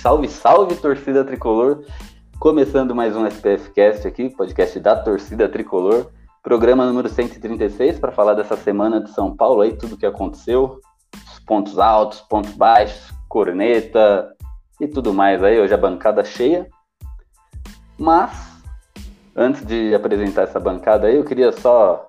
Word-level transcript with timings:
Salve, 0.00 0.28
salve 0.28 0.76
torcida 0.76 1.22
tricolor! 1.22 1.84
Começando 2.38 2.94
mais 2.94 3.14
um 3.14 3.26
SPF 3.26 3.70
Cast 3.72 4.08
aqui, 4.08 4.30
podcast 4.30 4.80
da 4.80 4.96
torcida 4.96 5.46
tricolor, 5.46 6.10
programa 6.42 6.86
número 6.86 7.06
136 7.06 8.00
para 8.00 8.10
falar 8.10 8.32
dessa 8.32 8.56
semana 8.56 9.02
de 9.02 9.10
São 9.10 9.36
Paulo 9.36 9.60
aí, 9.60 9.76
tudo 9.76 9.98
que 9.98 10.06
aconteceu, 10.06 10.80
os 11.30 11.38
pontos 11.40 11.78
altos, 11.78 12.22
pontos 12.22 12.52
baixos, 12.54 13.12
corneta 13.28 14.34
e 14.80 14.88
tudo 14.88 15.12
mais 15.12 15.44
aí, 15.44 15.60
hoje 15.60 15.74
a 15.74 15.76
bancada 15.76 16.24
cheia. 16.24 16.66
Mas 17.98 18.32
antes 19.36 19.66
de 19.66 19.94
apresentar 19.94 20.44
essa 20.44 20.58
bancada 20.58 21.08
aí, 21.08 21.16
eu 21.16 21.24
queria 21.24 21.52
só 21.52 22.08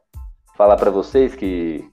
falar 0.55 0.77
para 0.77 0.91
vocês 0.91 1.35
que 1.35 1.83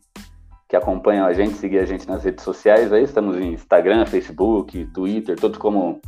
que 0.68 0.76
acompanham 0.76 1.26
a 1.26 1.32
gente, 1.32 1.54
seguir 1.54 1.78
a 1.78 1.86
gente 1.86 2.06
nas 2.06 2.22
redes 2.22 2.44
sociais 2.44 2.92
aí, 2.92 3.02
estamos 3.02 3.36
em 3.38 3.54
Instagram, 3.54 4.04
Facebook, 4.04 4.84
Twitter, 4.92 5.34
todos 5.40 5.56
como 5.56 5.98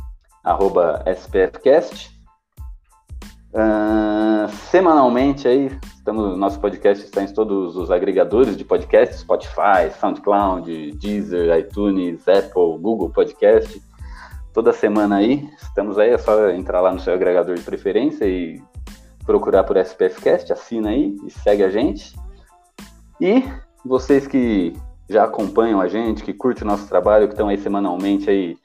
SPFcast. 1.15 2.11
Uh, 3.53 4.47
semanalmente 4.69 5.47
aí, 5.47 5.71
estamos, 5.95 6.37
nosso 6.37 6.59
podcast 6.59 7.03
está 7.03 7.23
em 7.23 7.33
todos 7.33 7.75
os 7.75 7.89
agregadores 7.89 8.55
de 8.55 8.63
podcast, 8.63 9.17
Spotify, 9.17 9.91
SoundCloud, 9.99 10.91
Deezer, 10.91 11.57
iTunes, 11.57 12.27
Apple, 12.27 12.77
Google 12.79 13.09
Podcast. 13.09 13.81
Toda 14.53 14.71
semana 14.71 15.17
aí, 15.17 15.49
estamos 15.59 15.97
aí, 15.97 16.11
é 16.11 16.17
só 16.19 16.49
entrar 16.51 16.81
lá 16.81 16.93
no 16.93 16.99
seu 16.99 17.13
agregador 17.13 17.55
de 17.55 17.63
preferência 17.63 18.25
e 18.25 18.61
procurar 19.25 19.63
por 19.63 19.75
SPFcast, 19.77 20.53
assina 20.53 20.89
aí 20.89 21.15
e 21.25 21.31
segue 21.31 21.63
a 21.63 21.69
gente. 21.69 22.15
E 23.19 23.43
vocês 23.85 24.27
que 24.27 24.73
já 25.09 25.23
acompanham 25.23 25.81
a 25.81 25.87
gente, 25.87 26.23
que 26.23 26.33
curtem 26.33 26.63
o 26.63 26.67
nosso 26.67 26.87
trabalho, 26.87 27.27
que 27.27 27.33
estão 27.33 27.47
aí 27.47 27.57
semanalmente 27.57 28.29
aí 28.29 28.57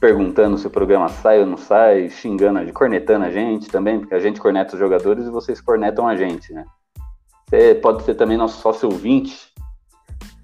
perguntando 0.00 0.56
se 0.56 0.66
o 0.66 0.70
programa 0.70 1.08
sai 1.08 1.40
ou 1.40 1.46
não 1.46 1.56
sai, 1.56 2.08
xingando, 2.08 2.72
cornetando 2.72 3.24
a 3.24 3.30
gente 3.30 3.68
também, 3.68 3.98
porque 3.98 4.14
a 4.14 4.20
gente 4.20 4.40
corneta 4.40 4.74
os 4.74 4.78
jogadores 4.78 5.26
e 5.26 5.30
vocês 5.30 5.60
cornetam 5.60 6.06
a 6.06 6.14
gente, 6.14 6.52
né? 6.52 6.64
Você 7.48 7.74
pode 7.74 8.04
ser 8.04 8.14
também 8.14 8.36
nosso 8.36 8.60
sócio 8.60 8.88
ouvinte, 8.88 9.52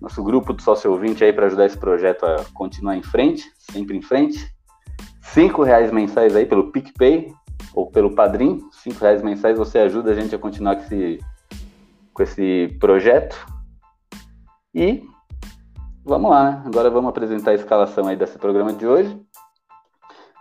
nosso 0.01 0.23
grupo 0.23 0.53
de 0.53 0.63
sócio 0.63 0.91
ouvinte 0.91 1.23
aí 1.23 1.33
para 1.33 1.47
ajudar 1.47 1.67
esse 1.67 1.79
projeto 1.79 2.25
a 2.25 2.45
continuar 2.53 2.97
em 2.97 3.03
frente, 3.03 3.45
sempre 3.59 3.97
em 3.97 4.03
frente. 4.03 4.53
Cinco 5.23 5.63
reais 5.63 5.93
mensais 5.93 6.35
aí 6.35 6.47
pelo 6.47 6.73
PicPay 6.73 7.33
ou 7.75 7.91
pelo 7.91 8.15
Padrim. 8.15 8.61
Cinco 8.73 9.01
reais 9.01 9.23
mensais 9.23 9.57
você 9.57 9.79
ajuda 9.79 10.13
a 10.13 10.15
gente 10.15 10.35
a 10.35 10.39
continuar 10.39 10.77
com 10.77 10.83
esse, 10.83 11.19
com 12.13 12.23
esse 12.23 12.77
projeto. 12.81 13.54
E 14.75 15.05
vamos 16.05 16.31
lá, 16.31 16.51
né? 16.51 16.63
Agora 16.67 16.91
vamos 16.91 17.11
apresentar 17.11 17.53
a 17.53 17.55
escalação 17.55 18.09
aí 18.09 18.17
desse 18.17 18.37
programa 18.37 18.73
de 18.73 18.85
hoje. 18.85 19.17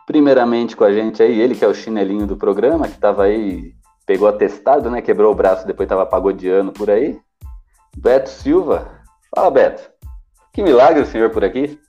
Primeiramente 0.07 0.75
com 0.75 0.83
a 0.83 0.91
gente 0.91 1.21
aí, 1.21 1.39
ele 1.39 1.53
que 1.53 1.63
é 1.63 1.67
o 1.67 1.73
chinelinho 1.73 2.25
do 2.25 2.35
programa, 2.35 2.87
que 2.87 2.95
estava 2.95 3.25
aí, 3.25 3.75
pegou 4.07 4.27
atestado, 4.27 4.89
né? 4.89 5.03
Quebrou 5.03 5.31
o 5.31 5.35
braço, 5.35 5.67
depois 5.67 5.85
estava 5.85 6.05
pagodeando 6.05 6.71
por 6.71 6.89
aí. 6.89 7.19
Beto 7.95 8.29
Silva. 8.29 8.91
Fala, 9.33 9.51
Beto. 9.51 9.91
Que 10.51 10.63
milagre 10.63 11.01
o 11.01 11.05
senhor 11.05 11.29
por 11.29 11.43
aqui. 11.43 11.79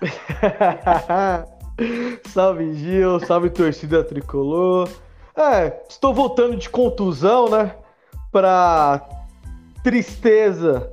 salve 2.28 2.74
Gil, 2.74 3.20
salve 3.20 3.50
torcida 3.50 4.02
tricolor. 4.02 4.88
É, 5.36 5.82
estou 5.88 6.14
voltando 6.14 6.56
de 6.56 6.70
contusão, 6.70 7.50
né? 7.50 7.74
Pra 8.32 9.06
tristeza 9.82 10.90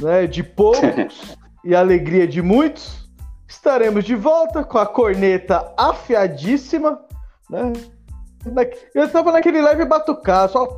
né, 0.00 0.26
de 0.26 0.42
poucos 0.42 1.36
e 1.64 1.74
alegria 1.74 2.26
de 2.26 2.42
muitos, 2.42 3.08
estaremos 3.48 4.04
de 4.04 4.14
volta 4.14 4.64
com 4.64 4.78
a 4.78 4.86
corneta 4.86 5.72
afiadíssima, 5.76 7.00
né? 7.48 7.72
Eu 8.94 9.10
tava 9.10 9.32
naquele 9.32 9.62
leve 9.62 9.86
batucar, 9.86 10.50
só. 10.50 10.76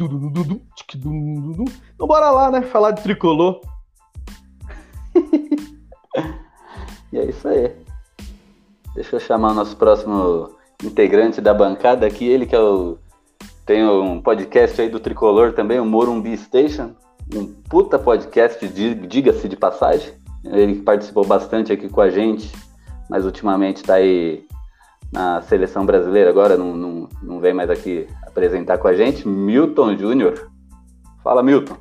Então 0.00 2.06
bora 2.06 2.30
lá, 2.30 2.50
né? 2.50 2.62
Falar 2.62 2.90
de 2.90 3.02
tricolor. 3.02 3.60
e 7.12 7.18
é 7.18 7.26
isso 7.26 7.46
aí. 7.46 7.72
Deixa 8.96 9.14
eu 9.14 9.20
chamar 9.20 9.52
o 9.52 9.54
nosso 9.54 9.76
próximo 9.76 10.56
integrante 10.82 11.40
da 11.40 11.54
bancada 11.54 12.04
aqui, 12.04 12.26
ele 12.26 12.46
que 12.46 12.56
é 12.56 12.60
o. 12.60 12.98
Tem 13.64 13.86
um 13.86 14.20
podcast 14.20 14.80
aí 14.80 14.90
do 14.90 15.00
Tricolor 15.00 15.54
também, 15.54 15.80
o 15.80 15.86
Morumbi 15.86 16.36
Station 16.36 16.94
um 17.32 17.46
puta 17.46 17.98
podcast, 17.98 18.66
diga-se 18.68 19.48
de 19.48 19.56
passagem. 19.56 20.12
Ele 20.44 20.82
participou 20.82 21.26
bastante 21.26 21.72
aqui 21.72 21.88
com 21.88 22.00
a 22.00 22.10
gente, 22.10 22.52
mas 23.08 23.24
ultimamente 23.24 23.78
está 23.78 23.94
aí 23.94 24.46
na 25.12 25.40
seleção 25.42 25.86
brasileira, 25.86 26.28
agora 26.28 26.56
não, 26.56 26.76
não, 26.76 27.08
não 27.22 27.40
vem 27.40 27.54
mais 27.54 27.70
aqui 27.70 28.06
apresentar 28.26 28.78
com 28.78 28.88
a 28.88 28.94
gente. 28.94 29.26
Milton 29.26 29.96
Júnior. 29.96 30.50
Fala, 31.22 31.42
Milton. 31.42 31.76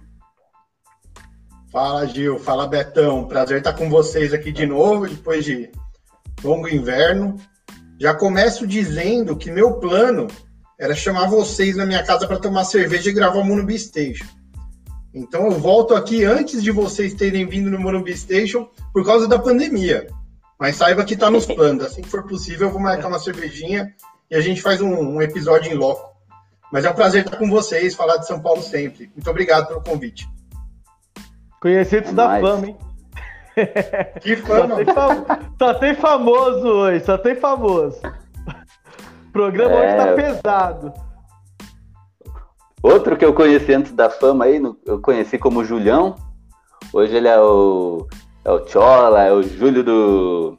Fala, 1.71 2.05
Gil. 2.05 2.37
Fala, 2.37 2.67
Betão. 2.67 3.27
Prazer 3.27 3.57
estar 3.57 3.73
com 3.73 3.89
vocês 3.89 4.33
aqui 4.33 4.51
de 4.51 4.67
novo, 4.67 5.09
depois 5.09 5.43
de 5.43 5.71
longo 6.43 6.69
inverno. 6.69 7.35
Já 7.99 8.13
começo 8.13 8.67
dizendo 8.67 9.35
que 9.35 9.51
meu 9.51 9.79
plano 9.79 10.27
era 10.79 10.95
chamar 10.95 11.27
vocês 11.27 11.75
na 11.75 11.85
minha 11.85 12.03
casa 12.03 12.27
para 12.27 12.39
tomar 12.39 12.65
cerveja 12.65 13.09
e 13.09 13.13
gravar 13.13 13.39
o 13.39 13.43
Mundo 13.43 13.71
Station. 13.77 14.25
Então 15.13 15.45
eu 15.45 15.51
volto 15.51 15.93
aqui 15.93 16.25
antes 16.25 16.63
de 16.63 16.71
vocês 16.71 17.13
terem 17.13 17.45
vindo 17.45 17.69
no 17.69 17.79
Morumbi 17.79 18.17
Station 18.17 18.67
por 18.91 19.05
causa 19.05 19.27
da 19.27 19.37
pandemia. 19.37 20.07
Mas 20.59 20.75
saiba 20.75 21.03
que 21.03 21.13
está 21.13 21.29
nos 21.29 21.45
planos. 21.45 21.85
Assim 21.85 22.01
que 22.01 22.09
for 22.09 22.23
possível, 22.23 22.67
eu 22.67 22.71
vou 22.71 22.81
marcar 22.81 23.07
uma 23.07 23.19
cervejinha 23.19 23.93
e 24.29 24.35
a 24.35 24.41
gente 24.41 24.61
faz 24.61 24.81
um, 24.81 24.93
um 24.93 25.21
episódio 25.21 25.71
em 25.71 25.75
loco. 25.75 26.11
Mas 26.71 26.85
é 26.85 26.89
um 26.89 26.95
prazer 26.95 27.23
estar 27.23 27.37
com 27.37 27.47
vocês, 27.49 27.93
falar 27.93 28.17
de 28.17 28.25
São 28.25 28.39
Paulo 28.39 28.61
sempre. 28.61 29.11
Muito 29.15 29.29
obrigado 29.29 29.67
pelo 29.67 29.83
convite. 29.83 30.27
Conhecidos 31.61 32.09
é 32.09 32.13
da 32.13 32.39
fama, 32.39 32.67
hein? 32.67 32.77
Que 34.21 34.35
fama! 34.35 34.69
Só 34.69 34.75
tem, 34.75 34.85
fam... 34.85 35.25
só 35.59 35.73
tem, 35.75 35.95
famoso 35.95 36.67
hoje, 36.67 37.05
só 37.05 37.17
tem 37.17 37.35
famoso. 37.35 38.01
O 39.27 39.31
programa 39.31 39.75
é... 39.75 39.85
hoje 39.85 39.97
tá 39.97 40.13
pesado. 40.15 40.93
Outro 42.83 43.15
que 43.15 43.23
eu 43.23 43.33
conheci 43.33 43.73
antes 43.73 43.93
da 43.93 44.09
fama 44.09 44.43
aí, 44.43 44.61
eu 44.85 44.99
conheci 44.99 45.37
como 45.37 45.63
Julião. 45.63 46.17
Hoje 46.91 47.15
ele 47.15 47.29
é 47.29 47.39
o, 47.39 48.05
é 48.43 48.51
o 48.51 48.67
Chola, 48.67 49.23
é 49.23 49.31
o 49.31 49.41
Júlio 49.41 49.85
do, 49.85 50.57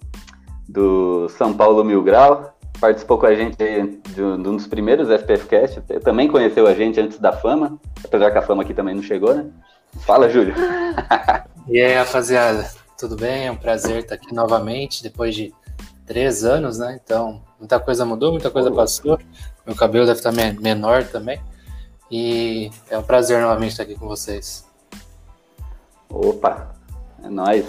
do 0.67 1.29
São 1.29 1.53
Paulo 1.53 1.85
Mil 1.85 2.03
Grau. 2.03 2.57
Participou 2.81 3.19
com 3.19 3.27
a 3.27 3.35
gente 3.35 3.59
de, 3.59 3.99
de 4.15 4.23
um 4.23 4.41
dos 4.41 4.67
primeiros 4.67 5.11
SPFcast. 5.11 5.83
Também 6.03 6.27
conheceu 6.27 6.67
a 6.67 6.73
gente 6.73 6.99
antes 6.99 7.19
da 7.19 7.31
fama, 7.31 7.79
apesar 8.03 8.31
que 8.31 8.39
a 8.39 8.43
fama 8.43 8.63
aqui 8.63 8.73
também 8.73 8.95
não 8.95 9.03
chegou, 9.03 9.35
né? 9.35 9.45
Fala, 10.01 10.31
Júlio. 10.31 10.55
e 11.69 11.79
aí, 11.79 11.95
rapaziada, 11.95 12.71
tudo 12.99 13.17
bem? 13.17 13.49
É 13.49 13.53
um 13.53 13.57
prazer 13.57 13.99
estar 13.99 14.15
aqui 14.15 14.35
novamente, 14.35 15.03
depois 15.03 15.35
de 15.35 15.53
três 16.07 16.43
anos, 16.43 16.79
né? 16.79 16.99
Então, 17.05 17.43
muita 17.59 17.79
coisa 17.79 18.07
mudou, 18.07 18.33
muita 18.33 18.51
coisa 18.51 18.71
passou. 18.73 19.19
Meu 19.67 19.77
cabelo 19.77 20.07
deve 20.07 20.19
estar 20.19 20.33
menor 20.33 21.05
também. 21.05 21.39
E 22.11 22.71
é 22.91 22.99
um 22.99 23.03
prazer 23.03 23.41
novamente 23.41 23.73
estar 23.73 23.83
aqui 23.83 23.95
com 23.95 24.07
vocês. 24.07 24.69
Opa, 26.09 26.75
é 27.23 27.29
nóis. 27.29 27.67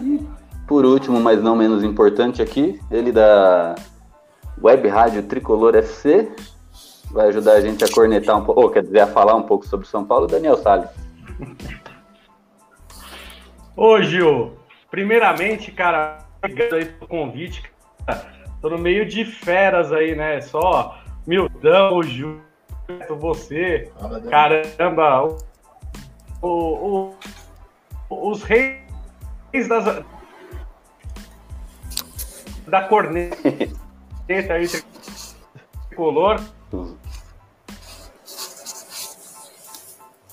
E 0.00 0.20
por 0.66 0.84
último, 0.84 1.20
mas 1.20 1.42
não 1.42 1.54
menos 1.54 1.84
importante 1.84 2.42
aqui, 2.42 2.80
ele 2.90 3.12
da 3.12 3.74
Web 4.60 4.88
Rádio 4.88 5.22
Tricolor 5.22 5.76
FC 5.76 6.28
vai 7.10 7.28
ajudar 7.28 7.52
a 7.52 7.60
gente 7.60 7.84
a 7.84 7.88
cornetar 7.88 8.36
um 8.36 8.44
pouco, 8.44 8.60
ou 8.60 8.70
quer 8.70 8.82
dizer, 8.82 9.00
a 9.00 9.06
falar 9.06 9.34
um 9.34 9.42
pouco 9.42 9.66
sobre 9.66 9.86
São 9.86 10.04
Paulo, 10.04 10.26
Daniel 10.26 10.56
Salles. 10.56 10.90
Ô 13.76 14.02
Gil, 14.02 14.56
primeiramente, 14.90 15.70
cara, 15.70 16.18
obrigado 16.38 16.74
aí 16.74 16.86
pelo 16.86 17.08
convite. 17.08 17.62
Cara. 18.06 18.26
Tô 18.60 18.70
no 18.70 18.78
meio 18.78 19.06
de 19.06 19.24
feras 19.24 19.92
aí, 19.92 20.16
né? 20.16 20.40
Só 20.40 20.98
Mildão, 21.26 21.96
o 21.96 22.02
Gil, 22.02 22.40
você. 23.18 23.90
Caramba, 24.30 25.22
o, 26.42 26.48
o, 26.48 27.14
o, 28.08 28.30
os 28.30 28.42
reis 28.42 28.78
das. 29.68 30.04
da 32.66 32.82
corneta 32.82 33.74
aí, 34.28 34.68
tricolor. 35.88 36.40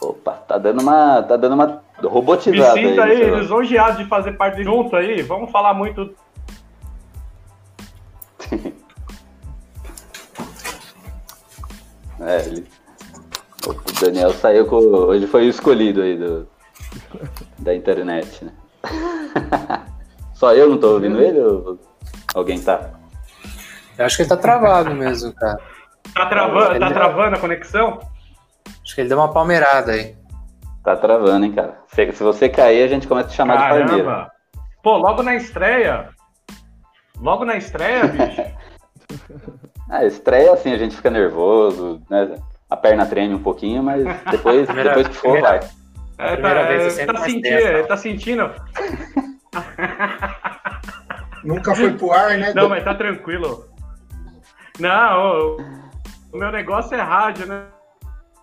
Opa, 0.02 0.34
tá 0.34 0.58
dando 0.58 0.82
uma, 0.82 1.24
tá 1.24 1.38
dando 1.38 1.54
uma 1.54 1.82
Me 2.02 2.08
robotizada 2.08 2.74
sinto 2.74 3.02
aí. 3.02 3.24
aí 3.24 3.32
lá. 3.32 3.40
lisonjeado 3.40 4.04
de 4.04 4.10
fazer 4.10 4.34
parte 4.34 4.64
junto 4.64 4.96
aí. 4.96 5.22
Vamos 5.22 5.52
falar 5.52 5.74
muito. 5.74 6.14
É, 12.26 12.46
ele... 12.46 12.68
O 13.66 14.02
Daniel 14.02 14.32
saiu 14.32 14.66
com. 14.66 14.76
Hoje 14.76 15.26
foi 15.26 15.46
o 15.46 15.50
escolhido 15.50 16.02
aí 16.02 16.18
do... 16.18 16.48
da 17.60 17.74
internet, 17.74 18.44
né? 18.44 18.52
Só 20.34 20.54
eu 20.54 20.70
não 20.70 20.78
tô 20.78 20.96
ouvindo 20.96 21.22
ele 21.22 21.40
ou 21.40 21.80
alguém 22.36 22.62
tá? 22.62 22.90
Eu 23.98 24.06
acho 24.06 24.18
que 24.18 24.24
ele 24.24 24.30
tá 24.30 24.36
travado 24.36 24.94
mesmo, 24.94 25.32
cara. 25.34 25.58
Tá 26.14 26.26
travando, 26.26 26.80
tá 26.80 26.92
travando 26.92 27.36
a 27.38 27.40
conexão? 27.40 28.00
Acho 28.84 28.96
que 28.96 29.02
ele 29.02 29.08
deu 29.08 29.18
uma 29.18 29.32
palmeirada 29.32 29.94
aí. 29.94 30.18
Tá 30.84 30.98
travando, 30.98 31.46
hein, 31.46 31.54
cara? 31.54 31.80
Se, 31.88 32.12
se 32.12 32.24
você 32.24 32.50
cair, 32.50 32.84
a 32.84 32.88
gente 32.88 33.08
começa 33.08 33.28
a 33.28 33.32
te 33.32 33.36
chamar 33.38 33.56
de 33.56 33.64
parmeiro. 33.64 34.06
Caramba! 34.06 34.32
Pô, 34.84 34.98
logo 34.98 35.24
na 35.24 35.36
estreia. 35.36 36.10
Logo 37.18 37.46
na 37.46 37.56
estreia, 37.56 38.06
bicho. 38.08 38.42
Ah, 39.90 40.06
estreia 40.06 40.54
assim, 40.54 40.74
a 40.74 40.78
gente 40.78 40.96
fica 40.96 41.10
nervoso, 41.10 42.02
né? 42.10 42.38
A 42.70 42.76
perna 42.78 43.06
treme 43.06 43.34
um 43.36 43.44
pouquinho, 43.44 43.84
mas 43.84 44.04
depois, 44.32 44.66
Primeira- 44.66 44.90
depois 44.90 45.08
que 45.08 45.14
for, 45.16 45.32
primeira- 45.34 45.60
vai. 45.60 45.70
É, 46.18 46.34
primeira 46.34 46.62
tá, 46.62 46.68
vez 46.68 46.98
é 46.98 47.02
é, 47.02 47.06
tá 47.06 47.18
sentindo, 47.18 47.88
tá 47.88 47.98
sentindo? 47.98 48.52
Nunca 51.44 51.76
foi 51.76 51.94
pro 51.94 52.12
ar, 52.12 52.38
né? 52.38 52.54
Não, 52.54 52.70
mas 52.70 52.84
tá 52.84 52.94
tranquilo. 52.96 53.66
Não, 54.80 55.58
o, 55.58 55.58
o 56.32 56.38
meu 56.38 56.52
negócio 56.52 56.96
é 56.96 57.02
rádio, 57.02 57.46
né? 57.46 57.64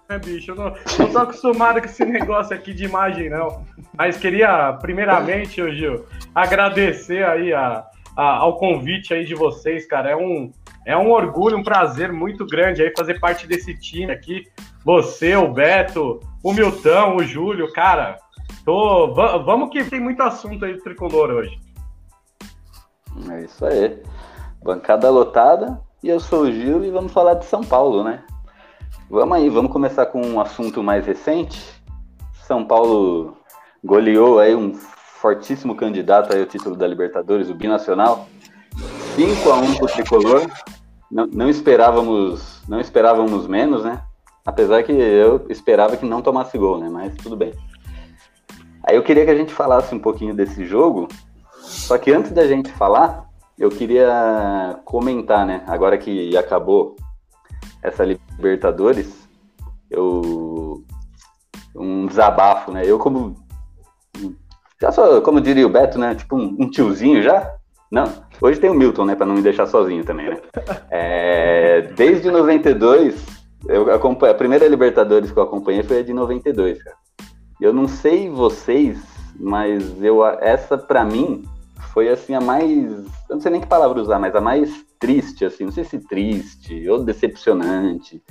né, 0.08 0.18
bicho? 0.18 0.50
Eu 0.50 0.56
não, 0.56 0.74
não 0.98 1.12
tô 1.12 1.18
acostumado 1.18 1.80
com 1.80 1.86
esse 1.86 2.04
negócio 2.04 2.54
aqui 2.54 2.74
de 2.74 2.84
imagem, 2.84 3.30
não. 3.30 3.64
Mas 3.96 4.16
queria, 4.16 4.72
primeiramente, 4.80 5.62
ô 5.62 5.70
Gil, 5.70 6.04
agradecer 6.34 7.24
aí 7.24 7.52
a, 7.54 7.84
a- 8.16 8.36
ao 8.36 8.58
convite 8.58 9.14
aí 9.14 9.24
de 9.24 9.34
vocês, 9.34 9.86
cara. 9.86 10.10
É 10.10 10.16
um, 10.16 10.52
é 10.86 10.96
um 10.96 11.10
orgulho, 11.10 11.58
um 11.58 11.62
prazer 11.62 12.12
muito 12.12 12.46
grande 12.46 12.82
aí 12.82 12.92
fazer 12.96 13.20
parte 13.20 13.46
desse 13.46 13.78
time 13.78 14.10
aqui. 14.12 14.44
Você, 14.84 15.36
o 15.36 15.52
Beto, 15.52 16.20
o 16.42 16.52
Milton, 16.52 17.16
o 17.16 17.22
Júlio, 17.22 17.72
cara. 17.72 18.18
Tô, 18.64 19.12
va- 19.14 19.38
vamos 19.38 19.70
que 19.70 19.84
tem 19.84 20.00
muito 20.00 20.22
assunto 20.22 20.64
aí 20.64 20.74
do 20.74 20.82
tricolor 20.82 21.30
hoje. 21.30 21.58
É 23.30 23.44
isso 23.44 23.64
aí. 23.64 24.02
Bancada 24.62 25.10
lotada. 25.10 25.80
E 26.02 26.08
eu 26.08 26.18
sou 26.18 26.42
o 26.44 26.52
Gil 26.52 26.82
e 26.82 26.90
vamos 26.90 27.12
falar 27.12 27.34
de 27.34 27.44
São 27.44 27.62
Paulo, 27.62 28.02
né? 28.02 28.22
Vamos 29.10 29.36
aí, 29.36 29.50
vamos 29.50 29.70
começar 29.70 30.06
com 30.06 30.22
um 30.22 30.40
assunto 30.40 30.82
mais 30.82 31.04
recente. 31.04 31.60
São 32.44 32.64
Paulo 32.64 33.36
goleou 33.84 34.38
aí 34.38 34.54
um 34.54 34.72
fortíssimo 34.74 35.74
candidato 35.74 36.34
aí 36.34 36.40
ao 36.40 36.46
título 36.46 36.74
da 36.74 36.86
Libertadores, 36.86 37.50
o 37.50 37.54
Binacional. 37.54 38.28
5 39.14 39.50
a 39.50 39.56
1 39.56 39.74
pro 39.74 39.86
Tricolor. 39.86 40.50
Não, 41.10 41.26
não 41.26 41.48
esperávamos, 41.48 42.62
não 42.68 42.80
esperávamos 42.80 43.46
menos, 43.46 43.84
né? 43.84 44.02
Apesar 44.44 44.82
que 44.82 44.92
eu 44.92 45.46
esperava 45.48 45.96
que 45.96 46.06
não 46.06 46.22
tomasse 46.22 46.56
gol, 46.56 46.78
né? 46.78 46.88
Mas 46.88 47.14
tudo 47.16 47.36
bem. 47.36 47.52
Aí 48.88 48.96
eu 48.96 49.02
queria 49.02 49.24
que 49.24 49.30
a 49.30 49.36
gente 49.36 49.52
falasse 49.52 49.94
um 49.94 49.98
pouquinho 49.98 50.34
desse 50.34 50.64
jogo. 50.64 51.08
Só 51.60 51.98
que 51.98 52.10
antes 52.10 52.32
da 52.32 52.46
gente 52.46 52.70
falar, 52.72 53.26
eu 53.58 53.68
queria 53.68 54.80
comentar, 54.84 55.44
né? 55.44 55.62
Agora 55.66 55.98
que 55.98 56.36
acabou 56.36 56.96
essa 57.82 58.04
Libertadores, 58.04 59.28
eu 59.90 60.82
um 61.74 62.06
desabafo, 62.06 62.72
né? 62.72 62.82
Eu 62.84 62.98
como 62.98 63.36
já 64.80 64.90
sou, 64.90 65.20
como 65.22 65.40
diria 65.40 65.66
o 65.66 65.70
Beto, 65.70 65.98
né? 65.98 66.14
Tipo 66.14 66.36
um, 66.36 66.56
um 66.58 66.70
tiozinho 66.70 67.22
já. 67.22 67.54
Não, 67.90 68.04
hoje 68.40 68.60
tem 68.60 68.70
o 68.70 68.74
Milton, 68.74 69.04
né? 69.04 69.14
Para 69.14 69.26
não 69.26 69.34
me 69.34 69.42
deixar 69.42 69.66
sozinho 69.66 70.04
também, 70.04 70.30
né? 70.30 70.38
É, 70.90 71.82
desde 71.94 72.30
92, 72.30 73.24
eu 73.68 73.90
a 73.92 74.34
primeira 74.34 74.66
Libertadores 74.66 75.30
que 75.30 75.38
eu 75.38 75.42
acompanhei 75.42 75.82
foi 75.82 76.00
a 76.00 76.02
de 76.02 76.12
92, 76.12 76.82
cara. 76.82 76.96
Eu 77.60 77.72
não 77.72 77.86
sei 77.86 78.28
vocês, 78.30 78.98
mas 79.38 80.02
eu 80.02 80.24
essa 80.26 80.78
para 80.78 81.04
mim 81.04 81.44
foi 81.92 82.08
assim 82.08 82.34
a 82.34 82.40
mais, 82.40 82.90
eu 83.28 83.34
não 83.34 83.40
sei 83.40 83.50
nem 83.50 83.60
que 83.60 83.66
palavra 83.66 84.00
usar, 84.00 84.18
mas 84.18 84.34
a 84.34 84.40
mais 84.40 84.70
triste, 84.98 85.44
assim, 85.44 85.64
não 85.64 85.72
sei 85.72 85.84
se 85.84 85.98
triste 85.98 86.88
ou 86.88 87.02
decepcionante. 87.02 88.22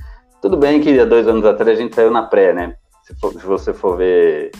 Tudo 0.42 0.56
bem 0.56 0.80
que 0.80 1.00
há 1.00 1.06
dois 1.06 1.28
anos 1.28 1.44
atrás 1.46 1.78
a 1.78 1.82
gente 1.82 1.94
saiu 1.94 2.10
na 2.12 2.24
pré, 2.24 2.54
né? 2.54 2.76
Se, 3.04 3.14
for- 3.20 3.34
se 3.34 3.46
você 3.46 3.74
for 3.74 3.98
ver 3.98 4.52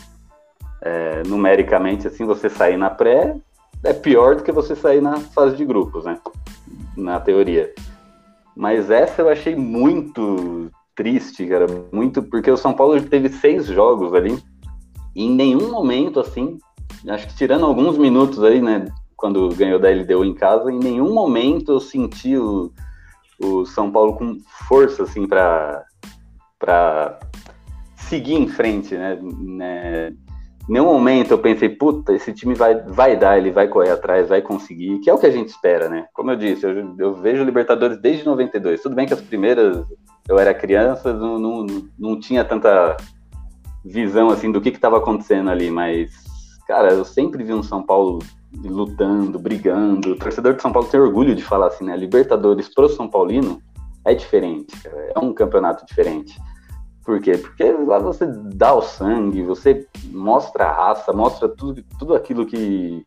é, 0.82 1.22
numericamente, 1.26 2.06
assim, 2.06 2.24
você 2.26 2.48
sair 2.50 2.76
na 2.76 2.90
pré 2.90 3.36
é 3.84 3.92
pior 3.92 4.36
do 4.36 4.42
que 4.42 4.52
você 4.52 4.74
sair 4.76 5.00
na 5.00 5.18
fase 5.18 5.56
de 5.56 5.64
grupos, 5.64 6.04
né? 6.04 6.18
Na 6.96 7.18
teoria. 7.20 7.72
Mas 8.56 8.90
essa 8.90 9.22
eu 9.22 9.28
achei 9.28 9.56
muito 9.56 10.70
triste, 10.94 11.46
cara, 11.46 11.66
muito, 11.92 12.22
porque 12.22 12.50
o 12.50 12.56
São 12.56 12.74
Paulo 12.74 13.00
teve 13.00 13.30
seis 13.30 13.66
jogos 13.66 14.12
ali, 14.12 14.38
e 15.14 15.24
em 15.24 15.34
nenhum 15.34 15.70
momento, 15.70 16.20
assim, 16.20 16.58
acho 17.08 17.26
que 17.28 17.36
tirando 17.36 17.64
alguns 17.64 17.96
minutos 17.96 18.44
aí, 18.44 18.60
né, 18.60 18.86
quando 19.16 19.48
ganhou 19.54 19.78
da 19.78 19.88
LDU 19.90 20.24
em 20.24 20.34
casa, 20.34 20.70
em 20.70 20.78
nenhum 20.78 21.14
momento 21.14 21.72
eu 21.72 21.80
senti 21.80 22.36
o, 22.36 22.70
o 23.42 23.64
São 23.64 23.90
Paulo 23.90 24.14
com 24.14 24.38
força, 24.68 25.04
assim, 25.04 25.26
para 25.26 25.86
seguir 27.96 28.34
em 28.34 28.48
frente, 28.48 28.94
né, 28.94 29.18
né. 29.22 30.12
Nenhum 30.70 30.84
momento 30.84 31.32
eu 31.32 31.38
pensei, 31.38 31.68
puta, 31.68 32.12
esse 32.12 32.32
time 32.32 32.54
vai, 32.54 32.76
vai 32.76 33.16
dar, 33.16 33.36
ele 33.36 33.50
vai 33.50 33.66
correr 33.66 33.90
atrás, 33.90 34.28
vai 34.28 34.40
conseguir, 34.40 35.00
que 35.00 35.10
é 35.10 35.12
o 35.12 35.18
que 35.18 35.26
a 35.26 35.30
gente 35.30 35.48
espera, 35.48 35.88
né? 35.88 36.06
Como 36.14 36.30
eu 36.30 36.36
disse, 36.36 36.64
eu, 36.64 36.94
eu 36.96 37.12
vejo 37.12 37.42
Libertadores 37.42 38.00
desde 38.00 38.24
92. 38.24 38.80
Tudo 38.80 38.94
bem 38.94 39.04
que 39.04 39.12
as 39.12 39.20
primeiras 39.20 39.84
eu 40.28 40.38
era 40.38 40.54
criança, 40.54 41.12
não, 41.12 41.40
não, 41.40 41.66
não 41.98 42.20
tinha 42.20 42.44
tanta 42.44 42.96
visão 43.84 44.30
assim 44.30 44.52
do 44.52 44.60
que 44.60 44.68
estava 44.68 44.98
acontecendo 44.98 45.50
ali, 45.50 45.72
mas 45.72 46.12
cara, 46.68 46.92
eu 46.92 47.04
sempre 47.04 47.42
vi 47.42 47.52
um 47.52 47.64
São 47.64 47.82
Paulo 47.82 48.20
lutando, 48.62 49.40
brigando. 49.40 50.12
O 50.12 50.16
torcedor 50.16 50.54
de 50.54 50.62
São 50.62 50.70
Paulo 50.70 50.86
tem 50.86 51.00
orgulho 51.00 51.34
de 51.34 51.42
falar 51.42 51.66
assim, 51.66 51.84
né? 51.84 51.96
Libertadores 51.96 52.72
pro 52.72 52.88
São 52.88 53.08
Paulino 53.08 53.60
é 54.04 54.14
diferente, 54.14 54.80
cara. 54.80 55.12
é 55.16 55.18
um 55.18 55.34
campeonato 55.34 55.84
diferente. 55.84 56.38
Por 57.10 57.20
quê? 57.20 57.36
Porque 57.36 57.72
lá 57.72 57.98
você 57.98 58.24
dá 58.24 58.72
o 58.72 58.80
sangue, 58.80 59.42
você 59.42 59.84
mostra 60.12 60.66
a 60.66 60.72
raça, 60.72 61.12
mostra 61.12 61.48
tudo, 61.48 61.82
tudo 61.98 62.14
aquilo 62.14 62.46
que, 62.46 63.04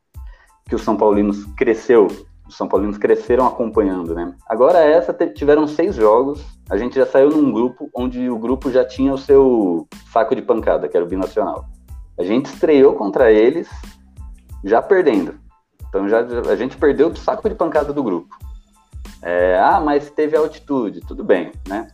que 0.68 0.76
os 0.76 0.82
São 0.82 0.98
Paulinos 0.98 1.46
cresceu, 1.56 2.08
os 2.46 2.58
São 2.58 2.68
Paulinos 2.68 2.98
cresceram 2.98 3.48
acompanhando, 3.48 4.14
né? 4.14 4.36
Agora 4.50 4.80
essa 4.80 5.14
tiveram 5.14 5.66
seis 5.70 5.96
jogos, 5.96 6.44
a 6.70 6.76
gente 6.76 6.96
já 6.96 7.06
saiu 7.06 7.30
num 7.30 7.50
grupo 7.54 7.90
onde 7.96 8.30
o 8.30 8.38
grupo 8.38 8.70
já 8.70 8.84
tinha 8.84 9.14
o 9.14 9.18
seu 9.18 9.88
saco 10.12 10.36
de 10.36 10.42
pancada, 10.42 10.90
que 10.90 10.98
era 10.98 11.06
o 11.06 11.10
Binacional. 11.10 11.64
A 12.20 12.26
gente 12.26 12.48
estreou 12.48 12.96
contra 12.96 13.32
eles 13.32 13.70
já 14.66 14.82
perdendo. 14.82 15.36
Então 15.88 16.10
já- 16.10 16.20
a 16.20 16.56
gente 16.58 16.76
perdeu 16.76 17.08
o 17.08 17.16
saco 17.16 17.48
de 17.48 17.56
pancada 17.56 17.94
do 17.94 18.04
grupo. 18.04 18.36
É, 19.22 19.58
ah, 19.58 19.80
mas 19.80 20.12
teve 20.12 20.36
altitude, 20.36 21.00
tudo 21.00 21.24
bem, 21.24 21.54
né? 21.70 21.88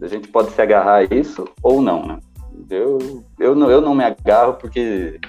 A 0.00 0.06
gente 0.06 0.28
pode 0.28 0.50
se 0.52 0.62
agarrar 0.62 0.96
a 0.96 1.04
isso 1.04 1.44
ou 1.62 1.82
não, 1.82 2.06
né? 2.06 2.18
Eu, 2.70 3.24
eu, 3.38 3.54
não, 3.54 3.70
eu 3.70 3.80
não 3.80 3.94
me 3.94 4.04
agarro 4.04 4.54
porque 4.54 5.20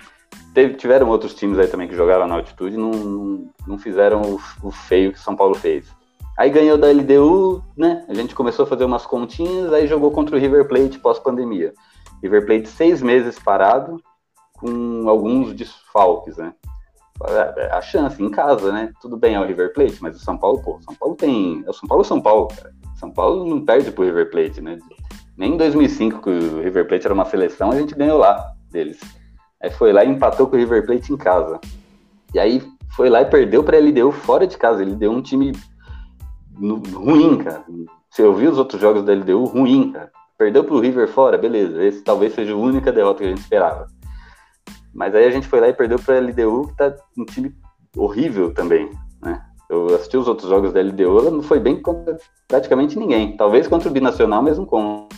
teve, 0.53 0.75
tiveram 0.75 1.09
outros 1.09 1.33
times 1.33 1.59
aí 1.59 1.67
também 1.67 1.87
que 1.87 1.95
jogaram 1.95 2.27
na 2.27 2.35
altitude 2.35 2.75
e 2.75 2.79
não, 2.79 3.49
não, 3.67 3.77
fizeram 3.77 4.21
o, 4.21 4.39
o 4.63 4.71
feio 4.71 5.11
que 5.11 5.19
São 5.19 5.35
Paulo 5.35 5.55
fez. 5.55 5.85
Aí 6.37 6.49
ganhou 6.49 6.77
da 6.77 6.91
LDU, 6.91 7.63
né? 7.75 8.05
A 8.07 8.13
gente 8.13 8.35
começou 8.35 8.63
a 8.63 8.67
fazer 8.67 8.85
umas 8.85 9.05
continhas, 9.05 9.73
aí 9.73 9.87
jogou 9.87 10.11
contra 10.11 10.35
o 10.35 10.39
River 10.39 10.67
Plate 10.67 10.99
pós-pandemia. 10.99 11.73
River 12.21 12.45
Plate 12.45 12.67
seis 12.67 13.01
meses 13.01 13.39
parado, 13.39 14.01
com 14.53 15.09
alguns 15.09 15.53
desfalques, 15.53 16.37
né? 16.37 16.53
A 17.71 17.81
chance 17.81 18.21
em 18.21 18.29
casa, 18.29 18.71
né? 18.71 18.91
Tudo 19.01 19.17
bem 19.17 19.33
é 19.33 19.39
o 19.39 19.45
River 19.45 19.73
Plate, 19.73 19.97
mas 20.01 20.15
o 20.15 20.19
São 20.19 20.37
Paulo, 20.37 20.61
pô, 20.61 20.79
São 20.81 20.93
Paulo 20.95 21.15
tem. 21.15 21.63
É 21.65 21.69
o 21.69 21.73
São 21.73 21.87
Paulo 21.87 22.03
São 22.03 22.21
Paulo, 22.21 22.47
cara. 22.47 22.71
São 22.97 23.11
Paulo 23.11 23.47
não 23.47 23.63
perde 23.63 23.91
pro 23.91 24.03
River 24.03 24.29
Plate, 24.29 24.59
né? 24.59 24.77
Nem 25.37 25.53
em 25.53 25.57
2005, 25.57 26.21
que 26.21 26.29
o 26.29 26.61
River 26.61 26.87
Plate 26.87 27.05
era 27.05 27.13
uma 27.13 27.25
seleção, 27.25 27.71
a 27.71 27.79
gente 27.79 27.95
ganhou 27.95 28.17
lá 28.17 28.53
deles. 28.71 28.99
Aí 29.61 29.69
foi 29.71 29.93
lá 29.93 30.03
e 30.03 30.09
empatou 30.09 30.47
com 30.47 30.55
o 30.55 30.59
River 30.59 30.85
Plate 30.85 31.13
em 31.13 31.17
casa. 31.17 31.59
E 32.33 32.39
aí 32.39 32.61
foi 32.95 33.09
lá 33.09 33.21
e 33.21 33.25
perdeu 33.25 33.63
pra 33.63 33.79
LDU 33.79 34.11
fora 34.11 34.47
de 34.47 34.57
casa. 34.57 34.81
Ele 34.81 34.95
deu 34.95 35.11
um 35.11 35.21
time 35.21 35.51
ruim, 36.93 37.37
cara. 37.37 37.63
Eu 38.17 38.33
vi 38.33 38.47
os 38.47 38.57
outros 38.57 38.81
jogos 38.81 39.03
da 39.03 39.13
LDU, 39.13 39.45
ruim, 39.45 39.91
cara. 39.91 40.11
Perdeu 40.37 40.63
pro 40.63 40.79
River 40.79 41.07
fora, 41.07 41.37
beleza. 41.37 41.83
Esse 41.83 42.03
talvez 42.03 42.33
seja 42.33 42.53
a 42.53 42.57
única 42.57 42.91
derrota 42.91 43.19
que 43.19 43.25
a 43.25 43.29
gente 43.29 43.41
esperava. 43.41 43.87
Mas 44.93 45.13
aí 45.13 45.25
a 45.25 45.31
gente 45.31 45.47
foi 45.47 45.59
lá 45.59 45.67
e 45.67 45.73
perdeu 45.73 45.99
pra 45.99 46.19
LDU, 46.19 46.69
que 46.69 46.75
tá 46.75 46.95
um 47.15 47.25
time 47.25 47.55
horrível 47.95 48.51
também? 48.53 48.89
Eu 49.69 49.87
assisti 49.95 50.15
os 50.15 50.27
outros 50.27 50.49
jogos 50.49 50.71
da 50.71 50.81
LDU, 50.81 51.19
ela 51.19 51.31
não 51.31 51.41
foi 51.41 51.59
bem 51.59 51.81
contra 51.81 52.17
praticamente 52.47 52.97
ninguém. 52.97 53.35
Talvez 53.35 53.67
contra 53.67 53.89
o 53.89 53.91
Binacional 53.91 54.41
mesmo 54.41 54.65
conta. 54.65 55.15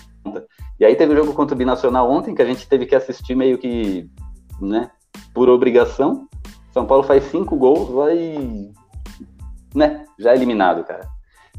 E 0.79 0.85
aí 0.85 0.95
teve 0.95 1.13
o 1.13 1.17
jogo 1.17 1.33
contra 1.33 1.53
o 1.53 1.57
Binacional 1.57 2.09
ontem, 2.09 2.33
que 2.33 2.41
a 2.41 2.45
gente 2.45 2.67
teve 2.67 2.85
que 2.85 2.95
assistir 2.95 3.35
meio 3.35 3.57
que, 3.57 4.09
né, 4.59 4.89
por 5.33 5.49
obrigação. 5.49 6.27
São 6.71 6.85
Paulo 6.85 7.03
faz 7.03 7.25
cinco 7.25 7.55
gols, 7.55 7.89
vai, 7.89 8.71
né, 9.75 10.05
já 10.17 10.33
eliminado, 10.33 10.83
cara. 10.83 11.07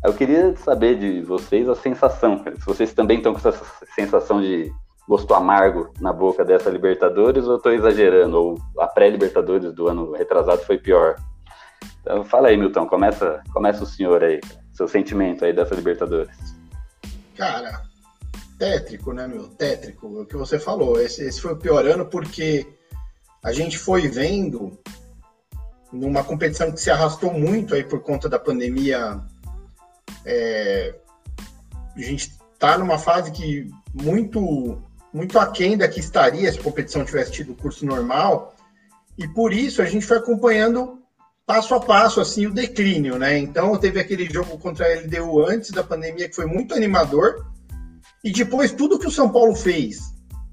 Eu 0.02 0.14
queria 0.14 0.56
saber 0.56 0.99
de 0.99 1.20
vocês 1.20 1.68
a 1.68 1.75
sensação, 1.75 2.38
cara. 2.38 2.56
se 2.56 2.64
vocês 2.64 2.92
também 2.94 3.18
estão 3.18 3.35
com 3.35 3.38
essa 3.38 3.52
sensação 3.94 4.40
de 4.40 4.73
gosto 5.06 5.35
amargo 5.35 5.90
na 6.00 6.12
boca 6.12 6.44
dessa 6.44 6.70
Libertadores 6.70 7.44
ou 7.44 7.54
eu 7.54 7.59
tô 7.59 7.70
exagerando, 7.70 8.37
ou 8.37 8.59
a 8.78 8.87
pré-Libertadores 8.87 9.73
do 9.75 9.88
ano 9.88 10.12
retrasado 10.12 10.62
foi 10.62 10.78
pior. 10.78 11.16
Então 12.00 12.25
fala 12.25 12.49
aí, 12.49 12.56
Milton, 12.56 12.87
começa, 12.87 13.42
começa 13.52 13.84
o 13.84 13.87
senhor 13.87 14.22
aí, 14.22 14.40
seu 14.72 14.88
sentimento 14.88 15.44
aí 15.44 15.52
dessa 15.52 15.75
Libertadores. 15.75 16.37
Cara, 17.37 17.82
tétrico, 18.58 19.12
né, 19.12 19.26
meu? 19.26 19.49
Tétrico, 19.49 20.20
o 20.20 20.26
que 20.26 20.37
você 20.37 20.58
falou. 20.58 21.00
Esse, 21.00 21.25
esse 21.25 21.40
foi 21.40 21.52
o 21.52 21.58
pior 21.58 21.87
ano 21.87 22.06
porque 22.06 22.66
a 23.42 23.52
gente 23.52 23.78
foi 23.78 24.08
vendo 24.08 24.78
numa 25.92 26.22
competição 26.22 26.70
que 26.70 26.80
se 26.80 26.90
arrastou 26.90 27.32
muito 27.32 27.75
aí 27.75 27.82
por 27.82 28.00
conta 28.00 28.28
da 28.28 28.38
pandemia. 28.38 29.20
É, 30.25 30.94
a 31.96 32.00
gente 32.00 32.32
está 32.52 32.76
numa 32.78 32.99
fase 32.99 33.32
que 33.32 33.68
muito 33.94 34.80
muito 35.12 35.38
aquém 35.40 35.76
da 35.76 35.88
que 35.88 35.99
estaria 35.99 36.52
se 36.52 36.58
a 36.58 36.62
competição 36.62 37.04
tivesse 37.04 37.32
tido 37.32 37.54
curso 37.54 37.84
normal 37.84 38.54
e 39.18 39.26
por 39.26 39.52
isso 39.52 39.82
a 39.82 39.84
gente 39.84 40.06
foi 40.06 40.18
acompanhando 40.18 41.00
passo 41.50 41.75
a 41.75 41.80
passo 41.80 42.21
assim 42.21 42.47
o 42.47 42.54
declínio, 42.54 43.19
né? 43.19 43.37
Então 43.37 43.76
teve 43.76 43.99
aquele 43.99 44.33
jogo 44.33 44.57
contra 44.57 44.87
a 44.87 45.00
LDU 45.00 45.45
antes 45.45 45.73
da 45.73 45.83
pandemia 45.83 46.28
que 46.28 46.37
foi 46.37 46.47
muito 46.47 46.75
animador 46.75 47.45
e 48.23 48.30
depois 48.30 48.71
tudo 48.71 49.00
que 49.00 49.09
o 49.09 49.11
São 49.11 49.28
Paulo 49.28 49.57
fez 49.57 49.99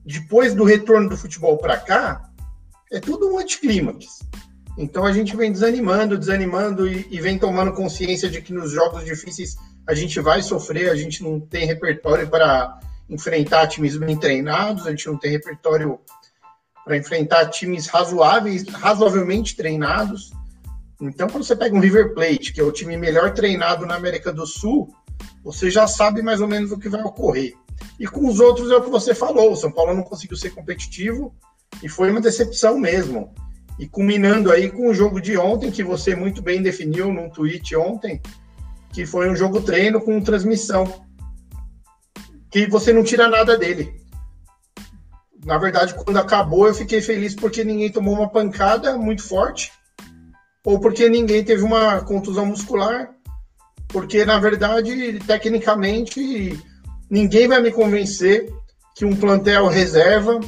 depois 0.03 0.55
do 0.55 0.63
retorno 0.63 1.07
do 1.07 1.15
futebol 1.15 1.55
para 1.59 1.77
cá 1.77 2.27
é 2.91 2.99
tudo 2.99 3.31
um 3.31 3.37
anticlímax. 3.37 4.23
Então 4.75 5.05
a 5.05 5.13
gente 5.13 5.37
vem 5.37 5.51
desanimando, 5.51 6.17
desanimando 6.17 6.87
e, 6.87 7.07
e, 7.11 7.21
vem 7.21 7.37
tomando 7.37 7.73
consciência 7.73 8.27
de 8.27 8.41
que 8.41 8.51
nos 8.51 8.71
jogos 8.71 9.05
difíceis 9.05 9.55
a 9.85 9.93
gente 9.93 10.19
vai 10.19 10.41
sofrer, 10.41 10.89
a 10.89 10.95
gente 10.95 11.21
não 11.21 11.39
tem 11.39 11.67
repertório 11.67 12.27
para 12.27 12.79
enfrentar 13.07 13.67
times 13.67 13.95
bem 13.97 14.17
treinados, 14.17 14.87
a 14.87 14.89
gente 14.89 15.05
não 15.05 15.17
tem 15.17 15.29
repertório 15.29 15.99
para 16.83 16.97
enfrentar 16.97 17.51
times 17.51 17.85
razoáveis, 17.85 18.67
razoavelmente 18.67 19.55
treinados. 19.55 20.31
Então, 20.99 21.29
quando 21.29 21.43
você 21.43 21.55
pega 21.55 21.75
um 21.75 21.79
River 21.79 22.13
Plate, 22.13 22.51
que 22.51 22.59
é 22.59 22.63
o 22.63 22.71
time 22.71 22.97
melhor 22.97 23.33
treinado 23.33 23.85
na 23.85 23.95
América 23.95 24.33
do 24.33 24.47
Sul, 24.47 24.89
você 25.43 25.69
já 25.69 25.87
sabe 25.87 26.21
mais 26.21 26.41
ou 26.41 26.47
menos 26.47 26.71
o 26.71 26.79
que 26.79 26.89
vai 26.89 27.01
ocorrer. 27.03 27.53
E 27.99 28.07
com 28.07 28.27
os 28.27 28.39
outros 28.39 28.71
é 28.71 28.75
o 28.75 28.81
que 28.81 28.89
você 28.89 29.13
falou, 29.13 29.51
o 29.51 29.55
São 29.55 29.71
Paulo 29.71 29.93
não 29.93 30.03
conseguiu 30.03 30.35
ser 30.35 30.49
competitivo 30.49 31.35
e 31.83 31.87
foi 31.87 32.09
uma 32.09 32.21
decepção 32.21 32.79
mesmo. 32.79 33.33
E 33.77 33.87
culminando 33.87 34.51
aí 34.51 34.71
com 34.71 34.89
o 34.89 34.93
jogo 34.93 35.21
de 35.21 35.37
ontem, 35.37 35.69
que 35.69 35.83
você 35.83 36.15
muito 36.15 36.41
bem 36.41 36.63
definiu 36.63 37.13
num 37.13 37.29
tweet 37.29 37.75
ontem, 37.75 38.19
que 38.91 39.05
foi 39.05 39.29
um 39.29 39.35
jogo 39.35 39.61
treino 39.61 40.01
com 40.01 40.19
transmissão. 40.19 41.05
Que 42.49 42.65
você 42.65 42.91
não 42.91 43.03
tira 43.03 43.27
nada 43.27 43.55
dele. 43.55 44.01
Na 45.45 45.59
verdade, 45.59 45.93
quando 45.93 46.17
acabou, 46.17 46.67
eu 46.67 46.73
fiquei 46.73 47.01
feliz 47.01 47.35
porque 47.35 47.63
ninguém 47.63 47.91
tomou 47.91 48.15
uma 48.15 48.27
pancada 48.27 48.97
muito 48.97 49.21
forte 49.21 49.71
ou 50.67 50.77
porque 50.81 51.07
ninguém 51.07 51.45
teve 51.45 51.63
uma 51.63 52.01
contusão 52.01 52.45
muscular, 52.45 53.11
porque 53.87 54.25
na 54.25 54.37
verdade, 54.37 55.17
tecnicamente, 55.25 56.61
ninguém 57.09 57.47
vai 57.47 57.61
me 57.61 57.71
convencer 57.71 58.53
que 58.93 59.05
um 59.05 59.15
plantel 59.15 59.67
reserva, 59.67 60.41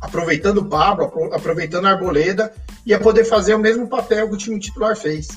aproveitando 0.00 0.58
o 0.58 0.66
Pablo, 0.66 1.34
aproveitando 1.34 1.86
a 1.86 1.90
Arboleda, 1.90 2.54
ia 2.86 3.00
poder 3.00 3.24
fazer 3.24 3.56
o 3.56 3.58
mesmo 3.58 3.88
papel 3.88 4.28
que 4.28 4.34
o 4.34 4.38
time 4.38 4.60
titular 4.60 4.96
fez. 4.96 5.30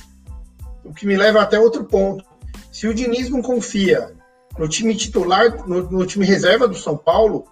O 0.84 0.94
que 0.94 1.04
me 1.04 1.16
leva 1.16 1.42
até 1.42 1.58
outro 1.58 1.82
ponto. 1.82 2.24
Se 2.70 2.86
o 2.86 2.94
Diniz 2.94 3.28
não 3.28 3.42
confia 3.42 4.12
no 4.56 4.68
time 4.68 4.94
titular, 4.94 5.66
no, 5.66 5.90
no 5.90 6.06
time 6.06 6.24
reserva 6.24 6.68
do 6.68 6.76
São 6.76 6.96
Paulo, 6.96 7.44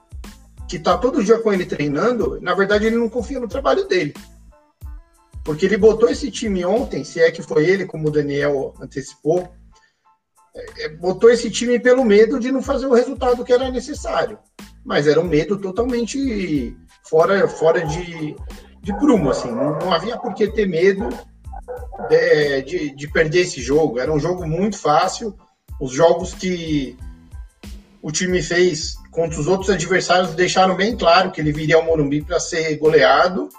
que 0.68 0.76
está 0.76 0.96
todo 0.96 1.24
dia 1.24 1.40
com 1.40 1.52
ele 1.52 1.66
treinando, 1.66 2.38
na 2.40 2.54
verdade 2.54 2.86
ele 2.86 2.98
não 2.98 3.08
confia 3.08 3.40
no 3.40 3.48
trabalho 3.48 3.88
dele. 3.88 4.14
Porque 5.44 5.66
ele 5.66 5.76
botou 5.76 6.08
esse 6.08 6.30
time 6.30 6.64
ontem, 6.64 7.04
se 7.04 7.20
é 7.20 7.30
que 7.30 7.42
foi 7.42 7.68
ele, 7.68 7.84
como 7.84 8.08
o 8.08 8.10
Daniel 8.10 8.74
antecipou, 8.80 9.52
é, 10.56 10.84
é, 10.84 10.88
botou 10.88 11.30
esse 11.30 11.50
time 11.50 11.78
pelo 11.78 12.02
medo 12.02 12.40
de 12.40 12.50
não 12.50 12.62
fazer 12.62 12.86
o 12.86 12.94
resultado 12.94 13.44
que 13.44 13.52
era 13.52 13.70
necessário. 13.70 14.38
Mas 14.82 15.06
era 15.06 15.20
um 15.20 15.28
medo 15.28 15.58
totalmente 15.58 16.74
fora, 17.08 17.46
fora 17.46 17.84
de, 17.84 18.34
de 18.80 18.92
prumo, 18.98 19.30
assim. 19.30 19.50
Não, 19.50 19.78
não 19.78 19.92
havia 19.92 20.16
por 20.16 20.32
que 20.32 20.48
ter 20.48 20.66
medo 20.66 21.08
de, 22.08 22.62
de, 22.62 22.96
de 22.96 23.12
perder 23.12 23.40
esse 23.40 23.60
jogo. 23.60 23.98
Era 23.98 24.12
um 24.12 24.18
jogo 24.18 24.46
muito 24.46 24.78
fácil. 24.78 25.36
Os 25.78 25.92
jogos 25.92 26.32
que 26.32 26.96
o 28.00 28.10
time 28.10 28.42
fez 28.42 28.94
contra 29.10 29.38
os 29.38 29.46
outros 29.46 29.68
adversários 29.68 30.34
deixaram 30.34 30.74
bem 30.74 30.96
claro 30.96 31.30
que 31.30 31.40
ele 31.40 31.52
viria 31.52 31.76
ao 31.76 31.84
Morumbi 31.84 32.22
para 32.22 32.40
ser 32.40 32.76
goleado 32.78 33.50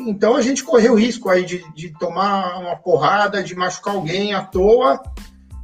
então 0.00 0.34
a 0.34 0.42
gente 0.42 0.64
correu 0.64 0.92
o 0.92 0.98
risco 0.98 1.28
aí 1.28 1.44
de, 1.44 1.64
de 1.74 1.90
tomar 1.98 2.58
uma 2.58 2.76
porrada, 2.76 3.42
de 3.42 3.54
machucar 3.54 3.94
alguém 3.94 4.34
à 4.34 4.42
toa. 4.42 5.00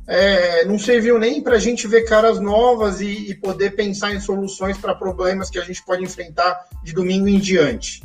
É, 0.07 0.65
não 0.65 0.79
serviu 0.79 1.19
nem 1.19 1.41
para 1.41 1.57
a 1.57 1.59
gente 1.59 1.87
ver 1.87 2.03
caras 2.03 2.41
novas 2.41 3.01
e, 3.01 3.31
e 3.31 3.35
poder 3.35 3.77
pensar 3.77 4.13
em 4.13 4.21
soluções 4.21 4.77
para 4.77 4.95
problemas 4.95 5.51
que 5.51 5.59
a 5.59 5.65
gente 5.65 5.85
pode 5.85 6.03
enfrentar 6.03 6.67
de 6.83 6.93
domingo 6.93 7.29
em 7.29 7.39
diante. 7.39 8.03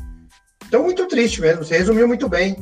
Então, 0.68 0.84
muito 0.84 1.08
triste 1.08 1.42
mesmo. 1.42 1.64
Você 1.64 1.78
resumiu 1.78 2.08
muito 2.08 2.28
bem. 2.28 2.58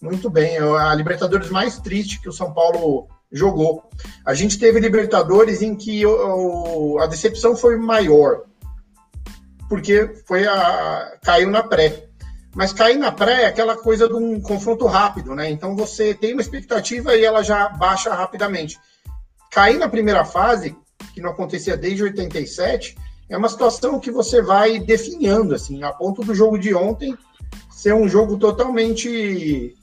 Muito 0.00 0.30
bem. 0.30 0.56
É 0.56 0.60
a 0.60 0.94
Libertadores 0.94 1.50
mais 1.50 1.78
triste 1.78 2.20
que 2.20 2.28
o 2.28 2.32
São 2.32 2.52
Paulo 2.52 3.08
jogou. 3.32 3.88
A 4.24 4.34
gente 4.34 4.58
teve 4.58 4.78
Libertadores 4.80 5.62
em 5.62 5.74
que 5.74 6.04
o, 6.06 6.98
a 7.00 7.06
decepção 7.06 7.56
foi 7.56 7.76
maior, 7.76 8.42
porque 9.68 10.14
foi 10.26 10.46
a, 10.46 11.18
caiu 11.22 11.50
na 11.50 11.62
pré. 11.62 12.05
Mas 12.56 12.72
cair 12.72 12.96
na 12.96 13.12
pré 13.12 13.42
é 13.42 13.46
aquela 13.46 13.76
coisa 13.76 14.08
de 14.08 14.14
um 14.14 14.40
confronto 14.40 14.86
rápido, 14.86 15.34
né? 15.34 15.50
Então 15.50 15.76
você 15.76 16.14
tem 16.14 16.32
uma 16.32 16.40
expectativa 16.40 17.14
e 17.14 17.22
ela 17.22 17.42
já 17.42 17.68
baixa 17.68 18.14
rapidamente. 18.14 18.80
Cair 19.52 19.78
na 19.78 19.90
primeira 19.90 20.24
fase, 20.24 20.74
que 21.12 21.20
não 21.20 21.30
acontecia 21.30 21.76
desde 21.76 22.02
87, 22.04 22.96
é 23.28 23.36
uma 23.36 23.50
situação 23.50 24.00
que 24.00 24.10
você 24.10 24.40
vai 24.40 24.78
definhando, 24.78 25.54
assim, 25.54 25.82
a 25.82 25.92
ponto 25.92 26.24
do 26.24 26.34
jogo 26.34 26.58
de 26.58 26.74
ontem 26.74 27.14
ser 27.70 27.92
um 27.92 28.08
jogo 28.08 28.38
totalmente 28.38 29.76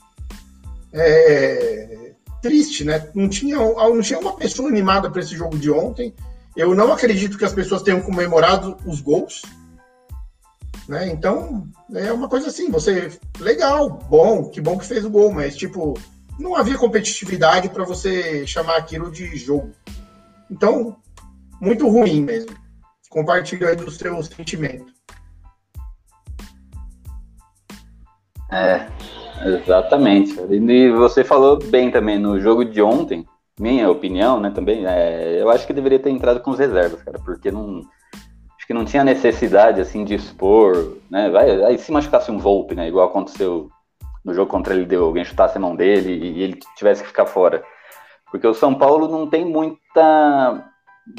é, 0.91 2.13
triste, 2.41 2.83
né? 2.83 3.07
Não 3.13 3.29
tinha, 3.29 3.57
não 3.57 4.01
tinha 4.01 4.17
uma 4.17 4.35
pessoa 4.35 4.67
animada 4.67 5.11
para 5.11 5.21
esse 5.21 5.35
jogo 5.35 5.59
de 5.59 5.69
ontem. 5.69 6.11
Eu 6.57 6.73
não 6.73 6.91
acredito 6.91 7.37
que 7.37 7.45
as 7.45 7.53
pessoas 7.53 7.83
tenham 7.83 8.01
comemorado 8.01 8.77
os 8.83 8.99
gols, 8.99 9.43
né? 10.87 11.07
Então, 11.07 11.67
é 11.93 12.11
uma 12.11 12.27
coisa 12.27 12.47
assim, 12.47 12.69
você, 12.69 13.11
legal, 13.39 13.89
bom, 13.89 14.49
que 14.49 14.61
bom 14.61 14.77
que 14.77 14.85
fez 14.85 15.05
o 15.05 15.09
gol, 15.09 15.31
mas, 15.31 15.55
tipo, 15.55 15.93
não 16.39 16.55
havia 16.55 16.77
competitividade 16.77 17.69
para 17.69 17.83
você 17.83 18.45
chamar 18.45 18.77
aquilo 18.77 19.11
de 19.11 19.35
jogo. 19.37 19.71
Então, 20.49 20.95
muito 21.61 21.87
ruim 21.87 22.21
mesmo. 22.21 22.55
Compartilho 23.09 23.67
aí 23.67 23.75
do 23.75 23.89
seu 23.91 24.21
sentimento. 24.23 24.91
É, 28.51 28.87
exatamente. 29.45 30.35
E 30.49 30.91
você 30.91 31.23
falou 31.23 31.57
bem 31.57 31.89
também 31.89 32.19
no 32.19 32.39
jogo 32.39 32.63
de 32.65 32.81
ontem, 32.81 33.25
minha 33.59 33.89
opinião, 33.89 34.39
né, 34.39 34.51
também, 34.51 34.85
é, 34.85 35.41
eu 35.41 35.49
acho 35.49 35.65
que 35.65 35.73
deveria 35.73 35.99
ter 35.99 36.09
entrado 36.09 36.39
com 36.39 36.51
os 36.51 36.59
reservas, 36.59 37.01
cara, 37.03 37.19
porque 37.19 37.51
não 37.51 37.83
acho 38.63 38.67
que 38.67 38.73
não 38.73 38.85
tinha 38.85 39.03
necessidade 39.03 39.81
assim 39.81 40.05
de 40.05 40.15
expor, 40.15 40.97
né? 41.11 41.29
Vai, 41.29 41.63
aí 41.65 41.77
se 41.77 41.91
machucasse 41.91 42.31
um 42.31 42.39
Volpe, 42.39 42.73
né? 42.73 42.87
Igual 42.87 43.09
aconteceu 43.09 43.69
no 44.23 44.33
jogo 44.33 44.49
contra 44.49 44.73
ele, 44.73 44.85
deu 44.85 45.03
alguém 45.03 45.25
chutasse 45.25 45.57
a 45.57 45.61
mão 45.61 45.75
dele 45.75 46.13
e 46.13 46.41
ele 46.41 46.57
tivesse 46.77 47.01
que 47.01 47.09
ficar 47.09 47.25
fora. 47.25 47.61
Porque 48.31 48.47
o 48.47 48.53
São 48.53 48.73
Paulo 48.73 49.09
não 49.09 49.27
tem 49.27 49.43
muita, 49.43 50.65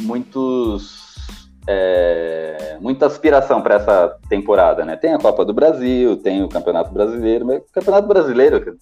muitos, 0.01 1.27
é, 1.69 2.79
muita 2.81 3.05
aspiração 3.05 3.61
para 3.61 3.75
essa 3.75 4.19
temporada, 4.27 4.83
né? 4.83 4.97
Tem 4.97 5.13
a 5.13 5.19
Copa 5.19 5.45
do 5.45 5.53
Brasil, 5.53 6.17
tem 6.17 6.43
o 6.43 6.49
Campeonato 6.49 6.95
Brasileiro, 6.95 7.45
mas 7.45 7.59
o 7.59 7.73
Campeonato 7.73 8.09
Brasileiro, 8.09 8.79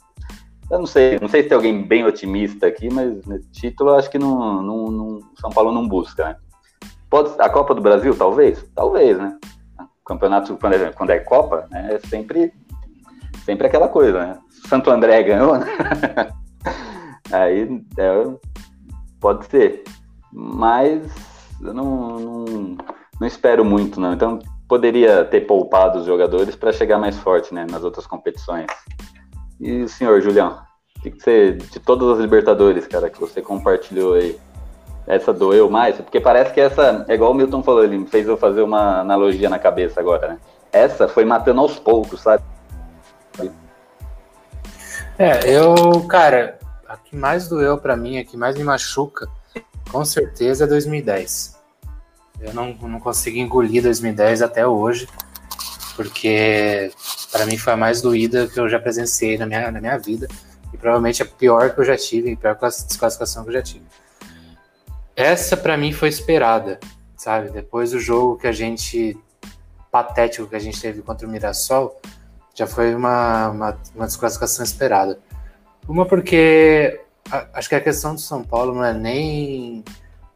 eu 0.71 0.79
não 0.79 0.87
sei, 0.87 1.19
não 1.19 1.29
sei 1.29 1.43
se 1.43 1.49
tem 1.49 1.57
alguém 1.57 1.83
bem 1.83 2.05
otimista 2.05 2.69
aqui, 2.69 2.89
mas 2.93 3.19
título 3.51 3.91
eu 3.91 3.97
acho 3.97 4.09
que 4.09 4.21
não, 4.21 4.63
não, 4.63 4.87
não 4.87 5.19
São 5.41 5.51
Paulo 5.51 5.73
não 5.73 5.89
busca, 5.89 6.25
né? 6.27 6.37
Pode, 7.13 7.35
a 7.39 7.51
Copa 7.51 7.75
do 7.75 7.83
Brasil, 7.83 8.17
talvez? 8.17 8.65
Talvez, 8.75 9.19
né? 9.19 9.39
Campeonato, 10.03 10.57
quando 10.57 10.73
é, 10.73 10.93
quando 10.93 11.11
é 11.11 11.19
Copa, 11.19 11.69
né, 11.71 11.97
é 11.97 12.09
sempre, 12.09 12.51
sempre 13.45 13.67
aquela 13.67 13.87
coisa, 13.87 14.19
né? 14.19 14.39
Santo 14.67 14.91
André 14.91 15.23
ganhou, 15.23 15.59
né? 15.59 15.67
Aí 17.31 17.85
é, 17.99 18.37
pode 19.21 19.45
ser. 19.45 19.85
Mas 20.33 21.03
eu 21.61 21.75
não, 21.75 22.19
não, 22.19 22.77
não 23.21 23.27
espero 23.27 23.63
muito, 23.63 24.01
não. 24.01 24.15
Então 24.15 24.39
poderia 24.67 25.23
ter 25.23 25.43
poupado 25.43 25.99
os 25.99 26.07
jogadores 26.07 26.57
para 26.57 26.73
chegar 26.73 26.99
mais 26.99 27.19
forte 27.19 27.53
né, 27.53 27.67
nas 27.71 27.85
outras 27.85 28.07
competições. 28.07 28.69
E 29.61 29.83
o 29.83 29.89
senhor, 29.89 30.19
Julião? 30.23 30.63
O 30.97 31.03
que, 31.03 31.11
que 31.11 31.23
você, 31.23 31.53
de 31.53 31.79
todas 31.79 32.09
as 32.09 32.21
Libertadores, 32.21 32.87
cara, 32.87 33.11
que 33.11 33.21
você 33.21 33.43
compartilhou 33.43 34.15
aí, 34.15 34.41
essa 35.07 35.33
doeu 35.33 35.69
mais? 35.69 35.97
Porque 35.97 36.21
parece 36.21 36.53
que 36.53 36.61
essa, 36.61 37.05
é 37.09 37.15
igual 37.15 37.33
o 37.33 37.35
Milton 37.35 37.63
falou, 37.63 37.85
ele 37.85 38.07
fez 38.07 38.27
eu 38.27 38.37
fazer 38.37 38.63
uma 38.63 39.01
analogia 39.01 39.49
na 39.49 39.59
cabeça 39.59 40.01
agora, 40.01 40.29
né? 40.29 40.39
Essa 40.71 41.09
foi 41.09 41.25
matando 41.25 41.61
aos 41.61 41.79
poucos, 41.79 42.21
sabe? 42.21 42.43
É, 45.19 45.49
eu, 45.49 46.01
cara, 46.09 46.59
a 46.89 46.97
que 46.97 47.15
mais 47.15 47.49
doeu 47.49 47.79
para 47.79 47.97
mim, 47.97 48.19
a 48.19 48.25
que 48.25 48.37
mais 48.37 48.57
me 48.57 48.65
machuca, 48.65 49.29
com 49.91 50.05
certeza 50.05 50.65
é 50.65 50.67
2010. 50.67 51.61
Eu 52.41 52.55
não, 52.55 52.73
não 52.75 52.99
consegui 52.99 53.41
engolir 53.41 53.83
2010 53.83 54.43
até 54.43 54.67
hoje, 54.67 55.09
porque 55.95 56.91
para 57.31 57.47
mim 57.47 57.57
foi 57.57 57.73
a 57.73 57.77
mais 57.77 58.01
doída 58.01 58.47
que 58.47 58.59
eu 58.59 58.69
já 58.69 58.79
presenciei 58.79 59.39
na 59.39 59.47
minha, 59.47 59.71
na 59.71 59.81
minha 59.81 59.99
vida, 59.99 60.27
e 60.73 60.77
provavelmente 60.77 61.23
a 61.23 61.27
pior 61.27 61.71
que 61.75 61.81
eu 61.81 61.85
já 61.85 61.97
tive, 61.97 62.33
a 62.33 62.37
pior 62.37 62.69
desclassificação 62.69 63.45
que 63.45 63.51
eu 63.51 63.55
já 63.55 63.63
tive. 63.63 63.85
Essa 65.15 65.57
para 65.57 65.77
mim 65.77 65.93
foi 65.93 66.09
esperada, 66.09 66.81
sabe? 67.17 67.51
Depois 67.51 67.91
do 67.91 68.01
jogo 68.01 68.39
que 68.39 68.47
a 68.47 68.53
gente 68.53 69.19
patético 69.91 70.49
que 70.49 70.57
a 70.57 70.59
gente 70.59 70.81
teve 70.81 71.03
contra 71.03 71.29
o 71.29 71.31
Mirassol, 71.31 72.01
já 72.55 72.67
foi 72.67 72.95
uma, 72.95 73.51
uma, 73.51 73.79
uma 73.95 74.07
desclassificação 74.07 74.65
esperada. 74.65 75.19
Uma 75.87 76.07
porque 76.07 76.99
a, 77.31 77.47
acho 77.55 77.69
que 77.69 77.75
a 77.75 77.81
questão 77.81 78.15
do 78.15 78.21
São 78.21 78.43
Paulo 78.43 78.75
não 78.75 78.85
é 78.85 78.95
nem 78.95 79.85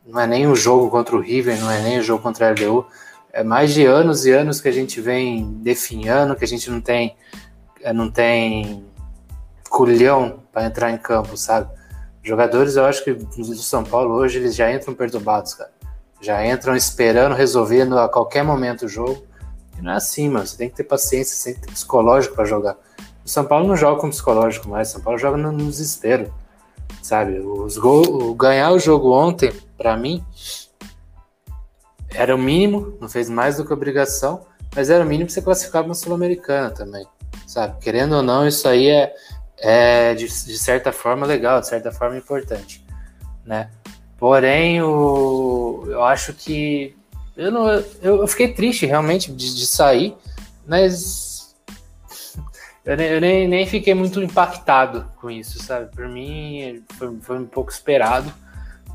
não 0.07 0.21
é 0.21 0.27
nem 0.27 0.47
o 0.47 0.55
jogo 0.55 0.89
contra 0.89 1.17
o 1.17 1.21
River, 1.21 1.59
não 1.59 1.71
é 1.71 1.83
nem 1.83 1.99
o 1.99 2.03
jogo 2.03 2.23
contra 2.23 2.47
a 2.47 2.51
LDU, 2.53 2.87
é 3.33 3.43
mais 3.43 3.75
de 3.75 3.85
anos 3.85 4.25
e 4.25 4.31
anos 4.31 4.61
que 4.61 4.69
a 4.69 4.73
gente 4.73 5.01
vem 5.01 5.53
definhando, 5.55 6.37
que 6.37 6.45
a 6.45 6.49
gente 6.49 6.71
não 6.71 6.81
tem 6.81 7.17
não 7.95 8.11
tem 8.11 8.85
culhão 9.69 10.43
para 10.53 10.67
entrar 10.67 10.91
em 10.91 10.99
campo, 10.99 11.37
sabe? 11.37 11.69
Jogadores, 12.27 12.75
eu 12.75 12.85
acho 12.85 13.05
que 13.05 13.15
do 13.15 13.55
São 13.55 13.85
Paulo 13.85 14.17
hoje 14.17 14.39
eles 14.39 14.57
já 14.57 14.73
entram 14.73 14.93
perturbados, 14.93 15.55
cara. 15.55 15.71
Já 16.21 16.45
entram 16.45 16.75
esperando 16.75 17.37
resolvendo 17.37 17.97
a 17.97 18.09
qualquer 18.09 18.43
momento 18.43 18.87
o 18.87 18.89
jogo. 18.89 19.25
E 19.79 19.81
não 19.81 19.93
é 19.93 19.95
assim, 19.95 20.29
mano. 20.29 20.45
Você 20.45 20.57
tem 20.57 20.69
que 20.69 20.75
ter 20.75 20.83
paciência, 20.83 21.37
você 21.37 21.53
tem 21.53 21.61
que 21.61 21.69
ter 21.69 21.73
psicológico 21.73 22.35
para 22.35 22.45
jogar. 22.45 22.77
O 23.25 23.29
São 23.29 23.45
Paulo 23.45 23.69
não 23.69 23.77
joga 23.77 24.01
com 24.01 24.11
psicológico 24.11 24.69
mais, 24.69 24.89
o 24.89 24.93
São 24.95 25.03
Paulo 25.03 25.17
joga 25.21 25.37
no, 25.37 25.53
no 25.53 25.71
desespero. 25.71 26.35
Sabe? 27.01 27.39
Os 27.39 27.79
gol, 27.79 28.35
ganhar 28.35 28.73
o 28.73 28.79
jogo 28.81 29.13
ontem, 29.13 29.53
para 29.79 29.97
mim, 29.97 30.25
era 32.11 32.35
o 32.35 32.39
mínimo, 32.39 32.99
não 33.01 33.09
fez 33.09 33.31
mais 33.31 33.59
do 33.59 33.65
que 33.65 33.73
obrigação, 33.73 34.41
mas 34.75 34.91
era 34.91 35.05
o 35.05 35.07
mínimo 35.07 35.27
para 35.27 35.35
você 35.35 35.43
classificar 35.43 35.85
uma 35.85 35.95
Sul-Americana 35.95 36.71
também. 36.73 37.07
Sabe? 37.47 37.79
Querendo 37.81 38.17
ou 38.17 38.23
não, 38.23 38.49
isso 38.49 38.67
aí 38.67 38.89
é, 38.89 39.15
é 39.59 40.15
de, 40.15 40.27
de 40.27 40.59
certa 40.59 40.93
forma 40.93 41.27
legal, 41.27 41.61
de 41.61 41.69
certa 41.69 41.91
forma 41.91 42.17
importante. 42.17 42.85
Né? 43.45 43.71
Porém, 44.19 44.83
o, 44.83 45.85
eu 45.89 46.03
acho 46.05 46.33
que 46.33 46.97
eu, 47.37 47.53
não, 47.53 47.69
eu, 47.69 47.85
eu 48.03 48.27
fiquei 48.27 48.53
triste 48.53 48.87
realmente 48.87 49.31
de, 49.31 49.55
de 49.55 49.67
sair, 49.67 50.17
mas 50.67 51.55
eu, 52.85 52.97
nem, 52.97 53.07
eu 53.09 53.21
nem, 53.21 53.49
nem, 53.49 53.67
fiquei 53.67 53.95
muito 53.95 54.23
impactado 54.23 55.07
com 55.21 55.31
isso, 55.31 55.63
sabe? 55.63 55.95
Por 55.95 56.09
mim, 56.09 56.83
foi, 56.99 57.17
foi, 57.21 57.39
um 57.39 57.45
pouco 57.45 57.71
esperado, 57.71 58.33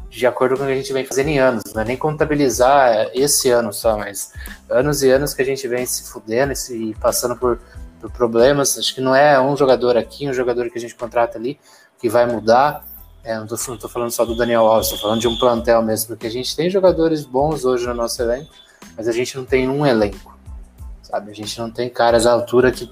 de 0.10 0.26
acordo 0.26 0.58
com 0.58 0.64
o 0.64 0.66
que 0.66 0.74
a 0.74 0.76
gente 0.76 0.92
vem 0.92 1.06
fazendo 1.06 1.28
em 1.30 1.38
anos. 1.38 1.64
Não 1.74 1.84
é 1.84 1.86
nem 1.86 1.98
contabilizar 1.98 3.12
esse 3.14 3.50
ano 3.52 3.72
só, 3.72 3.96
mas 3.96 4.34
anos 4.68 5.04
e 5.04 5.12
anos 5.12 5.36
que 5.36 5.42
a 5.44 5.46
gente 5.46 5.68
vem 5.68 5.86
se 5.86 6.12
fudendo 6.12 6.52
e 6.72 6.96
passando 6.96 7.36
por, 7.36 7.62
por 8.02 8.12
problemas. 8.12 8.78
Acho 8.78 8.94
que 8.96 9.02
não 9.02 9.16
é 9.16 9.40
um 9.40 9.56
jogador 9.56 9.96
aqui, 9.96 10.28
um 10.28 10.34
jogador 10.34 10.70
que 10.70 10.78
a 10.78 10.82
gente 10.82 10.96
contrata 10.96 11.38
ali 11.38 11.60
que 12.00 12.10
vai 12.10 12.26
mudar. 12.26 12.84
É, 13.24 13.38
não 13.38 13.46
estou 13.46 13.88
falando 13.88 14.10
só 14.10 14.26
do 14.26 14.36
Daniel 14.36 14.66
Alves, 14.66 14.88
estou 14.88 15.00
falando 15.00 15.22
de 15.22 15.28
um 15.28 15.38
plantel 15.38 15.82
mesmo, 15.84 16.08
porque 16.08 16.26
a 16.26 16.32
gente 16.32 16.56
tem 16.56 16.70
jogadores 16.70 17.24
bons 17.24 17.64
hoje 17.64 17.86
no 17.86 17.94
nosso 17.94 18.20
elenco, 18.20 18.52
mas 18.98 19.08
a 19.08 19.12
gente 19.12 19.38
não 19.38 19.46
tem 19.46 19.70
um 19.70 19.86
elenco, 19.86 20.36
sabe? 21.04 21.30
A 21.30 21.34
gente 21.34 21.58
não 21.60 21.70
tem 21.70 21.88
caras 21.88 22.26
à 22.26 22.32
altura 22.32 22.72
que 22.72 22.92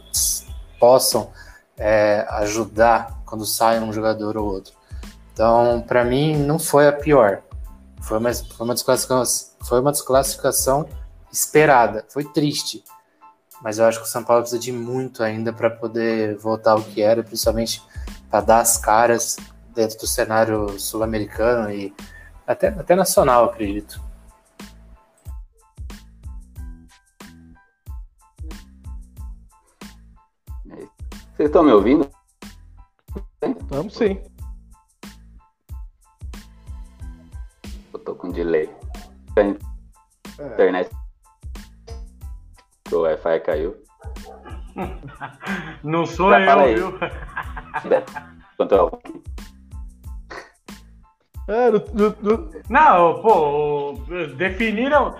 possam 0.80 1.32
é, 1.76 2.28
ajudar 2.30 3.22
quando 3.26 3.44
sai 3.44 3.80
um 3.80 3.92
jogador 3.92 4.38
ou 4.38 4.46
outro. 4.46 4.74
Então, 5.34 5.84
para 5.88 6.04
mim, 6.04 6.36
não 6.36 6.60
foi 6.60 6.88
a 6.88 6.92
pior. 6.92 7.42
Foi 8.02 8.18
uma, 8.18 8.34
foi 8.34 8.66
uma, 8.66 8.74
desclassificação, 8.74 9.48
foi 9.66 9.80
uma 9.80 9.92
desclassificação 9.92 10.86
esperada, 11.32 12.06
foi 12.10 12.24
triste. 12.24 12.84
Mas 13.62 13.78
eu 13.78 13.86
acho 13.86 14.00
que 14.00 14.06
o 14.06 14.10
São 14.10 14.24
Paulo 14.24 14.42
precisa 14.42 14.62
de 14.62 14.72
muito 14.72 15.22
ainda 15.22 15.52
para 15.52 15.70
poder 15.70 16.38
voltar 16.38 16.72
ao 16.72 16.82
que 16.82 17.02
era, 17.02 17.24
principalmente 17.24 17.82
para 18.30 18.42
dar 18.42 18.60
as 18.62 18.78
caras 18.78 19.38
dentro 19.76 19.98
do 20.00 20.08
cenário 20.08 20.80
sul-americano 20.80 21.72
e 21.72 21.94
até, 22.48 22.70
até 22.70 22.96
nacional, 22.96 23.46
acredito. 23.46 24.02
Vocês 31.40 31.48
estão 31.48 31.64
me 31.64 31.72
ouvindo? 31.72 32.10
Estamos 33.42 33.96
sim. 33.96 34.22
Eu 37.94 38.00
tô 38.00 38.14
com 38.14 38.30
delay. 38.30 38.70
A 39.38 40.44
internet. 40.44 40.92
É. 40.94 40.99
O 42.92 43.02
Wi-Fi 43.02 43.40
caiu. 43.40 43.76
Não 45.84 46.06
sou 46.06 46.32
Já 46.32 46.68
eu, 46.68 46.92
viu? 46.92 47.00
Quanto 48.58 48.76
é 48.76 48.82
o 48.82 49.00
é, 51.50 51.72
no, 51.72 51.84
no, 51.94 52.16
no... 52.22 52.50
Não, 52.70 53.22
pô, 53.24 53.98
definiram. 54.38 55.16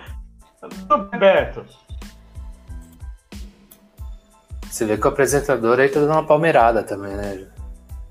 Beto. 1.18 1.64
Você 4.70 4.84
vê 4.84 4.96
que 4.96 5.04
o 5.04 5.10
apresentador 5.10 5.80
aí 5.80 5.88
tá 5.88 5.98
dando 5.98 6.12
uma 6.12 6.24
palmeirada 6.24 6.84
também, 6.84 7.16
né? 7.16 7.48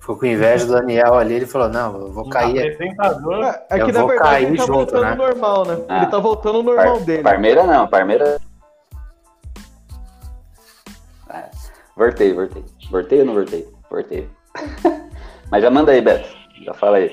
Ficou 0.01 0.17
com 0.17 0.25
inveja 0.25 0.65
do 0.65 0.73
Daniel 0.73 1.13
ali, 1.13 1.35
ele 1.35 1.45
falou, 1.45 1.69
não, 1.69 2.01
eu 2.01 2.11
vou 2.11 2.29
cair. 2.29 2.57
O 2.57 2.73
apresentador. 2.73 3.45
É, 3.45 3.65
é 3.69 3.85
que 3.85 3.91
na 3.93 4.05
verdade 4.05 4.45
ele 4.45 4.57
tá 4.57 4.65
junto, 4.65 4.73
voltando 4.73 5.01
né? 5.01 5.15
normal, 5.15 5.65
né? 5.65 5.85
Ah, 5.87 5.97
ele 5.97 6.05
tá 6.07 6.19
voltando 6.19 6.57
ao 6.57 6.63
normal 6.63 6.97
par, 6.97 7.05
dele. 7.05 7.23
Parmeira 7.23 7.63
não, 7.65 7.87
Parmeira. 7.87 8.41
Voltei, 11.99 12.33
voltei. 12.33 12.63
Voltei 12.89 13.19
ou 13.19 13.25
não 13.25 13.33
voltei? 13.33 13.67
Voltei. 13.91 14.29
Mas 15.51 15.61
já 15.61 15.69
manda 15.69 15.91
aí, 15.91 16.01
Beto. 16.01 16.29
Já 16.63 16.73
fala 16.73 16.97
aí. 16.97 17.11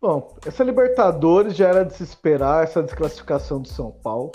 Bom, 0.00 0.36
essa 0.44 0.64
Libertadores 0.64 1.54
já 1.54 1.68
era 1.68 1.84
de 1.84 1.94
se 1.94 2.02
esperar, 2.02 2.64
essa 2.64 2.82
desclassificação 2.82 3.62
do 3.62 3.68
São 3.68 3.92
Paulo. 4.02 4.32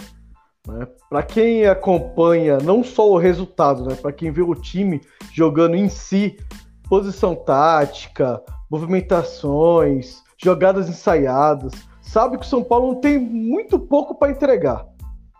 Né? 0.65 0.87
Para 1.09 1.21
quem 1.21 1.65
acompanha 1.65 2.57
não 2.59 2.81
só 2.83 3.09
o 3.09 3.17
resultado, 3.17 3.83
né? 3.85 3.95
para 3.95 4.13
quem 4.13 4.31
vê 4.31 4.41
o 4.41 4.55
time 4.55 5.01
jogando 5.33 5.75
em 5.75 5.89
si, 5.89 6.37
posição 6.89 7.35
tática, 7.35 8.41
movimentações, 8.71 10.23
jogadas 10.37 10.87
ensaiadas, 10.87 11.73
sabe 12.01 12.37
que 12.37 12.45
o 12.45 12.49
São 12.49 12.63
Paulo 12.63 12.93
não 12.93 13.01
tem 13.01 13.19
muito 13.19 13.77
pouco 13.77 14.15
para 14.15 14.31
entregar. 14.31 14.85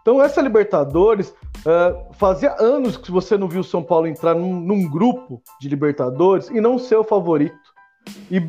Então, 0.07 0.23
essa 0.23 0.39
Libertadores, 0.41 1.33
uh, 1.59 2.13
fazia 2.13 2.55
anos 2.61 2.95
que 2.95 3.11
você 3.11 3.37
não 3.37 3.49
viu 3.49 3.59
o 3.59 3.63
São 3.63 3.83
Paulo 3.83 4.07
entrar 4.07 4.33
num, 4.33 4.57
num 4.57 4.89
grupo 4.89 5.41
de 5.59 5.67
Libertadores 5.67 6.49
e 6.49 6.61
não 6.61 6.79
ser 6.79 6.95
o 6.95 7.03
favorito. 7.03 7.57
E 8.31 8.41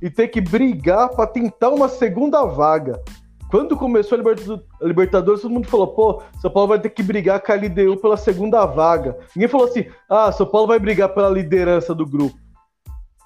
e 0.00 0.10
ter 0.10 0.28
que 0.28 0.40
brigar 0.40 1.08
para 1.10 1.26
tentar 1.26 1.70
uma 1.70 1.88
segunda 1.88 2.44
vaga. 2.44 3.02
Quando 3.50 3.76
começou 3.76 4.18
a 4.18 4.86
Libertadores, 4.86 5.42
todo 5.42 5.52
mundo 5.52 5.68
falou: 5.68 5.88
pô, 5.88 6.22
São 6.40 6.50
Paulo 6.50 6.68
vai 6.68 6.80
ter 6.80 6.90
que 6.90 7.02
brigar 7.02 7.40
com 7.40 7.52
a 7.52 7.54
LDU 7.54 7.96
pela 7.96 8.16
segunda 8.16 8.66
vaga. 8.66 9.16
Ninguém 9.34 9.48
falou 9.48 9.66
assim: 9.66 9.86
ah, 10.08 10.32
São 10.32 10.46
Paulo 10.46 10.66
vai 10.66 10.78
brigar 10.78 11.10
pela 11.10 11.30
liderança 11.30 11.94
do 11.94 12.04
grupo. 12.04 12.36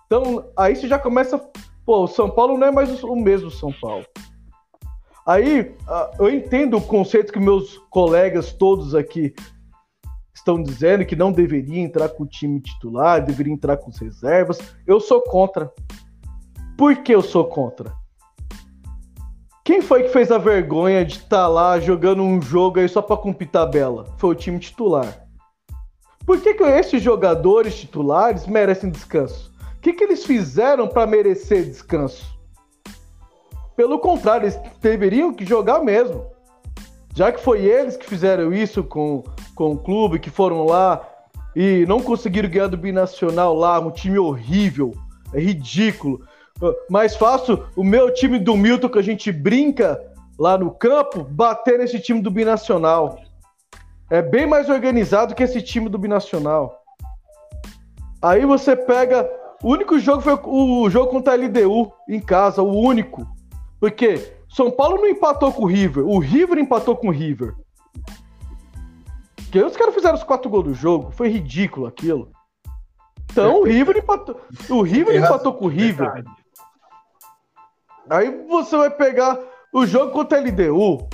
Então, 0.07 0.45
aí 0.57 0.77
você 0.77 0.87
já 0.87 0.99
começa. 0.99 1.39
Pô, 1.87 2.05
o 2.05 2.07
São 2.07 2.31
Paulo 2.31 2.59
não 2.59 2.67
é 2.67 2.71
mais 2.71 3.03
o 3.03 3.17
mesmo 3.17 3.51
São 3.51 3.73
Paulo. 3.73 4.05
Aí, 5.27 5.75
eu 6.19 6.31
entendo 6.31 6.77
o 6.77 6.83
conceito 6.83 7.33
que 7.33 7.39
meus 7.39 7.79
colegas 7.91 8.53
todos 8.53 8.95
aqui 8.95 9.35
estão 10.35 10.63
dizendo 10.63 11.05
que 11.05 11.15
não 11.15 11.31
deveria 11.31 11.81
entrar 11.81 12.09
com 12.09 12.25
o 12.25 12.27
time 12.27 12.61
titular, 12.61 13.25
deveria 13.25 13.53
entrar 13.53 13.77
com 13.77 13.91
as 13.91 13.99
reservas. 13.99 14.59
Eu 14.87 14.99
sou 14.99 15.21
contra. 15.23 15.71
Por 16.77 16.97
que 16.97 17.15
eu 17.15 17.23
sou 17.23 17.45
contra? 17.45 17.93
Quem 19.63 19.83
foi 19.83 20.05
que 20.05 20.09
fez 20.09 20.33
a 20.33 20.39
vergonha 20.39 21.05
de 21.05 21.19
estar 21.19 21.29
tá 21.43 21.49
lá 21.49 21.79
jogando 21.79 22.23
um 22.23 22.41
jogo 22.41 22.81
aí 22.81 22.89
só 22.89 23.03
para 23.03 23.17
cumprir 23.17 23.49
tabela? 23.49 24.07
Foi 24.17 24.31
o 24.31 24.35
time 24.35 24.59
titular. 24.59 25.27
Por 26.25 26.41
que, 26.41 26.55
que 26.55 26.63
esses 26.65 27.03
jogadores 27.03 27.79
titulares 27.79 28.47
merecem 28.47 28.91
descanso? 28.91 29.53
O 29.77 29.81
que, 29.81 29.93
que 29.93 30.05
eles 30.05 30.25
fizeram 30.25 30.89
para 30.89 31.07
merecer 31.07 31.65
descanso? 31.65 32.40
Pelo 33.81 33.99
contrário, 33.99 34.45
eles 34.45 34.61
deveriam 34.83 35.33
que 35.33 35.43
jogar 35.43 35.79
mesmo. 35.79 36.27
Já 37.15 37.33
que 37.33 37.41
foi 37.41 37.65
eles 37.65 37.97
que 37.97 38.07
fizeram 38.07 38.53
isso 38.53 38.85
com, 38.85 39.25
com 39.55 39.73
o 39.73 39.79
clube, 39.79 40.19
que 40.19 40.29
foram 40.29 40.67
lá 40.67 41.01
e 41.57 41.87
não 41.89 42.03
conseguiram 42.03 42.51
ganhar 42.51 42.67
do 42.67 42.77
Binacional 42.77 43.55
lá, 43.55 43.81
um 43.81 43.91
time 43.91 44.19
horrível, 44.19 44.93
é 45.33 45.41
ridículo. 45.41 46.21
Mais 46.91 47.17
fácil 47.17 47.65
o 47.75 47.83
meu 47.83 48.13
time 48.13 48.39
do 48.39 48.55
Milton, 48.55 48.91
que 48.91 48.99
a 48.99 49.03
gente 49.03 49.33
brinca 49.33 49.99
lá 50.39 50.59
no 50.59 50.71
campo, 50.73 51.25
bater 51.25 51.79
nesse 51.79 51.99
time 52.01 52.21
do 52.21 52.31
Binacional. 52.31 53.19
É 54.11 54.21
bem 54.21 54.47
mais 54.47 54.69
organizado 54.69 55.35
que 55.35 55.43
esse 55.43 55.63
time 55.63 55.89
do 55.89 55.97
Binacional. 55.97 56.83
Aí 58.21 58.45
você 58.45 58.77
pega. 58.77 59.27
O 59.63 59.73
único 59.73 59.99
jogo 59.99 60.21
foi 60.21 60.39
o 60.45 60.91
jogo 60.91 61.11
contra 61.11 61.33
a 61.33 61.37
LDU 61.37 61.91
em 62.07 62.21
casa, 62.21 62.61
o 62.61 62.79
único. 62.79 63.27
Porque 63.81 64.37
São 64.49 64.71
Paulo 64.71 64.99
não 64.99 65.09
empatou 65.09 65.53
com 65.53 65.63
o 65.63 65.67
River, 65.67 66.07
o 66.07 66.19
River 66.19 66.59
empatou 66.59 66.95
com 66.95 67.09
o 67.09 67.11
River. 67.13 67.55
Porque 69.37 69.63
os 69.63 69.77
caras 69.77 69.95
fizeram 69.95 70.15
os 70.15 70.23
quatro 70.23 70.51
gols 70.51 70.65
do 70.65 70.75
jogo, 70.75 71.11
foi 71.11 71.29
ridículo 71.29 71.87
aquilo. 71.87 72.31
Então 73.33 73.61
o 73.61 73.65
River 73.65 73.97
empatou, 73.97 74.41
o 74.69 74.83
River 74.83 75.17
empatou 75.17 75.55
com 75.55 75.65
o 75.65 75.69
River. 75.69 76.25
Aí 78.09 78.45
você 78.47 78.77
vai 78.77 78.91
pegar 78.91 79.39
o 79.73 79.87
jogo 79.87 80.13
contra 80.13 80.39
a 80.39 80.43
LDU. 80.43 81.09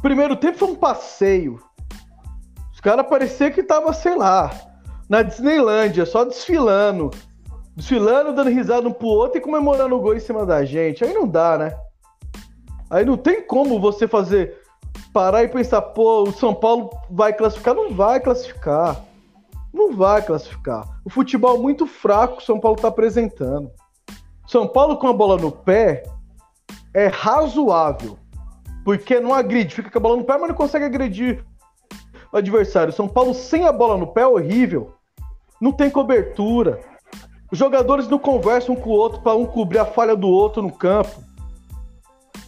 Primeiro 0.00 0.36
tempo 0.36 0.58
foi 0.58 0.68
um 0.68 0.74
passeio. 0.76 1.58
Os 2.72 2.80
caras 2.80 3.06
pareciam 3.08 3.50
que 3.50 3.62
tava, 3.62 3.92
sei 3.92 4.14
lá, 4.14 4.50
na 5.08 5.22
Disneylândia, 5.22 6.06
só 6.06 6.24
desfilando. 6.24 7.10
Desfilando, 7.74 8.34
dando 8.34 8.50
risada 8.50 8.86
um 8.86 8.92
pro 8.92 9.08
outro 9.08 9.38
e 9.38 9.40
comemorando 9.40 9.96
o 9.96 10.00
gol 10.00 10.14
em 10.14 10.20
cima 10.20 10.44
da 10.46 10.64
gente. 10.64 11.02
Aí 11.02 11.12
não 11.12 11.26
dá, 11.26 11.58
né? 11.58 11.74
Aí 12.90 13.04
não 13.04 13.16
tem 13.16 13.42
como 13.42 13.80
você 13.80 14.08
fazer. 14.08 14.56
Parar 15.12 15.44
e 15.44 15.48
pensar, 15.48 15.80
pô, 15.82 16.22
o 16.22 16.32
São 16.32 16.54
Paulo 16.54 16.90
vai 17.10 17.32
classificar. 17.32 17.74
Não 17.74 17.92
vai 17.92 18.20
classificar. 18.20 19.04
Não 19.72 19.94
vai 19.94 20.22
classificar. 20.22 21.00
O 21.04 21.10
futebol 21.10 21.56
é 21.56 21.60
muito 21.60 21.86
fraco 21.86 22.38
o 22.38 22.42
São 22.42 22.58
Paulo 22.58 22.76
tá 22.76 22.88
apresentando. 22.88 23.70
São 24.46 24.66
Paulo 24.66 24.96
com 24.96 25.06
a 25.06 25.12
bola 25.12 25.36
no 25.36 25.52
pé 25.52 26.02
é 26.94 27.06
razoável. 27.06 28.18
Porque 28.84 29.20
não 29.20 29.34
agride, 29.34 29.74
fica 29.74 29.90
com 29.90 29.98
a 29.98 30.00
bola 30.00 30.16
no 30.16 30.24
pé, 30.24 30.38
mas 30.38 30.48
não 30.48 30.56
consegue 30.56 30.86
agredir 30.86 31.44
o 32.32 32.36
adversário. 32.36 32.92
São 32.92 33.06
Paulo 33.06 33.34
sem 33.34 33.66
a 33.66 33.72
bola 33.72 33.96
no 33.96 34.06
pé 34.06 34.22
é 34.22 34.26
horrível. 34.26 34.94
Não 35.60 35.72
tem 35.72 35.90
cobertura. 35.90 36.80
Os 37.50 37.58
jogadores 37.58 38.08
não 38.08 38.18
conversam 38.18 38.76
com 38.76 38.90
o 38.90 38.94
outro 38.94 39.20
para 39.20 39.36
um 39.36 39.46
cobrir 39.46 39.78
a 39.78 39.84
falha 39.84 40.16
do 40.16 40.28
outro 40.28 40.62
no 40.62 40.72
campo. 40.72 41.27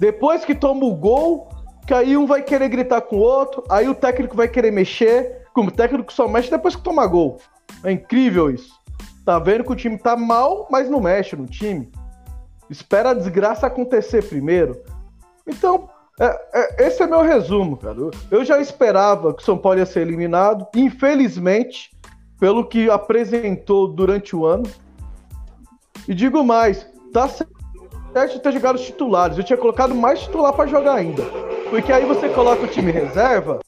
Depois 0.00 0.46
que 0.46 0.54
toma 0.54 0.86
o 0.86 0.94
gol, 0.94 1.50
que 1.86 1.92
aí 1.92 2.16
um 2.16 2.26
vai 2.26 2.42
querer 2.42 2.70
gritar 2.70 3.02
com 3.02 3.16
o 3.16 3.20
outro, 3.20 3.62
aí 3.68 3.86
o 3.86 3.94
técnico 3.94 4.34
vai 4.34 4.48
querer 4.48 4.70
mexer, 4.70 5.44
como 5.52 5.68
o 5.68 5.72
técnico 5.72 6.10
só 6.10 6.26
mexe 6.26 6.50
depois 6.50 6.74
que 6.74 6.82
toma 6.82 7.06
gol. 7.06 7.38
É 7.84 7.92
incrível 7.92 8.50
isso. 8.50 8.72
Tá 9.26 9.38
vendo 9.38 9.62
que 9.62 9.72
o 9.72 9.76
time 9.76 9.98
tá 9.98 10.16
mal, 10.16 10.66
mas 10.70 10.88
não 10.88 11.00
mexe 11.00 11.36
no 11.36 11.46
time. 11.46 11.92
Espera 12.70 13.10
a 13.10 13.14
desgraça 13.14 13.66
acontecer 13.66 14.24
primeiro. 14.26 14.80
Então, 15.46 15.90
é, 16.18 16.40
é, 16.54 16.86
esse 16.86 17.02
é 17.02 17.06
meu 17.06 17.20
resumo, 17.20 17.76
cara. 17.76 17.96
Eu 18.30 18.42
já 18.42 18.58
esperava 18.58 19.34
que 19.34 19.42
o 19.42 19.44
São 19.44 19.58
Paulo 19.58 19.80
ia 19.80 19.86
ser 19.86 20.00
eliminado. 20.00 20.66
Infelizmente, 20.74 21.90
pelo 22.38 22.66
que 22.66 22.88
apresentou 22.88 23.86
durante 23.86 24.34
o 24.34 24.46
ano. 24.46 24.64
E 26.08 26.14
digo 26.14 26.42
mais, 26.42 26.88
tá 27.12 27.28
certo 27.28 27.59
de 28.12 28.40
ter 28.40 28.52
jogado 28.52 28.76
os 28.76 28.82
titulares. 28.82 29.38
Eu 29.38 29.44
tinha 29.44 29.56
colocado 29.56 29.94
mais 29.94 30.20
titular 30.20 30.52
para 30.52 30.68
jogar 30.68 30.94
ainda. 30.94 31.22
Porque 31.70 31.92
aí 31.92 32.04
você 32.04 32.28
coloca 32.28 32.64
o 32.64 32.68
time 32.68 32.90
reserva, 32.90 33.60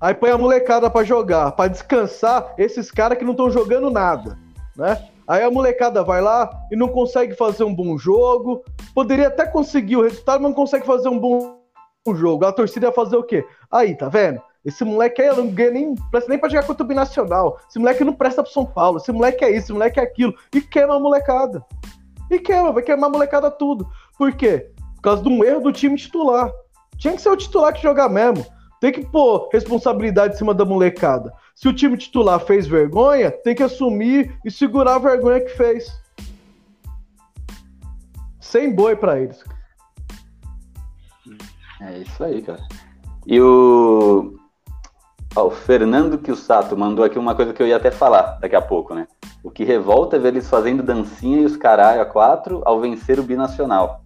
aí 0.00 0.14
põe 0.14 0.30
a 0.30 0.38
molecada 0.38 0.88
para 0.88 1.04
jogar, 1.04 1.52
para 1.52 1.68
descansar 1.68 2.54
esses 2.56 2.90
caras 2.90 3.18
que 3.18 3.24
não 3.24 3.32
estão 3.32 3.50
jogando 3.50 3.90
nada, 3.90 4.38
né? 4.76 5.02
Aí 5.26 5.42
a 5.42 5.50
molecada 5.50 6.02
vai 6.02 6.22
lá 6.22 6.48
e 6.70 6.76
não 6.76 6.88
consegue 6.88 7.34
fazer 7.34 7.64
um 7.64 7.74
bom 7.74 7.98
jogo. 7.98 8.64
Poderia 8.94 9.28
até 9.28 9.44
conseguir 9.44 9.96
o 9.96 10.02
resultado, 10.02 10.40
mas 10.40 10.50
não 10.50 10.56
consegue 10.56 10.86
fazer 10.86 11.08
um 11.08 11.18
bom 11.18 11.58
jogo. 12.14 12.46
A 12.46 12.52
torcida 12.52 12.86
ia 12.86 12.92
fazer 12.92 13.16
o 13.16 13.22
quê? 13.22 13.44
Aí, 13.70 13.94
tá 13.94 14.08
vendo? 14.08 14.40
Esse 14.64 14.84
moleque 14.84 15.20
aí 15.20 15.36
não 15.36 15.48
ganha 15.48 15.70
nem, 15.70 15.94
presta 16.10 16.30
nem 16.30 16.38
pra 16.38 16.48
jogar 16.48 16.66
contra 16.66 16.82
o 16.82 16.86
Binacional. 16.86 17.58
Esse 17.68 17.78
moleque 17.78 18.04
não 18.04 18.14
presta 18.14 18.42
pro 18.42 18.52
São 18.52 18.64
Paulo. 18.64 18.98
Esse 18.98 19.12
moleque 19.12 19.44
é 19.44 19.50
isso, 19.50 19.64
esse 19.64 19.72
moleque 19.72 20.00
é 20.00 20.02
aquilo. 20.02 20.34
E 20.54 20.60
queima 20.60 20.96
a 20.96 21.00
molecada. 21.00 21.62
E 22.30 22.38
queima, 22.38 22.72
vai 22.72 22.82
queimar 22.82 23.08
a 23.08 23.12
molecada 23.12 23.50
tudo. 23.50 23.88
Por 24.16 24.32
quê? 24.32 24.70
Por 24.96 25.02
causa 25.02 25.22
de 25.22 25.28
um 25.28 25.44
erro 25.44 25.60
do 25.60 25.72
time 25.72 25.96
titular. 25.96 26.50
Tinha 26.96 27.14
que 27.14 27.22
ser 27.22 27.30
o 27.30 27.36
titular 27.36 27.72
que 27.72 27.82
jogar 27.82 28.08
mesmo. 28.08 28.44
Tem 28.80 28.92
que 28.92 29.04
pôr 29.04 29.48
responsabilidade 29.52 30.34
em 30.34 30.38
cima 30.38 30.54
da 30.54 30.64
molecada. 30.64 31.32
Se 31.54 31.68
o 31.68 31.72
time 31.72 31.96
titular 31.96 32.38
fez 32.40 32.66
vergonha, 32.66 33.30
tem 33.30 33.54
que 33.54 33.62
assumir 33.62 34.38
e 34.44 34.50
segurar 34.50 34.96
a 34.96 34.98
vergonha 34.98 35.40
que 35.40 35.50
fez. 35.50 35.90
Sem 38.40 38.74
boi 38.74 38.94
para 38.94 39.20
eles. 39.20 39.42
É 41.80 41.98
isso 41.98 42.22
aí, 42.22 42.42
cara. 42.42 42.66
E 43.26 43.40
o. 43.40 44.37
Ó, 45.36 45.46
o 45.46 45.50
Fernando 45.50 46.18
Sato 46.36 46.76
mandou 46.76 47.04
aqui 47.04 47.18
uma 47.18 47.34
coisa 47.34 47.52
que 47.52 47.62
eu 47.62 47.66
ia 47.66 47.76
até 47.76 47.90
falar 47.90 48.38
daqui 48.40 48.56
a 48.56 48.62
pouco, 48.62 48.94
né? 48.94 49.06
O 49.42 49.50
que 49.50 49.64
revolta 49.64 50.16
é 50.16 50.18
ver 50.18 50.28
eles 50.28 50.48
fazendo 50.48 50.82
dancinha 50.82 51.40
e 51.40 51.44
os 51.44 51.56
caralho 51.56 52.00
a 52.00 52.06
quatro 52.06 52.62
ao 52.64 52.80
vencer 52.80 53.18
o 53.20 53.22
binacional. 53.22 54.02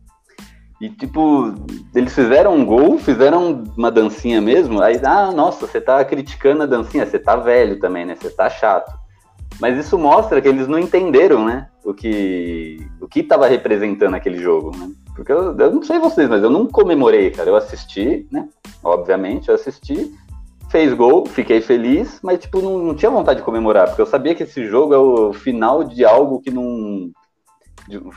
E, 0.80 0.90
tipo, 0.90 1.54
eles 1.94 2.12
fizeram 2.12 2.56
um 2.56 2.66
gol, 2.66 2.98
fizeram 2.98 3.62
uma 3.76 3.88
dancinha 3.88 4.40
mesmo. 4.40 4.82
Aí, 4.82 5.00
ah, 5.04 5.30
nossa, 5.30 5.64
você 5.64 5.80
tá 5.80 6.04
criticando 6.04 6.64
a 6.64 6.66
dancinha, 6.66 7.06
você 7.06 7.20
tá 7.20 7.36
velho 7.36 7.78
também, 7.78 8.04
né? 8.04 8.16
Você 8.16 8.30
tá 8.30 8.50
chato. 8.50 8.92
Mas 9.60 9.78
isso 9.78 9.96
mostra 9.96 10.40
que 10.40 10.48
eles 10.48 10.66
não 10.66 10.80
entenderam, 10.80 11.44
né? 11.44 11.68
O 11.84 11.94
que 11.94 12.84
o 13.00 13.06
que 13.06 13.22
tava 13.22 13.46
representando 13.46 14.14
aquele 14.14 14.38
jogo, 14.38 14.76
né? 14.76 14.90
Porque 15.14 15.30
eu, 15.30 15.56
eu 15.56 15.70
não 15.72 15.82
sei 15.84 16.00
vocês, 16.00 16.28
mas 16.28 16.42
eu 16.42 16.50
não 16.50 16.66
comemorei, 16.66 17.30
cara. 17.30 17.48
Eu 17.48 17.56
assisti, 17.56 18.26
né? 18.30 18.48
Obviamente, 18.82 19.48
eu 19.48 19.54
assisti, 19.54 20.12
fez 20.72 20.94
gol, 20.94 21.26
fiquei 21.26 21.60
feliz, 21.60 22.18
mas, 22.22 22.40
tipo, 22.40 22.62
não, 22.62 22.78
não 22.78 22.94
tinha 22.94 23.10
vontade 23.10 23.40
de 23.40 23.44
comemorar, 23.44 23.88
porque 23.88 24.00
eu 24.00 24.06
sabia 24.06 24.34
que 24.34 24.44
esse 24.44 24.66
jogo 24.66 24.94
é 24.94 24.98
o 24.98 25.32
final 25.34 25.84
de 25.84 26.02
algo 26.02 26.40
que 26.40 26.50
não 26.50 27.12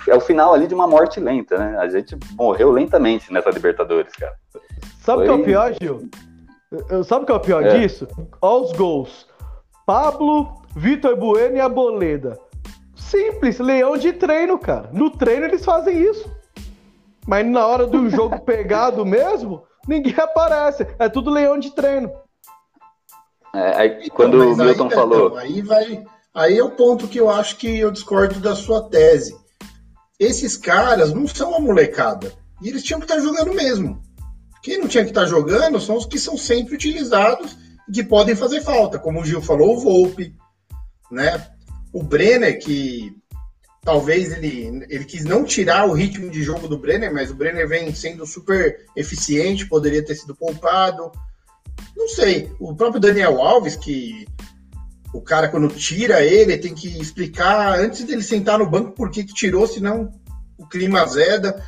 é 0.07 0.15
o 0.15 0.21
final 0.21 0.53
ali 0.53 0.65
de 0.65 0.73
uma 0.73 0.87
morte 0.87 1.19
lenta, 1.19 1.57
né? 1.57 1.77
A 1.79 1.89
gente 1.89 2.17
morreu 2.37 2.71
lentamente 2.71 3.33
nessa 3.33 3.49
Libertadores, 3.49 4.13
cara. 4.13 4.33
Sabe 5.01 5.23
o 5.23 5.25
Foi... 5.25 5.25
que 5.25 5.31
é 5.31 5.33
o 5.33 5.43
pior, 5.43 5.73
Gil? 5.81 6.09
Sabe 7.03 7.23
o 7.23 7.25
que 7.25 7.31
é 7.31 7.35
o 7.35 7.39
pior 7.39 7.65
é. 7.65 7.79
disso? 7.79 8.07
Olha 8.41 8.63
os 8.63 8.71
gols. 8.71 9.27
Pablo, 9.85 10.61
Vitor 10.75 11.17
Bueno 11.17 11.57
e 11.57 11.59
a 11.59 11.67
Boleda. 11.67 12.39
Simples, 12.95 13.59
leão 13.59 13.97
de 13.97 14.13
treino, 14.13 14.57
cara. 14.57 14.89
No 14.93 15.09
treino 15.09 15.45
eles 15.45 15.65
fazem 15.65 16.01
isso. 16.01 16.31
Mas 17.27 17.45
na 17.45 17.65
hora 17.65 17.85
do 17.85 18.09
jogo 18.09 18.39
pegado 18.45 19.05
mesmo, 19.05 19.63
ninguém 19.87 20.15
aparece. 20.17 20.87
É 20.97 21.09
tudo 21.09 21.31
leão 21.31 21.57
de 21.57 21.71
treino. 21.71 22.11
É, 23.55 23.75
aí, 23.77 24.09
quando 24.09 24.37
então, 24.37 24.53
o 24.53 24.57
Milton 24.57 24.87
aí, 24.87 24.93
falou. 24.93 25.27
Então, 25.27 25.37
aí, 25.37 25.61
vai, 25.61 26.05
aí 26.33 26.57
é 26.57 26.63
o 26.63 26.71
ponto 26.71 27.07
que 27.07 27.19
eu 27.19 27.29
acho 27.29 27.57
que 27.57 27.79
eu 27.79 27.91
discordo 27.91 28.39
da 28.39 28.55
sua 28.55 28.89
tese 28.89 29.33
esses 30.19 30.55
caras 30.57 31.13
não 31.13 31.27
são 31.27 31.49
uma 31.49 31.59
molecada. 31.59 32.31
E 32.61 32.69
eles 32.69 32.83
tinham 32.83 32.99
que 32.99 33.05
estar 33.05 33.19
jogando 33.19 33.53
mesmo. 33.53 34.01
Quem 34.63 34.79
não 34.79 34.87
tinha 34.87 35.03
que 35.03 35.11
estar 35.11 35.25
jogando 35.25 35.79
são 35.79 35.97
os 35.97 36.05
que 36.05 36.17
são 36.17 36.37
sempre 36.37 36.75
utilizados 36.75 37.55
e 37.87 37.91
que 37.91 38.03
podem 38.03 38.35
fazer 38.35 38.61
falta, 38.61 38.97
como 38.97 39.21
o 39.21 39.25
Gil 39.25 39.41
falou, 39.41 39.75
o 39.75 39.79
Volpe, 39.79 40.33
né? 41.11 41.45
O 41.93 42.01
Brenner, 42.01 42.59
que 42.59 43.15
talvez 43.83 44.33
ele, 44.33 44.85
ele 44.89 45.05
quis 45.05 45.23
não 45.23 45.43
tirar 45.43 45.87
o 45.87 45.93
ritmo 45.93 46.31
de 46.31 46.41
jogo 46.41 46.67
do 46.67 46.79
Brenner, 46.79 47.13
mas 47.13 47.29
o 47.29 47.35
Brenner 47.35 47.67
vem 47.67 47.93
sendo 47.93 48.25
super 48.25 48.85
eficiente, 48.95 49.67
poderia 49.67 50.03
ter 50.03 50.15
sido 50.15 50.35
poupado. 50.35 51.11
Não 51.95 52.07
sei. 52.07 52.51
O 52.59 52.75
próprio 52.75 52.99
Daniel 52.99 53.41
Alves, 53.41 53.75
que 53.75 54.25
o 55.13 55.21
cara, 55.21 55.47
quando 55.47 55.69
tira 55.69 56.21
ele, 56.21 56.57
tem 56.57 56.73
que 56.73 56.99
explicar 56.99 57.79
antes 57.79 58.03
dele 58.03 58.21
sentar 58.21 58.59
no 58.59 58.69
banco 58.69 58.91
por 58.91 59.09
que, 59.09 59.23
tirou, 59.23 59.65
senão 59.65 60.11
o 60.57 60.67
clima 60.67 61.01
azeda. 61.01 61.63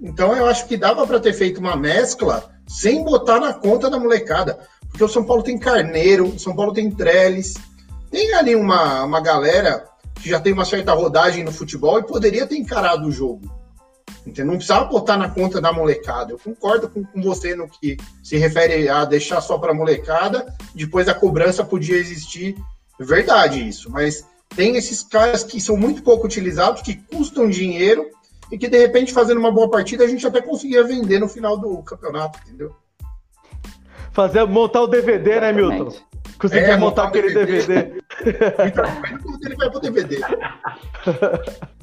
Então 0.00 0.34
eu 0.34 0.46
acho 0.46 0.66
que 0.66 0.76
dava 0.76 1.06
para 1.06 1.20
ter 1.20 1.32
feito 1.32 1.58
uma 1.58 1.76
mescla 1.76 2.50
sem 2.66 3.04
botar 3.04 3.38
na 3.38 3.54
conta 3.54 3.88
da 3.88 3.98
molecada. 3.98 4.58
Porque 4.88 5.04
o 5.04 5.08
São 5.08 5.24
Paulo 5.24 5.42
tem 5.42 5.58
Carneiro, 5.58 6.26
o 6.26 6.38
São 6.38 6.56
Paulo 6.56 6.72
tem 6.72 6.90
Trellis, 6.90 7.54
tem 8.10 8.34
ali 8.34 8.56
uma, 8.56 9.04
uma 9.04 9.20
galera 9.20 9.86
que 10.14 10.28
já 10.28 10.40
tem 10.40 10.52
uma 10.52 10.64
certa 10.64 10.92
rodagem 10.92 11.44
no 11.44 11.52
futebol 11.52 11.98
e 11.98 12.06
poderia 12.06 12.46
ter 12.46 12.56
encarado 12.56 13.06
o 13.06 13.12
jogo. 13.12 13.48
Entendeu? 14.26 14.46
Não 14.46 14.56
precisava 14.56 14.86
botar 14.86 15.16
na 15.16 15.30
conta 15.30 15.60
da 15.60 15.72
molecada. 15.72 16.32
Eu 16.32 16.38
concordo 16.38 16.88
com, 16.88 17.04
com 17.04 17.22
você 17.22 17.54
no 17.54 17.68
que 17.68 17.96
se 18.22 18.36
refere 18.36 18.88
a 18.88 19.04
deixar 19.04 19.40
só 19.40 19.56
para 19.56 19.70
a 19.70 19.74
molecada, 19.74 20.52
depois 20.74 21.08
a 21.08 21.14
cobrança 21.14 21.64
podia 21.64 21.96
existir. 21.96 22.56
Verdade 22.98 23.66
isso, 23.66 23.90
mas 23.90 24.26
tem 24.56 24.76
esses 24.76 25.02
caras 25.02 25.44
que 25.44 25.60
são 25.60 25.76
muito 25.76 26.02
pouco 26.02 26.26
utilizados, 26.26 26.82
que 26.82 26.96
custam 26.96 27.48
dinheiro 27.48 28.10
e 28.50 28.58
que 28.58 28.68
de 28.68 28.78
repente 28.78 29.12
fazendo 29.12 29.38
uma 29.38 29.52
boa 29.52 29.70
partida 29.70 30.04
a 30.04 30.08
gente 30.08 30.26
até 30.26 30.40
conseguia 30.40 30.82
vender 30.82 31.20
no 31.20 31.28
final 31.28 31.56
do 31.56 31.82
campeonato, 31.82 32.40
entendeu? 32.44 32.74
Fazer, 34.12 34.44
montar 34.46 34.82
o 34.82 34.86
DVD, 34.86 35.40
né, 35.40 35.50
Exatamente. 35.50 35.74
Milton? 35.76 35.96
Conseguir 36.38 36.64
É, 36.64 36.76
montar 36.76 36.78
montar 36.78 37.08
aquele 37.08 37.34
DVD. 37.34 37.82
DVD. 37.82 38.02
Então, 38.66 39.38
ele 39.44 39.56
vai 39.56 39.70
pro 39.70 39.80
DVD. 39.80 40.20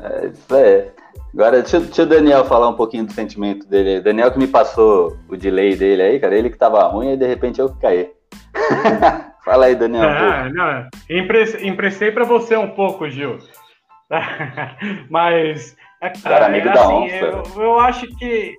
É, 0.00 0.28
isso 0.28 0.54
é. 0.54 0.92
Agora, 1.34 1.60
deixa, 1.60 1.78
deixa 1.80 2.02
o 2.02 2.06
Daniel 2.06 2.44
falar 2.44 2.68
um 2.68 2.74
pouquinho 2.74 3.04
do 3.04 3.12
sentimento 3.12 3.66
dele. 3.68 4.00
Daniel 4.00 4.32
que 4.32 4.38
me 4.38 4.46
passou 4.46 5.16
o 5.28 5.36
delay 5.36 5.76
dele 5.76 6.02
aí, 6.02 6.18
cara. 6.20 6.34
Ele 6.36 6.50
que 6.50 6.56
tava 6.58 6.82
ruim 6.88 7.12
e 7.12 7.16
de 7.16 7.26
repente 7.26 7.60
eu 7.60 7.68
que 7.72 7.80
caí. 7.80 8.10
Fala 9.44 9.66
aí, 9.66 9.74
Daniel. 9.74 10.08
Ah, 10.08 10.48
não, 10.52 10.88
empre- 11.08 11.66
emprestei 11.66 12.10
para 12.10 12.24
você 12.24 12.56
um 12.56 12.70
pouco, 12.70 13.08
Gil. 13.08 13.38
Mas, 15.10 15.76
é, 16.02 16.10
Cara, 16.22 16.46
amigo 16.46 16.66
da 16.66 16.72
assim, 16.82 16.92
onça. 16.94 17.14
eu, 17.56 17.62
eu 17.62 17.80
acho 17.80 18.06
que 18.16 18.54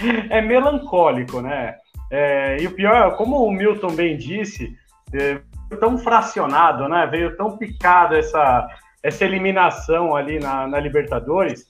é 0.30 0.40
melancólico, 0.40 1.40
né? 1.40 1.74
É, 2.10 2.56
e 2.60 2.66
o 2.66 2.72
pior, 2.74 3.16
como 3.16 3.44
o 3.44 3.52
Milton 3.52 3.92
bem 3.92 4.16
disse, 4.16 4.74
é, 5.14 5.40
tão 5.78 5.96
fracionado, 5.98 6.88
né? 6.88 7.06
Veio 7.10 7.36
tão 7.36 7.56
picado 7.56 8.16
essa, 8.16 8.66
essa 9.02 9.24
eliminação 9.24 10.14
ali 10.14 10.38
na, 10.38 10.66
na 10.66 10.78
Libertadores, 10.78 11.66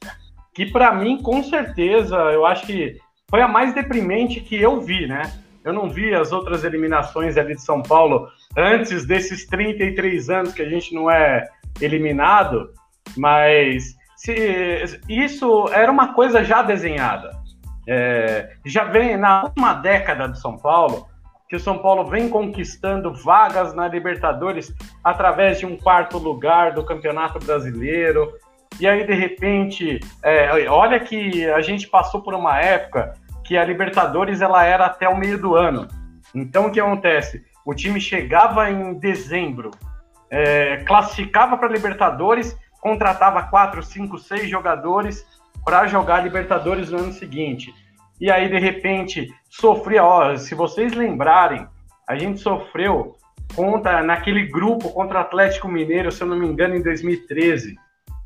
que 0.55 0.67
para 0.67 0.93
mim, 0.95 1.23
com 1.23 1.43
certeza, 1.43 2.17
eu 2.17 2.45
acho 2.45 2.67
que 2.67 2.97
foi 3.29 3.41
a 3.41 3.49
mais 3.49 3.73
deprimente 3.73 4.41
que 4.41 4.61
eu 4.61 4.81
vi, 4.81 5.07
né? 5.07 5.23
Eu 5.65 5.73
não 5.73 5.89
vi 5.89 6.15
as 6.15 6.33
outras 6.33 6.65
eliminações 6.65 7.37
ali 7.37 7.55
de 7.55 7.63
São 7.63 7.83
Paulo 7.83 8.29
antes 8.57 9.07
desses 9.07 9.47
33 9.47 10.31
anos 10.31 10.53
que 10.53 10.63
a 10.63 10.69
gente 10.69 10.95
não 10.95 11.11
é 11.11 11.47
eliminado, 11.81 12.71
mas 13.17 13.95
se, 14.17 14.85
isso 15.09 15.69
era 15.73 15.91
uma 15.91 16.15
coisa 16.15 16.43
já 16.43 16.63
desenhada. 16.63 17.31
É, 17.89 18.51
já 18.65 18.85
vem 18.85 19.17
na 19.17 19.45
última 19.45 19.75
década 19.75 20.29
do 20.29 20.37
São 20.37 20.57
Paulo, 20.57 21.07
que 21.51 21.57
o 21.57 21.61
São 21.61 21.79
Paulo 21.79 22.05
vem 22.05 22.29
conquistando 22.29 23.13
vagas 23.13 23.75
na 23.75 23.89
Libertadores 23.89 24.73
através 25.03 25.59
de 25.59 25.67
um 25.67 25.77
quarto 25.77 26.17
lugar 26.17 26.73
do 26.73 26.85
Campeonato 26.85 27.45
Brasileiro. 27.45 28.33
E 28.79 28.87
aí, 28.87 29.05
de 29.05 29.15
repente, 29.15 29.99
é, 30.23 30.71
olha 30.71 31.01
que 31.01 31.51
a 31.51 31.61
gente 31.61 31.89
passou 31.89 32.23
por 32.23 32.35
uma 32.35 32.61
época 32.61 33.15
que 33.45 33.59
a 33.59 33.65
Libertadores 33.65 34.41
ela 34.41 34.65
era 34.65 34.87
até 34.87 35.09
o 35.09 35.19
meio 35.19 35.39
do 35.39 35.57
ano. 35.57 35.89
Então, 36.33 36.69
o 36.69 36.71
que 36.71 36.79
acontece? 36.79 37.45
O 37.67 37.75
time 37.75 38.01
chegava 38.01 38.71
em 38.71 38.95
dezembro, 38.95 39.73
é, 40.31 40.77
classificava 40.87 41.59
para 41.59 41.67
Libertadores, 41.69 42.57
contratava 42.81 43.43
quatro, 43.43 43.83
cinco, 43.83 44.19
seis 44.19 44.49
jogadores 44.49 45.27
para 45.65 45.89
jogar 45.89 46.23
Libertadores 46.23 46.93
no 46.93 46.99
ano 46.99 47.13
seguinte. 47.13 47.75
E 48.21 48.31
aí, 48.31 48.49
de 48.49 48.59
repente, 48.59 49.29
sofria. 49.49 50.05
Ó, 50.05 50.37
se 50.37 50.55
vocês 50.55 50.93
lembrarem, 50.93 51.67
a 52.07 52.17
gente 52.17 52.41
sofreu 52.41 53.17
contra 53.55 54.03
naquele 54.03 54.47
grupo 54.47 54.91
contra 54.91 55.21
Atlético 55.21 55.69
Mineiro, 55.69 56.13
se 56.13 56.23
eu 56.23 56.29
não 56.29 56.39
me 56.39 56.47
engano, 56.47 56.77
em 56.77 56.83
2013, 56.83 57.75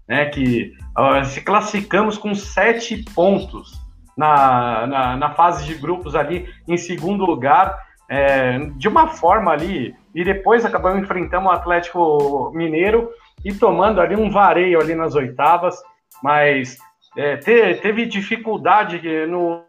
né? 0.09 0.27
Que 0.27 0.73
ó, 0.97 1.23
se 1.25 1.41
classificamos 1.41 2.19
com 2.19 2.35
sete 2.35 3.05
pontos 3.15 3.73
na, 4.17 4.87
na, 4.87 5.17
na 5.17 5.31
fase 5.35 5.65
de 5.65 5.75
grupos 5.75 6.15
ali 6.15 6.49
em 6.69 6.77
segundo 6.77 7.25
lugar, 7.25 7.79
é, 8.09 8.59
de 8.77 8.89
uma 8.89 9.09
forma 9.09 9.51
ali, 9.51 9.95
e 10.15 10.25
depois 10.25 10.65
acabamos 10.65 11.03
enfrentando 11.03 11.47
o 11.47 11.51
Atlético 11.51 12.53
Mineiro 12.55 13.11
e 13.45 13.53
tomando 13.53 14.01
ali 14.01 14.15
um 14.15 14.31
vareio 14.31 14.81
ali 14.81 14.95
nas 14.95 15.15
oitavas, 15.15 15.77
mas 16.23 16.77
é, 17.17 17.37
te, 17.37 17.75
teve 17.77 18.07
dificuldade 18.07 19.01
no, 19.27 19.63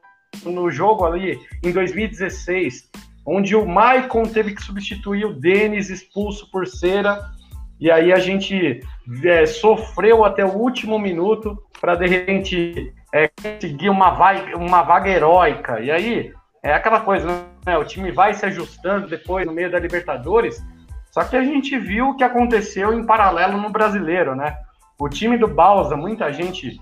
no 0.43 0.69
jogo 0.69 1.05
ali 1.05 1.39
em 1.63 1.71
2016, 1.71 2.89
onde 3.25 3.55
o 3.55 3.65
Maicon 3.65 4.23
teve 4.23 4.53
que 4.53 4.61
substituir 4.61 5.25
o 5.25 5.33
Denis 5.33 5.89
expulso 5.89 6.49
por 6.51 6.67
cera, 6.67 7.19
e 7.79 7.91
aí 7.91 8.13
a 8.13 8.19
gente 8.19 8.81
é, 9.23 9.45
sofreu 9.45 10.23
até 10.23 10.45
o 10.45 10.53
último 10.53 10.97
minuto 10.97 11.57
para 11.81 11.95
de 11.95 12.07
repente 12.07 12.93
é, 13.13 13.29
conseguir 13.41 13.89
uma 13.89 14.11
vaga, 14.11 14.57
uma 14.57 14.81
vaga 14.81 15.09
heróica. 15.09 15.79
E 15.79 15.91
aí 15.91 16.33
é 16.63 16.73
aquela 16.73 17.01
coisa, 17.01 17.27
né? 17.65 17.77
O 17.77 17.83
time 17.83 18.11
vai 18.11 18.33
se 18.33 18.45
ajustando 18.45 19.07
depois 19.07 19.45
no 19.45 19.53
meio 19.53 19.69
da 19.69 19.79
Libertadores. 19.79 20.63
Só 21.11 21.23
que 21.23 21.35
a 21.35 21.43
gente 21.43 21.77
viu 21.77 22.09
o 22.09 22.15
que 22.15 22.23
aconteceu 22.23 22.93
em 22.93 23.05
paralelo 23.05 23.57
no 23.57 23.69
brasileiro, 23.69 24.35
né? 24.35 24.55
O 24.99 25.09
time 25.09 25.37
do 25.37 25.47
Balsa, 25.47 25.95
muita 25.95 26.31
gente 26.31 26.79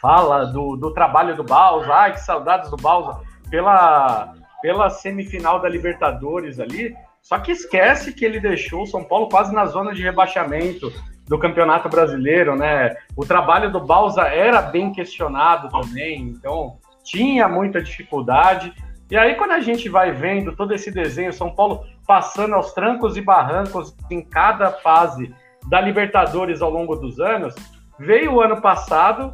fala 0.00 0.46
do, 0.46 0.76
do 0.76 0.92
trabalho 0.92 1.36
do 1.36 1.44
Balsa, 1.44 1.92
ai 1.92 2.12
que 2.12 2.20
saudades 2.20 2.70
do 2.70 2.76
Balsa, 2.76 3.20
pela, 3.50 4.32
pela 4.62 4.90
semifinal 4.90 5.60
da 5.60 5.68
Libertadores 5.68 6.58
ali. 6.58 6.94
Só 7.22 7.38
que 7.38 7.52
esquece 7.52 8.12
que 8.12 8.24
ele 8.24 8.40
deixou 8.40 8.82
o 8.82 8.86
São 8.86 9.04
Paulo 9.04 9.28
quase 9.28 9.54
na 9.54 9.66
zona 9.66 9.92
de 9.92 10.02
rebaixamento 10.02 10.90
do 11.28 11.38
Campeonato 11.38 11.88
Brasileiro, 11.88 12.56
né? 12.56 12.96
O 13.16 13.24
trabalho 13.24 13.70
do 13.70 13.78
Balsa 13.78 14.22
era 14.22 14.62
bem 14.62 14.92
questionado 14.92 15.68
também, 15.68 16.22
então 16.22 16.78
tinha 17.04 17.48
muita 17.48 17.80
dificuldade. 17.80 18.72
E 19.10 19.16
aí, 19.16 19.34
quando 19.34 19.52
a 19.52 19.60
gente 19.60 19.88
vai 19.88 20.12
vendo 20.12 20.56
todo 20.56 20.74
esse 20.74 20.90
desenho, 20.90 21.32
São 21.32 21.54
Paulo 21.54 21.84
passando 22.06 22.54
aos 22.54 22.72
trancos 22.72 23.16
e 23.16 23.20
barrancos 23.20 23.94
em 24.10 24.22
cada 24.22 24.72
fase 24.72 25.32
da 25.68 25.80
Libertadores 25.80 26.62
ao 26.62 26.70
longo 26.70 26.96
dos 26.96 27.20
anos, 27.20 27.54
veio 27.98 28.34
o 28.34 28.40
ano 28.40 28.60
passado, 28.60 29.32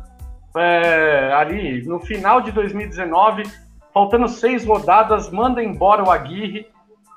é, 0.58 1.32
ali 1.32 1.82
no 1.86 2.00
final 2.00 2.40
de 2.40 2.52
2019, 2.52 3.42
faltando 3.92 4.28
seis 4.28 4.64
rodadas, 4.64 5.30
manda 5.30 5.62
embora 5.62 6.04
o 6.04 6.10
Aguirre. 6.10 6.66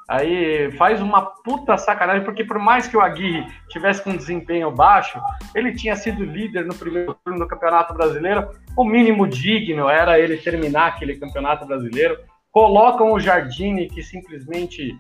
Aí 0.08 0.72
faz 0.72 1.02
uma 1.02 1.22
puta 1.22 1.78
sacanagem, 1.78 2.24
porque 2.24 2.44
por 2.44 2.58
mais 2.58 2.88
que 2.88 2.98
o 2.98 3.02
Aguirre 3.02 3.46
tivesse 3.70 4.04
com 4.04 4.10
um 4.10 4.18
desempenho 4.18 4.72
baixo, 4.72 5.22
ele 5.54 5.76
tinha 5.76 5.96
sido 5.96 6.24
líder 6.24 6.66
no 6.66 6.74
primeiro 6.74 7.16
turno 7.24 7.40
do 7.40 7.48
Campeonato 7.48 7.94
Brasileiro. 7.94 8.50
O 8.76 8.84
mínimo 8.84 9.28
digno 9.28 9.88
era 9.88 10.20
ele 10.20 10.38
terminar 10.38 10.88
aquele 10.88 11.18
Campeonato 11.18 11.68
Brasileiro. 11.68 12.18
Colocam 12.52 13.12
o 13.12 13.20
Jardine, 13.20 13.88
que 13.88 14.02
simplesmente 14.02 14.98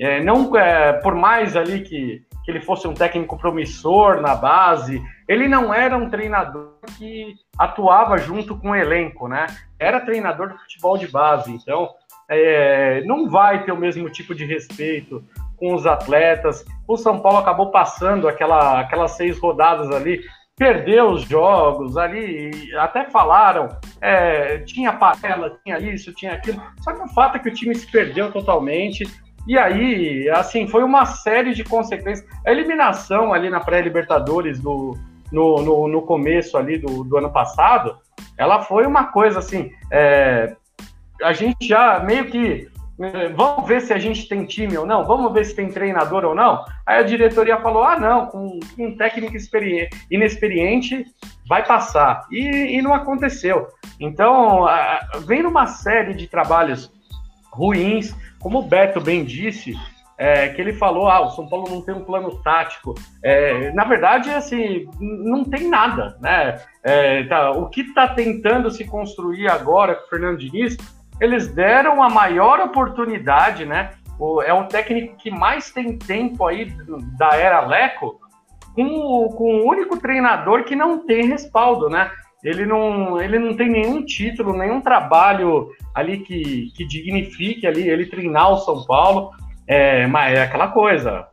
é, 0.00 0.22
não, 0.22 0.56
é, 0.56 0.94
por 0.94 1.14
mais 1.14 1.54
ali 1.54 1.80
que, 1.80 2.22
que 2.44 2.50
ele 2.50 2.60
fosse 2.60 2.86
um 2.88 2.94
técnico 2.94 3.38
promissor 3.38 4.20
na 4.20 4.34
base, 4.34 5.02
ele 5.28 5.46
não 5.46 5.72
era 5.72 5.96
um 5.96 6.08
treinador 6.08 6.74
que 6.98 7.34
atuava 7.58 8.18
junto 8.18 8.56
com 8.56 8.70
o 8.70 8.76
elenco, 8.76 9.28
né? 9.28 9.46
Era 9.78 10.00
treinador 10.00 10.48
de 10.48 10.58
futebol 10.58 10.96
de 10.96 11.08
base, 11.08 11.52
então 11.52 11.88
é, 12.28 13.02
não 13.04 13.28
vai 13.28 13.64
ter 13.64 13.72
o 13.72 13.76
mesmo 13.76 14.08
tipo 14.08 14.34
de 14.34 14.44
respeito 14.44 15.24
com 15.56 15.74
os 15.74 15.86
atletas. 15.86 16.64
O 16.88 16.96
São 16.96 17.20
Paulo 17.20 17.38
acabou 17.38 17.70
passando 17.70 18.26
aquela, 18.26 18.80
aquelas 18.80 19.12
seis 19.12 19.38
rodadas 19.38 19.90
ali, 19.90 20.20
perdeu 20.56 21.10
os 21.10 21.22
jogos 21.22 21.96
ali, 21.96 22.50
até 22.76 23.08
falaram, 23.10 23.68
é, 24.00 24.58
tinha 24.58 24.92
panela, 24.92 25.58
tinha 25.64 25.78
isso, 25.78 26.12
tinha 26.12 26.34
aquilo. 26.34 26.62
Só 26.80 26.92
que 26.92 27.02
o 27.02 27.08
fato 27.08 27.36
é 27.36 27.38
que 27.38 27.48
o 27.48 27.54
time 27.54 27.74
se 27.74 27.90
perdeu 27.90 28.30
totalmente. 28.30 29.04
E 29.46 29.58
aí, 29.58 30.28
assim, 30.30 30.68
foi 30.68 30.82
uma 30.82 31.06
série 31.06 31.54
de 31.54 31.64
consequências. 31.64 32.26
A 32.46 32.52
eliminação 32.52 33.32
ali 33.32 33.48
na 33.48 33.60
pré-Libertadores 33.60 34.60
do, 34.60 34.96
no, 35.32 35.62
no, 35.62 35.88
no, 35.88 36.02
começo 36.02 36.56
ali 36.56 36.78
do, 36.78 37.04
do 37.04 37.16
ano 37.16 37.30
passado, 37.30 37.96
ela 38.36 38.62
foi 38.62 38.86
uma 38.86 39.06
coisa 39.06 39.38
assim. 39.38 39.72
É, 39.90 40.54
a 41.22 41.32
gente 41.32 41.66
já 41.66 42.00
meio 42.00 42.26
que. 42.26 42.68
Vamos 43.34 43.66
ver 43.66 43.80
se 43.80 43.94
a 43.94 43.98
gente 43.98 44.28
tem 44.28 44.44
time 44.44 44.76
ou 44.76 44.84
não, 44.84 45.06
vamos 45.06 45.32
ver 45.32 45.46
se 45.46 45.56
tem 45.56 45.70
treinador 45.70 46.22
ou 46.22 46.34
não. 46.34 46.62
Aí 46.86 46.98
a 46.98 47.02
diretoria 47.02 47.58
falou: 47.58 47.82
ah, 47.82 47.98
não, 47.98 48.26
com, 48.26 48.60
com 48.76 48.86
um 48.88 48.96
técnico 48.96 49.34
inexperiente 50.10 51.06
vai 51.48 51.64
passar. 51.64 52.26
E, 52.30 52.76
e 52.76 52.82
não 52.82 52.92
aconteceu. 52.92 53.68
Então, 53.98 54.66
vem 55.26 55.42
numa 55.42 55.66
série 55.66 56.12
de 56.12 56.26
trabalhos 56.26 56.92
ruins, 57.50 58.14
como 58.40 58.58
o 58.58 58.62
Beto 58.62 59.00
bem 59.00 59.24
disse, 59.24 59.74
é, 60.20 60.48
que 60.48 60.60
ele 60.60 60.74
falou, 60.74 61.08
ah, 61.08 61.22
o 61.22 61.30
São 61.30 61.48
Paulo 61.48 61.70
não 61.70 61.80
tem 61.80 61.94
um 61.94 62.04
plano 62.04 62.42
tático. 62.42 62.94
É, 63.22 63.72
na 63.72 63.84
verdade, 63.84 64.28
assim, 64.30 64.86
não 65.00 65.44
tem 65.44 65.66
nada, 65.66 66.16
né? 66.20 66.60
É, 66.82 67.24
tá, 67.24 67.52
o 67.52 67.70
que 67.70 67.80
está 67.80 68.06
tentando 68.06 68.70
se 68.70 68.84
construir 68.84 69.48
agora 69.48 69.94
com 69.94 70.04
o 70.04 70.08
Fernando 70.10 70.36
Diniz, 70.36 70.76
eles 71.18 71.48
deram 71.48 72.02
a 72.02 72.10
maior 72.10 72.60
oportunidade, 72.60 73.64
né? 73.64 73.92
O, 74.18 74.42
é 74.42 74.52
o 74.52 74.66
técnico 74.66 75.16
que 75.16 75.30
mais 75.30 75.70
tem 75.70 75.96
tempo 75.96 76.46
aí 76.46 76.70
da 77.16 77.34
era 77.36 77.66
Leco, 77.66 78.20
com, 78.74 79.28
com 79.28 79.60
o 79.60 79.68
único 79.68 79.98
treinador 79.98 80.64
que 80.64 80.76
não 80.76 80.98
tem 80.98 81.26
respaldo, 81.26 81.88
né? 81.88 82.10
Ele 82.42 82.64
não, 82.64 83.20
ele 83.20 83.38
não 83.38 83.54
tem 83.54 83.68
nenhum 83.68 84.04
título, 84.04 84.56
nenhum 84.56 84.80
trabalho 84.80 85.68
ali 85.94 86.18
que, 86.18 86.70
que 86.74 86.86
dignifique 86.86 87.66
ali 87.66 87.88
ele 87.88 88.06
treinar 88.06 88.50
o 88.50 88.58
São 88.58 88.84
Paulo. 88.86 89.30
É, 89.66 90.06
mas 90.06 90.38
é 90.38 90.42
aquela 90.42 90.68
coisa. 90.68 91.26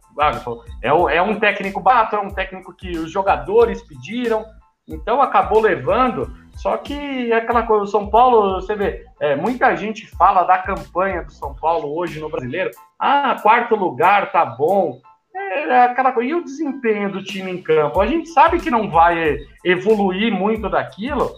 é, 0.81 0.93
um, 0.93 1.09
é 1.09 1.21
um 1.21 1.39
técnico 1.39 1.79
barato, 1.79 2.15
é 2.15 2.19
um 2.19 2.29
técnico 2.29 2.75
que 2.75 2.91
os 2.97 3.11
jogadores 3.11 3.81
pediram, 3.83 4.45
então 4.87 5.21
acabou 5.21 5.61
levando. 5.61 6.31
Só 6.55 6.75
que 6.77 7.31
é 7.31 7.35
aquela 7.35 7.63
coisa, 7.63 7.83
o 7.83 7.87
São 7.87 8.09
Paulo, 8.09 8.55
você 8.55 8.75
vê, 8.75 9.05
é, 9.19 9.35
muita 9.35 9.75
gente 9.75 10.07
fala 10.07 10.43
da 10.43 10.57
campanha 10.57 11.23
do 11.23 11.31
São 11.31 11.53
Paulo 11.53 11.95
hoje 11.95 12.19
no 12.19 12.29
brasileiro. 12.29 12.71
Ah, 12.99 13.37
quarto 13.41 13.75
lugar, 13.75 14.31
tá 14.31 14.43
bom. 14.43 14.99
É, 15.37 15.69
é 15.69 15.83
aquela 15.83 16.11
coisa. 16.11 16.29
E 16.29 16.35
o 16.35 16.43
desempenho 16.43 17.11
do 17.11 17.23
time 17.23 17.51
em 17.51 17.61
campo? 17.61 18.01
A 18.01 18.07
gente 18.07 18.29
sabe 18.29 18.59
que 18.59 18.71
não 18.71 18.89
vai 18.89 19.37
evoluir 19.63 20.33
muito 20.33 20.67
daquilo, 20.69 21.31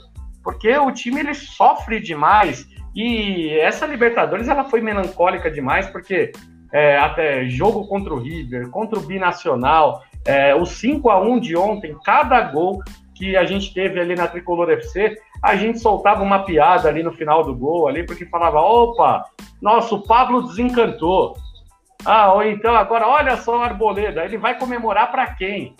porque 0.44 0.76
o 0.78 0.92
time 0.92 1.20
ele 1.20 1.34
sofre 1.34 2.00
demais. 2.00 2.66
E 2.96 3.50
essa 3.60 3.86
Libertadores 3.86 4.48
ela 4.48 4.64
foi 4.64 4.82
melancólica 4.82 5.52
demais, 5.52 5.88
porque 5.88 6.32
é, 6.72 6.98
até 6.98 7.46
jogo 7.48 7.88
contra 7.88 8.14
o 8.14 8.20
River, 8.20 8.70
contra 8.70 8.98
o 8.98 9.02
Binacional, 9.02 10.04
é, 10.26 10.56
o 10.56 10.66
5 10.66 11.10
a 11.10 11.20
1 11.22 11.40
de 11.40 11.56
ontem, 11.56 11.96
cada 12.06 12.42
gol 12.42 12.82
que 13.16 13.36
a 13.36 13.44
gente 13.44 13.74
teve 13.74 14.00
ali 14.00 14.16
na 14.16 14.28
Tricolor 14.28 14.70
FC, 14.70 15.18
a 15.44 15.56
gente 15.56 15.80
soltava 15.80 16.24
uma 16.24 16.44
piada 16.44 16.88
ali 16.88 17.04
no 17.04 17.12
final 17.12 17.44
do 17.44 17.56
gol, 17.56 17.88
ali, 17.88 18.06
porque 18.06 18.26
falava: 18.26 18.62
opa, 18.62 19.26
nosso 19.62 20.04
Pablo 20.04 20.44
desencantou. 20.44 21.36
Ah, 22.06 22.34
ou 22.34 22.44
então 22.44 22.76
agora, 22.76 23.08
olha 23.08 23.38
só 23.38 23.58
o 23.58 23.62
Arboleda, 23.62 24.24
ele 24.24 24.38
vai 24.38 24.58
comemorar 24.58 25.12
para 25.12 25.28
quem? 25.36 25.76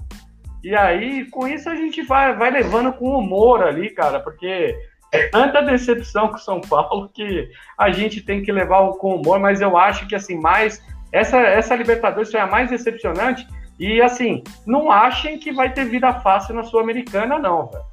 E 0.64 0.76
aí, 0.76 1.26
com 1.30 1.48
isso, 1.48 1.70
a 1.70 1.76
gente 1.76 2.02
vai, 2.02 2.36
vai 2.36 2.52
levando 2.52 2.92
com 2.92 3.18
humor 3.18 3.64
ali, 3.64 3.90
cara, 3.92 4.20
porque 4.20 4.76
é 5.12 5.28
tanta 5.30 5.62
decepção 5.62 6.28
com 6.28 6.38
São 6.38 6.60
Paulo 6.60 7.10
que 7.14 7.50
a 7.78 7.90
gente 7.92 8.22
tem 8.22 8.44
que 8.44 8.52
levar 8.52 8.86
com 8.94 9.16
humor, 9.16 9.40
mas 9.40 9.62
eu 9.62 9.78
acho 9.78 10.06
que 10.08 10.16
assim, 10.16 10.38
mais 10.40 10.84
essa, 11.12 11.38
essa 11.38 11.76
Libertadores 11.76 12.32
foi 12.32 12.40
a 12.40 12.48
mais 12.48 12.70
decepcionante. 12.70 13.48
E 13.80 14.02
assim, 14.02 14.44
não 14.68 14.92
achem 14.92 15.40
que 15.40 15.54
vai 15.54 15.72
ter 15.72 15.86
vida 15.86 16.14
fácil 16.20 16.54
na 16.54 16.64
Sul-Americana, 16.64 17.40
não, 17.40 17.68
velho. 17.68 17.84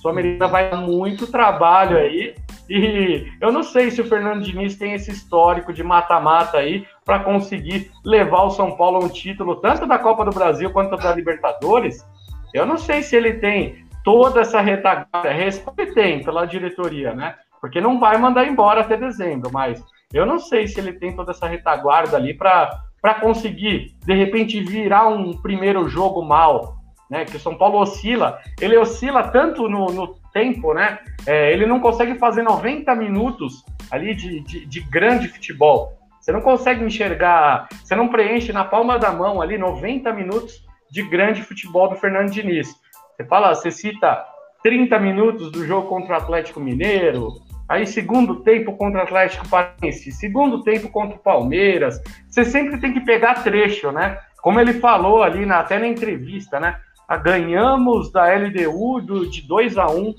Sul-Americana 0.00 0.50
vai 0.50 0.74
muito 0.76 1.26
trabalho 1.26 1.96
aí. 1.96 2.34
E 2.68 3.26
eu 3.40 3.50
não 3.50 3.62
sei 3.62 3.90
se 3.90 4.00
o 4.00 4.04
Fernando 4.04 4.44
Diniz 4.44 4.76
tem 4.76 4.92
esse 4.92 5.10
histórico 5.10 5.72
de 5.72 5.82
mata-mata 5.82 6.58
aí 6.58 6.86
para 7.04 7.18
conseguir 7.18 7.90
levar 8.04 8.44
o 8.44 8.50
São 8.50 8.76
Paulo 8.76 8.98
a 8.98 9.04
um 9.04 9.08
título, 9.08 9.56
tanto 9.56 9.86
da 9.86 9.98
Copa 9.98 10.24
do 10.24 10.30
Brasil 10.30 10.70
quanto 10.70 10.96
da 10.96 11.14
Libertadores. 11.14 12.06
Eu 12.54 12.64
não 12.64 12.78
sei 12.78 13.02
se 13.02 13.16
ele 13.16 13.34
tem 13.34 13.84
toda 14.04 14.40
essa 14.40 14.60
retaguarda, 14.60 15.30
respeito 15.30 15.94
tem 15.94 16.22
pela 16.22 16.46
diretoria, 16.46 17.12
né? 17.12 17.34
Porque 17.60 17.80
não 17.80 17.98
vai 17.98 18.16
mandar 18.16 18.46
embora 18.46 18.80
até 18.80 18.96
dezembro, 18.96 19.50
mas 19.52 19.84
eu 20.12 20.24
não 20.24 20.38
sei 20.38 20.66
se 20.66 20.80
ele 20.80 20.92
tem 20.92 21.14
toda 21.14 21.32
essa 21.32 21.46
retaguarda 21.46 22.16
ali 22.16 22.34
para 22.34 23.14
conseguir, 23.20 23.96
de 24.04 24.14
repente, 24.14 24.60
virar 24.60 25.08
um 25.08 25.36
primeiro 25.36 25.88
jogo 25.88 26.22
mal, 26.22 26.76
né? 27.10 27.24
Que 27.24 27.36
o 27.36 27.40
São 27.40 27.56
Paulo 27.58 27.78
oscila, 27.78 28.38
ele 28.60 28.78
oscila 28.78 29.28
tanto 29.28 29.68
no, 29.68 29.86
no 29.86 30.14
tempo, 30.32 30.72
né? 30.72 31.00
É, 31.26 31.52
ele 31.52 31.66
não 31.66 31.80
consegue 31.80 32.14
fazer 32.18 32.42
90 32.42 32.94
minutos 32.94 33.64
ali 33.90 34.14
de, 34.14 34.40
de, 34.40 34.64
de 34.64 34.80
grande 34.80 35.28
futebol. 35.28 35.98
Você 36.20 36.30
não 36.30 36.40
consegue 36.40 36.84
enxergar, 36.84 37.66
você 37.82 37.96
não 37.96 38.08
preenche 38.08 38.52
na 38.52 38.64
palma 38.64 38.98
da 38.98 39.10
mão 39.10 39.42
ali 39.42 39.58
90 39.58 40.12
minutos 40.12 40.64
de 40.90 41.02
grande 41.02 41.42
futebol 41.42 41.88
do 41.88 41.96
Fernando 41.96 42.30
Diniz. 42.30 42.68
Você 43.16 43.24
fala, 43.24 43.54
você 43.54 43.70
cita 43.70 44.24
30 44.62 44.98
minutos 44.98 45.50
do 45.50 45.66
jogo 45.66 45.88
contra 45.88 46.14
o 46.14 46.16
Atlético 46.18 46.60
Mineiro, 46.60 47.32
aí 47.68 47.86
segundo 47.86 48.42
tempo 48.42 48.76
contra 48.76 49.00
o 49.00 49.02
Atlético 49.02 49.48
Paranaense, 49.48 50.12
segundo 50.12 50.62
tempo 50.62 50.90
contra 50.90 51.16
o 51.16 51.20
Palmeiras. 51.20 52.00
Você 52.28 52.44
sempre 52.44 52.78
tem 52.78 52.92
que 52.92 53.00
pegar 53.00 53.42
trecho, 53.42 53.90
né? 53.90 54.18
Como 54.42 54.60
ele 54.60 54.74
falou 54.74 55.22
ali 55.22 55.46
na, 55.46 55.60
até 55.60 55.78
na 55.78 55.86
entrevista, 55.86 56.60
né? 56.60 56.78
Ah, 57.10 57.16
ganhamos 57.16 58.12
da 58.12 58.32
LDU 58.32 59.00
do, 59.00 59.28
de 59.28 59.42
2 59.42 59.76
a 59.76 59.90
1 59.90 59.98
um. 59.98 60.14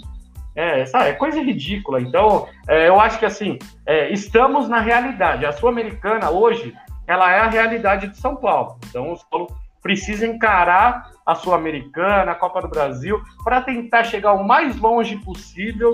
É, 0.54 0.86
sabe, 0.86 1.12
é 1.12 1.13
coisa 1.13 1.41
ridícula. 1.41 2.01
Então, 2.01 2.49
é, 2.67 2.89
eu 2.89 2.99
acho 2.99 3.17
que 3.17 3.25
assim, 3.25 3.58
é, 3.86 4.12
estamos 4.12 4.67
na 4.67 4.82
realidade. 4.82 5.45
A 5.45 5.54
Sul-Americana 5.54 6.30
hoje, 6.30 6.75
ela 7.08 7.32
é 7.32 7.39
a 7.39 7.47
realidade 7.47 8.10
de 8.10 8.17
São 8.17 8.36
Paulo. 8.36 8.77
Então, 8.89 9.13
o 9.13 9.15
São 9.15 9.25
Paulo 9.30 9.47
precisa 9.82 10.27
encarar 10.27 11.13
a 11.25 11.34
Sul-Americana, 11.34 12.34
a 12.34 12.36
Copa 12.36 12.62
do 12.62 12.67
Brasil, 12.67 13.21
para 13.41 13.62
tentar 13.62 14.04
chegar 14.04 14.34
o 14.34 14.45
mais 14.45 14.75
longe 14.77 15.15
possível 15.15 15.93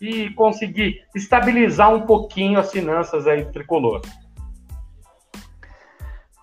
e 0.00 0.30
conseguir 0.34 1.02
estabilizar 1.16 1.92
um 1.92 2.02
pouquinho 2.02 2.60
as 2.60 2.70
finanças 2.70 3.26
aí 3.26 3.42
do 3.42 3.50
tricolor. 3.50 4.02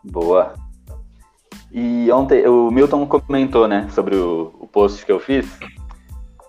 Boa. 0.03 0.64
E 1.77 2.09
ontem 2.09 2.47
o 2.47 2.71
Milton 2.71 3.05
comentou, 3.05 3.67
né, 3.67 3.85
sobre 3.91 4.15
o, 4.15 4.53
o 4.61 4.65
post 4.65 5.05
que 5.05 5.11
eu 5.11 5.19
fiz, 5.19 5.59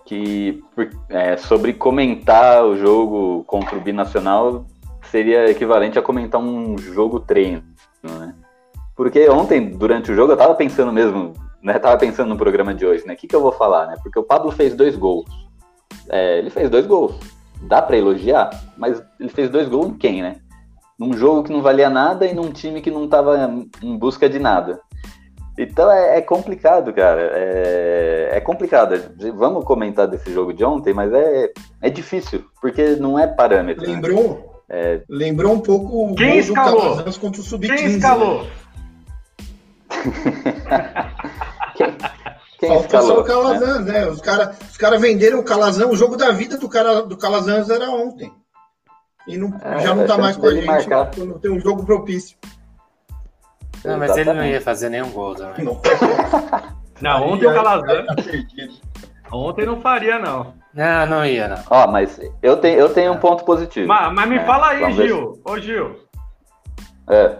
que 0.05 0.63
é, 1.09 1.35
sobre 1.35 1.73
comentar 1.73 2.63
o 2.63 2.77
jogo 2.77 3.43
contra 3.43 3.77
o 3.77 3.81
Binacional 3.81 4.65
seria 5.11 5.51
equivalente 5.51 5.99
a 5.99 6.01
comentar 6.01 6.39
um 6.39 6.77
jogo 6.77 7.19
treino, 7.19 7.61
né? 8.01 8.33
Porque 8.95 9.29
ontem, 9.29 9.69
durante 9.71 10.13
o 10.13 10.15
jogo, 10.15 10.31
eu 10.31 10.37
tava 10.37 10.55
pensando 10.55 10.93
mesmo, 10.93 11.33
né? 11.61 11.77
Tava 11.77 11.97
pensando 11.97 12.29
no 12.29 12.37
programa 12.37 12.73
de 12.73 12.85
hoje, 12.85 13.05
né? 13.05 13.13
O 13.13 13.17
que, 13.17 13.27
que 13.27 13.35
eu 13.35 13.41
vou 13.41 13.51
falar, 13.51 13.85
né? 13.87 13.95
Porque 14.01 14.17
o 14.17 14.23
Pablo 14.23 14.49
fez 14.49 14.75
dois 14.75 14.95
gols. 14.95 15.29
É, 16.07 16.37
ele 16.37 16.49
fez 16.49 16.69
dois 16.69 16.87
gols. 16.87 17.15
Dá 17.63 17.81
para 17.81 17.97
elogiar, 17.97 18.49
mas 18.77 19.03
ele 19.19 19.29
fez 19.29 19.49
dois 19.49 19.67
gols 19.67 19.87
em 19.87 19.93
quem, 19.93 20.21
né? 20.21 20.37
Num 20.97 21.11
jogo 21.11 21.43
que 21.43 21.51
não 21.51 21.61
valia 21.61 21.89
nada 21.89 22.25
e 22.25 22.33
num 22.33 22.49
time 22.49 22.81
que 22.81 22.89
não 22.89 23.09
tava 23.09 23.53
em 23.83 23.97
busca 23.97 24.29
de 24.29 24.39
nada. 24.39 24.81
Então 25.57 25.91
é, 25.91 26.17
é 26.17 26.21
complicado, 26.21 26.93
cara. 26.93 27.31
É, 27.33 28.29
é, 28.33 28.39
complicado. 28.41 28.93
Vamos 29.35 29.65
comentar 29.65 30.07
desse 30.07 30.31
jogo 30.31 30.53
de 30.53 30.63
ontem, 30.63 30.93
mas 30.93 31.11
é, 31.11 31.51
é 31.81 31.89
difícil, 31.89 32.45
porque 32.61 32.95
não 32.95 33.17
é 33.17 33.25
parâmetro. 33.25 33.87
Né? 33.87 33.93
Lembrou? 33.93 34.29
Né? 34.33 34.57
É... 34.69 35.01
Lembrou 35.09 35.53
um 35.53 35.59
pouco 35.59 36.11
o 36.11 36.15
Quem 36.15 36.37
escalou? 36.37 37.03
contra 37.19 37.41
o 37.41 37.43
Sub-15. 37.43 37.75
Quem 37.75 37.85
escalou? 37.87 38.43
Né? 38.43 38.49
quem, 41.75 41.95
quem 42.59 42.69
Falta 42.69 43.01
só 43.01 43.19
o 43.21 43.23
Calazans, 43.23 43.85
né? 43.85 43.93
né? 43.93 44.07
Os 44.07 44.21
caras 44.21 44.57
os 44.69 44.77
cara 44.77 44.99
venderam 44.99 45.39
o 45.39 45.43
Calazans, 45.43 45.91
o 45.91 45.95
jogo 45.95 46.15
da 46.15 46.31
vida 46.31 46.57
do, 46.57 46.69
cara, 46.69 47.01
do 47.01 47.17
Calazans 47.17 47.69
era 47.69 47.89
ontem. 47.89 48.31
E 49.27 49.37
não, 49.37 49.53
é, 49.61 49.79
já 49.79 49.95
não 49.95 50.05
tá 50.05 50.17
mais 50.17 50.37
com 50.37 50.47
a 50.47 50.53
gente 50.53 50.65
marcar. 50.65 51.11
quando 51.13 51.39
tem 51.39 51.51
um 51.51 51.59
jogo 51.59 51.85
propício. 51.85 52.37
Não, 53.87 53.97
mas 53.97 54.17
ele 54.17 54.33
não 54.33 54.45
ia 54.45 54.61
fazer 54.61 54.89
nenhum 54.89 55.09
gol 55.11 55.35
também. 55.35 55.65
Não, 55.65 55.79
não 57.01 57.29
ontem 57.29 57.47
o 57.47 57.53
Calazans. 57.53 58.05
Ontem 59.31 59.65
não 59.65 59.81
faria, 59.81 60.19
não. 60.19 60.53
Não, 60.73 61.05
não 61.05 61.25
ia, 61.25 61.47
não. 61.47 61.63
Ó, 61.69 61.87
mas 61.87 62.19
eu 62.41 62.57
tenho, 62.57 62.79
eu 62.79 62.93
tenho 62.93 63.13
um 63.13 63.17
ponto 63.17 63.43
positivo. 63.43 63.87
Mas, 63.87 64.13
mas 64.13 64.29
me 64.29 64.37
é, 64.37 64.45
fala 64.45 64.69
aí, 64.69 64.93
Gil. 64.93 65.41
Ô, 65.43 65.57
Gil. 65.57 65.99
É. 67.09 67.35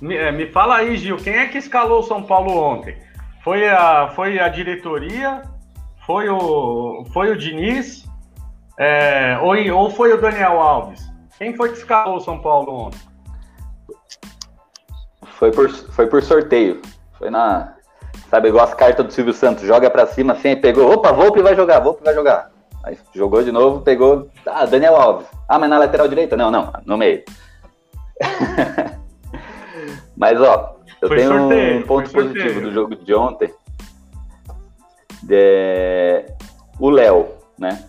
Me, 0.00 0.16
é, 0.16 0.30
me 0.30 0.46
fala 0.46 0.76
aí, 0.76 0.96
Gil, 0.96 1.16
quem 1.16 1.34
é 1.34 1.46
que 1.46 1.58
escalou 1.58 2.00
o 2.00 2.04
São 2.04 2.22
Paulo 2.22 2.56
ontem? 2.56 2.96
Foi 3.42 3.68
a, 3.68 4.08
foi 4.08 4.38
a 4.38 4.48
diretoria? 4.48 5.42
Foi 6.06 6.28
o, 6.28 7.04
foi 7.12 7.30
o 7.30 7.36
Diniz? 7.36 8.06
É, 8.78 9.38
ou, 9.40 9.56
ou 9.76 9.90
foi 9.90 10.12
o 10.12 10.20
Daniel 10.20 10.60
Alves? 10.60 11.04
Quem 11.38 11.56
foi 11.56 11.70
que 11.70 11.78
escalou 11.78 12.16
o 12.16 12.20
São 12.20 12.38
Paulo 12.38 12.72
ontem? 12.72 13.00
Foi 15.38 15.50
por, 15.50 15.68
foi 15.70 16.06
por 16.06 16.22
sorteio. 16.22 16.80
Foi 17.18 17.30
na. 17.30 17.74
Sabe, 18.30 18.48
igual 18.48 18.64
as 18.64 18.74
cartas 18.74 19.06
do 19.06 19.12
Silvio 19.12 19.32
Santos, 19.32 19.64
joga 19.64 19.88
pra 19.88 20.06
cima 20.06 20.32
assim, 20.32 20.48
aí 20.48 20.56
pegou, 20.56 20.90
opa, 20.92 21.12
Volpe 21.12 21.42
vai 21.42 21.54
jogar, 21.54 21.80
Volpe 21.80 22.02
vai 22.02 22.14
jogar. 22.14 22.50
Aí 22.82 22.98
jogou 23.14 23.42
de 23.42 23.52
novo, 23.52 23.82
pegou, 23.82 24.28
ah, 24.46 24.64
Daniel 24.64 24.96
Alves. 24.96 25.26
Ah, 25.48 25.58
mas 25.58 25.70
na 25.70 25.78
lateral 25.78 26.08
direita? 26.08 26.36
Não, 26.36 26.50
não, 26.50 26.72
no 26.84 26.96
meio. 26.96 27.22
Mas, 30.16 30.40
ó, 30.40 30.76
eu 31.02 31.08
foi 31.08 31.18
tenho 31.18 31.28
sorteio, 31.28 31.78
um 31.78 31.82
ponto 31.82 32.10
positivo 32.10 32.60
do 32.62 32.72
jogo 32.72 32.96
de 32.96 33.14
ontem. 33.14 33.52
O 36.80 36.88
Léo, 36.88 37.28
né? 37.58 37.84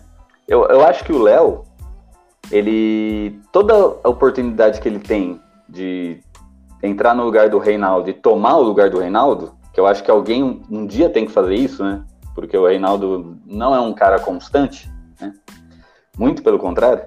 Eu, 0.46 0.66
eu 0.66 0.84
acho 0.84 1.04
que 1.04 1.12
o 1.12 1.22
Léo, 1.22 1.64
ele. 2.52 3.40
Toda 3.50 3.74
a 4.04 4.08
oportunidade 4.08 4.78
que 4.80 4.88
ele 4.88 4.98
tem 4.98 5.40
de 5.68 6.20
entrar 6.82 7.14
no 7.14 7.24
lugar 7.24 7.48
do 7.48 7.58
Reinaldo 7.58 8.10
e 8.10 8.14
tomar 8.14 8.56
o 8.56 8.62
lugar 8.62 8.90
do 8.90 8.98
Reinaldo, 8.98 9.52
que 9.72 9.80
eu 9.80 9.86
acho 9.86 10.02
que 10.02 10.10
alguém 10.10 10.42
um, 10.42 10.62
um 10.70 10.86
dia 10.86 11.08
tem 11.08 11.26
que 11.26 11.32
fazer 11.32 11.54
isso, 11.54 11.84
né? 11.84 12.04
Porque 12.34 12.56
o 12.56 12.66
Reinaldo 12.66 13.36
não 13.46 13.74
é 13.74 13.80
um 13.80 13.92
cara 13.92 14.18
constante, 14.20 14.90
né? 15.20 15.32
Muito 16.16 16.42
pelo 16.42 16.58
contrário. 16.58 17.04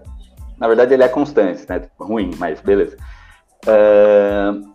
Na 0.57 0.67
verdade, 0.67 0.93
ele 0.93 1.03
é 1.03 1.07
constante, 1.07 1.65
né? 1.67 1.89
Ruim, 1.99 2.31
mas 2.37 2.61
beleza. 2.61 2.97
Uh, 3.65 4.71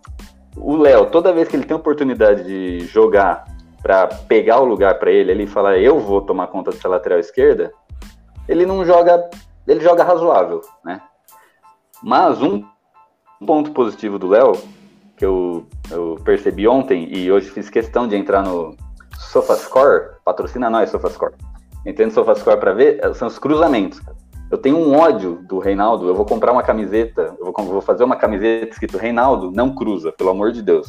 o 0.57 0.75
Léo, 0.75 1.07
toda 1.07 1.33
vez 1.33 1.47
que 1.47 1.55
ele 1.55 1.65
tem 1.65 1.77
oportunidade 1.77 2.43
de 2.43 2.79
jogar 2.87 3.45
para 3.81 4.07
pegar 4.07 4.59
o 4.59 4.65
lugar 4.65 4.97
para 4.97 5.11
ele, 5.11 5.31
ele 5.31 5.47
fala 5.47 5.77
eu 5.77 5.99
vou 5.99 6.21
tomar 6.21 6.47
conta 6.47 6.71
dessa 6.71 6.89
lateral 6.89 7.19
esquerda, 7.19 7.71
ele 8.47 8.65
não 8.65 8.83
joga, 8.83 9.29
ele 9.67 9.79
joga 9.79 10.03
razoável, 10.03 10.61
né? 10.83 11.01
Mas 12.01 12.41
um 12.41 12.63
ponto 13.45 13.71
positivo 13.71 14.17
do 14.17 14.27
Léo 14.27 14.53
que 15.17 15.25
eu, 15.25 15.65
eu 15.89 16.15
percebi 16.23 16.67
ontem 16.67 17.11
e 17.11 17.31
hoje 17.31 17.49
fiz 17.49 17.69
questão 17.69 18.07
de 18.07 18.15
entrar 18.15 18.43
no 18.43 18.77
SofaScore, 19.17 20.11
patrocina 20.23 20.69
nós, 20.69 20.91
SofaScore. 20.91 21.33
Entrei 21.85 22.05
no 22.05 22.13
SofaScore 22.13 22.59
para 22.59 22.73
ver, 22.73 22.99
eh, 23.01 23.13
são 23.15 23.27
os 23.27 23.39
cruzamentos. 23.39 23.99
Eu 24.51 24.59
tenho 24.59 24.77
um 24.77 24.95
ódio 24.95 25.39
do 25.47 25.57
Reinaldo, 25.57 26.07
eu 26.07 26.15
vou 26.15 26.23
comprar 26.23 26.53
uma 26.53 26.61
camiseta, 26.61 27.35
eu 27.39 27.51
vou, 27.51 27.65
vou 27.65 27.81
fazer 27.81 28.03
uma 28.03 28.15
camiseta 28.15 28.71
escrito 28.71 28.97
Reinaldo, 28.97 29.51
não 29.51 29.73
cruza, 29.73 30.11
pelo 30.11 30.29
amor 30.29 30.51
de 30.51 30.61
Deus. 30.61 30.87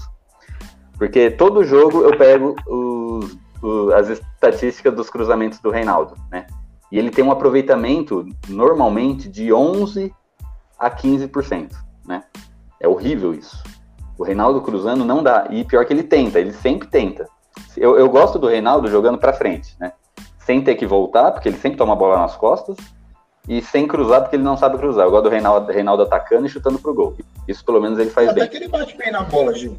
Porque 0.99 1.31
todo 1.31 1.65
jogo 1.65 2.03
eu 2.03 2.17
pego 2.17 2.55
os, 2.67 3.37
os, 3.63 3.93
as 3.93 4.09
estatísticas 4.11 4.95
dos 4.95 5.09
cruzamentos 5.09 5.59
do 5.59 5.71
Reinaldo, 5.71 6.15
né? 6.31 6.47
E 6.93 6.99
ele 6.99 7.11
tem 7.11 7.25
um 7.25 7.31
aproveitamento, 7.31 8.27
normalmente, 8.49 9.29
de 9.29 9.53
11 9.53 10.13
a 10.79 10.91
15%, 10.91 11.73
né? 12.07 12.25
É 12.81 12.89
horrível 12.89 13.35
isso. 13.35 13.63
O 14.19 14.25
Reinaldo 14.25 14.61
cruzando 14.61 15.05
não 15.05 15.23
dá. 15.23 15.47
E 15.51 15.65
pior 15.65 15.85
que 15.87 15.93
ele 15.93 16.03
tenta, 16.03 16.41
ele 16.41 16.53
sempre 16.53 16.89
tenta. 16.89 17.29
Eu, 17.77 17.97
eu 17.99 18.09
gosto 18.11 18.39
do 18.39 18.49
Reinaldo 18.49 18.89
jogando 18.89 19.17
para 19.19 19.33
frente, 19.33 19.77
né? 19.79 19.93
Sem 20.41 20.63
ter 20.63 20.75
que 20.75 20.87
voltar, 20.87 21.31
porque 21.31 21.49
ele 21.49 21.59
sempre 21.59 21.79
toma 21.79 21.93
a 21.93 21.97
bola 21.97 22.19
nas 22.19 22.35
costas. 22.37 22.77
E 23.47 23.63
sem 23.63 23.87
cruzar, 23.87 24.21
porque 24.23 24.37
ele 24.37 24.43
não 24.43 24.57
sabe 24.57 24.77
cruzar. 24.77 25.07
Eu 25.07 25.11
gosto 25.11 25.25
do 25.25 25.31
Reinaldo, 25.31 25.73
Reinaldo 25.73 26.03
atacando 26.03 26.47
e 26.47 26.51
chutando 26.51 26.79
pro 26.79 26.93
gol. 26.93 27.17
Isso 27.47 27.65
pelo 27.65 27.81
menos 27.81 27.99
ele 27.99 28.11
faz 28.11 28.29
Até 28.29 28.41
bem. 28.41 28.49
que 28.51 28.57
ele 28.57 28.69
bate 28.69 28.97
bem 28.97 29.11
na 29.13 29.23
bola, 29.23 29.55
Gil. 29.55 29.79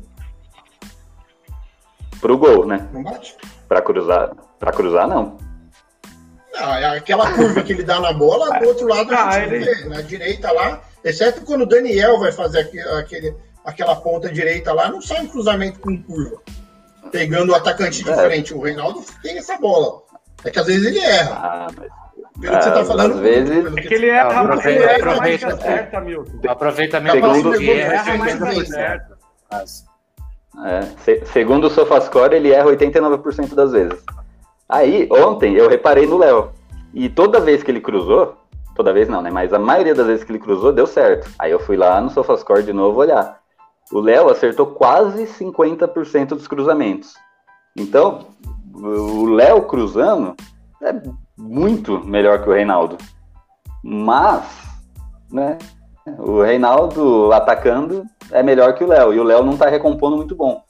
Pro 2.21 2.37
gol, 2.37 2.65
né? 2.65 2.87
Não 2.91 3.03
bate? 3.03 3.35
Pra 3.67 3.81
cruzar. 3.81 4.31
Pra 4.59 4.71
cruzar, 4.71 5.07
não. 5.07 5.37
Não, 6.53 6.73
é 6.75 6.97
aquela 6.97 7.31
curva 7.33 7.61
que 7.61 7.71
ele 7.73 7.83
dá 7.83 7.99
na 8.01 8.11
bola, 8.11 8.59
do 8.59 8.67
outro 8.67 8.87
lado 8.87 9.13
a 9.13 9.29
Ah, 9.29 9.39
ele- 9.39 9.59
vê. 9.59 9.85
Na 9.85 10.01
direita 10.01 10.51
lá, 10.51 10.81
exceto 11.03 11.41
quando 11.45 11.61
o 11.61 11.65
Daniel 11.67 12.19
vai 12.19 12.31
fazer 12.31 12.59
aquele, 12.59 12.89
aquele- 12.89 13.35
aquela 13.69 13.95
ponta 13.95 14.29
direita 14.31 14.73
lá, 14.73 14.89
não 14.89 15.01
sai 15.01 15.21
um 15.21 15.27
cruzamento 15.27 15.79
com 15.79 16.01
curva. 16.03 16.37
Pegando 17.11 17.51
o 17.51 17.55
atacante 17.55 18.03
de 18.03 18.09
É. 18.11 18.15
frente. 18.15 18.53
O 18.53 18.61
Reinaldo 18.61 19.03
tem 19.23 19.37
essa 19.37 19.57
bola. 19.57 20.01
É 20.43 20.49
que 20.51 20.59
às 20.59 20.67
vezes 20.67 20.85
ele 20.85 20.99
erra. 20.99 21.35
Ah, 21.41 21.67
mas. 21.75 21.89
Pelo 22.39 22.57
que 22.57 22.63
você 22.63 22.71
tá 22.71 22.79
Ah, 22.81 22.85
falando. 22.85 23.13
às 23.15 23.19
vezes- 23.19 23.65
É 23.77 23.81
que 23.81 23.93
ele 23.93 24.07
erra, 24.09 24.41
Aproveita, 24.41 24.55
mas 24.55 24.65
ele 24.65 24.83
erra 24.83 25.15
mais 25.17 25.39
que 25.39 25.45
aproveita. 25.45 25.71
acerta, 25.73 26.01
Milton. 26.01 26.31
O 26.47 26.51
aproveitamento 26.51 27.15
Segundo- 27.15 27.57
que 27.57 27.71
erra 27.71 28.13
é 28.13 28.17
mais 28.17 28.33
que 28.33 28.39
50%. 28.39 28.61
acerta. 28.71 29.17
É, 30.65 30.81
se- 31.03 31.25
segundo 31.33 31.67
o 31.67 31.69
SofaScore, 31.69 32.35
ele 32.35 32.51
erra 32.51 32.67
89% 32.67 33.55
das 33.55 33.71
vezes. 33.71 33.99
Aí, 34.67 35.07
ontem, 35.11 35.55
eu 35.55 35.67
reparei 35.69 36.05
no 36.05 36.17
Léo. 36.17 36.51
E 36.93 37.09
toda 37.09 37.39
vez 37.39 37.61
que 37.63 37.71
ele 37.71 37.81
cruzou, 37.81 38.37
toda 38.75 38.93
vez 38.93 39.07
não, 39.07 39.21
né? 39.21 39.29
Mas 39.31 39.53
a 39.53 39.59
maioria 39.59 39.95
das 39.95 40.07
vezes 40.07 40.23
que 40.23 40.31
ele 40.31 40.39
cruzou, 40.39 40.71
deu 40.71 40.87
certo. 40.87 41.29
Aí 41.37 41.51
eu 41.51 41.59
fui 41.59 41.75
lá 41.77 41.99
no 42.01 42.09
SofaScore 42.09 42.63
de 42.63 42.73
novo 42.73 42.99
olhar. 42.99 43.38
O 43.91 43.99
Léo 43.99 44.29
acertou 44.29 44.67
quase 44.67 45.25
50% 45.25 46.29
dos 46.29 46.47
cruzamentos. 46.47 47.13
Então, 47.75 48.27
o 48.73 49.25
Léo 49.25 49.63
cruzando 49.63 50.35
é 50.81 50.93
muito 51.37 51.99
melhor 52.05 52.43
que 52.43 52.49
o 52.49 52.53
Reinaldo. 52.53 52.97
Mas, 53.83 54.43
né? 55.31 55.57
O 56.17 56.41
Reinaldo 56.41 57.31
atacando 57.31 58.03
é 58.31 58.41
melhor 58.43 58.73
que 58.73 58.83
o 58.83 58.87
Léo. 58.87 59.13
E 59.13 59.19
o 59.19 59.23
Léo 59.23 59.43
não 59.43 59.57
tá 59.57 59.69
recompondo 59.69 60.17
muito 60.17 60.35
bom. 60.35 60.63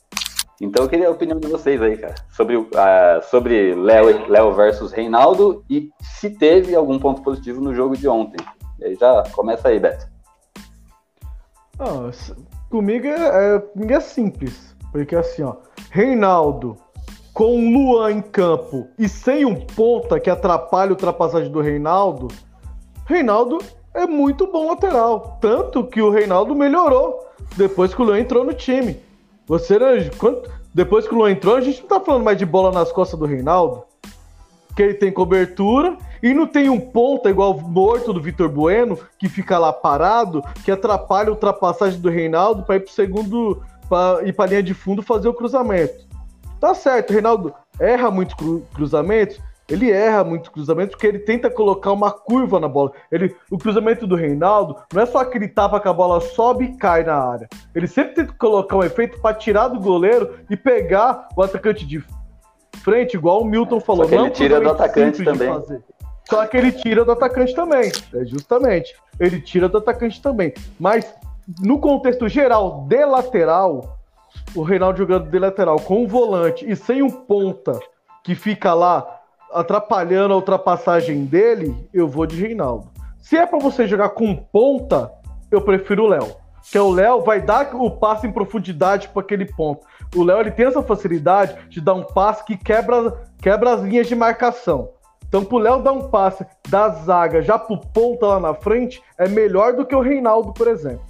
Então 0.61 0.84
eu 0.84 0.89
queria 0.89 1.07
a 1.07 1.11
opinião 1.11 1.39
de 1.39 1.47
vocês 1.47 1.82
aí, 1.82 1.97
cara. 1.97 2.15
Sobre, 2.32 2.67
ah, 2.76 3.22
sobre 3.24 3.74
Léo, 3.76 4.28
Léo 4.28 4.53
versus 4.53 4.91
Reinaldo 4.91 5.63
e 5.70 5.89
se 6.01 6.30
teve 6.32 6.76
algum 6.76 6.99
ponto 6.99 7.22
positivo 7.22 7.61
no 7.61 7.74
jogo 7.74 7.95
de 7.95 8.07
ontem. 8.07 8.45
E 8.78 8.86
aí 8.86 8.95
já 8.95 9.24
começa 9.32 9.70
aí, 9.70 9.80
Beto. 9.80 10.05
S- 12.09 12.36
comigo 12.70 13.07
é, 13.07 13.55
é- 13.55 13.59
comigo 13.59 13.93
é 13.93 13.99
simples. 13.99 14.76
Porque 14.91 15.15
assim, 15.15 15.43
ó, 15.43 15.55
Reinaldo 15.91 16.78
com 17.34 17.55
o 17.55 17.72
Luan 17.72 18.11
em 18.11 18.22
campo 18.22 18.88
e 18.97 19.07
sem 19.07 19.45
um 19.45 19.55
ponta 19.55 20.20
que 20.20 20.30
atrapalha 20.30 20.89
a 20.89 20.93
ultrapassagem 20.93 21.51
do 21.51 21.61
Reinaldo, 21.61 22.28
Reinaldo 23.05 23.59
é 23.93 24.05
muito 24.05 24.47
bom 24.47 24.67
lateral. 24.67 25.38
Tanto 25.39 25.84
que 25.86 26.01
o 26.01 26.09
Reinaldo 26.09 26.53
melhorou 26.53 27.26
depois 27.55 27.93
que 27.93 28.01
o 28.01 28.05
Luan 28.05 28.20
entrou 28.20 28.43
no 28.43 28.53
time. 28.53 28.97
Você, 29.47 29.78
quando- 30.17 30.43
depois 30.74 31.07
que 31.07 31.13
o 31.13 31.17
Luan 31.17 31.32
entrou, 31.32 31.55
a 31.55 31.61
gente 31.61 31.82
não 31.82 31.88
tá 31.88 31.99
falando 31.99 32.24
mais 32.24 32.38
de 32.38 32.45
bola 32.45 32.72
nas 32.72 32.91
costas 32.91 33.20
do 33.20 33.26
Reinaldo. 33.26 33.84
Que 34.76 34.84
ele 34.84 34.93
tem 34.95 35.11
cobertura 35.11 35.97
e 36.22 36.34
não 36.34 36.45
tem 36.47 36.70
um 36.70 36.80
ponta 36.80 37.30
igual 37.30 37.51
o 37.53 37.61
morto 37.61 38.13
do 38.13 38.22
Vitor 38.22 38.49
Bueno, 38.49 38.97
que 39.17 39.30
fica 39.30 39.57
lá 39.57 39.72
parado, 39.72 40.43
que 40.63 40.72
atrapalha 40.72 41.30
a 41.30 41.32
ultrapassagem 41.32 41.99
do 41.99 42.09
Reinaldo 42.09 42.63
para 42.63 42.76
ir 42.76 42.82
pro 42.82 42.93
segundo, 42.93 43.61
para 43.89 44.24
ir 44.28 44.34
pra 44.34 44.45
linha 44.45 44.63
de 44.63 44.74
fundo 44.74 45.01
fazer 45.01 45.28
o 45.28 45.34
cruzamento. 45.34 46.07
Tá 46.59 46.74
certo, 46.74 47.11
o 47.11 47.13
Reinaldo 47.13 47.53
erra 47.80 48.11
muitos 48.11 48.36
cru- 48.36 48.65
cruzamentos, 48.74 49.39
ele 49.70 49.91
erra 49.91 50.24
muitos 50.24 50.49
cruzamentos 50.49 50.95
porque 50.95 51.05
ele 51.05 51.20
tenta 51.20 51.49
colocar 51.49 51.91
uma 51.91 52.11
curva 52.11 52.59
na 52.59 52.67
bola. 52.67 52.91
Ele, 53.11 53.36
o 53.51 53.57
cruzamento 53.57 54.07
do 54.07 54.15
Reinaldo 54.15 54.76
não 54.91 55.03
é 55.03 55.05
só 55.05 55.20
aquele 55.20 55.47
tapa 55.47 55.80
que 55.80 55.88
a 55.88 55.93
bola 55.93 56.20
sobe 56.20 56.65
e 56.65 56.76
cai 56.76 57.03
na 57.03 57.15
área. 57.15 57.47
Ele 57.76 57.88
sempre 57.88 58.15
tenta 58.15 58.34
colocar 58.34 58.78
um 58.78 58.84
efeito 58.84 59.22
para 59.22 59.36
tirar 59.36 59.67
do 59.67 59.80
goleiro 59.80 60.38
e 60.49 60.57
pegar 60.57 61.28
o 61.38 61.43
atacante 61.43 61.86
de 61.86 62.03
frente, 62.84 63.15
igual 63.15 63.41
o 63.41 63.45
Milton 63.45 63.80
falou. 63.80 64.05
Só 64.05 64.09
que 64.09 64.15
não 64.15 64.26
ele 64.26 64.34
tira 64.34 64.59
do 64.59 64.76
cruzamento 64.76 64.84
atacante 64.84 65.24
também. 65.24 65.49
Só 66.30 66.45
que 66.45 66.55
ele 66.55 66.71
tira 66.71 67.03
do 67.03 67.11
atacante 67.11 67.55
também. 67.55 67.91
É 68.13 68.23
justamente. 68.25 68.95
Ele 69.19 69.41
tira 69.41 69.67
do 69.67 69.80
atacante 69.80 70.21
também. 70.21 70.53
Mas 70.80 71.11
no 71.59 71.80
contexto 71.80 72.30
geral 72.30 72.86
de 72.88 73.03
lateral, 73.03 73.97
o 74.55 74.61
Reinaldo 74.61 74.99
jogando 74.99 75.30
de 75.30 75.39
lateral 75.39 75.80
com 75.80 76.03
um 76.03 76.07
volante 76.07 76.69
e 76.69 76.75
sem 76.75 77.01
um 77.01 77.09
ponta 77.09 77.80
que 78.23 78.36
fica 78.36 78.73
lá 78.73 79.19
atrapalhando 79.51 80.34
a 80.34 80.38
ultrapassagem 80.38 81.25
dele, 81.25 81.75
eu 81.91 82.07
vou 82.07 82.27
de 82.27 82.39
Reinaldo. 82.39 82.88
Se 83.19 83.36
é 83.36 83.45
pra 83.45 83.57
você 83.57 83.88
jogar 83.88 84.09
com 84.09 84.36
ponta, 84.36 85.11
eu 85.49 85.61
prefiro 85.61 86.03
o 86.03 86.07
Léo. 86.07 86.36
Que 86.71 86.77
é 86.77 86.82
o 86.82 86.91
Léo 86.91 87.23
vai 87.23 87.41
dar 87.41 87.75
o 87.75 87.89
passe 87.89 88.27
em 88.27 88.32
profundidade 88.32 89.09
para 89.09 89.23
aquele 89.23 89.45
ponto. 89.45 89.86
O 90.15 90.23
Léo 90.23 90.41
ele 90.41 90.51
tem 90.51 90.67
essa 90.67 90.84
facilidade 90.84 91.57
de 91.69 91.82
dar 91.82 91.95
um 91.95 92.03
passe 92.03 92.45
que 92.45 92.55
quebra, 92.55 93.17
quebra 93.41 93.73
as 93.73 93.82
linhas 93.82 94.07
de 94.07 94.15
marcação. 94.15 94.89
Então, 95.30 95.45
pro 95.45 95.59
Léo 95.59 95.82
dar 95.84 95.93
um 95.93 96.09
passe 96.09 96.43
da 96.67 96.89
zaga 96.89 97.41
já 97.41 97.57
pro 97.57 97.77
ponta 97.77 98.25
lá 98.25 98.39
na 98.39 98.53
frente 98.55 98.99
é 99.15 99.30
melhor 99.30 99.73
do 99.75 99.86
que 99.86 99.95
o 99.95 100.01
Reinaldo, 100.01 100.51
por 100.53 100.67
exemplo. 100.67 101.05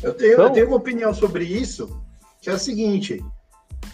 Eu 0.00 0.14
tenho, 0.14 0.32
Então- 0.34 0.44
eu 0.46 0.50
tenho 0.52 0.66
uma 0.68 0.76
opinião 0.76 1.12
sobre 1.12 1.44
isso, 1.44 2.00
que 2.40 2.48
é 2.48 2.52
a 2.52 2.58
seguinte: 2.58 3.22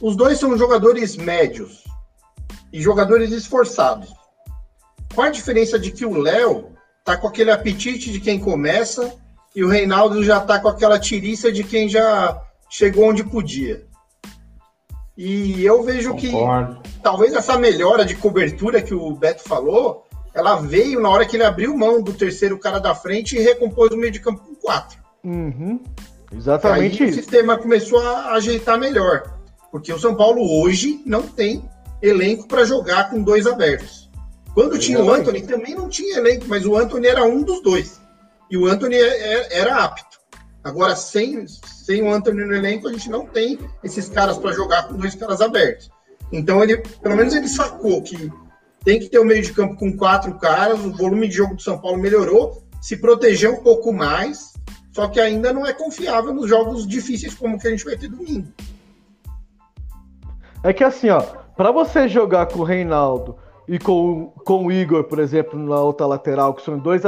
os 0.00 0.14
dois 0.14 0.38
são 0.38 0.56
jogadores 0.58 1.16
médios 1.16 1.84
e 2.70 2.82
jogadores 2.82 3.32
esforçados. 3.32 4.12
Qual 5.14 5.26
a 5.26 5.30
diferença 5.30 5.78
de 5.78 5.90
que 5.90 6.04
o 6.04 6.18
Léo 6.18 6.72
tá 7.02 7.16
com 7.16 7.26
aquele 7.26 7.50
apetite 7.50 8.12
de 8.12 8.20
quem 8.20 8.38
começa 8.38 9.12
e 9.56 9.64
o 9.64 9.68
Reinaldo 9.68 10.22
já 10.22 10.38
tá 10.38 10.58
com 10.60 10.68
aquela 10.68 10.98
tiriça 10.98 11.50
de 11.50 11.64
quem 11.64 11.88
já 11.88 12.40
chegou 12.68 13.08
onde 13.08 13.24
podia? 13.24 13.88
E 15.16 15.64
eu 15.64 15.82
vejo 15.82 16.14
que 16.14 16.30
Concordo. 16.30 16.80
talvez 17.02 17.34
essa 17.34 17.58
melhora 17.58 18.04
de 18.04 18.14
cobertura 18.14 18.80
que 18.80 18.94
o 18.94 19.12
Beto 19.12 19.42
falou, 19.42 20.06
ela 20.32 20.56
veio 20.56 21.00
na 21.00 21.10
hora 21.10 21.26
que 21.26 21.36
ele 21.36 21.44
abriu 21.44 21.76
mão 21.76 22.00
do 22.00 22.12
terceiro 22.12 22.58
cara 22.58 22.78
da 22.78 22.94
frente 22.94 23.36
e 23.36 23.40
recompôs 23.40 23.90
o 23.92 23.96
meio 23.96 24.12
de 24.12 24.20
campo 24.20 24.40
com 24.40 24.54
quatro. 24.54 24.98
Uhum. 25.24 25.80
Exatamente 26.32 27.02
Aí 27.02 27.10
o 27.10 27.14
sistema 27.14 27.58
começou 27.58 27.98
a 27.98 28.32
ajeitar 28.32 28.78
melhor. 28.78 29.38
Porque 29.70 29.92
o 29.92 29.98
São 29.98 30.14
Paulo 30.14 30.42
hoje 30.62 31.02
não 31.04 31.22
tem 31.22 31.68
elenco 32.02 32.48
para 32.48 32.64
jogar 32.64 33.10
com 33.10 33.22
dois 33.22 33.46
abertos. 33.46 34.08
Quando 34.54 34.78
tinha 34.78 35.00
o. 35.00 35.10
Anthony, 35.10 35.42
também 35.42 35.74
não 35.74 35.88
tinha 35.88 36.16
elenco, 36.16 36.46
mas 36.48 36.66
o 36.66 36.76
Anthony 36.76 37.06
era 37.06 37.24
um 37.24 37.42
dos 37.42 37.62
dois. 37.62 38.00
E 38.50 38.56
o 38.56 38.66
Anthony 38.66 38.96
é- 38.96 39.34
é- 39.34 39.58
era 39.58 39.84
apto. 39.84 40.09
Agora, 40.62 40.94
sem, 40.94 41.46
sem 41.46 42.02
o 42.02 42.12
Anthony 42.12 42.44
no 42.44 42.54
elenco, 42.54 42.86
a 42.86 42.92
gente 42.92 43.08
não 43.08 43.26
tem 43.26 43.58
esses 43.82 44.08
caras 44.08 44.36
para 44.36 44.52
jogar 44.52 44.88
com 44.88 44.94
dois 44.94 45.14
caras 45.14 45.40
abertos. 45.40 45.90
Então, 46.30 46.62
ele, 46.62 46.76
pelo 46.76 47.16
menos 47.16 47.34
ele 47.34 47.48
sacou 47.48 48.02
que 48.02 48.30
tem 48.84 49.00
que 49.00 49.08
ter 49.08 49.18
o 49.18 49.24
meio 49.24 49.42
de 49.42 49.52
campo 49.52 49.76
com 49.76 49.96
quatro 49.96 50.38
caras, 50.38 50.80
o 50.80 50.92
volume 50.92 51.28
de 51.28 51.34
jogo 51.34 51.54
do 51.54 51.62
São 51.62 51.78
Paulo 51.78 51.98
melhorou, 51.98 52.62
se 52.80 52.96
proteger 52.96 53.50
um 53.50 53.62
pouco 53.62 53.92
mais, 53.92 54.52
só 54.92 55.08
que 55.08 55.20
ainda 55.20 55.52
não 55.52 55.66
é 55.66 55.72
confiável 55.72 56.32
nos 56.32 56.48
jogos 56.48 56.86
difíceis 56.86 57.34
como 57.34 57.58
que 57.58 57.66
a 57.66 57.70
gente 57.70 57.84
vai 57.84 57.96
ter 57.96 58.08
domingo. 58.08 58.48
É 60.62 60.72
que 60.72 60.84
assim, 60.84 61.08
ó, 61.08 61.20
pra 61.20 61.70
você 61.70 62.08
jogar 62.08 62.46
com 62.46 62.60
o 62.60 62.64
Reinaldo 62.64 63.36
e 63.72 63.78
com, 63.78 64.32
com 64.44 64.66
o 64.66 64.72
Igor, 64.72 65.04
por 65.04 65.20
exemplo, 65.20 65.56
na 65.56 65.78
outra 65.80 66.04
lateral, 66.04 66.52
que 66.54 66.62
são 66.62 66.76
dois, 66.76 67.02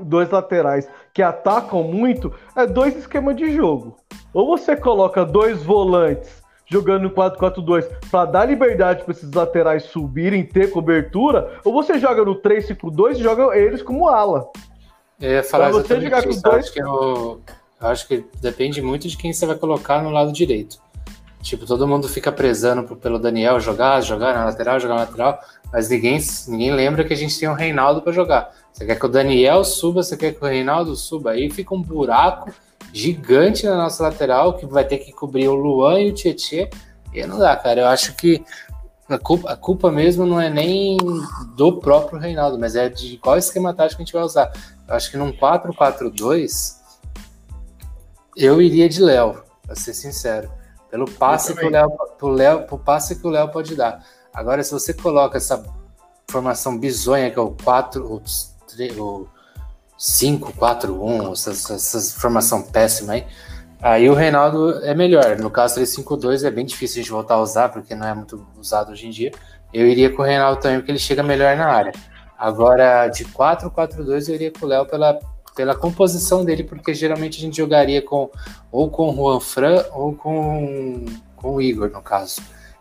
dois 0.00 0.28
laterais 0.28 0.88
que 1.14 1.22
atacam 1.22 1.84
muito, 1.84 2.34
é 2.56 2.66
dois 2.66 2.96
esquemas 2.96 3.36
de 3.36 3.54
jogo. 3.54 3.96
Ou 4.34 4.44
você 4.48 4.74
coloca 4.74 5.24
dois 5.24 5.62
volantes 5.62 6.42
jogando 6.66 7.04
no 7.04 7.10
4-4-2 7.10 7.86
pra 8.10 8.24
dar 8.24 8.46
liberdade 8.46 9.04
para 9.04 9.12
esses 9.12 9.32
laterais 9.32 9.84
subirem, 9.84 10.44
ter 10.44 10.72
cobertura, 10.72 11.60
ou 11.64 11.72
você 11.72 12.00
joga 12.00 12.24
no 12.24 12.34
3-5-2 12.34 13.12
e 13.12 13.22
joga 13.22 13.56
eles 13.56 13.80
como 13.80 14.08
ala. 14.08 14.48
Eu 15.20 15.30
ia 15.30 15.42
falar 15.44 15.70
Pra 15.70 15.78
você 15.78 16.00
jogar 16.00 16.24
com 16.24 16.30
isso. 16.30 16.42
dois- 16.42 16.64
Acho 16.64 16.72
que 16.72 16.82
o, 16.84 17.38
Eu 17.80 17.86
acho 17.88 18.08
que 18.08 18.24
depende 18.40 18.82
muito 18.82 19.06
de 19.06 19.16
quem 19.16 19.32
você 19.32 19.46
vai 19.46 19.54
colocar 19.54 20.02
no 20.02 20.10
lado 20.10 20.32
direito. 20.32 20.78
Tipo, 21.40 21.64
todo 21.64 21.86
mundo 21.86 22.08
fica 22.08 22.32
prezando 22.32 22.96
pelo 22.96 23.16
Daniel 23.20 23.60
jogar, 23.60 24.00
jogar 24.00 24.34
na 24.34 24.44
lateral, 24.46 24.80
jogar 24.80 24.94
na 24.96 25.00
lateral, 25.02 25.38
mas 25.72 25.88
ninguém, 25.88 26.18
ninguém 26.48 26.72
lembra 26.72 27.04
que 27.04 27.12
a 27.12 27.16
gente 27.16 27.38
tem 27.38 27.48
o 27.48 27.54
Reinaldo 27.54 28.02
para 28.02 28.12
jogar. 28.12 28.52
Você 28.72 28.86
quer 28.86 28.98
que 28.98 29.06
o 29.06 29.08
Daniel 29.08 29.64
suba, 29.64 30.02
você 30.02 30.16
quer 30.16 30.32
que 30.32 30.42
o 30.42 30.48
Reinaldo 30.48 30.94
suba. 30.96 31.32
Aí 31.32 31.50
fica 31.50 31.74
um 31.74 31.82
buraco 31.82 32.50
gigante 32.92 33.66
na 33.66 33.76
nossa 33.76 34.02
lateral 34.02 34.54
que 34.54 34.66
vai 34.66 34.84
ter 34.84 34.98
que 34.98 35.12
cobrir 35.12 35.48
o 35.48 35.54
Luan 35.54 36.00
e 36.00 36.10
o 36.10 36.14
Tietê. 36.14 36.70
E 37.12 37.26
não 37.26 37.38
dá, 37.38 37.56
cara. 37.56 37.80
Eu 37.80 37.86
acho 37.86 38.14
que 38.14 38.44
a 39.08 39.18
culpa, 39.18 39.50
a 39.50 39.56
culpa 39.56 39.90
mesmo 39.90 40.26
não 40.26 40.40
é 40.40 40.50
nem 40.50 40.96
do 41.56 41.80
próprio 41.80 42.18
Reinaldo, 42.18 42.58
mas 42.58 42.76
é 42.76 42.88
de 42.88 43.16
qual 43.18 43.36
esquema 43.36 43.74
tático 43.74 44.00
a 44.00 44.04
gente 44.04 44.12
vai 44.12 44.22
usar. 44.22 44.52
Eu 44.86 44.94
acho 44.94 45.10
que 45.10 45.16
num 45.16 45.32
4-4-2 45.32 46.76
eu 48.36 48.62
iria 48.62 48.88
de 48.88 49.02
Léo, 49.02 49.42
pra 49.66 49.74
ser 49.74 49.94
sincero. 49.94 50.50
Pelo 50.90 51.10
passe 51.10 51.54
que 51.54 51.64
o 51.64 51.70
Léo, 51.70 51.90
pro 52.18 52.28
Léo, 52.28 52.62
pro 52.62 52.78
passe 52.78 53.18
que 53.18 53.26
o 53.26 53.30
Léo 53.30 53.48
pode 53.48 53.74
dar. 53.74 54.02
Agora, 54.32 54.62
se 54.62 54.72
você 54.72 54.92
coloca 54.92 55.36
essa 55.36 55.64
formação 56.30 56.78
bizonha, 56.78 57.30
que 57.30 57.38
é 57.38 57.42
o 57.42 57.50
4, 57.50 58.04
o, 58.04 58.22
o 59.02 59.28
5, 59.96 60.52
4, 60.52 61.04
1, 61.04 61.32
essa, 61.32 61.74
essa 61.74 62.20
formação 62.20 62.62
péssima 62.62 63.14
aí, 63.14 63.26
aí 63.80 64.08
o 64.08 64.14
Reinaldo 64.14 64.84
é 64.84 64.94
melhor. 64.94 65.38
No 65.38 65.50
caso 65.50 65.80
3-5-2 65.80 66.46
é 66.46 66.50
bem 66.50 66.64
difícil 66.64 67.00
a 67.00 67.02
gente 67.02 67.10
voltar 67.10 67.34
a 67.34 67.40
usar, 67.40 67.68
porque 67.70 67.94
não 67.94 68.06
é 68.06 68.14
muito 68.14 68.46
usado 68.58 68.92
hoje 68.92 69.06
em 69.06 69.10
dia. 69.10 69.32
Eu 69.72 69.86
iria 69.86 70.14
com 70.14 70.22
o 70.22 70.24
Reinaldo 70.24 70.60
também, 70.60 70.78
porque 70.78 70.92
ele 70.92 70.98
chega 70.98 71.22
melhor 71.22 71.56
na 71.56 71.66
área. 71.66 71.92
Agora, 72.38 73.08
de 73.08 73.24
4-4-2, 73.24 74.28
eu 74.28 74.34
iria 74.36 74.52
com 74.52 74.64
o 74.64 74.68
Léo 74.68 74.86
pela, 74.86 75.18
pela 75.56 75.74
composição 75.74 76.44
dele, 76.44 76.62
porque 76.62 76.94
geralmente 76.94 77.38
a 77.38 77.40
gente 77.40 77.56
jogaria 77.56 78.00
com 78.00 78.30
ou 78.70 78.88
com 78.88 79.10
o 79.10 79.14
Juan 79.14 79.40
Fran 79.40 79.84
ou 79.92 80.14
com, 80.14 81.04
com 81.34 81.54
o 81.54 81.60
Igor, 81.60 81.90
no 81.90 82.00
caso. 82.00 82.40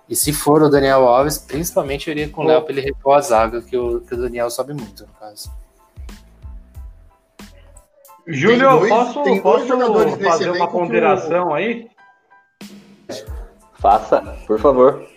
E 0.09 0.15
se 0.15 0.31
for 0.31 0.61
o 0.63 0.69
Daniel 0.69 1.05
Alves, 1.07 1.37
principalmente 1.37 2.07
eu 2.07 2.11
iria 2.13 2.29
com 2.29 2.43
o 2.43 2.47
Léo 2.47 2.61
para 2.61 2.71
ele 2.71 2.81
repor 2.81 3.17
a 3.17 3.21
zaga, 3.21 3.61
que 3.61 3.75
o, 3.75 4.01
que 4.01 4.13
o 4.13 4.17
Daniel 4.17 4.49
sobe 4.49 4.73
muito, 4.73 5.05
no 5.05 5.13
caso. 5.13 5.51
Júlio, 8.25 8.69
dois, 8.79 8.89
posso, 8.89 9.41
posso 9.41 10.19
fazer 10.19 10.49
uma 10.51 10.67
ponderação 10.67 11.53
aí? 11.53 11.89
Faça, 13.79 14.21
por 14.45 14.59
favor. 14.59 15.07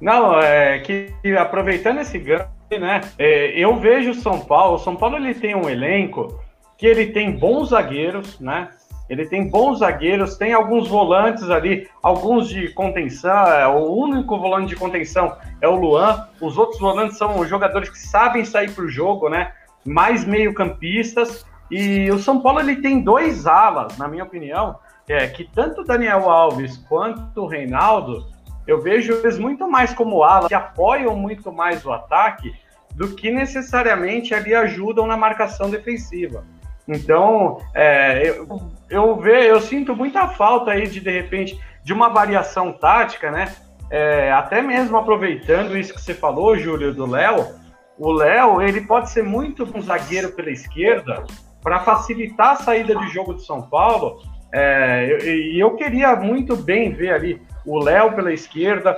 Não, 0.00 0.38
é 0.40 0.78
que 0.80 1.12
aproveitando 1.38 2.00
esse 2.00 2.18
ganho, 2.18 2.46
né? 2.70 3.00
É, 3.18 3.58
eu 3.58 3.76
vejo 3.76 4.10
o 4.10 4.14
São 4.14 4.40
Paulo. 4.40 4.76
O 4.76 4.78
São 4.78 4.94
Paulo 4.94 5.16
ele 5.16 5.34
tem 5.34 5.54
um 5.54 5.68
elenco 5.68 6.38
que 6.76 6.86
ele 6.86 7.06
tem 7.06 7.32
bons 7.36 7.70
zagueiros, 7.70 8.38
né? 8.38 8.70
Ele 9.08 9.26
tem 9.26 9.48
bons 9.48 9.78
zagueiros, 9.78 10.36
tem 10.36 10.52
alguns 10.52 10.88
volantes 10.88 11.48
ali, 11.48 11.88
alguns 12.02 12.48
de 12.48 12.68
contenção. 12.72 13.46
É, 13.46 13.66
o 13.66 13.92
único 13.92 14.38
volante 14.38 14.68
de 14.68 14.76
contenção 14.76 15.36
é 15.60 15.68
o 15.68 15.76
Luan. 15.76 16.26
Os 16.40 16.58
outros 16.58 16.80
volantes 16.80 17.16
são 17.16 17.44
jogadores 17.46 17.88
que 17.88 17.98
sabem 17.98 18.44
sair 18.44 18.70
para 18.72 18.84
o 18.84 18.88
jogo, 18.88 19.28
né? 19.28 19.52
Mais 19.84 20.24
meio-campistas. 20.24 21.46
E 21.70 22.10
o 22.10 22.18
São 22.18 22.40
Paulo 22.40 22.60
ele 22.60 22.76
tem 22.76 23.00
dois 23.00 23.46
alas, 23.46 23.96
na 23.96 24.08
minha 24.08 24.24
opinião, 24.24 24.78
é 25.08 25.26
que 25.28 25.44
tanto 25.44 25.82
o 25.82 25.84
Daniel 25.84 26.28
Alves 26.28 26.76
quanto 26.88 27.42
o 27.42 27.46
Reinaldo, 27.46 28.26
eu 28.66 28.80
vejo 28.82 29.12
eles 29.12 29.38
muito 29.38 29.68
mais 29.70 29.94
como 29.94 30.22
alas, 30.22 30.48
que 30.48 30.54
apoiam 30.54 31.16
muito 31.16 31.52
mais 31.52 31.84
o 31.84 31.92
ataque 31.92 32.52
do 32.94 33.14
que 33.14 33.30
necessariamente 33.30 34.34
ali 34.34 34.54
ajudam 34.54 35.06
na 35.06 35.16
marcação 35.16 35.70
defensiva. 35.70 36.44
Então, 36.88 37.58
é, 37.74 38.28
eu, 38.28 38.46
eu, 38.88 39.16
ve, 39.16 39.46
eu 39.46 39.60
sinto 39.60 39.94
muita 39.94 40.28
falta 40.28 40.72
aí 40.72 40.86
de, 40.86 41.00
de 41.00 41.10
repente, 41.10 41.60
de 41.82 41.92
uma 41.92 42.08
variação 42.08 42.72
tática, 42.72 43.30
né? 43.30 43.54
É, 43.90 44.32
até 44.32 44.60
mesmo 44.60 44.96
aproveitando 44.96 45.76
isso 45.76 45.94
que 45.94 46.00
você 46.00 46.14
falou, 46.14 46.56
Júlio, 46.56 46.92
do 46.92 47.06
Léo, 47.06 47.54
o 47.98 48.12
Léo, 48.12 48.60
ele 48.60 48.80
pode 48.80 49.10
ser 49.10 49.22
muito 49.22 49.64
um 49.76 49.80
zagueiro 49.80 50.32
pela 50.32 50.50
esquerda 50.50 51.24
para 51.62 51.80
facilitar 51.80 52.52
a 52.52 52.56
saída 52.56 52.94
de 52.94 53.08
jogo 53.08 53.34
de 53.34 53.44
São 53.44 53.62
Paulo. 53.62 54.20
É, 54.52 55.18
e 55.24 55.60
eu, 55.60 55.70
eu 55.70 55.76
queria 55.76 56.16
muito 56.16 56.56
bem 56.56 56.92
ver 56.92 57.12
ali 57.12 57.42
o 57.64 57.78
Léo 57.78 58.12
pela 58.12 58.32
esquerda, 58.32 58.96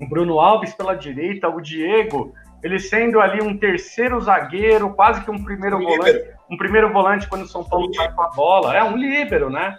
o 0.00 0.08
Bruno 0.08 0.40
Alves 0.40 0.74
pela 0.74 0.94
direita, 0.94 1.48
o 1.48 1.60
Diego 1.60 2.32
ele 2.64 2.78
sendo 2.78 3.20
ali 3.20 3.42
um 3.42 3.58
terceiro 3.58 4.18
zagueiro, 4.22 4.94
quase 4.94 5.22
que 5.22 5.30
um 5.30 5.44
primeiro 5.44 5.76
um 5.76 5.82
volante, 5.82 6.12
líbero. 6.12 6.33
Um 6.50 6.56
primeiro 6.56 6.92
volante 6.92 7.28
quando 7.28 7.42
o 7.42 7.48
São 7.48 7.64
Paulo 7.64 7.92
sai 7.94 8.12
com 8.12 8.22
a 8.22 8.30
bola, 8.30 8.76
é 8.76 8.82
um 8.82 8.96
líbero, 8.96 9.50
né? 9.50 9.78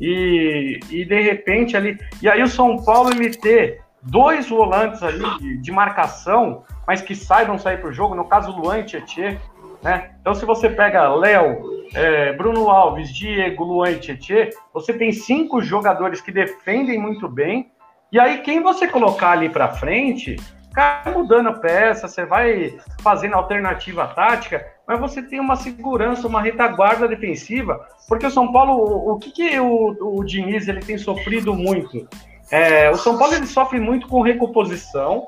E, 0.00 0.80
e 0.90 1.04
de 1.04 1.20
repente 1.20 1.76
ali, 1.76 1.98
e 2.20 2.28
aí 2.28 2.42
o 2.42 2.48
São 2.48 2.82
Paulo 2.82 3.10
ele 3.10 3.30
ter 3.30 3.82
dois 4.02 4.48
volantes 4.48 5.02
ali 5.02 5.24
de, 5.38 5.58
de 5.58 5.72
marcação, 5.72 6.64
mas 6.86 7.00
que 7.00 7.14
saibam 7.14 7.58
sair 7.58 7.78
para 7.78 7.90
o 7.90 7.92
jogo, 7.92 8.14
no 8.14 8.24
caso 8.24 8.50
Luan 8.50 8.80
e 8.80 8.84
Tietê, 8.84 9.38
né? 9.82 10.10
Então 10.20 10.34
se 10.34 10.44
você 10.44 10.68
pega 10.68 11.14
Léo, 11.14 11.86
é, 11.94 12.32
Bruno 12.32 12.68
Alves, 12.68 13.14
Diego, 13.14 13.64
Luan 13.64 13.90
e 13.90 13.98
Tietê, 13.98 14.50
você 14.72 14.92
tem 14.92 15.12
cinco 15.12 15.60
jogadores 15.60 16.20
que 16.20 16.32
defendem 16.32 16.98
muito 16.98 17.28
bem, 17.28 17.70
e 18.10 18.18
aí 18.18 18.38
quem 18.38 18.60
você 18.60 18.88
colocar 18.88 19.30
ali 19.30 19.48
para 19.48 19.68
frente 19.68 20.36
Cara, 20.72 21.10
mudando 21.10 21.50
a 21.50 21.52
peça, 21.52 22.08
você 22.08 22.24
vai 22.24 22.78
fazendo 23.02 23.34
alternativa 23.34 24.06
tática, 24.06 24.66
mas 24.86 24.98
você 24.98 25.22
tem 25.22 25.38
uma 25.38 25.56
segurança, 25.56 26.26
uma 26.26 26.40
retaguarda 26.40 27.06
defensiva, 27.06 27.86
porque 28.08 28.26
o 28.26 28.30
São 28.30 28.50
Paulo, 28.50 29.12
o, 29.12 29.18
que, 29.18 29.30
que 29.30 29.60
o, 29.60 30.18
o 30.18 30.24
Diniz 30.24 30.68
ele 30.68 30.80
tem 30.80 30.96
sofrido 30.96 31.54
muito? 31.54 32.08
É, 32.50 32.90
o 32.90 32.96
São 32.96 33.18
Paulo 33.18 33.34
ele 33.34 33.46
sofre 33.46 33.78
muito 33.78 34.08
com 34.08 34.22
recomposição, 34.22 35.26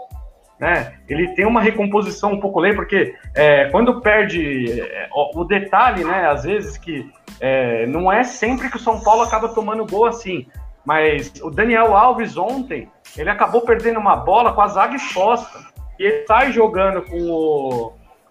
né? 0.58 0.94
Ele 1.08 1.28
tem 1.34 1.46
uma 1.46 1.60
recomposição 1.60 2.32
um 2.32 2.40
pouco 2.40 2.60
lenta, 2.60 2.76
porque 2.76 3.14
é, 3.34 3.68
quando 3.70 4.00
perde 4.00 4.80
é, 4.80 5.08
o 5.12 5.44
detalhe, 5.44 6.04
né? 6.04 6.28
Às 6.28 6.44
vezes 6.44 6.78
que 6.78 7.10
é, 7.40 7.86
não 7.86 8.10
é 8.10 8.24
sempre 8.24 8.70
que 8.70 8.76
o 8.76 8.80
São 8.80 9.00
Paulo 9.00 9.22
acaba 9.22 9.48
tomando 9.48 9.86
gol 9.86 10.06
assim. 10.06 10.46
Mas 10.84 11.32
o 11.42 11.50
Daniel 11.50 11.96
Alves 11.96 12.36
ontem, 12.36 12.90
ele 13.16 13.30
acabou 13.30 13.62
perdendo 13.62 13.98
uma 13.98 14.16
bola 14.16 14.52
com 14.52 14.60
a 14.60 14.68
zaga 14.68 14.96
exposta. 14.96 15.58
E 15.98 16.04
ele 16.04 16.26
sai 16.26 16.52
jogando 16.52 17.02
com 17.02 17.20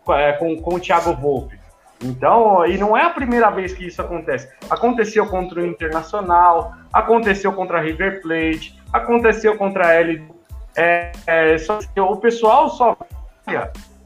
o, 0.06 0.14
é, 0.14 0.34
com, 0.34 0.62
com 0.62 0.76
o 0.76 0.80
Thiago 0.80 1.14
Volpe. 1.14 1.60
Então, 2.04 2.66
e 2.66 2.78
não 2.78 2.95
é 2.97 3.04
a 3.04 3.10
primeira 3.10 3.49
vez 3.49 3.74
que 3.74 3.88
isso 3.88 4.01
acontece. 4.01 4.49
Aconteceu 4.70 5.26
contra 5.28 5.62
o 5.62 5.66
Internacional, 5.66 6.74
aconteceu 6.91 7.54
contra 7.54 7.78
a 7.78 7.82
River 7.82 8.22
Plate, 8.22 8.78
aconteceu 8.91 9.58
contra 9.58 9.88
a 9.88 9.93
L. 9.93 10.28
É, 10.76 11.12
é, 11.26 11.58
só, 11.58 11.80
o 11.97 12.18
pessoal 12.18 12.70
só 12.70 12.97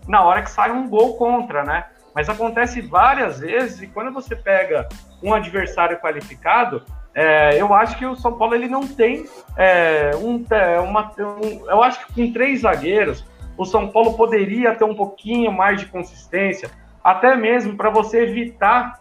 na 0.08 0.24
hora 0.24 0.42
que 0.42 0.52
sai 0.52 0.72
um 0.72 0.88
gol 0.88 1.18
contra, 1.18 1.64
né? 1.64 1.86
Mas 2.14 2.30
acontece 2.30 2.82
várias 2.82 3.40
vezes 3.40 3.82
e 3.82 3.88
quando 3.88 4.12
você 4.12 4.36
pega 4.36 4.88
um 5.22 5.34
adversário 5.34 6.00
qualificado, 6.00 6.84
é, 7.20 7.60
eu 7.60 7.74
acho 7.74 7.98
que 7.98 8.06
o 8.06 8.16
São 8.16 8.38
Paulo 8.38 8.54
ele 8.54 8.68
não 8.68 8.88
tem 8.88 9.26
é, 9.58 10.12
um, 10.18 10.46
é, 10.52 10.80
uma, 10.80 11.12
um, 11.18 11.68
eu 11.68 11.82
acho 11.82 12.06
que 12.06 12.14
com 12.14 12.32
três 12.32 12.62
zagueiros 12.62 13.26
o 13.58 13.66
São 13.66 13.88
Paulo 13.88 14.14
poderia 14.14 14.76
ter 14.76 14.84
um 14.84 14.94
pouquinho 14.94 15.52
mais 15.52 15.80
de 15.80 15.88
consistência, 15.88 16.70
até 17.04 17.36
mesmo 17.36 17.76
para 17.76 17.90
você 17.90 18.22
evitar 18.22 19.00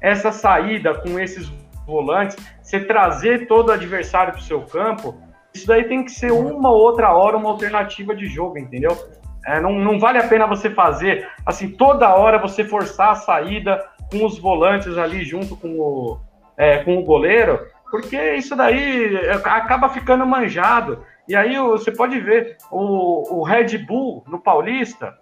essa 0.00 0.32
saída 0.32 0.94
com 0.94 1.20
esses 1.20 1.52
volantes, 1.86 2.38
você 2.62 2.80
trazer 2.80 3.46
todo 3.46 3.68
o 3.68 3.72
adversário 3.72 4.32
para 4.32 4.40
o 4.40 4.44
seu 4.44 4.62
campo. 4.62 5.20
Isso 5.52 5.66
daí 5.66 5.84
tem 5.84 6.02
que 6.02 6.10
ser 6.10 6.32
uma 6.32 6.70
ou 6.70 6.78
outra 6.78 7.12
hora 7.12 7.36
uma 7.36 7.50
alternativa 7.50 8.14
de 8.14 8.24
jogo, 8.24 8.56
entendeu? 8.56 8.96
É, 9.44 9.60
não, 9.60 9.72
não 9.72 10.00
vale 10.00 10.16
a 10.16 10.26
pena 10.26 10.46
você 10.46 10.70
fazer 10.70 11.28
assim 11.44 11.68
toda 11.68 12.14
hora 12.14 12.38
você 12.38 12.64
forçar 12.64 13.10
a 13.10 13.16
saída 13.16 13.84
com 14.10 14.24
os 14.24 14.38
volantes 14.38 14.96
ali 14.96 15.22
junto 15.22 15.54
com 15.54 15.78
o 15.78 16.27
é, 16.58 16.78
com 16.78 16.98
o 16.98 17.04
goleiro, 17.04 17.64
porque 17.90 18.34
isso 18.34 18.54
daí 18.56 19.16
acaba 19.44 19.88
ficando 19.88 20.26
manjado. 20.26 21.04
E 21.26 21.36
aí 21.36 21.58
você 21.58 21.92
pode 21.92 22.18
ver, 22.20 22.56
o, 22.70 23.38
o 23.38 23.42
Red 23.42 23.78
Bull 23.78 24.24
no 24.26 24.40
Paulista 24.40 25.16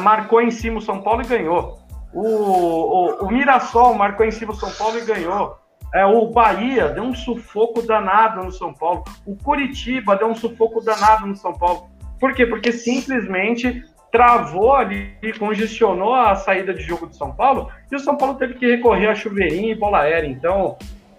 marcou 0.00 0.42
em 0.42 0.50
cima 0.50 0.78
o 0.78 0.82
São 0.82 1.00
Paulo 1.00 1.22
e 1.22 1.26
ganhou. 1.26 1.78
O, 2.12 2.26
o, 2.26 3.26
o 3.26 3.30
Mirassol 3.30 3.94
marcou 3.94 4.26
em 4.26 4.30
cima 4.30 4.52
o 4.52 4.56
São 4.56 4.70
Paulo 4.72 4.98
e 4.98 5.04
ganhou. 5.04 5.58
É, 5.94 6.04
o 6.04 6.26
Bahia 6.26 6.88
deu 6.88 7.04
um 7.04 7.14
sufoco 7.14 7.82
danado 7.82 8.42
no 8.42 8.50
São 8.50 8.72
Paulo. 8.72 9.04
O 9.24 9.36
Curitiba 9.36 10.16
deu 10.16 10.28
um 10.28 10.34
sufoco 10.34 10.80
danado 10.82 11.26
no 11.26 11.36
São 11.36 11.52
Paulo. 11.52 11.88
Por 12.18 12.34
quê? 12.34 12.46
Porque 12.46 12.72
simplesmente 12.72 13.84
travou 14.10 14.74
ali, 14.74 15.14
congestionou 15.38 16.14
a 16.14 16.34
saída 16.36 16.72
de 16.72 16.82
jogo 16.82 17.06
de 17.06 17.16
São 17.16 17.32
Paulo, 17.32 17.70
e 17.90 17.96
o 17.96 18.00
São 18.00 18.16
Paulo 18.16 18.36
teve 18.36 18.54
que 18.54 18.66
recorrer 18.66 19.08
a 19.08 19.14
chuveirinho 19.14 19.70
e 19.70 19.74
bola 19.74 20.00
aérea. 20.00 20.28
Então, 20.28 20.76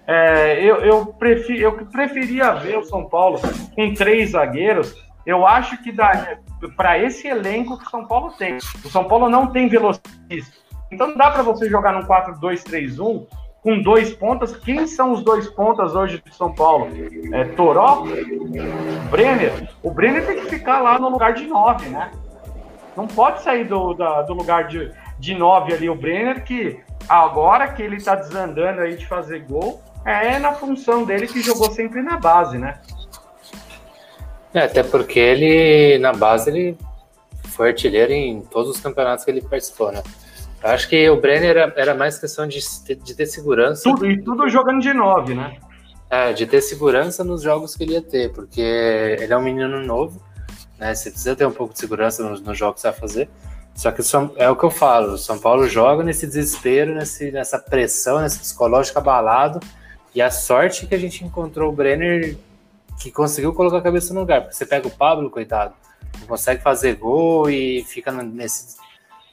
é, 0.07 0.63
eu, 0.63 0.77
eu, 0.77 1.05
preferi, 1.05 1.61
eu 1.61 1.73
preferia 1.85 2.53
ver 2.53 2.77
o 2.77 2.83
São 2.83 3.03
Paulo 3.03 3.39
com 3.75 3.93
três 3.93 4.31
zagueiros. 4.31 4.95
Eu 5.25 5.45
acho 5.45 5.81
que 5.83 5.93
para 6.75 6.97
esse 6.97 7.27
elenco 7.27 7.77
que 7.77 7.85
o 7.85 7.89
São 7.89 8.05
Paulo 8.05 8.31
tem. 8.38 8.57
O 8.57 8.89
São 8.89 9.03
Paulo 9.03 9.29
não 9.29 9.47
tem 9.47 9.67
velocista. 9.67 10.57
Então 10.89 11.07
não 11.07 11.17
dá 11.17 11.29
para 11.29 11.43
você 11.43 11.69
jogar 11.69 11.91
num 11.91 12.07
4-2-3-1 12.07 13.27
com 13.61 13.81
dois 13.81 14.13
pontas. 14.13 14.55
Quem 14.55 14.88
são 14.88 15.11
os 15.11 15.21
dois 15.21 15.49
pontas 15.49 15.93
hoje 15.93 16.23
de 16.25 16.33
São 16.33 16.55
Paulo? 16.55 16.88
É 17.33 17.43
Toró? 17.43 18.05
Brenner? 19.11 19.69
O 19.83 19.91
Brenner 19.91 20.25
tem 20.25 20.38
que 20.38 20.45
ficar 20.45 20.79
lá 20.79 20.97
no 20.97 21.09
lugar 21.09 21.33
de 21.33 21.45
9, 21.45 21.89
né? 21.89 22.09
Não 22.97 23.05
pode 23.05 23.43
sair 23.43 23.63
do, 23.63 23.93
da, 23.93 24.23
do 24.23 24.33
lugar 24.33 24.67
de, 24.67 24.91
de 25.19 25.35
9 25.35 25.71
ali 25.71 25.87
o 25.87 25.93
Brenner, 25.93 26.43
que 26.43 26.79
agora 27.07 27.67
que 27.67 27.83
ele 27.83 28.03
tá 28.03 28.15
desandando 28.15 28.81
aí 28.81 28.95
de 28.95 29.05
fazer 29.05 29.45
gol, 29.47 29.79
é 30.03 30.39
na 30.39 30.53
função 30.53 31.05
dele 31.05 31.27
que 31.27 31.39
jogou 31.43 31.69
sempre 31.69 32.01
na 32.01 32.17
base, 32.17 32.57
né? 32.57 32.81
É, 34.51 34.61
até 34.61 34.81
porque 34.81 35.19
ele, 35.19 35.99
na 35.99 36.11
base, 36.11 36.49
ele 36.49 36.75
foi 37.49 37.67
artilheiro 37.67 38.11
em 38.11 38.41
todos 38.41 38.71
os 38.71 38.81
campeonatos 38.81 39.23
que 39.23 39.29
ele 39.29 39.41
participou, 39.41 39.91
né? 39.91 40.01
Eu 40.63 40.71
acho 40.71 40.89
que 40.89 41.07
o 41.07 41.21
Brenner 41.21 41.55
era, 41.55 41.73
era 41.77 41.93
mais 41.93 42.17
questão 42.17 42.47
de, 42.47 42.59
de 42.95 43.15
ter 43.15 43.27
segurança. 43.27 43.83
Tudo, 43.83 44.09
e 44.09 44.19
tudo 44.23 44.49
jogando 44.49 44.81
de 44.81 44.91
9, 44.91 45.35
né? 45.35 45.55
É, 46.09 46.33
de 46.33 46.47
ter 46.47 46.61
segurança 46.61 47.23
nos 47.23 47.43
jogos 47.43 47.75
que 47.75 47.83
ele 47.83 47.93
ia 47.93 48.01
ter, 48.01 48.31
porque 48.33 48.59
ele 48.61 49.31
é 49.31 49.37
um 49.37 49.43
menino 49.43 49.83
novo, 49.85 50.19
né? 50.80 50.93
Você 50.93 51.09
precisa 51.11 51.36
ter 51.36 51.45
um 51.45 51.51
pouco 51.51 51.73
de 51.73 51.80
segurança 51.80 52.28
nos, 52.28 52.41
nos 52.41 52.57
jogos 52.57 52.82
vai 52.82 52.93
fazer. 52.93 53.30
Só 53.75 53.91
que 53.91 54.01
São, 54.01 54.32
é 54.38 54.49
o 54.49 54.55
que 54.55 54.63
eu 54.63 54.71
falo, 54.71 55.13
o 55.13 55.17
São 55.17 55.38
Paulo 55.38 55.67
joga 55.67 56.03
nesse 56.03 56.25
desespero, 56.25 56.95
nesse, 56.95 57.32
nessa 57.32 57.59
pressão, 57.59 58.19
nesse 58.19 58.39
psicológico 58.39 58.97
abalado. 58.97 59.59
E 60.15 60.21
a 60.21 60.32
sorte 60.32 60.88
que 60.88 60.95
a 60.95 60.97
gente 60.97 61.23
encontrou 61.23 61.69
o 61.69 61.75
Brenner 61.75 62.38
que 62.99 63.11
conseguiu 63.11 63.53
colocar 63.53 63.78
a 63.78 63.82
cabeça 63.82 64.13
no 64.13 64.21
lugar. 64.21 64.41
Porque 64.41 64.55
você 64.55 64.65
pega 64.65 64.88
o 64.88 64.91
Pablo, 64.91 65.30
coitado, 65.30 65.73
não 66.19 66.28
consegue 66.28 66.61
fazer 66.61 66.95
gol 66.95 67.49
e 67.49 67.84
fica 67.84 68.11
nesse, 68.11 68.78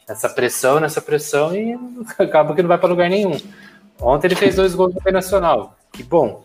nessa 0.06 0.28
pressão, 0.28 0.78
nessa 0.78 1.00
pressão 1.00 1.54
e 1.54 1.74
acaba 2.18 2.54
que 2.54 2.62
não 2.62 2.68
vai 2.68 2.78
para 2.78 2.88
lugar 2.88 3.08
nenhum. 3.08 3.38
Ontem 4.00 4.26
ele 4.26 4.36
fez 4.36 4.56
dois 4.56 4.74
gols 4.74 4.92
no 4.92 5.00
Internacional. 5.00 5.76
Que 5.92 6.02
bom. 6.02 6.44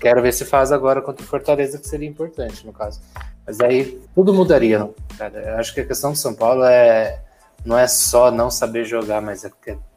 Quero 0.00 0.22
ver 0.22 0.32
se 0.32 0.44
faz 0.44 0.70
agora 0.70 1.02
contra 1.02 1.24
o 1.24 1.26
Fortaleza, 1.26 1.78
que 1.78 1.88
seria 1.88 2.08
importante, 2.08 2.64
no 2.66 2.72
caso. 2.72 3.00
Mas 3.46 3.60
aí 3.60 4.00
tudo 4.14 4.32
mudaria, 4.32 4.88
cara. 5.16 5.38
Eu 5.40 5.56
acho 5.56 5.74
que 5.74 5.80
a 5.80 5.86
questão 5.86 6.12
do 6.12 6.18
São 6.18 6.34
Paulo 6.34 6.64
é 6.64 7.22
não 7.64 7.78
é 7.78 7.86
só 7.86 8.30
não 8.30 8.50
saber 8.50 8.84
jogar, 8.84 9.20
mas 9.20 9.44
é, 9.44 9.50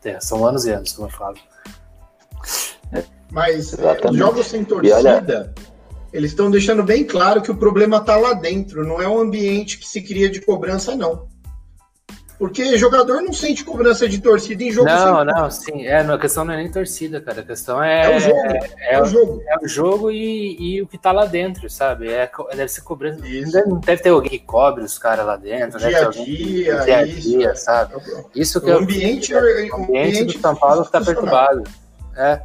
é, 0.05 0.19
são 0.19 0.45
anos 0.45 0.65
e 0.65 0.71
anos, 0.71 0.93
como 0.93 1.07
eu 1.07 1.11
falo. 1.11 1.37
Mas 3.31 3.73
Exatamente. 3.73 4.17
jogos 4.17 4.47
sem 4.47 4.65
torcida, 4.65 4.97
olha... 4.97 5.53
eles 6.11 6.31
estão 6.31 6.51
deixando 6.51 6.83
bem 6.83 7.05
claro 7.05 7.41
que 7.41 7.51
o 7.51 7.55
problema 7.55 7.97
está 7.97 8.17
lá 8.17 8.33
dentro, 8.33 8.85
não 8.85 9.01
é 9.01 9.07
o 9.07 9.19
ambiente 9.19 9.77
que 9.77 9.87
se 9.87 10.01
cria 10.01 10.29
de 10.29 10.41
cobrança, 10.41 10.95
não. 10.95 11.29
Porque 12.41 12.75
jogador 12.75 13.21
não 13.21 13.31
sente 13.31 13.63
cobrança 13.63 14.09
de 14.09 14.19
torcida 14.19 14.63
em 14.63 14.71
jogo 14.71 14.89
Não, 14.89 15.23
não, 15.23 15.51
sim. 15.51 15.85
É, 15.85 15.99
a 15.99 16.17
questão 16.17 16.43
não 16.43 16.55
é 16.55 16.57
nem 16.57 16.71
torcida, 16.71 17.21
cara. 17.21 17.41
A 17.41 17.43
questão 17.43 17.83
é. 17.83 18.11
É 18.11 18.17
o 18.17 18.19
jogo. 18.19 18.35
É, 18.35 18.57
é, 18.79 18.93
é 18.95 18.99
o 18.99 19.05
jogo. 19.05 19.43
É 19.45 19.57
o 19.63 19.67
jogo 19.67 20.11
e, 20.11 20.57
e, 20.59 20.81
o 20.81 20.87
que 20.87 20.97
tá 20.97 21.11
lá 21.11 21.27
dentro, 21.27 21.69
sabe? 21.69 22.11
É, 22.11 22.27
deve 22.55 22.67
ser 22.67 22.81
cobrança. 22.81 23.27
Isso. 23.27 23.55
Não 23.69 23.79
deve 23.79 24.01
ter 24.01 24.09
alguém 24.09 24.31
que 24.31 24.39
cobre 24.39 24.83
os 24.83 24.97
caras 24.97 25.23
lá 25.23 25.37
dentro. 25.37 25.77
Dia 25.77 26.07
a 26.07 26.09
dia, 26.09 26.79
dia, 26.79 27.05
isso, 27.05 27.29
dia, 27.29 27.55
sabe? 27.55 27.93
Isso 28.33 28.59
que 28.59 28.71
o 28.71 28.77
ambiente, 28.79 29.35
o 29.35 29.37
ambiente, 29.37 29.71
o 29.71 29.75
ambiente 29.75 30.23
do 30.23 30.41
São 30.41 30.55
Paulo 30.55 30.81
está 30.81 30.99
perturbado. 30.99 31.61
É. 32.17 32.41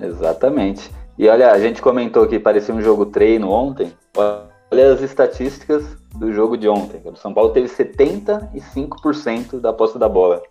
Exatamente. 0.00 0.88
E 1.18 1.28
olha, 1.28 1.50
a 1.50 1.58
gente 1.58 1.82
comentou 1.82 2.24
que 2.28 2.38
parecia 2.38 2.72
um 2.72 2.80
jogo 2.80 3.04
treino 3.04 3.50
ontem. 3.50 3.92
Olha 4.16 4.92
as 4.92 5.00
estatísticas 5.00 5.82
do 6.18 6.32
jogo 6.32 6.56
de 6.56 6.68
ontem. 6.68 7.00
O 7.04 7.16
São 7.16 7.32
Paulo 7.32 7.50
teve 7.50 7.68
75% 7.68 9.60
da 9.60 9.72
posse 9.72 9.98
da 9.98 10.08
bola. 10.08 10.42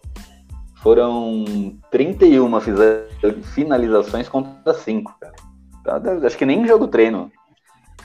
Foram 0.82 1.46
31 1.92 2.50
finalizações 3.54 4.30
contra 4.30 4.74
5. 4.74 5.14
Tá, 5.84 6.02
acho 6.24 6.38
que 6.38 6.46
nem 6.46 6.62
em 6.62 6.68
jogo 6.68 6.88
treino 6.88 7.32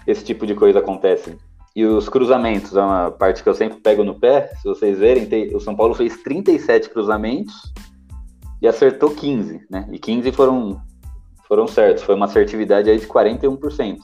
esse 0.07 0.25
tipo 0.25 0.47
de 0.47 0.55
coisa 0.55 0.81
acontece. 0.81 1.37
E 1.75 1.85
os 1.85 2.09
cruzamentos, 2.09 2.77
é 2.77 2.83
uma 2.83 3.11
parte 3.11 3.43
que 3.43 3.49
eu 3.49 3.55
sempre 3.55 3.81
pego 3.81 4.05
no 4.05 4.19
pé. 4.19 4.49
Se 4.61 4.65
vocês 4.65 4.99
verem, 4.99 5.55
o 5.55 5.61
São 5.61 5.75
Paulo 5.75 5.95
fez 5.95 6.23
37 6.23 6.91
cruzamentos 6.91 7.73
e 8.61 8.69
acertou 8.69 9.11
15, 9.11 9.67
né? 9.71 9.89
E 9.91 9.99
15 9.99 10.33
foram, 10.33 10.83
foram 11.49 11.67
certos. 11.67 12.03
Foi 12.03 12.15
uma 12.15 12.27
assertividade 12.27 12.91
aí 12.91 12.99
de 12.99 13.07
41%. 13.07 13.99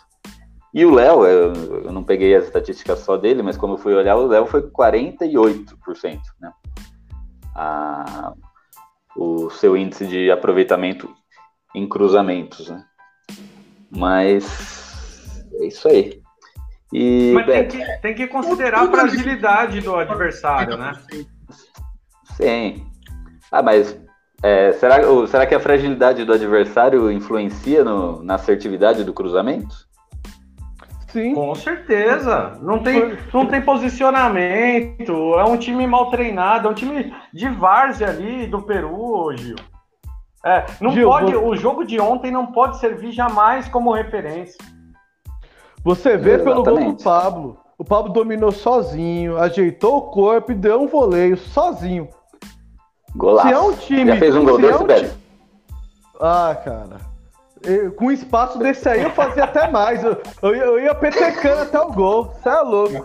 E 0.72 0.84
o 0.84 0.94
Léo, 0.94 1.24
eu, 1.26 1.54
eu, 1.84 1.92
não 1.92 2.04
peguei 2.04 2.34
as 2.34 2.44
estatísticas 2.44 3.00
só 3.00 3.16
dele, 3.16 3.42
mas 3.42 3.56
como 3.56 3.74
eu 3.74 3.78
fui 3.78 3.94
olhar, 3.94 4.16
o 4.16 4.26
Léo 4.26 4.46
foi 4.46 4.62
48%, 4.62 6.20
né? 6.40 6.52
A, 7.54 8.32
o 9.16 9.50
seu 9.50 9.76
índice 9.76 10.06
de 10.06 10.30
aproveitamento 10.30 11.12
em 11.74 11.88
cruzamentos, 11.88 12.68
né? 12.68 12.84
Mas 13.90 15.44
é 15.54 15.66
isso 15.66 15.88
aí. 15.88 16.20
E, 16.92 17.32
mas 17.34 17.46
tem 17.46 17.68
que, 17.68 17.98
tem 18.00 18.14
que 18.14 18.26
considerar 18.26 18.82
a 18.82 18.90
fragilidade 18.90 19.80
do 19.80 19.96
adversário, 19.96 20.76
né? 20.76 20.92
Sim. 22.36 22.86
Ah, 23.50 23.62
mas 23.62 23.98
é, 24.42 24.72
será, 24.72 24.98
será 25.26 25.46
que 25.46 25.54
a 25.54 25.60
fragilidade 25.60 26.24
do 26.24 26.32
adversário 26.32 27.10
influencia 27.10 27.82
no, 27.82 28.22
na 28.22 28.36
assertividade 28.36 29.02
do 29.02 29.12
cruzamento? 29.12 29.87
Sim. 31.08 31.34
Com 31.34 31.54
certeza. 31.54 32.58
Não 32.60 32.80
tem, 32.80 33.16
não 33.32 33.46
tem 33.46 33.62
posicionamento. 33.62 35.34
É 35.38 35.44
um 35.44 35.56
time 35.56 35.86
mal 35.86 36.10
treinado. 36.10 36.68
É 36.68 36.70
um 36.70 36.74
time 36.74 37.14
de 37.32 37.48
várzea 37.48 38.08
ali 38.08 38.46
do 38.46 38.62
Peru, 38.62 39.34
Gil. 39.36 39.56
É, 40.44 40.66
não 40.80 40.92
Gil, 40.92 41.08
pode, 41.08 41.32
vou... 41.32 41.48
O 41.48 41.56
jogo 41.56 41.84
de 41.84 41.98
ontem 41.98 42.30
não 42.30 42.46
pode 42.46 42.78
servir 42.78 43.12
jamais 43.12 43.68
como 43.68 43.92
referência. 43.92 44.58
Você 45.82 46.16
vê 46.16 46.34
Exatamente. 46.34 46.64
pelo 46.64 46.76
gol 46.76 46.92
do 46.92 47.02
Pablo. 47.02 47.58
O 47.78 47.84
Pablo 47.84 48.12
dominou 48.12 48.52
sozinho, 48.52 49.38
ajeitou 49.38 49.98
o 49.98 50.02
corpo 50.02 50.52
e 50.52 50.54
deu 50.54 50.82
um 50.82 50.88
voleio 50.88 51.36
sozinho. 51.36 52.08
Golaço. 53.16 53.48
Se 53.48 53.54
é 53.54 53.58
um 53.58 53.72
time. 53.72 54.12
Já 54.12 54.16
fez 54.16 54.36
um 54.36 54.44
gol 54.44 54.58
desse, 54.58 54.72
é 54.72 54.76
um 54.76 55.08
Ah, 56.20 56.54
cara 56.62 57.07
com 57.96 58.10
espaço 58.10 58.58
desse 58.58 58.88
aí 58.88 59.02
eu 59.02 59.10
fazia 59.10 59.44
até 59.44 59.70
mais. 59.70 60.02
Eu, 60.02 60.20
eu, 60.42 60.54
ia, 60.54 60.64
eu 60.64 60.80
ia 60.80 60.94
petecando 60.94 61.62
até 61.62 61.80
o 61.80 61.92
gol. 61.92 62.34
Você 62.34 62.48
é 62.48 62.60
louco. 62.60 63.04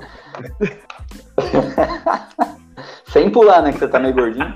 Sem 3.12 3.30
pular, 3.30 3.62
né? 3.62 3.72
Que 3.72 3.80
você 3.80 3.88
tá 3.88 4.00
meio 4.00 4.14
gordinho. 4.14 4.56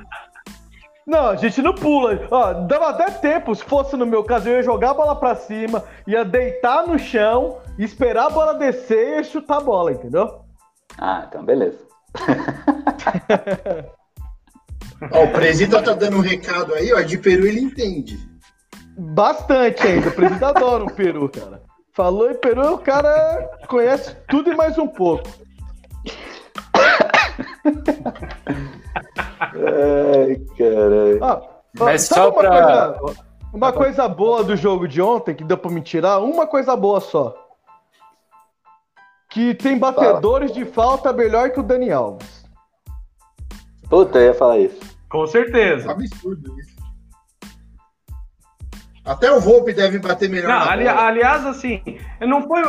Não, 1.08 1.30
a 1.30 1.36
gente 1.38 1.62
não 1.62 1.74
pula. 1.74 2.28
Ó, 2.30 2.54
dava 2.54 2.90
até 2.90 3.10
tempo, 3.10 3.56
se 3.56 3.64
fosse 3.64 3.96
no 3.96 4.06
meu 4.06 4.26
caso, 4.26 4.50
eu 4.50 4.56
ia 4.56 4.64
jogar 4.64 4.90
a 4.92 4.94
bola 4.94 5.16
pra 5.16 5.36
cima, 5.36 5.86
ia 6.06 6.26
deitar 6.26 6.86
no 6.86 7.00
chão, 7.00 7.60
esperar 7.80 8.26
a 8.26 8.30
bola 8.30 8.56
descer 8.56 9.22
e 9.22 9.24
chutar 9.24 9.60
a 9.60 9.62
bola, 9.62 9.94
entendeu? 9.94 10.42
Ah, 10.98 11.26
então 11.26 11.46
beleza. 11.46 11.80
ó, 15.12 15.24
o 15.24 15.32
Presida 15.32 15.82
tá 15.82 15.94
dando 15.94 16.18
um 16.18 16.22
recado 16.22 16.74
aí, 16.74 16.92
ó, 16.92 17.00
de 17.02 17.18
Peru 17.18 17.48
ele 17.48 17.62
entende. 17.62 18.20
Bastante 18.98 19.86
ainda. 19.86 20.10
O 20.10 20.12
presidente 20.12 20.44
adora 20.44 20.84
um 20.84 20.88
peru, 20.88 21.30
cara. 21.30 21.62
Falou 21.94 22.30
em 22.30 22.36
peru, 22.36 22.74
o 22.74 22.78
cara 22.78 23.50
conhece 23.68 24.16
tudo 24.28 24.52
e 24.52 24.56
mais 24.56 24.78
um 24.78 24.88
pouco. 24.88 25.28
Ai, 29.30 30.36
caralho. 30.58 31.24
Ah, 31.24 31.42
Mas 31.80 32.04
só 32.04 32.30
uma 32.30 32.40
pra... 32.40 32.94
Coisa, 32.94 33.20
uma 33.54 33.74
coisa 33.74 34.08
boa 34.08 34.44
do 34.44 34.56
jogo 34.56 34.88
de 34.88 35.02
ontem, 35.02 35.36
que 35.36 35.44
deu 35.44 35.58
pra 35.58 35.72
me 35.72 35.82
tirar, 35.82 36.20
uma 36.20 36.46
coisa 36.48 36.76
boa 36.76 37.00
só. 37.00 37.36
Que 39.30 39.54
tem 39.54 39.78
batedores 39.78 40.52
Fala. 40.52 40.64
de 40.64 40.72
falta 40.72 41.14
melhor 41.14 41.52
que 41.52 41.60
o 41.60 41.64
Dani 41.64 41.92
Alves. 41.92 42.46
Puta, 43.90 44.20
eu 44.20 44.26
ia 44.28 44.34
falar 44.34 44.60
isso. 44.60 44.80
Com 45.10 45.26
certeza. 45.28 45.90
É 45.90 45.92
absurdo 45.92 46.60
isso. 46.60 46.77
Até 49.08 49.32
o 49.32 49.40
Volpe 49.40 49.74
deve 49.74 50.00
bater 50.00 50.30
melhor. 50.30 50.50
Não, 50.50 50.70
ali, 50.70 50.88
aliás, 50.88 51.46
assim, 51.46 51.82
não 52.20 52.46
foi. 52.46 52.62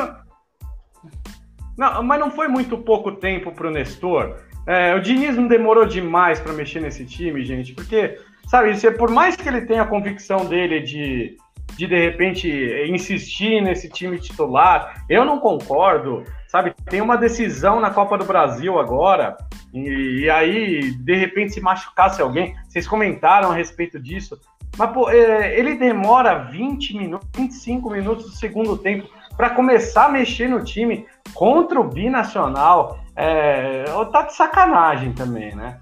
Não, 1.77 2.03
mas 2.03 2.21
não 2.21 2.31
foi 2.31 2.47
muito 2.49 2.79
pouco 2.79 3.13
tempo 3.13 3.53
para 3.53 3.69
o 3.69 3.71
Nestor. 3.71 4.37
É, 4.67 4.95
o 4.95 5.01
Diniz 5.01 5.37
não 5.37 5.49
demorou 5.49 5.87
demais 5.87 6.39
para 6.39 6.53
mexer 6.53 6.81
nesse 6.81 7.05
time, 7.05 7.45
gente, 7.45 7.73
porque, 7.73 8.19
sabe, 8.49 8.77
se, 8.77 8.91
por 8.91 9.11
mais 9.11 9.35
que 9.35 9.49
ele 9.49 9.63
tenha 9.63 9.83
a 9.83 9.87
convicção 9.87 10.45
dele 10.45 10.81
de, 10.81 11.37
de, 11.75 11.87
de 11.87 11.99
repente, 11.99 12.49
insistir 12.87 13.63
nesse 13.63 13.89
time 13.89 14.19
titular, 14.19 15.05
eu 15.09 15.25
não 15.25 15.41
concordo, 15.41 16.23
sabe? 16.49 16.75
Tem 16.85 17.01
uma 17.01 17.17
decisão 17.17 17.81
na 17.81 17.91
Copa 17.91 18.19
do 18.19 18.27
Brasil 18.27 18.79
agora, 18.79 19.39
e, 19.73 20.25
e 20.25 20.31
aí, 20.31 20.93
de 20.93 21.15
repente, 21.15 21.55
se 21.55 21.61
machucasse 21.61 22.21
alguém, 22.21 22.55
vocês 22.69 22.87
comentaram 22.87 23.51
a 23.51 23.55
respeito 23.55 23.99
disso. 23.99 24.39
Mas, 24.77 24.91
pô, 24.93 25.11
é, 25.11 25.59
ele 25.59 25.75
demora 25.75 26.45
20 26.45 26.97
minutos, 26.97 27.29
25 27.37 27.91
minutos 27.91 28.25
do 28.27 28.31
segundo 28.33 28.77
tempo 28.77 29.09
para 29.37 29.51
começar 29.51 30.07
a 30.07 30.09
mexer 30.09 30.49
no 30.49 30.65
time 30.65 31.07
contra 31.35 31.81
o 31.81 31.85
binacional. 31.85 32.99
É, 33.15 33.85
tá 34.13 34.23
de 34.23 34.35
sacanagem 34.35 35.13
também, 35.13 35.55
né? 35.55 35.79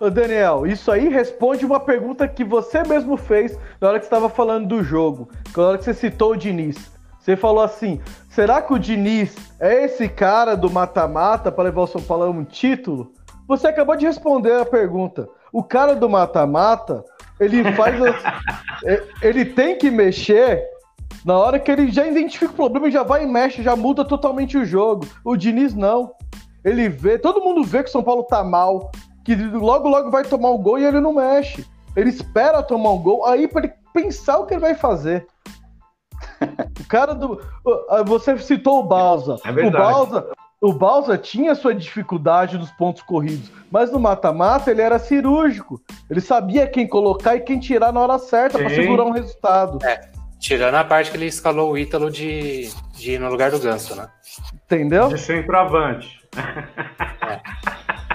Ô 0.00 0.10
Daniel, 0.10 0.66
isso 0.66 0.90
aí 0.90 1.08
responde 1.08 1.64
uma 1.64 1.80
pergunta 1.80 2.26
que 2.26 2.44
você 2.44 2.82
mesmo 2.82 3.16
fez 3.16 3.58
na 3.80 3.88
hora 3.88 3.98
que 3.98 4.04
estava 4.04 4.28
falando 4.28 4.66
do 4.66 4.82
jogo, 4.82 5.30
na 5.56 5.62
hora 5.62 5.78
que 5.78 5.84
você 5.84 5.94
citou 5.94 6.32
o 6.32 6.36
Diniz. 6.36 6.92
Você 7.18 7.36
falou 7.36 7.62
assim: 7.62 8.00
será 8.28 8.60
que 8.60 8.74
o 8.74 8.78
Diniz 8.78 9.34
é 9.58 9.84
esse 9.84 10.08
cara 10.08 10.56
do 10.56 10.68
mata-mata 10.68 11.50
para 11.50 11.64
levar 11.64 11.82
o 11.82 11.86
São 11.86 12.02
Paulo 12.02 12.24
a 12.24 12.30
um 12.30 12.44
título? 12.44 13.12
Você 13.48 13.66
acabou 13.66 13.96
de 13.96 14.04
responder 14.04 14.60
a 14.60 14.66
pergunta. 14.66 15.28
O 15.54 15.62
cara 15.62 15.94
do 15.94 16.10
mata-mata, 16.10 17.04
ele 17.38 17.62
faz. 17.74 17.94
As... 18.02 18.16
ele 19.22 19.44
tem 19.44 19.78
que 19.78 19.88
mexer 19.88 20.60
na 21.24 21.38
hora 21.38 21.60
que 21.60 21.70
ele 21.70 21.92
já 21.92 22.04
identifica 22.04 22.52
o 22.52 22.56
problema, 22.56 22.90
já 22.90 23.04
vai 23.04 23.22
e 23.22 23.26
mexe, 23.26 23.62
já 23.62 23.76
muda 23.76 24.04
totalmente 24.04 24.58
o 24.58 24.64
jogo. 24.64 25.06
O 25.24 25.36
Diniz 25.36 25.72
não. 25.72 26.12
Ele 26.64 26.88
vê, 26.88 27.20
todo 27.20 27.40
mundo 27.40 27.62
vê 27.62 27.84
que 27.84 27.88
o 27.88 27.92
São 27.92 28.02
Paulo 28.02 28.24
tá 28.24 28.42
mal, 28.42 28.90
que 29.24 29.36
logo 29.36 29.88
logo 29.88 30.10
vai 30.10 30.24
tomar 30.24 30.50
o 30.50 30.56
um 30.56 30.62
gol 30.62 30.78
e 30.78 30.84
ele 30.84 31.00
não 31.00 31.14
mexe. 31.14 31.64
Ele 31.94 32.10
espera 32.10 32.60
tomar 32.60 32.90
um 32.90 32.98
gol 32.98 33.24
aí 33.24 33.46
para 33.46 33.64
ele 33.64 33.74
pensar 33.92 34.38
o 34.38 34.46
que 34.46 34.54
ele 34.54 34.60
vai 34.60 34.74
fazer. 34.74 35.24
O 36.80 36.86
cara 36.88 37.14
do. 37.14 37.40
Você 38.06 38.36
citou 38.38 38.80
o 38.80 38.82
Balsa. 38.82 39.36
É 39.44 39.66
o 39.66 39.70
Balsa. 39.70 40.26
O 40.64 40.72
Balsa 40.72 41.18
tinha 41.18 41.54
sua 41.54 41.74
dificuldade 41.74 42.56
nos 42.56 42.70
pontos 42.70 43.02
corridos, 43.02 43.52
mas 43.70 43.92
no 43.92 44.00
mata-mata 44.00 44.70
ele 44.70 44.80
era 44.80 44.98
cirúrgico. 44.98 45.78
Ele 46.08 46.22
sabia 46.22 46.66
quem 46.66 46.88
colocar 46.88 47.36
e 47.36 47.40
quem 47.40 47.60
tirar 47.60 47.92
na 47.92 48.00
hora 48.00 48.18
certa 48.18 48.58
para 48.58 48.70
segurar 48.70 49.04
um 49.04 49.10
resultado. 49.10 49.78
É, 49.84 50.08
tirando 50.40 50.76
a 50.76 50.82
parte 50.82 51.10
que 51.10 51.18
ele 51.18 51.26
escalou 51.26 51.72
o 51.72 51.76
Ítalo 51.76 52.10
de, 52.10 52.70
de 52.94 53.12
ir 53.12 53.20
no 53.20 53.28
lugar 53.28 53.50
do 53.50 53.58
Ganso, 53.58 53.94
né? 53.94 54.08
Entendeu? 54.54 55.08
De 55.08 55.18
centroavante. 55.18 56.22
É. 57.28 57.40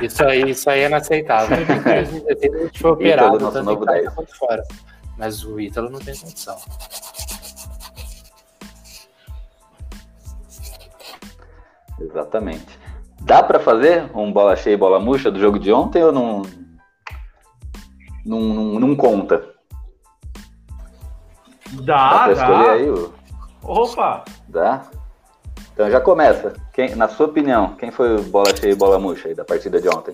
Isso 0.04 0.26
aí, 0.26 0.50
isso 0.50 0.68
aí 0.72 0.80
é 0.82 0.86
inaceitável. 0.88 1.56
a 1.56 2.04
gente 2.04 2.80
foi 2.80 2.92
operado 2.92 3.38
tanto 3.52 3.72
em 3.74 3.86
casa 3.86 4.12
quanto 4.12 4.36
fora. 4.36 4.64
Mas 5.16 5.44
o 5.44 5.60
Ítalo 5.60 5.92
não 5.92 6.00
tem 6.00 6.16
condição. 6.16 6.58
Exatamente. 12.02 12.80
Dá 13.22 13.44
para 13.44 13.60
fazer 13.60 14.10
um 14.16 14.32
bola 14.32 14.56
cheia 14.56 14.74
e 14.74 14.78
bola 14.78 15.00
murcha 15.00 15.30
do 15.30 15.40
jogo 15.40 15.60
de 15.60 15.72
ontem 15.72 16.04
ou 16.04 16.12
não, 16.12 16.42
não, 18.26 18.40
não, 18.40 18.80
não 18.80 18.96
conta? 18.96 19.44
Dá, 21.84 22.28
dá. 22.28 22.32
escolher 22.32 22.70
aí 22.70 22.90
o... 22.90 23.14
Opa! 23.62 24.24
Dá? 24.48 24.84
Então 25.74 25.90
já 25.90 26.02
começa. 26.02 26.54
Quem, 26.74 26.96
na 26.96 27.08
sua 27.08 27.28
opinião, 27.28 27.76
quem 27.76 27.92
foi 27.92 28.18
o 28.18 28.24
bola 28.24 28.56
cheia 28.56 28.72
e 28.72 28.76
bola 28.76 28.98
murcha 28.98 29.28
aí 29.28 29.36
da 29.36 29.46
partida 29.46 29.82
de 29.82 29.88
ontem? 29.88 30.14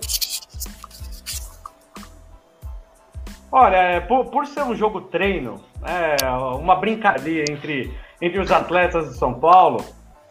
Olha, 3.50 3.76
é, 3.76 4.00
por, 4.00 4.26
por 4.26 4.46
ser 4.46 4.62
um 4.64 4.74
jogo 4.74 5.00
treino, 5.02 5.60
é, 5.82 6.26
uma 6.56 6.76
brincadeira 6.76 7.50
entre, 7.50 7.96
entre 8.20 8.38
os 8.38 8.50
atletas 8.50 9.08
de 9.08 9.18
São 9.18 9.34
Paulo, 9.34 9.82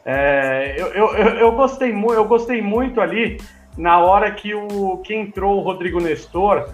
é, 0.06 0.76
eu, 0.78 0.88
eu, 0.94 1.14
eu, 1.16 1.52
gostei 1.54 1.92
eu 1.92 2.26
gostei 2.26 2.62
muito 2.62 3.02
ali 3.02 3.42
na 3.76 3.98
hora 4.00 4.32
que, 4.32 4.54
o, 4.54 4.98
que 5.00 5.16
entrou 5.16 5.58
o 5.58 5.62
Rodrigo 5.62 6.00
Nestor 6.00 6.70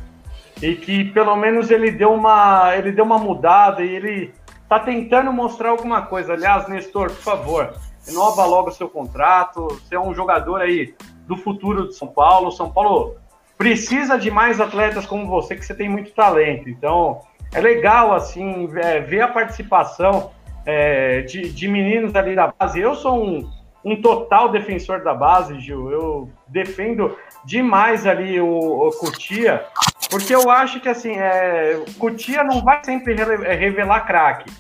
e 0.62 0.76
que 0.76 1.06
pelo 1.06 1.36
menos 1.38 1.72
ele 1.72 1.92
deu 1.92 2.14
uma, 2.14 2.76
ele 2.76 2.92
deu 2.92 3.06
uma 3.06 3.18
mudada 3.18 3.84
e 3.84 3.96
ele 3.96 4.34
tá 4.68 4.80
tentando 4.80 5.32
mostrar 5.32 5.70
alguma 5.70 6.02
coisa. 6.02 6.34
Aliás, 6.34 6.68
Nestor, 6.68 7.08
por 7.08 7.22
favor, 7.22 7.74
renova 8.06 8.46
logo 8.46 8.70
o 8.70 8.74
seu 8.74 8.90
contrato. 8.90 9.68
Você 9.68 9.96
é 9.96 10.00
um 10.00 10.14
jogador 10.14 10.62
aí 10.62 10.94
do 11.26 11.38
futuro 11.38 11.88
de 11.88 11.96
São 11.96 12.10
Paulo. 12.10 12.52
São 12.52 12.70
Paulo 12.70 13.16
precisa 13.58 14.18
de 14.18 14.30
mais 14.30 14.60
atletas 14.60 15.06
como 15.06 15.26
você, 15.26 15.56
que 15.56 15.66
você 15.66 15.74
tem 15.74 15.88
muito 15.88 16.12
talento. 16.12 16.70
Então, 16.70 17.22
é 17.54 17.62
legal 17.62 18.14
assim 18.14 18.70
é, 18.76 19.00
ver 19.00 19.22
a 19.22 19.28
participação 19.28 20.32
é, 20.66 21.22
de, 21.22 21.52
de, 21.52 21.68
meninos 21.68 22.16
ali 22.16 22.36
da 22.36 22.54
base. 22.58 22.80
Eu 22.80 22.96
sou 22.96 23.24
um, 23.24 23.50
um 23.84 24.02
total 24.02 24.50
defensor 24.50 25.04
da 25.04 25.14
base, 25.14 25.60
Gil. 25.60 25.90
Eu 25.92 26.30
defendo 26.48 27.18
demais 27.44 28.06
ali 28.06 28.40
o, 28.40 28.48
o 28.48 28.90
Cutia, 28.92 29.66
porque 30.10 30.34
eu 30.34 30.50
acho 30.50 30.80
que 30.80 30.90
assim, 30.90 31.14
é, 31.14 31.84
Cutia 31.98 32.44
não 32.44 32.64
vai 32.64 32.84
sempre 32.84 33.16
é, 33.20 33.54
revelar 33.54 34.02
craque, 34.02 34.52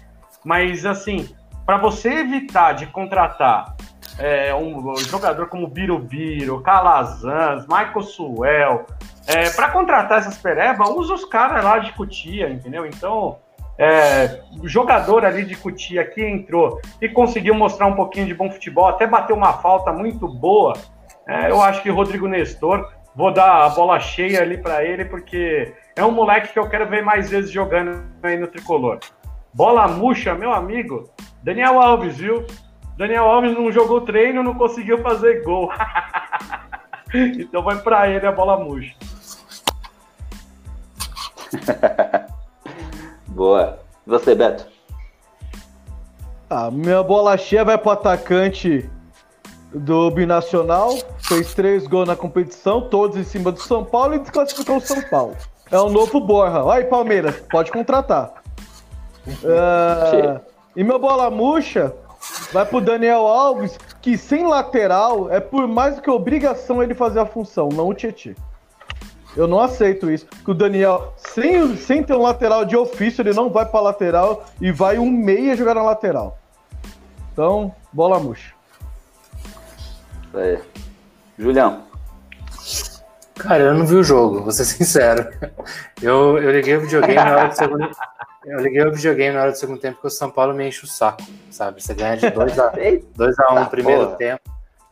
mas 0.43 0.86
assim, 0.86 1.30
para 1.66 1.78
você 1.78 2.10
evitar 2.10 2.74
de 2.74 2.88
contratar 2.88 3.76
é, 4.18 4.54
um, 4.54 4.91
um, 4.91 4.97
jogador 4.97 5.47
como 5.47 5.68
Birubiru, 5.68 6.62
Calazans, 6.62 7.66
Michael 7.68 8.02
Suel, 8.02 8.86
é, 9.28 9.49
para 9.52 9.70
contratar 9.70 10.20
essas 10.20 10.38
pereba, 10.38 10.89
usa 10.89 11.14
os 11.14 11.26
caras 11.26 11.64
lá 11.64 11.80
de 11.80 11.91
Cutia, 11.93 12.49
entendeu? 12.49 12.86
Então, 12.86 13.38
é, 13.78 14.41
jogador 14.63 15.26
ali 15.26 15.43
de 15.43 15.55
Cutia 15.55 16.05
que 16.05 16.24
entrou 16.24 16.80
e 17.01 17.09
conseguiu 17.09 17.55
mostrar 17.55 17.88
um 17.88 17.95
pouquinho 17.95 18.28
de 18.28 18.34
bom 18.34 18.51
futebol, 18.51 18.88
até 18.88 19.07
bateu 19.07 19.36
uma 19.36 19.53
falta 19.53 19.91
muito 19.91 20.28
boa. 20.28 20.74
É, 21.28 21.49
eu 21.49 21.61
acho 21.61 21.82
que 21.82 21.89
Rodrigo 21.89 22.28
Nestor, 22.28 22.91
vou 23.15 23.34
dar 23.34 23.65
a 23.65 23.69
bola 23.69 23.99
cheia 23.99 24.41
ali 24.41 24.57
para 24.57 24.84
ele, 24.84 25.05
porque 25.05 25.74
é 25.95 26.03
um 26.03 26.11
moleque 26.11 26.53
que 26.53 26.59
eu 26.59 26.69
quero 26.69 26.88
ver 26.88 27.03
mais 27.03 27.30
vezes 27.30 27.51
jogando 27.51 28.03
aí 28.24 28.38
no 28.38 28.47
tricolor. 28.47 28.99
Bola 29.53 29.88
murcha, 29.88 30.34
meu 30.34 30.51
amigo. 30.51 31.09
Daniel 31.43 31.82
Alves, 31.82 32.17
viu? 32.17 32.45
Daniel 32.97 33.26
Alves 33.26 33.53
não 33.53 33.72
jogou 33.72 34.01
treino, 34.01 34.43
não 34.43 34.53
conseguiu 34.53 34.99
fazer 34.99 35.43
gol. 35.43 35.72
então 37.13 37.63
vai 37.63 37.78
para 37.78 38.07
ele 38.09 38.26
a 38.28 38.32
bola 38.32 38.63
murcha. 38.63 38.95
Boa. 43.32 43.79
E 44.05 44.09
você, 44.09 44.36
Beto? 44.36 44.67
A 46.49 46.65
ah, 46.65 46.71
minha 46.71 47.01
bola 47.01 47.38
cheia 47.38 47.63
vai 47.63 47.77
pro 47.77 47.91
atacante 47.91 48.89
do 49.73 50.11
Binacional. 50.11 50.97
Fez 51.19 51.53
três 51.53 51.88
gols 51.88 52.07
na 52.07 52.15
competição, 52.15 52.82
todos 52.82 53.15
em 53.15 53.23
cima 53.23 53.51
do 53.51 53.61
São 53.61 53.86
Paulo 53.86 54.15
e 54.15 54.19
desclassificou 54.19 54.77
o 54.77 54.82
São 54.82 55.01
Paulo. 55.03 55.36
É 55.71 55.79
o 55.79 55.89
novo 55.89 56.19
Borra. 56.19 56.73
Aí, 56.73 56.84
Palmeiras, 56.84 57.41
pode 57.49 57.71
contratar. 57.71 58.34
Uh, 59.27 60.41
e 60.75 60.84
meu 60.84 60.99
bola 60.99 61.29
murcha 61.29 61.93
vai 62.51 62.65
pro 62.65 62.82
Daniel 62.82 63.25
Alves, 63.25 63.77
que 64.01 64.17
sem 64.17 64.45
lateral 64.45 65.32
é 65.32 65.39
por 65.39 65.67
mais 65.67 65.95
do 65.95 66.01
que 66.01 66.09
obrigação 66.09 66.84
ele 66.84 66.93
fazer 66.93 67.19
a 67.19 67.25
função, 67.25 67.69
não 67.69 67.88
o 67.88 67.93
Tietchan. 67.93 68.36
Eu 69.36 69.47
não 69.47 69.59
aceito 69.61 70.11
isso. 70.11 70.25
Que 70.43 70.51
o 70.51 70.53
Daniel, 70.53 71.13
sem, 71.17 71.75
sem 71.77 72.03
ter 72.03 72.13
um 72.13 72.21
lateral 72.21 72.65
de 72.65 72.75
ofício, 72.75 73.21
ele 73.21 73.34
não 73.34 73.49
vai 73.49 73.65
pra 73.65 73.79
lateral 73.79 74.45
e 74.59 74.71
vai 74.71 74.97
um 74.97 75.09
meia 75.09 75.55
jogar 75.55 75.75
na 75.75 75.84
lateral. 75.84 76.38
Então, 77.32 77.73
bola 77.93 78.19
murcha. 78.19 78.53
É. 80.34 80.59
Julião. 81.38 81.84
Cara, 83.36 83.63
eu 83.63 83.73
não 83.73 83.86
vi 83.86 83.95
o 83.95 84.03
jogo, 84.03 84.43
vou 84.43 84.51
ser 84.51 84.65
sincero. 84.65 85.27
Eu, 86.01 86.38
eu 86.38 86.51
liguei 86.51 86.75
o 86.75 86.82
videogame 86.82 87.15
na 87.15 87.32
hora 87.32 87.47
do 87.47 87.55
segundo. 87.55 87.89
Eu 88.45 88.59
liguei 88.59 88.84
o 88.86 88.91
videogame 88.91 89.36
na 89.36 89.41
hora 89.41 89.51
do 89.51 89.57
segundo 89.57 89.79
tempo 89.79 89.95
porque 89.95 90.07
o 90.07 90.11
São 90.11 90.29
Paulo 90.29 90.53
me 90.53 90.67
enche 90.67 90.84
o 90.84 90.88
saco, 90.88 91.23
sabe? 91.49 91.82
Você 91.82 91.93
ganha 91.93 92.17
de 92.17 92.27
2x1 92.27 93.61
um 93.61 93.65
primeiro 93.65 94.05
porra. 94.05 94.17
tempo. 94.17 94.41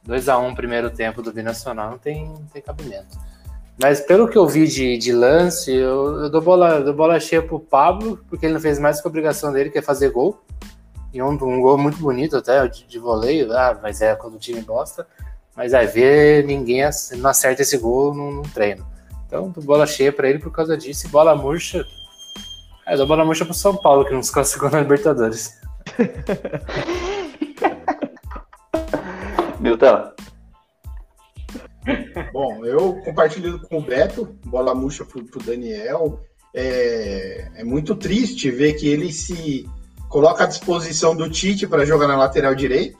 2x1 0.07 0.49
um 0.49 0.55
primeiro 0.55 0.89
tempo 0.89 1.21
do 1.21 1.31
Binacional 1.31 1.91
não 1.91 1.97
tem, 1.97 2.25
não 2.25 2.45
tem 2.47 2.61
cabimento. 2.61 3.17
Mas 3.81 4.01
pelo 4.01 4.27
que 4.27 4.37
eu 4.37 4.45
vi 4.45 4.67
de, 4.67 4.97
de 4.97 5.13
lance, 5.13 5.73
eu, 5.73 6.23
eu 6.23 6.29
dou, 6.29 6.41
bola, 6.41 6.81
dou 6.81 6.93
bola 6.93 7.17
cheia 7.19 7.41
pro 7.41 7.59
Pablo, 7.59 8.19
porque 8.29 8.45
ele 8.45 8.53
não 8.53 8.59
fez 8.59 8.77
mais 8.77 8.99
que 8.99 9.07
a 9.07 9.09
obrigação 9.09 9.53
dele, 9.53 9.69
que 9.69 9.77
é 9.77 9.81
fazer 9.81 10.09
gol. 10.09 10.43
E 11.13 11.21
um, 11.23 11.29
um 11.29 11.61
gol 11.61 11.77
muito 11.77 11.97
bonito 11.97 12.35
até, 12.35 12.67
de, 12.67 12.85
de 12.85 12.99
voleio, 12.99 13.51
ah, 13.53 13.79
mas 13.81 14.01
é 14.01 14.13
quando 14.15 14.35
o 14.35 14.39
time 14.39 14.61
gosta. 14.61 15.07
Mas 15.55 15.73
aí 15.73 15.87
ver 15.87 16.45
ninguém 16.45 16.81
não 17.17 17.29
acerta 17.29 17.61
esse 17.61 17.77
gol 17.77 18.13
no 18.13 18.41
treino. 18.53 18.85
Então, 19.25 19.49
dou 19.49 19.63
bola 19.63 19.87
cheia 19.87 20.11
para 20.11 20.29
ele 20.29 20.39
por 20.39 20.51
causa 20.51 20.77
disso. 20.77 21.07
E 21.07 21.09
bola 21.09 21.33
murcha. 21.33 21.85
É, 22.85 22.97
dou 22.97 23.07
bola 23.07 23.23
murcha 23.23 23.45
pro 23.45 23.53
São 23.53 23.77
Paulo, 23.77 24.03
que 24.03 24.13
não 24.13 24.21
se 24.21 24.31
classificou 24.31 24.69
na 24.69 24.81
Libertadores. 24.81 25.57
Milton. 29.59 30.11
Bom, 32.31 32.65
eu 32.65 32.95
compartilho 33.03 33.59
com 33.67 33.79
o 33.79 33.81
Beto, 33.81 34.37
bola 34.45 34.75
murcha 34.75 35.05
pro, 35.05 35.23
pro 35.23 35.43
Daniel. 35.43 36.19
É, 36.53 37.51
é 37.55 37.63
muito 37.63 37.95
triste 37.95 38.49
ver 38.51 38.73
que 38.73 38.87
ele 38.87 39.11
se 39.11 39.67
coloca 40.07 40.43
à 40.43 40.47
disposição 40.47 41.15
do 41.15 41.29
Tite 41.29 41.67
para 41.67 41.85
jogar 41.85 42.07
na 42.07 42.17
lateral 42.17 42.55
direito. 42.55 42.97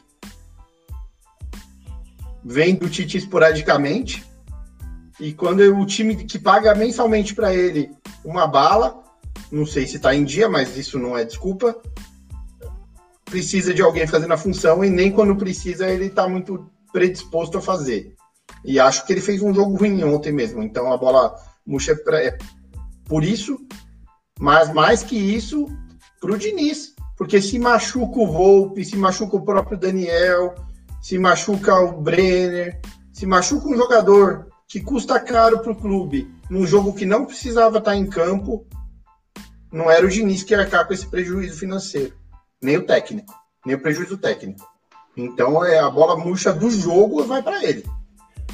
Vem 2.43 2.75
do 2.75 2.89
Tite 2.89 3.17
esporadicamente. 3.17 4.25
E 5.19 5.33
quando 5.33 5.59
o 5.59 5.85
time 5.85 6.15
que 6.15 6.39
paga 6.39 6.73
mensalmente 6.73 7.35
para 7.35 7.53
ele 7.53 7.91
uma 8.23 8.47
bala, 8.47 9.03
não 9.51 9.65
sei 9.65 9.85
se 9.85 9.97
está 9.97 10.15
em 10.15 10.23
dia, 10.23 10.47
mas 10.47 10.77
isso 10.77 10.97
não 10.97 11.17
é 11.17 11.25
desculpa, 11.25 11.75
precisa 13.25 13.73
de 13.73 13.81
alguém 13.81 14.07
fazendo 14.07 14.33
a 14.33 14.37
função 14.37 14.83
e 14.83 14.89
nem 14.89 15.11
quando 15.11 15.35
precisa 15.35 15.87
ele 15.87 16.05
está 16.05 16.27
muito 16.27 16.69
predisposto 16.93 17.57
a 17.57 17.61
fazer. 17.61 18.15
E 18.63 18.79
acho 18.79 19.05
que 19.05 19.13
ele 19.13 19.21
fez 19.21 19.41
um 19.41 19.53
jogo 19.53 19.77
ruim 19.77 20.03
ontem 20.03 20.31
mesmo. 20.31 20.61
Então 20.61 20.91
a 20.91 20.97
bola 20.97 21.35
Murcha 21.65 21.95
é, 22.13 22.37
por 23.05 23.23
isso, 23.23 23.59
mas 24.39 24.73
mais 24.73 25.03
que 25.03 25.15
isso, 25.15 25.67
para 26.19 26.31
o 26.31 26.37
Diniz. 26.37 26.93
Porque 27.17 27.41
se 27.41 27.59
machuca 27.59 28.19
o 28.19 28.31
Volpe, 28.31 28.85
se 28.85 28.95
machuca 28.95 29.35
o 29.35 29.43
próprio 29.43 29.77
Daniel, 29.77 30.55
se 31.01 31.17
machuca 31.17 31.75
o 31.75 32.01
Brenner, 32.01 32.79
se 33.11 33.25
machuca 33.25 33.67
um 33.67 33.75
jogador 33.75 34.47
que 34.67 34.79
custa 34.79 35.19
caro 35.19 35.59
para 35.59 35.71
o 35.71 35.75
clube, 35.75 36.31
num 36.49 36.65
jogo 36.65 36.93
que 36.93 37.05
não 37.05 37.25
precisava 37.25 37.79
estar 37.79 37.95
em 37.95 38.05
campo, 38.05 38.65
não 39.71 39.89
era 39.89 40.05
o 40.05 40.09
Diniz 40.09 40.43
que 40.43 40.53
ia 40.53 40.61
arcar 40.61 40.87
com 40.87 40.93
esse 40.93 41.07
prejuízo 41.07 41.59
financeiro, 41.59 42.13
nem 42.61 42.77
o 42.77 42.85
técnico, 42.85 43.33
nem 43.65 43.75
o 43.75 43.81
prejuízo 43.81 44.17
técnico. 44.17 44.65
Então 45.17 45.65
é 45.65 45.79
a 45.79 45.89
bola 45.89 46.15
murcha 46.15 46.53
do 46.53 46.69
jogo 46.69 47.23
vai 47.25 47.41
para 47.41 47.63
ele. 47.63 47.83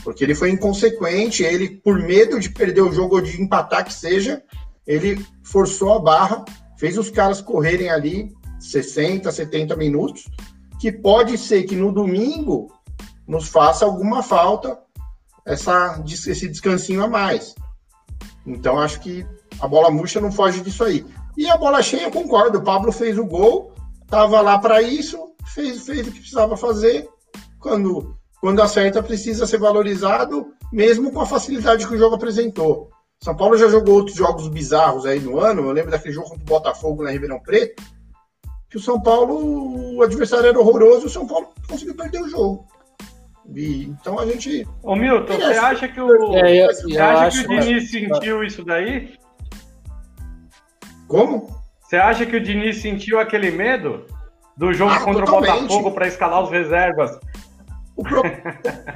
Porque 0.04 0.24
ele 0.24 0.36
foi 0.36 0.52
inconsequente, 0.52 1.44
ele, 1.44 1.70
por 1.70 1.98
medo 2.00 2.40
de 2.40 2.50
perder 2.50 2.82
o 2.82 2.92
jogo 2.92 3.16
ou 3.16 3.22
de 3.22 3.42
empatar 3.42 3.86
que 3.86 3.94
seja, 3.94 4.44
ele 4.86 5.26
forçou 5.44 5.94
a 5.94 6.00
barra, 6.00 6.46
fez 6.78 6.98
os 6.98 7.10
caras 7.10 7.42
correrem 7.42 7.90
ali 7.90 8.32
60, 8.60 9.32
70 9.32 9.76
minutos, 9.76 10.26
que 10.80 10.92
pode 10.92 11.38
ser 11.38 11.64
que 11.64 11.76
no 11.76 11.92
domingo 11.92 12.72
nos 13.28 13.48
faça 13.48 13.86
alguma 13.86 14.22
falta 14.22 14.80
essa, 15.46 16.04
esse 16.06 16.48
descansinho 16.48 17.04
a 17.04 17.08
mais. 17.08 17.56
Então 18.46 18.80
acho 18.80 19.00
que 19.00 19.26
a 19.60 19.68
bola 19.68 19.90
murcha 19.90 20.20
não 20.20 20.32
foge 20.32 20.62
disso 20.62 20.84
aí. 20.84 21.06
E 21.38 21.50
a 21.50 21.58
bola 21.58 21.82
cheia, 21.82 22.12
concordo. 22.12 22.60
O 22.60 22.64
Pablo 22.64 22.92
fez 22.92 23.18
o 23.18 23.26
gol, 23.26 23.74
estava 24.02 24.42
lá 24.42 24.58
para 24.58 24.82
isso, 24.82 25.34
fez, 25.54 25.86
fez 25.86 26.08
o 26.08 26.12
que 26.12 26.20
precisava 26.20 26.56
fazer. 26.56 27.10
Quando, 27.60 28.15
quando 28.46 28.62
acerta, 28.62 29.02
precisa 29.02 29.48
ser 29.48 29.58
valorizado, 29.58 30.54
mesmo 30.72 31.12
com 31.12 31.20
a 31.20 31.26
facilidade 31.26 31.88
que 31.88 31.96
o 31.96 31.98
jogo 31.98 32.14
apresentou. 32.14 32.92
São 33.20 33.36
Paulo 33.36 33.58
já 33.58 33.68
jogou 33.68 33.96
outros 33.96 34.16
jogos 34.16 34.48
bizarros 34.50 35.08
aí 35.08 35.20
no 35.20 35.40
ano. 35.40 35.64
Eu 35.64 35.72
lembro 35.72 35.90
daquele 35.90 36.14
jogo 36.14 36.30
contra 36.30 36.44
o 36.44 36.46
Botafogo 36.46 37.04
na 37.04 37.10
Ribeirão 37.10 37.40
Preto, 37.40 37.82
que 38.70 38.78
o 38.78 38.80
São 38.80 39.02
Paulo, 39.02 39.96
o 39.96 40.04
adversário 40.04 40.46
era 40.46 40.60
horroroso, 40.60 41.06
e 41.06 41.08
o 41.08 41.10
São 41.10 41.26
Paulo 41.26 41.48
conseguiu 41.68 41.96
perder 41.96 42.22
o 42.22 42.30
jogo. 42.30 42.68
E, 43.52 43.86
então 43.86 44.20
a 44.20 44.28
gente. 44.28 44.64
Ô 44.84 44.96
Milton, 44.96 45.38
você 45.38 45.58
acha 45.58 45.88
que 45.88 46.00
o. 46.00 46.36
É, 46.36 46.66
eu, 46.66 46.68
você 46.68 47.00
eu 47.00 47.04
acha 47.04 47.48
que 47.48 47.52
o 47.52 47.60
Diniz 47.60 47.90
sentiu 47.90 48.44
isso 48.44 48.64
daí? 48.64 49.16
Como? 51.08 51.50
Você 51.82 51.96
acha 51.96 52.28
que 52.28 52.36
o 52.36 52.44
Diniz 52.44 52.80
sentiu 52.80 53.20
aquele 53.20 53.50
medo 53.50 54.06
do 54.56 54.72
jogo 54.72 54.92
ah, 54.92 55.00
contra 55.00 55.26
totalmente. 55.26 55.50
o 55.50 55.62
Botafogo 55.62 55.92
para 55.94 56.08
escalar 56.08 56.44
os 56.44 56.52
reservas? 56.52 57.20
O, 57.96 58.04
pro... 58.04 58.22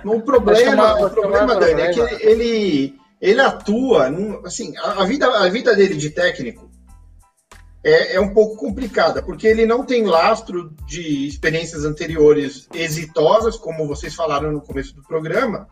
o 0.05 0.21
problema, 0.21 1.05
o 1.05 1.09
problema, 1.09 1.55
Dani, 1.55 1.81
é 1.81 1.91
que 1.91 1.99
ele, 1.99 2.95
ele, 3.21 3.41
atua. 3.41 4.09
Num, 4.09 4.45
assim, 4.45 4.75
a, 4.77 5.01
a, 5.01 5.05
vida, 5.05 5.27
a 5.27 5.49
vida 5.49 5.75
dele 5.75 5.95
de 5.95 6.09
técnico 6.09 6.69
é, 7.83 8.15
é 8.15 8.21
um 8.21 8.33
pouco 8.33 8.57
complicada, 8.57 9.21
porque 9.21 9.47
ele 9.47 9.65
não 9.65 9.85
tem 9.85 10.03
lastro 10.05 10.75
de 10.85 11.27
experiências 11.27 11.85
anteriores 11.85 12.67
exitosas, 12.73 13.55
como 13.55 13.87
vocês 13.87 14.13
falaram 14.13 14.51
no 14.51 14.61
começo 14.61 14.93
do 14.95 15.03
programa. 15.03 15.67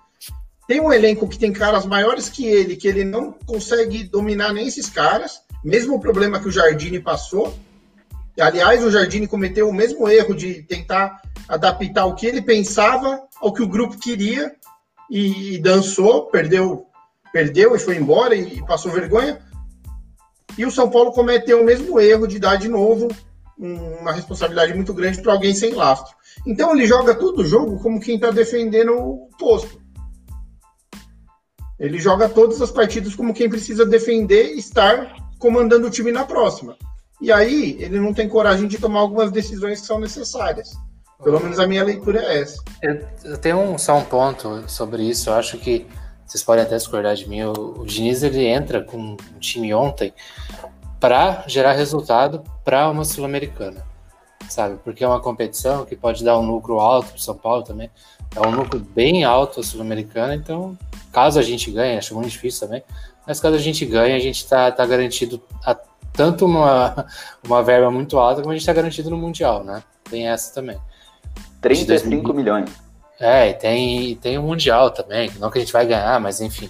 Tem 0.67 0.79
um 0.81 0.91
elenco 0.91 1.27
que 1.27 1.39
tem 1.39 1.53
caras 1.53 1.85
maiores 1.85 2.29
que 2.29 2.45
ele, 2.45 2.75
que 2.75 2.87
ele 2.87 3.03
não 3.03 3.31
consegue 3.45 4.03
dominar 4.03 4.53
nem 4.53 4.67
esses 4.67 4.89
caras, 4.89 5.41
mesmo 5.63 5.95
o 5.95 5.99
problema 5.99 6.39
que 6.39 6.47
o 6.47 6.51
Jardine 6.51 6.99
passou. 6.99 7.57
Aliás, 8.39 8.83
o 8.83 8.91
Jardine 8.91 9.27
cometeu 9.27 9.67
o 9.67 9.73
mesmo 9.73 10.07
erro 10.07 10.35
de 10.35 10.61
tentar 10.63 11.21
adaptar 11.47 12.05
o 12.05 12.15
que 12.15 12.27
ele 12.27 12.41
pensava 12.41 13.21
ao 13.41 13.53
que 13.53 13.63
o 13.63 13.67
grupo 13.67 13.97
queria 13.97 14.55
e, 15.09 15.55
e 15.55 15.59
dançou, 15.59 16.27
perdeu, 16.27 16.85
perdeu 17.31 17.75
e 17.75 17.79
foi 17.79 17.95
embora 17.95 18.35
e, 18.35 18.57
e 18.57 18.65
passou 18.65 18.91
vergonha. 18.91 19.39
E 20.57 20.65
o 20.65 20.71
São 20.71 20.89
Paulo 20.89 21.11
cometeu 21.11 21.61
o 21.61 21.65
mesmo 21.65 21.99
erro 21.99 22.27
de 22.27 22.39
dar 22.39 22.57
de 22.57 22.67
novo 22.67 23.07
uma 23.57 24.11
responsabilidade 24.11 24.73
muito 24.73 24.93
grande 24.93 25.21
para 25.21 25.33
alguém 25.33 25.53
sem 25.53 25.73
lastro. 25.73 26.15
Então 26.45 26.75
ele 26.75 26.85
joga 26.85 27.15
todo 27.15 27.39
o 27.39 27.45
jogo 27.45 27.79
como 27.79 27.99
quem 27.99 28.15
está 28.15 28.29
defendendo 28.29 28.93
o 28.93 29.29
posto. 29.39 29.81
Ele 31.79 31.99
joga 31.99 32.29
todas 32.29 32.61
as 32.61 32.71
partidas 32.71 33.15
como 33.15 33.33
quem 33.33 33.49
precisa 33.49 33.85
defender 33.85 34.53
e 34.53 34.59
estar 34.59 35.15
comandando 35.39 35.87
o 35.87 35.91
time 35.91 36.11
na 36.11 36.23
próxima. 36.23 36.77
E 37.19 37.31
aí 37.31 37.77
ele 37.79 37.99
não 37.99 38.13
tem 38.13 38.29
coragem 38.29 38.67
de 38.67 38.77
tomar 38.77 38.99
algumas 38.99 39.31
decisões 39.31 39.81
que 39.81 39.87
são 39.87 39.99
necessárias. 39.99 40.77
Pelo 41.23 41.39
menos 41.39 41.57
a 41.57 41.65
minha 41.65 41.83
leitura 41.83 42.21
é 42.21 42.41
essa. 42.41 42.63
Eu, 42.81 43.07
eu 43.23 43.37
tenho 43.37 43.59
um, 43.59 43.77
só 43.77 43.97
um 43.97 44.03
ponto 44.03 44.63
sobre 44.67 45.03
isso. 45.03 45.29
Eu 45.29 45.33
acho 45.33 45.57
que 45.57 45.87
vocês 46.27 46.43
podem 46.43 46.65
até 46.65 46.75
discordar 46.75 47.15
de 47.15 47.27
mim, 47.27 47.43
o, 47.43 47.79
o 47.79 47.85
Diniz 47.85 48.21
ele 48.21 48.45
entra 48.45 48.83
com 48.83 48.97
um 48.97 49.17
time 49.39 49.73
ontem 49.73 50.13
para 50.99 51.45
gerar 51.47 51.71
resultado 51.71 52.43
para 52.65 52.89
uma 52.89 53.05
Sul-Americana, 53.05 53.85
sabe? 54.49 54.77
Porque 54.83 55.05
é 55.05 55.07
uma 55.07 55.21
competição 55.21 55.85
que 55.85 55.95
pode 55.95 56.25
dar 56.25 56.37
um 56.37 56.45
lucro 56.45 56.79
alto 56.79 57.11
para 57.11 57.17
São 57.17 57.35
Paulo 57.35 57.63
também. 57.63 57.89
É 58.35 58.45
um 58.45 58.51
lucro 58.51 58.77
bem 58.77 59.23
alto 59.23 59.61
a 59.61 59.63
Sul-Americana, 59.63 60.35
então 60.35 60.77
caso 61.13 61.39
a 61.39 61.41
gente 61.41 61.71
ganhe, 61.71 61.97
acho 61.97 62.13
muito 62.13 62.29
difícil 62.29 62.67
também, 62.67 62.83
mas 63.25 63.39
caso 63.39 63.55
a 63.55 63.59
gente 63.59 63.85
ganhe, 63.85 64.13
a 64.13 64.19
gente 64.19 64.43
está 64.43 64.69
tá 64.69 64.85
garantido 64.85 65.41
a, 65.63 65.77
tanto 66.17 66.45
uma, 66.45 67.05
uma 67.45 67.63
verba 67.63 67.89
muito 67.91 68.17
alta 68.17 68.41
como 68.41 68.51
a 68.51 68.55
gente 68.55 68.63
está 68.63 68.73
garantido 68.73 69.09
no 69.09 69.17
Mundial, 69.17 69.63
né? 69.63 69.83
Tem 70.09 70.27
essa 70.27 70.53
também. 70.53 70.77
35 71.61 72.33
milhões. 72.33 72.69
É, 73.19 73.49
e 73.49 73.53
tem, 73.53 74.15
tem 74.15 74.37
o 74.37 74.43
Mundial 74.43 74.91
também, 74.91 75.31
não 75.39 75.49
que 75.49 75.59
a 75.59 75.61
gente 75.61 75.73
vai 75.73 75.85
ganhar, 75.85 76.19
mas 76.19 76.41
enfim. 76.41 76.69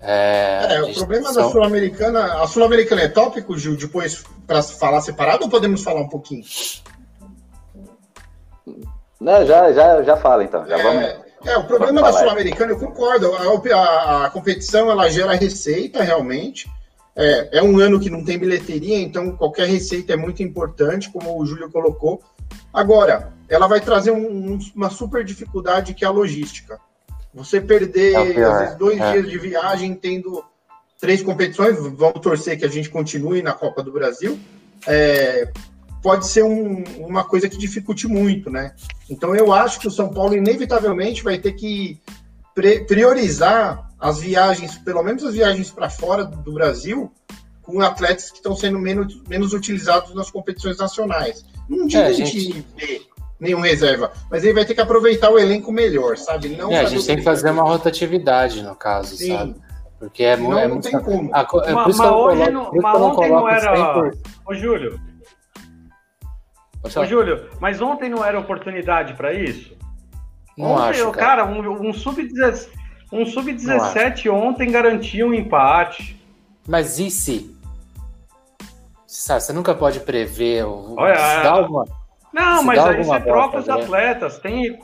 É, 0.00 0.76
é 0.76 0.82
o 0.82 0.94
problema 0.94 1.32
são... 1.32 1.42
da 1.44 1.50
Sul-Americana. 1.50 2.42
A 2.42 2.46
Sul-Americana 2.46 3.02
é 3.02 3.08
tópico, 3.08 3.56
Gil, 3.58 3.76
depois 3.76 4.24
para 4.46 4.62
falar 4.62 5.00
separado 5.00 5.44
ou 5.44 5.50
podemos 5.50 5.82
falar 5.82 6.00
um 6.00 6.08
pouquinho? 6.08 6.44
Não, 9.20 9.46
já, 9.46 9.72
já, 9.72 10.02
já 10.02 10.16
fala 10.16 10.42
então. 10.42 10.66
Já 10.66 10.78
é, 10.78 10.82
vamos, 10.82 11.04
é, 11.44 11.56
o 11.56 11.64
problema 11.64 12.02
da 12.02 12.12
Sul-Americana, 12.12 12.72
eu 12.72 12.78
concordo. 12.78 13.32
A, 13.34 13.76
a, 13.76 14.26
a, 14.26 14.30
competição 14.30 14.90
ela 14.90 15.08
gera 15.08 15.34
receita 15.34 16.02
realmente. 16.02 16.68
É, 17.14 17.58
é 17.58 17.62
um 17.62 17.78
ano 17.78 18.00
que 18.00 18.08
não 18.08 18.24
tem 18.24 18.38
bilheteria, 18.38 18.98
então 18.98 19.36
qualquer 19.36 19.68
receita 19.68 20.14
é 20.14 20.16
muito 20.16 20.42
importante, 20.42 21.10
como 21.10 21.38
o 21.38 21.44
Júlio 21.44 21.70
colocou. 21.70 22.22
Agora, 22.72 23.32
ela 23.48 23.66
vai 23.66 23.80
trazer 23.80 24.10
um, 24.10 24.58
uma 24.74 24.88
super 24.88 25.24
dificuldade 25.24 25.94
que 25.94 26.04
é 26.04 26.08
a 26.08 26.10
logística. 26.10 26.78
Você 27.34 27.60
perder, 27.60 28.14
é 28.14 28.44
às 28.44 28.60
vezes, 28.60 28.76
dois 28.76 29.00
é. 29.00 29.12
dias 29.12 29.30
de 29.30 29.38
viagem 29.38 29.94
tendo 29.94 30.42
três 31.00 31.22
competições, 31.22 31.76
vamos 31.78 32.20
torcer 32.20 32.58
que 32.58 32.64
a 32.64 32.68
gente 32.68 32.88
continue 32.88 33.42
na 33.42 33.52
Copa 33.52 33.82
do 33.82 33.92
Brasil, 33.92 34.38
é, 34.86 35.50
pode 36.02 36.26
ser 36.26 36.44
um, 36.44 36.82
uma 36.98 37.24
coisa 37.24 37.48
que 37.48 37.58
dificulte 37.58 38.06
muito, 38.06 38.50
né? 38.50 38.74
Então 39.08 39.34
eu 39.34 39.52
acho 39.52 39.80
que 39.80 39.88
o 39.88 39.90
São 39.90 40.08
Paulo 40.08 40.34
inevitavelmente 40.34 41.22
vai 41.22 41.38
ter 41.38 41.52
que 41.52 42.00
priorizar 42.86 43.90
as 44.02 44.18
viagens, 44.18 44.76
pelo 44.78 45.00
menos 45.04 45.22
as 45.22 45.34
viagens 45.34 45.70
para 45.70 45.88
fora 45.88 46.24
do 46.24 46.52
Brasil, 46.52 47.10
com 47.62 47.80
atletas 47.80 48.30
que 48.30 48.38
estão 48.38 48.56
sendo 48.56 48.76
menos, 48.76 49.22
menos 49.28 49.52
utilizados 49.52 50.12
nas 50.12 50.28
competições 50.28 50.76
nacionais. 50.76 51.44
Não 51.68 51.86
digo 51.86 52.02
é, 52.02 52.12
gente... 52.12 52.52
de 52.52 53.02
nenhum 53.38 53.60
reserva, 53.60 54.12
mas 54.28 54.42
ele 54.42 54.54
vai 54.54 54.64
ter 54.64 54.74
que 54.74 54.80
aproveitar 54.80 55.30
o 55.30 55.38
elenco 55.38 55.70
melhor, 55.70 56.18
sabe? 56.18 56.48
Não 56.48 56.72
é, 56.72 56.80
a 56.80 56.84
gente 56.86 57.06
tem 57.06 57.16
que 57.16 57.22
fazer 57.22 57.50
uma 57.50 57.62
rotatividade 57.62 58.60
no 58.62 58.74
caso, 58.74 59.16
Sim. 59.16 59.36
sabe? 59.36 59.54
Porque 60.00 60.24
é, 60.24 60.36
não, 60.36 60.58
é 60.58 60.66
não 60.66 60.74
muito. 60.74 60.90
Tem 60.90 61.00
como. 61.00 61.30
Ah, 61.32 61.46
é 61.64 61.72
mas, 61.72 61.96
mas 61.96 62.10
hoje 62.10 62.50
não, 62.50 62.72
mas 62.72 63.00
ontem 63.00 63.30
não 63.30 63.48
era. 63.48 64.10
Ô, 64.44 64.52
Júlio. 64.52 65.00
Ô, 66.82 67.04
Júlio, 67.04 67.48
mas 67.60 67.80
ontem 67.80 68.10
não 68.10 68.24
era 68.24 68.36
oportunidade 68.36 69.14
para 69.14 69.32
isso? 69.32 69.76
Não 70.58 70.72
ontem, 70.72 70.90
acho, 70.90 71.12
cara. 71.12 71.46
cara 71.46 71.46
um, 71.46 71.88
um 71.88 71.92
sub-17 71.92 72.81
um 73.12 73.26
sub 73.26 73.54
ontem 74.30 74.70
garantia 74.70 75.26
um 75.26 75.34
empate. 75.34 76.20
Mas 76.66 76.98
e 76.98 77.10
se? 77.10 77.54
Sabe, 79.06 79.42
você 79.42 79.52
nunca 79.52 79.74
pode 79.74 80.00
prever. 80.00 80.64
Olha, 80.64 81.14
se 81.14 81.42
dá 81.42 81.50
alguma 81.50 81.84
não, 82.32 82.62
mas 82.62 82.78
aí 82.78 83.04
você 83.04 83.20
troca 83.20 83.58
os 83.58 83.68
atletas, 83.68 84.38
tem. 84.38 84.80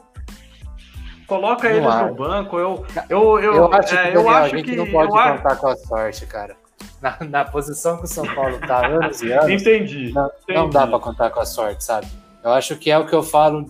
Coloca 1.26 1.68
eles 1.68 1.82
no 1.82 2.14
banco. 2.14 2.58
Eu, 2.58 2.86
eu, 3.08 3.38
eu, 3.38 3.54
eu 3.54 3.72
acho 3.72 3.94
é, 3.94 4.10
que, 4.10 4.16
eu 4.16 4.28
acho 4.28 4.54
a 4.54 4.56
gente 4.56 4.70
que, 4.70 4.76
não 4.76 4.86
pode 4.90 5.10
contar 5.10 5.52
acho... 5.52 5.60
com 5.60 5.68
a 5.68 5.76
sorte, 5.76 6.26
cara. 6.26 6.56
Na, 7.02 7.16
na, 7.20 7.44
posição 7.44 7.98
que 7.98 8.04
o 8.04 8.08
São 8.08 8.26
Paulo 8.34 8.58
tá 8.60 8.86
anos 8.86 9.22
e 9.22 9.32
anos. 9.32 9.48
Entendi. 9.48 10.12
Não, 10.12 10.26
entendi. 10.26 10.58
não 10.58 10.70
dá 10.70 10.86
para 10.86 10.98
contar 10.98 11.30
com 11.30 11.40
a 11.40 11.46
sorte, 11.46 11.84
sabe? 11.84 12.06
Eu 12.42 12.50
acho 12.52 12.76
que 12.76 12.90
é 12.90 12.98
o 12.98 13.06
que 13.06 13.14
eu 13.14 13.22
falo, 13.22 13.66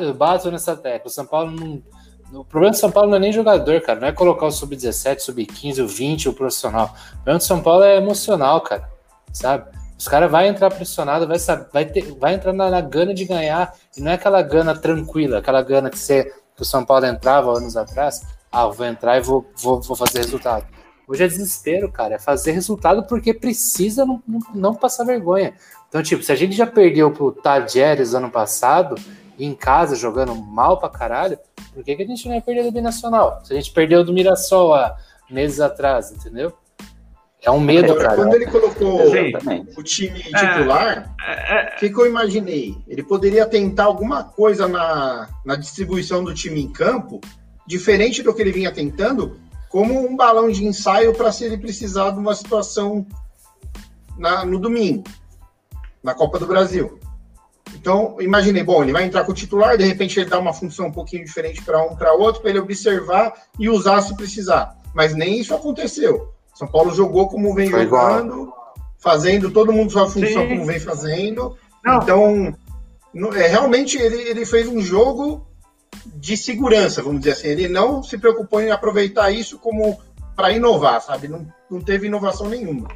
eu 0.00 0.14
bato 0.14 0.50
nessa 0.50 0.76
tecla. 0.76 1.06
O 1.06 1.10
São 1.10 1.26
Paulo 1.26 1.50
não. 1.50 1.82
O 2.32 2.44
problema 2.44 2.72
do 2.72 2.78
São 2.78 2.90
Paulo 2.90 3.10
não 3.10 3.16
é 3.16 3.20
nem 3.20 3.32
jogador, 3.32 3.80
cara. 3.82 4.00
Não 4.00 4.08
é 4.08 4.12
colocar 4.12 4.46
o 4.46 4.50
sub-17, 4.50 5.20
sub-15, 5.20 5.84
o 5.84 5.86
20, 5.86 6.28
o 6.30 6.32
profissional. 6.32 6.86
O 6.86 7.14
problema 7.16 7.38
do 7.38 7.44
São 7.44 7.62
Paulo 7.62 7.84
é 7.84 7.96
emocional, 7.96 8.60
cara. 8.62 8.88
Sabe? 9.32 9.70
Os 9.98 10.08
caras 10.08 10.30
vão 10.30 10.40
entrar 10.40 10.70
pressionado, 10.70 11.28
vai, 11.28 11.38
vai, 11.72 12.02
vai 12.18 12.34
entrar 12.34 12.52
na, 12.52 12.70
na, 12.70 12.80
gana 12.80 13.14
de 13.14 13.24
ganhar, 13.24 13.72
e 13.96 14.00
não 14.00 14.10
é 14.10 14.14
aquela 14.14 14.42
gana 14.42 14.74
tranquila, 14.74 15.38
aquela 15.38 15.62
gana 15.62 15.88
que, 15.88 15.98
você, 15.98 16.24
que 16.56 16.62
o 16.62 16.64
São 16.64 16.84
Paulo 16.84 17.06
entrava 17.06 17.56
anos 17.56 17.76
atrás, 17.76 18.22
ah, 18.50 18.66
vou 18.66 18.84
entrar 18.84 19.18
e 19.18 19.20
vou, 19.20 19.46
vou, 19.56 19.80
vou 19.80 19.96
fazer 19.96 20.18
resultado. 20.18 20.66
Hoje 21.06 21.24
é 21.24 21.28
desespero, 21.28 21.92
cara. 21.92 22.14
É 22.14 22.18
fazer 22.18 22.52
resultado 22.52 23.04
porque 23.04 23.34
precisa 23.34 24.06
não, 24.06 24.22
não, 24.26 24.40
não 24.54 24.74
passar 24.74 25.04
vergonha. 25.04 25.54
Então, 25.88 26.02
tipo, 26.02 26.22
se 26.22 26.32
a 26.32 26.34
gente 26.34 26.56
já 26.56 26.66
perdeu 26.66 27.10
pro 27.10 27.32
Tadjeres 27.32 28.14
ano 28.14 28.30
passado, 28.30 28.94
em 29.44 29.54
casa, 29.54 29.96
jogando 29.96 30.34
mal 30.34 30.78
pra 30.78 30.88
caralho, 30.88 31.38
por 31.72 31.82
que, 31.82 31.96
que 31.96 32.02
a 32.02 32.06
gente 32.06 32.28
não 32.28 32.34
ia 32.34 32.40
perder 32.40 32.64
do 32.64 32.72
Binacional? 32.72 33.40
Se 33.44 33.52
a 33.52 33.56
gente 33.56 33.72
perdeu 33.72 34.04
do 34.04 34.12
Mirassol 34.12 34.74
há 34.74 34.96
meses 35.30 35.60
atrás, 35.60 36.12
entendeu? 36.12 36.52
É 37.44 37.50
um 37.50 37.58
medo, 37.58 37.90
Agora, 37.92 38.04
cara. 38.04 38.16
quando 38.16 38.34
ele 38.34 38.46
colocou 38.46 39.16
Exatamente. 39.16 39.78
o 39.78 39.82
time 39.82 40.22
titular, 40.22 41.12
o 41.74 41.80
que, 41.80 41.90
que 41.90 42.00
eu 42.00 42.06
imaginei? 42.06 42.76
Ele 42.86 43.02
poderia 43.02 43.44
tentar 43.46 43.84
alguma 43.84 44.22
coisa 44.22 44.68
na, 44.68 45.28
na 45.44 45.56
distribuição 45.56 46.22
do 46.22 46.32
time 46.32 46.62
em 46.62 46.68
campo, 46.68 47.20
diferente 47.66 48.22
do 48.22 48.32
que 48.32 48.42
ele 48.42 48.52
vinha 48.52 48.70
tentando, 48.70 49.40
como 49.68 50.06
um 50.06 50.14
balão 50.14 50.50
de 50.50 50.64
ensaio 50.64 51.14
para 51.14 51.32
se 51.32 51.44
ele 51.44 51.58
precisar 51.58 52.10
de 52.10 52.18
uma 52.20 52.34
situação 52.34 53.04
na, 54.16 54.44
no 54.44 54.60
domingo, 54.60 55.02
na 56.00 56.14
Copa 56.14 56.38
do 56.38 56.46
Brasil. 56.46 57.00
Então, 57.82 58.16
imaginei, 58.20 58.62
bom, 58.62 58.80
ele 58.80 58.92
vai 58.92 59.02
entrar 59.02 59.24
com 59.24 59.32
o 59.32 59.34
titular, 59.34 59.76
de 59.76 59.82
repente 59.84 60.20
ele 60.20 60.30
dá 60.30 60.38
uma 60.38 60.52
função 60.52 60.86
um 60.86 60.92
pouquinho 60.92 61.24
diferente 61.24 61.60
para 61.62 61.82
um 61.84 61.96
para 61.96 62.12
outro, 62.12 62.40
para 62.40 62.50
ele 62.50 62.60
observar 62.60 63.32
e 63.58 63.68
usar 63.68 64.00
se 64.02 64.14
precisar. 64.16 64.76
Mas 64.94 65.16
nem 65.16 65.40
isso 65.40 65.52
aconteceu. 65.52 66.32
São 66.54 66.68
Paulo 66.68 66.94
jogou 66.94 67.28
como 67.28 67.52
vem 67.56 67.68
Foi 67.68 67.82
igual. 67.82 68.18
jogando, 68.18 68.52
fazendo 69.00 69.50
todo 69.50 69.72
mundo 69.72 69.90
sua 69.90 70.08
função 70.08 70.42
Sim. 70.44 70.48
como 70.50 70.64
vem 70.64 70.78
fazendo. 70.78 71.56
Não. 71.84 71.96
Então, 72.00 72.54
no- 73.12 73.34
é, 73.36 73.48
realmente 73.48 73.98
ele, 73.98 74.22
ele 74.28 74.46
fez 74.46 74.68
um 74.68 74.80
jogo 74.80 75.44
de 76.06 76.36
segurança, 76.36 77.02
vamos 77.02 77.18
dizer 77.22 77.32
assim. 77.32 77.48
Ele 77.48 77.66
não 77.66 78.00
se 78.00 78.16
preocupou 78.16 78.60
em 78.60 78.70
aproveitar 78.70 79.32
isso 79.32 79.58
como 79.58 79.98
para 80.36 80.52
inovar, 80.52 81.02
sabe? 81.02 81.26
Não, 81.26 81.44
não 81.68 81.80
teve 81.80 82.06
inovação 82.06 82.48
nenhuma. 82.48 82.86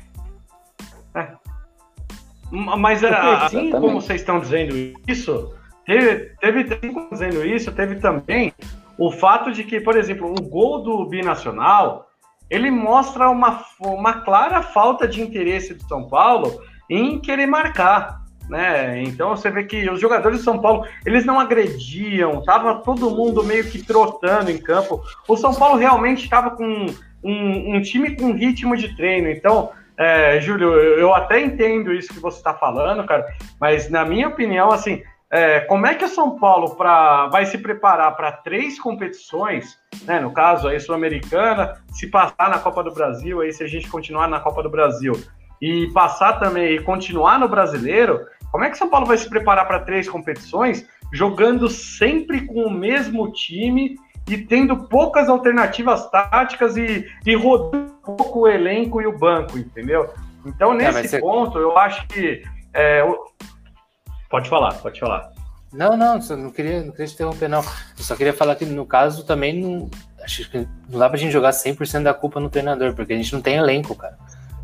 Mas 2.51 3.03
assim 3.05 3.17
Exatamente. 3.17 3.71
como 3.73 4.01
vocês 4.01 4.21
estão 4.21 4.41
dizendo 4.41 4.75
isso, 5.07 5.55
teve, 5.85 6.33
teve 6.41 6.65
dizendo 7.11 7.45
isso, 7.45 7.73
teve 7.73 7.97
também 7.97 8.53
o 8.99 9.11
fato 9.11 9.53
de 9.53 9.65
que, 9.65 9.81
por 9.81 9.97
exemplo, 9.97 10.31
o 10.31 10.43
gol 10.43 10.83
do 10.83 11.05
Binacional, 11.07 12.09
ele 12.49 12.71
mostra 12.71 13.29
uma, 13.29 13.65
uma 13.81 14.21
clara 14.21 14.63
falta 14.63 15.07
de 15.07 15.21
interesse 15.21 15.75
do 15.75 15.83
São 15.85 16.09
Paulo 16.09 16.61
em 16.89 17.19
querer 17.19 17.47
marcar. 17.47 18.25
Né? 18.49 19.03
Então 19.03 19.31
você 19.31 19.51
vê 19.51 19.65
que 19.65 19.91
os 19.91 20.01
jogadores 20.01 20.39
do 20.39 20.45
São 20.45 20.61
Paulo 20.61 20.87
eles 21.05 21.25
não 21.25 21.41
agrediam, 21.41 22.45
tava 22.45 22.77
todo 22.77 23.11
mundo 23.11 23.43
meio 23.43 23.65
que 23.65 23.83
trotando 23.83 24.51
em 24.51 24.59
campo. 24.59 25.03
O 25.29 25.37
São 25.37 25.53
Paulo 25.53 25.77
realmente 25.77 26.25
estava 26.25 26.51
com 26.51 26.87
um, 27.25 27.77
um 27.77 27.83
time 27.83 28.15
com 28.17 28.33
ritmo 28.33 28.77
de 28.77 28.95
treino. 28.95 29.29
Então, 29.29 29.73
é, 29.99 30.41
Júlio, 30.41 30.73
eu 30.75 31.15
até 31.15 31.41
entendo 31.41 31.93
isso 31.93 32.13
que 32.13 32.21
você 32.21 32.39
está 32.39 32.53
falando, 32.53 33.05
cara, 33.07 33.27
mas 33.61 33.89
na 33.89 34.05
minha 34.05 34.29
opinião, 34.29 34.71
assim, 34.71 35.03
é, 35.31 35.61
como 35.61 35.87
é 35.87 35.95
que 35.95 36.05
o 36.05 36.09
São 36.09 36.39
Paulo 36.39 36.77
pra, 36.77 37.27
vai 37.29 37.47
se 37.47 37.59
preparar 37.59 38.15
para 38.17 38.31
três 38.31 38.79
competições, 38.79 39.77
né? 40.05 40.21
No 40.21 40.33
caso 40.33 40.69
aí 40.69 40.79
sul-americana, 40.79 41.83
se 41.93 42.09
passar 42.09 42.49
na 42.49 42.59
Copa 42.59 42.85
do 42.85 42.93
Brasil, 42.93 43.41
aí 43.41 43.53
se 43.53 43.65
a 43.65 43.67
gente 43.67 43.89
continuar 43.89 44.29
na 44.29 44.39
Copa 44.39 44.63
do 44.63 44.71
Brasil 44.71 45.15
e 45.61 45.91
passar 45.93 46.35
também 46.35 46.75
e 46.75 46.83
continuar 46.83 47.41
no 47.41 47.49
Brasileiro, 47.49 48.25
como 48.53 48.65
é 48.65 48.69
que 48.69 48.77
o 48.77 48.79
São 48.79 48.89
Paulo 48.89 49.07
vai 49.07 49.17
se 49.17 49.29
preparar 49.29 49.67
para 49.67 49.81
três 49.81 50.09
competições, 50.09 50.87
jogando 51.13 51.69
sempre 51.69 52.47
com 52.47 52.65
o 52.65 52.71
mesmo 52.71 53.33
time 53.33 53.97
e 54.29 54.37
tendo 54.39 54.77
poucas 54.89 55.29
alternativas 55.29 56.09
táticas 56.11 56.77
e, 56.77 57.07
e 57.25 57.35
rodando 57.37 57.93
um 58.09 58.17
pouco 58.17 58.41
o 58.41 58.49
elenco 58.49 59.01
e 59.01 59.07
o 59.07 59.17
banco, 59.17 59.59
entendeu? 59.59 60.13
Então, 60.45 60.73
É, 60.75 60.93
nesse 60.93 61.09
você- 61.09 61.21
ponto, 61.21 61.59
eu 61.59 61.77
acho 61.79 62.07
que. 62.09 62.43
é, 62.73 63.03
o- 63.05 63.25
Pode 64.29 64.49
falar, 64.49 64.75
pode 64.75 64.99
falar. 64.99 65.31
Não, 65.73 65.97
não, 65.97 66.21
só 66.21 66.37
não 66.37 66.51
queria, 66.51 66.83
não 66.83 66.91
queria 66.91 67.07
te 67.07 67.15
interromper, 67.15 67.49
não. 67.49 67.61
Eu 67.61 68.05
só 68.05 68.17
queria 68.17 68.33
falar 68.33 68.55
que 68.57 68.65
no 68.65 68.87
caso 68.87 69.25
também 69.25 69.61
não. 69.61 69.91
Acho 70.23 70.49
que 70.51 70.67
não 70.89 70.99
dá 70.99 71.09
pra 71.09 71.19
gente 71.19 71.31
jogar 71.33 71.51
100% 71.53 72.03
da 72.03 72.13
culpa 72.15 72.41
no 72.41 72.49
treinador, 72.51 72.95
porque 72.95 73.13
a 73.13 73.17
gente 73.17 73.33
não 73.33 73.41
tem 73.41 73.57
elenco, 73.57 73.95
cara. 73.95 74.17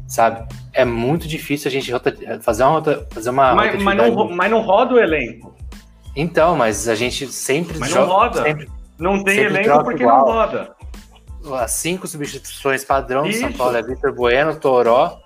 Sabe? 0.09 0.47
É 0.73 0.85
muito 0.85 1.27
difícil 1.29 1.69
a 1.69 1.73
gente 1.73 1.91
rota- 1.93 2.15
fazer 2.43 2.65
uma, 2.65 2.73
rota- 2.73 3.07
fazer 3.11 3.31
uma 3.31 3.55
mas, 3.55 3.83
mas, 3.83 3.97
não, 3.97 4.31
mas 4.31 4.51
não 4.51 4.61
roda 4.61 4.95
o 4.95 4.99
elenco. 4.99 5.55
Então, 6.15 6.57
mas 6.57 6.89
a 6.89 6.95
gente 6.95 7.27
sempre 7.29 7.79
Mas 7.79 7.91
não 7.91 7.99
joga- 8.07 8.13
roda. 8.13 8.43
sempre- 8.43 8.69
Não 9.03 9.23
tem 9.25 9.37
Sempre 9.37 9.59
elenco 9.65 9.85
porque 9.85 10.03
igual. 10.03 10.19
não 10.19 10.25
roda. 10.33 10.77
as 11.61 11.73
cinco 11.73 12.07
substituições 12.07 12.85
padrão 12.85 13.25
do 13.25 13.33
São. 13.33 13.53
Paulo 13.53 13.77
é 13.77 13.83
Vitor 13.83 14.15
Bueno, 14.15 14.55
Toró, 14.57 15.21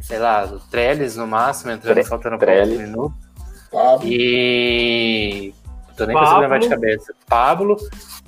sei 0.00 0.18
lá, 0.18 0.44
o 0.46 0.58
Trellis 0.58 1.16
no 1.16 1.26
máximo, 1.26 1.72
entrando 1.72 1.94
Tre- 1.94 2.04
faltando 2.04 2.38
poucos 2.38 2.68
minutos. 2.68 3.26
Pablo, 3.70 4.06
E. 4.08 5.52
Tô 5.96 6.04
nem 6.06 6.14
Pablo. 6.14 6.18
conseguindo 6.20 6.40
lembrar 6.42 6.58
de 6.58 6.68
cabeça. 6.68 7.14
Pablo. 7.28 7.76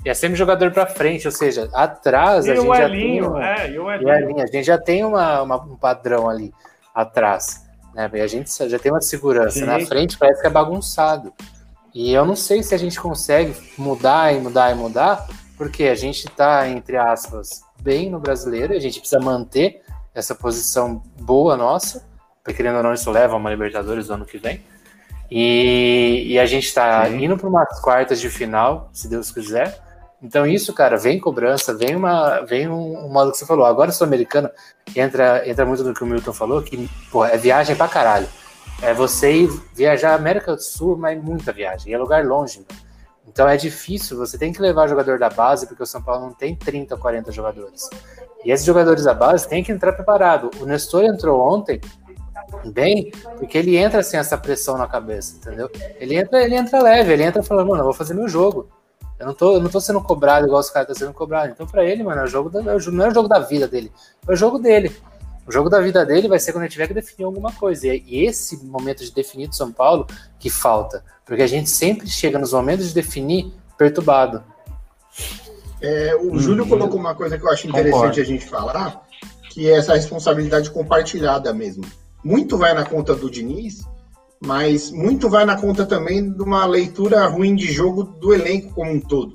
E 0.05 0.09
é 0.09 0.13
sempre 0.13 0.35
jogador 0.37 0.71
pra 0.71 0.85
frente, 0.85 1.27
ou 1.27 1.31
seja, 1.31 1.69
atrás 1.73 2.45
E 2.45 2.51
a 2.51 2.55
gente 2.55 2.67
o 2.67 2.73
já 2.75 2.85
Elinho, 2.85 3.21
tem. 3.23 3.29
uma- 3.31 3.49
é, 3.49 3.71
e 3.71 3.79
o 3.79 3.91
e 3.91 3.95
Elinho. 3.95 4.07
o 4.09 4.13
Elinho, 4.13 4.43
a 4.43 4.47
gente 4.47 4.63
já 4.63 4.77
tem 4.77 5.03
uma, 5.03 5.41
uma- 5.41 5.61
um 5.63 5.75
padrão 5.75 6.29
ali 6.29 6.53
atrás. 6.95 7.65
Né? 7.93 8.09
E 8.13 8.21
a 8.21 8.27
gente 8.27 8.49
já 8.69 8.79
tem 8.79 8.91
uma 8.91 9.01
segurança. 9.01 9.59
Sim. 9.59 9.65
Na 9.65 9.79
frente 9.81 10.17
parece 10.17 10.41
que 10.41 10.47
é 10.47 10.49
bagunçado. 10.49 11.33
E 11.93 12.13
eu 12.13 12.25
não 12.25 12.35
sei 12.35 12.61
se 12.61 12.75
a 12.75 12.77
gente 12.77 12.99
consegue 12.99 13.55
mudar 13.77 14.33
e 14.33 14.39
mudar 14.39 14.71
e 14.71 14.75
mudar, 14.75 15.27
porque 15.57 15.83
a 15.85 15.95
gente 15.95 16.27
tá, 16.27 16.67
entre 16.67 16.97
aspas, 16.97 17.61
bem 17.81 18.09
no 18.09 18.19
brasileiro, 18.19 18.73
a 18.73 18.79
gente 18.79 18.99
precisa 18.99 19.19
manter 19.19 19.81
essa 20.13 20.35
posição 20.35 21.01
boa 21.19 21.57
nossa, 21.57 22.07
porque 22.43 22.57
querendo 22.57 22.77
ou 22.77 22.83
não, 22.83 22.93
isso 22.93 23.09
leva 23.11 23.33
a 23.33 23.37
uma 23.37 23.49
Libertadores 23.49 24.07
do 24.07 24.13
ano 24.13 24.25
que 24.25 24.37
vem. 24.37 24.61
E, 25.31 26.25
e 26.27 26.39
a 26.39 26.45
gente 26.45 26.65
está 26.65 27.07
indo 27.09 27.37
para 27.37 27.47
umas 27.47 27.79
quartas 27.79 28.19
de 28.19 28.29
final, 28.29 28.89
se 28.91 29.07
Deus 29.07 29.31
quiser. 29.31 29.79
Então, 30.21 30.45
isso, 30.45 30.73
cara, 30.73 30.97
vem 30.97 31.19
cobrança, 31.19 31.73
vem 31.73 31.95
uma, 31.95 32.41
vem 32.41 32.67
um, 32.67 33.05
um 33.05 33.09
modo 33.09 33.31
que 33.31 33.37
você 33.37 33.45
falou. 33.45 33.65
Agora, 33.65 33.91
Sul-Americana 33.91 34.51
entra, 34.95 35.47
entra 35.47 35.65
muito 35.65 35.83
no 35.83 35.93
que 35.93 36.03
o 36.03 36.07
Milton 36.07 36.33
falou, 36.33 36.61
que 36.61 36.89
pô, 37.11 37.23
é 37.23 37.37
viagem 37.37 37.75
pra 37.75 37.87
caralho. 37.87 38.27
É 38.81 38.93
você 38.93 39.31
ir 39.43 39.49
viajar 39.73 40.15
América 40.15 40.55
do 40.55 40.61
Sul, 40.61 40.97
mas 40.97 41.21
muita 41.21 41.51
viagem, 41.51 41.93
é 41.93 41.97
lugar 41.97 42.25
longe. 42.25 42.59
né? 42.59 42.65
Então 43.27 43.47
é 43.47 43.55
difícil, 43.57 44.17
você 44.17 44.37
tem 44.37 44.51
que 44.51 44.61
levar 44.61 44.87
jogador 44.87 45.19
da 45.19 45.29
base, 45.29 45.67
porque 45.67 45.83
o 45.83 45.85
São 45.85 46.01
Paulo 46.01 46.25
não 46.25 46.33
tem 46.33 46.55
30, 46.55 46.97
40 46.97 47.31
jogadores. 47.31 47.89
E 48.43 48.51
esses 48.51 48.65
jogadores 48.65 49.03
da 49.03 49.13
base 49.13 49.47
têm 49.47 49.63
que 49.63 49.71
entrar 49.71 49.93
preparado. 49.93 50.49
O 50.59 50.65
Nestor 50.65 51.03
entrou 51.03 51.39
ontem 51.41 51.79
bem, 52.73 53.11
porque 53.37 53.57
ele 53.57 53.75
entra 53.77 54.01
sem 54.01 54.19
essa 54.19 54.37
pressão 54.37 54.77
na 54.77 54.87
cabeça, 54.87 55.35
entendeu? 55.35 55.69
Ele 55.99 56.15
entra, 56.15 56.41
ele 56.41 56.55
entra 56.55 56.81
leve, 56.81 57.13
ele 57.13 57.23
entra 57.23 57.43
falando, 57.43 57.67
mano, 57.67 57.81
eu 57.81 57.85
vou 57.85 57.93
fazer 57.93 58.13
meu 58.13 58.27
jogo. 58.27 58.69
Eu 59.19 59.27
não 59.27 59.33
tô, 59.33 59.55
eu 59.55 59.61
não 59.61 59.69
tô 59.69 59.81
sendo 59.81 60.01
cobrado 60.01 60.47
igual 60.47 60.61
os 60.61 60.69
caras 60.69 60.89
estão 60.89 61.07
sendo 61.07 61.15
cobrados. 61.15 61.51
Então, 61.51 61.67
pra 61.67 61.83
ele, 61.83 62.01
mano, 62.03 62.21
é 62.21 62.23
o 62.23 62.27
jogo 62.27 62.49
da- 62.49 62.61
é 62.61 62.63
não 62.89 63.05
é 63.05 63.09
o 63.09 63.13
jogo 63.13 63.27
da 63.27 63.39
vida 63.39 63.67
dele, 63.67 63.91
é 64.27 64.31
o 64.31 64.35
jogo 64.35 64.57
dele. 64.57 64.95
O 65.49 65.51
jogo 65.51 65.67
da 65.67 65.81
vida 65.81 66.05
dele 66.05 66.27
vai 66.27 66.37
ser 66.39 66.51
quando 66.51 66.65
ele 66.65 66.71
tiver 66.71 66.87
que 66.87 66.93
definir 66.93 67.25
alguma 67.25 67.51
coisa. 67.51 67.87
E 67.87 67.91
é 67.91 68.29
esse 68.29 68.63
momento 68.63 69.03
de 69.03 69.11
definir 69.11 69.47
do 69.47 69.55
São 69.55 69.71
Paulo 69.71 70.05
que 70.37 70.47
falta. 70.47 71.03
Porque 71.25 71.41
a 71.41 71.47
gente 71.47 71.71
sempre 71.71 72.07
chega 72.07 72.37
nos 72.37 72.53
momentos 72.53 72.89
de 72.89 72.93
definir 72.93 73.51
perturbado. 73.75 74.43
é, 75.81 76.15
o 76.15 76.37
Júlio 76.37 76.67
colocou 76.67 76.99
uma 76.99 77.15
coisa 77.15 77.35
que 77.35 77.43
eu 77.43 77.49
acho 77.49 77.63
Concordo. 77.63 77.87
interessante 77.87 78.21
a 78.21 78.23
gente 78.23 78.45
falar, 78.45 79.03
que 79.49 79.67
é 79.67 79.75
essa 79.75 79.95
responsabilidade 79.95 80.69
compartilhada 80.69 81.51
mesmo. 81.51 81.83
Muito 82.23 82.55
vai 82.55 82.75
na 82.75 82.85
conta 82.85 83.15
do 83.15 83.27
Diniz, 83.27 83.81
mas 84.39 84.91
muito 84.91 85.31
vai 85.31 85.45
na 85.45 85.59
conta 85.59 85.83
também 85.83 86.31
de 86.31 86.43
uma 86.43 86.63
leitura 86.67 87.25
ruim 87.25 87.55
de 87.55 87.73
jogo 87.73 88.03
do 88.03 88.35
elenco 88.35 88.71
como 88.75 88.91
um 88.91 88.99
todo. 88.99 89.33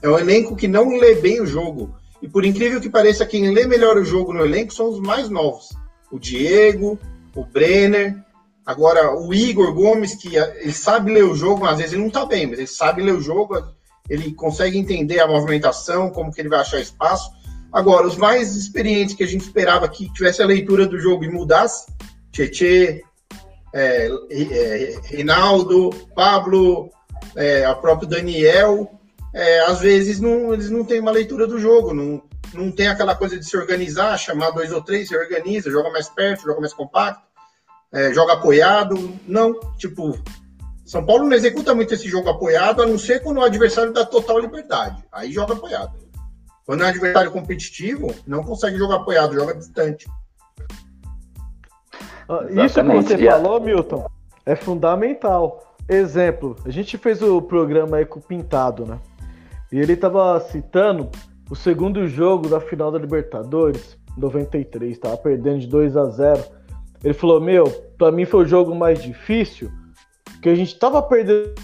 É 0.00 0.08
um 0.08 0.16
elenco 0.16 0.54
que 0.54 0.68
não 0.68 0.96
lê 0.96 1.16
bem 1.16 1.40
o 1.40 1.46
jogo. 1.46 1.92
E 2.26 2.28
por 2.28 2.44
incrível 2.44 2.80
que 2.80 2.90
pareça, 2.90 3.24
quem 3.24 3.52
lê 3.52 3.68
melhor 3.68 3.96
o 3.96 4.04
jogo 4.04 4.32
no 4.32 4.44
elenco 4.44 4.74
são 4.74 4.90
os 4.90 4.98
mais 4.98 5.28
novos. 5.28 5.68
O 6.10 6.18
Diego, 6.18 6.98
o 7.36 7.44
Brenner, 7.44 8.16
agora 8.64 9.16
o 9.16 9.32
Igor 9.32 9.72
Gomes, 9.72 10.16
que 10.16 10.36
ah, 10.36 10.52
ele 10.56 10.72
sabe 10.72 11.12
ler 11.12 11.22
o 11.22 11.36
jogo, 11.36 11.64
às 11.64 11.78
vezes 11.78 11.92
ele 11.92 12.02
não 12.02 12.10
tá 12.10 12.26
bem, 12.26 12.48
mas 12.48 12.58
ele 12.58 12.66
sabe 12.66 13.00
ler 13.00 13.14
o 13.14 13.20
jogo, 13.20 13.62
ele 14.10 14.32
consegue 14.32 14.76
entender 14.76 15.20
a 15.20 15.28
movimentação, 15.28 16.10
como 16.10 16.32
que 16.32 16.40
ele 16.40 16.48
vai 16.48 16.58
achar 16.58 16.80
espaço. 16.80 17.30
Agora, 17.72 18.08
os 18.08 18.16
mais 18.16 18.56
experientes 18.56 19.14
que 19.14 19.22
a 19.22 19.28
gente 19.28 19.42
esperava 19.42 19.88
que 19.88 20.12
tivesse 20.12 20.42
a 20.42 20.46
leitura 20.46 20.84
do 20.84 20.98
jogo 20.98 21.22
e 21.22 21.30
mudasse, 21.30 21.86
Tietê, 22.32 23.04
é, 23.72 24.08
é, 24.30 24.98
Reinaldo, 25.04 25.90
Pablo, 26.12 26.90
é, 27.36 27.68
o 27.68 27.76
próprio 27.76 28.08
Daniel, 28.08 28.95
é, 29.36 29.60
às 29.66 29.80
vezes 29.80 30.18
não, 30.18 30.54
eles 30.54 30.70
não 30.70 30.82
têm 30.82 30.98
uma 30.98 31.10
leitura 31.10 31.46
do 31.46 31.58
jogo, 31.58 31.92
não, 31.92 32.22
não 32.54 32.72
tem 32.72 32.88
aquela 32.88 33.14
coisa 33.14 33.38
de 33.38 33.44
se 33.44 33.54
organizar, 33.54 34.16
chamar 34.16 34.50
dois 34.50 34.72
ou 34.72 34.80
três, 34.80 35.08
se 35.08 35.16
organiza, 35.16 35.70
joga 35.70 35.90
mais 35.90 36.08
perto, 36.08 36.44
joga 36.44 36.58
mais 36.58 36.72
compacto, 36.72 37.20
é, 37.92 38.14
joga 38.14 38.32
apoiado. 38.32 38.96
Não, 39.28 39.60
tipo, 39.76 40.18
São 40.86 41.04
Paulo 41.04 41.24
não 41.24 41.36
executa 41.36 41.74
muito 41.74 41.92
esse 41.92 42.08
jogo 42.08 42.30
apoiado, 42.30 42.80
a 42.80 42.86
não 42.86 42.98
ser 42.98 43.22
quando 43.22 43.36
o 43.36 43.42
adversário 43.42 43.92
dá 43.92 44.06
total 44.06 44.38
liberdade. 44.38 45.04
Aí 45.12 45.30
joga 45.30 45.52
apoiado. 45.52 45.92
Quando 46.64 46.82
é 46.82 46.86
um 46.86 46.88
adversário 46.88 47.30
competitivo, 47.30 48.14
não 48.26 48.42
consegue 48.42 48.78
jogar 48.78 48.96
apoiado, 48.96 49.34
joga 49.34 49.54
distante. 49.54 50.08
Ah, 52.26 52.40
Isso 52.44 52.54
que 52.54 52.60
Exatamente. 52.60 53.08
você 53.08 53.18
falou, 53.18 53.60
Milton, 53.60 54.10
é 54.46 54.56
fundamental. 54.56 55.76
Exemplo, 55.86 56.56
a 56.64 56.70
gente 56.70 56.96
fez 56.96 57.20
o 57.20 57.42
programa 57.42 57.98
aí 57.98 58.06
com 58.06 58.18
o 58.18 58.22
Pintado, 58.22 58.86
né? 58.86 58.98
E 59.72 59.78
ele 59.78 59.96
tava 59.96 60.38
citando 60.40 61.10
o 61.50 61.54
segundo 61.54 62.06
jogo 62.06 62.48
da 62.48 62.60
final 62.60 62.90
da 62.90 62.98
Libertadores, 62.98 63.98
93, 64.16 64.98
tava 64.98 65.16
perdendo 65.16 65.60
de 65.60 65.66
2 65.66 65.96
a 65.96 66.06
0 66.06 66.44
Ele 67.04 67.14
falou: 67.14 67.40
Meu, 67.40 67.64
pra 67.98 68.10
mim 68.10 68.24
foi 68.24 68.44
o 68.44 68.48
jogo 68.48 68.74
mais 68.74 69.02
difícil, 69.02 69.70
porque 70.32 70.48
a 70.48 70.54
gente 70.54 70.78
tava 70.78 71.02
perdendo 71.02 71.54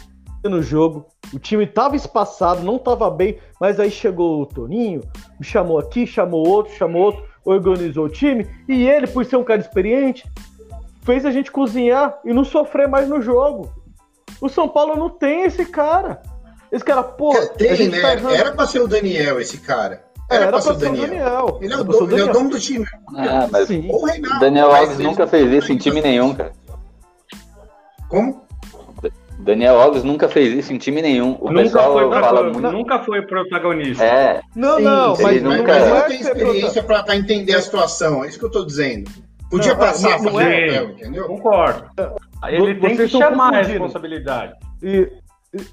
o 0.45 0.63
jogo, 0.63 1.07
o 1.33 1.39
time 1.39 1.67
tava 1.67 1.97
espaçado, 1.97 2.63
não 2.63 2.79
tava 2.79 3.11
bem, 3.11 3.39
mas 3.61 3.81
aí 3.81 3.91
chegou 3.91 4.43
o 4.43 4.47
Toninho, 4.47 5.01
me 5.39 5.47
chamou 5.47 5.79
aqui, 5.79 6.07
chamou 6.07 6.47
outro, 6.47 6.75
chamou 6.75 7.03
outro, 7.03 7.25
organizou 7.45 8.07
o 8.07 8.11
time, 8.11 8.47
e 8.69 8.87
ele, 8.87 9.07
por 9.07 9.25
ser 9.25 9.37
um 9.37 9.45
cara 9.45 9.61
experiente, 9.61 10.31
fez 11.03 11.25
a 11.25 11.31
gente 11.31 11.51
cozinhar 11.51 12.19
e 12.25 12.33
não 12.33 12.45
sofrer 12.45 12.89
mais 12.89 13.09
no 13.09 13.23
jogo. 13.23 13.71
O 14.41 14.49
São 14.49 14.69
Paulo 14.69 14.97
não 14.97 15.09
tem 15.09 15.45
esse 15.45 15.65
cara. 15.65 16.23
Esse 16.73 16.85
cara, 16.85 17.03
pô, 17.03 17.37
a 17.37 17.47
Tem, 17.49 17.77
gente 17.77 17.91
né? 17.91 18.01
tá 18.01 18.13
errando. 18.15 18.35
Era 18.35 18.53
pra 18.53 18.67
ser 18.67 18.81
o 18.81 18.89
Daniel 18.89 19.39
esse 19.41 19.59
cara. 19.59 20.03
Era, 20.31 20.45
Era, 20.45 20.53
pra 20.53 20.61
ser 20.63 20.71
o 20.71 20.75
Daniel. 20.75 21.59
Ele 21.61 21.73
é 21.75 21.77
o, 21.77 21.85
dono, 21.85 21.97
ele 21.97 22.03
é 22.03 22.05
o 22.05 22.07
Daniel. 22.07 22.33
dono 22.33 22.49
do 22.51 22.59
time. 22.59 22.87
Ah, 23.15 23.47
mas 23.51 23.69
Sim. 23.69 23.87
Ou 23.91 24.03
o 24.03 24.07
Reinaldo. 24.07 24.41
Daniel 24.41 24.75
Alves 24.75 24.99
nunca 24.99 25.27
fez 25.27 25.53
isso 25.53 25.71
em 25.73 25.77
time 25.77 26.01
nenhum, 26.01 26.35
cara. 26.35 26.53
Como? 28.09 28.43
Daniel 29.41 29.81
Alves 29.81 30.05
nunca 30.05 30.29
fez 30.29 30.55
isso 30.57 30.73
em 30.73 30.79
time 30.79 31.03
nenhum. 31.03 31.37
O 31.41 31.49
Nunca 31.51 31.63
pessoal 31.65 31.93
foi, 31.95 32.11
fala 32.21 32.43
muito. 32.45 32.61
nunca 32.73 32.99
foi 33.03 33.23
protagonista. 33.23 34.05
É, 34.05 34.41
Não, 34.55 34.77
Sim, 34.77 34.83
não, 34.85 35.09
mas 35.11 35.21
ele 35.21 35.41
mas, 35.41 35.59
nunca- 35.59 35.73
mas 35.73 35.83
é 35.89 36.01
tem 36.03 36.19
que 36.19 36.25
você 36.25 36.31
experiência 36.31 36.83
pra, 36.85 37.03
pra 37.03 37.17
entender 37.17 37.57
a 37.57 37.61
situação. 37.61 38.25
É 38.25 38.29
isso 38.29 38.39
que 38.39 38.45
eu 38.45 38.51
tô 38.51 38.65
dizendo. 38.65 39.11
Podia 39.51 39.73
Não, 39.73 39.79
passar 39.81 40.09
não- 40.11 40.17
a 40.17 40.23
não 40.23 40.33
fazer 40.33 40.45
é. 40.45 40.67
o 40.67 40.73
papel, 40.85 40.91
entendeu? 40.91 41.25
Concordo. 41.27 41.85
Ele 42.49 42.75
tem 42.77 42.91
que 42.91 42.97
Vocês 42.97 43.11
chamar 43.11 43.55
a 43.55 43.63
responsabilidade. 43.63 44.53
E 44.83 45.11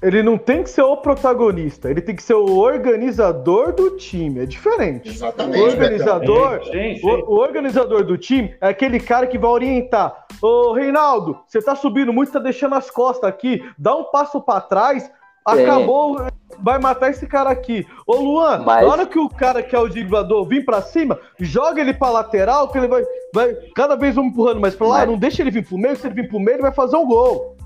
ele 0.02 0.22
não 0.22 0.36
tem 0.36 0.62
que 0.62 0.68
ser 0.70 0.82
o 0.82 0.96
protagonista, 0.98 1.90
ele 1.90 2.02
tem 2.02 2.14
que 2.14 2.22
ser 2.22 2.34
o 2.34 2.58
organizador 2.58 3.72
do 3.72 3.96
time. 3.96 4.40
É 4.40 4.46
diferente. 4.46 5.08
Exatamente. 5.08 5.58
O 5.58 5.64
organizador, 5.64 6.64
Sim, 6.64 6.96
sim. 6.96 7.00
o, 7.06 7.34
o 7.34 7.38
organizador 7.38 8.04
do 8.04 8.18
time 8.18 8.54
é 8.60 8.68
aquele 8.68 9.00
cara 9.00 9.26
que 9.26 9.38
vai 9.38 9.50
orientar. 9.50 10.26
Ô, 10.42 10.72
Reinaldo, 10.72 11.38
você 11.46 11.62
tá 11.62 11.74
subindo 11.74 12.12
muito, 12.12 12.32
tá 12.32 12.38
deixando 12.38 12.74
as 12.74 12.90
costas 12.90 13.28
aqui. 13.28 13.62
Dá 13.78 13.94
um 13.96 14.04
passo 14.04 14.40
pra 14.40 14.60
trás. 14.60 15.10
Acabou, 15.42 16.20
vai 16.58 16.78
matar 16.78 17.10
esse 17.10 17.26
cara 17.26 17.48
aqui. 17.48 17.86
Ô, 18.06 18.16
Luan, 18.16 18.58
Mas- 18.64 18.86
na 18.86 18.92
hora 18.92 19.06
que 19.06 19.18
o 19.18 19.28
cara 19.28 19.62
que 19.62 19.74
é 19.74 19.78
o 19.78 19.88
driblador 19.88 20.44
vir 20.46 20.64
pra 20.64 20.82
cima, 20.82 21.18
joga 21.40 21.80
ele 21.80 21.94
pra 21.94 22.10
lateral, 22.10 22.68
que 22.68 22.76
ele 22.76 22.86
vai, 22.86 23.02
vai 23.34 23.54
cada 23.74 23.96
vez 23.96 24.18
um 24.18 24.24
empurrando 24.24 24.60
mais 24.60 24.74
pra 24.76 24.86
lá. 24.86 24.98
Mas- 24.98 25.08
Não 25.08 25.16
deixa 25.16 25.42
ele 25.42 25.50
vir 25.50 25.66
pro 25.66 25.78
meio, 25.78 25.96
se 25.96 26.06
ele 26.06 26.14
vir 26.14 26.28
pro 26.28 26.38
meio, 26.38 26.56
ele 26.56 26.62
vai 26.62 26.72
fazer 26.72 26.96
um 26.96 27.06
gol. 27.06 27.56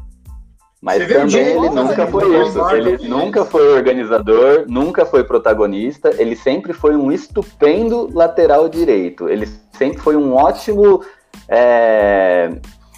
Mas 0.85 1.03
Você 1.03 1.15
também 1.15 1.47
ele 1.47 1.71
né? 1.71 1.71
nunca 1.71 2.03
Ele 2.03 2.11
foi 2.11 2.41
isso. 2.43 2.51
embora 2.59 2.77
Ele 2.77 3.09
nunca 3.09 3.45
foi 3.47 3.69
organizador, 3.73 4.65
nunca 4.69 5.07
foi 5.07 5.25
protagonista. 5.25 6.11
Ele 6.21 6.37
sempre 6.37 6.75
foi 6.75 6.95
um 6.95 7.11
estupendo 7.11 8.11
lateral 8.13 8.69
direito. 8.69 9.27
Ele 9.27 9.49
sempre 9.73 9.97
foi 10.03 10.15
um 10.15 10.35
ótimo 10.35 11.03
é, 11.49 12.51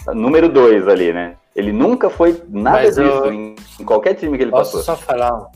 número 0.08 0.48
dois 0.48 0.88
ali, 0.88 1.12
né? 1.12 1.36
Ele 1.54 1.72
nunca 1.72 2.10
foi 2.10 2.42
nada 2.48 2.78
Mas 2.78 2.96
disso 2.96 3.00
eu- 3.00 3.32
em, 3.32 3.54
em 3.78 3.84
qualquer 3.84 4.14
time 4.14 4.36
que 4.36 4.42
ele 4.42 4.50
Posso 4.50 4.78
passou. 4.78 4.96
só 4.96 5.00
falar 5.00 5.46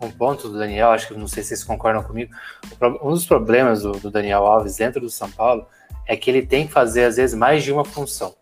um, 0.00 0.10
ponto 0.10 0.48
do 0.48 0.58
Daniel, 0.58 0.88
acho 0.90 1.06
que 1.06 1.14
não 1.14 1.28
sei 1.28 1.44
se 1.44 1.50
vocês 1.50 1.62
concordam 1.62 2.02
comigo. 2.02 2.32
Um 3.00 3.10
dos 3.10 3.24
problemas 3.26 3.82
do, 3.82 3.92
do 3.92 4.10
Daniel 4.10 4.44
Alves 4.44 4.76
dentro 4.76 5.00
do 5.00 5.08
São 5.08 5.30
Paulo 5.30 5.66
é 6.04 6.16
que 6.16 6.28
ele 6.30 6.42
tem 6.44 6.66
que 6.66 6.72
fazer, 6.72 7.04
às 7.04 7.14
vezes, 7.16 7.36
mais 7.38 7.62
de 7.62 7.70
uma 7.72 7.84
função. 7.84 8.34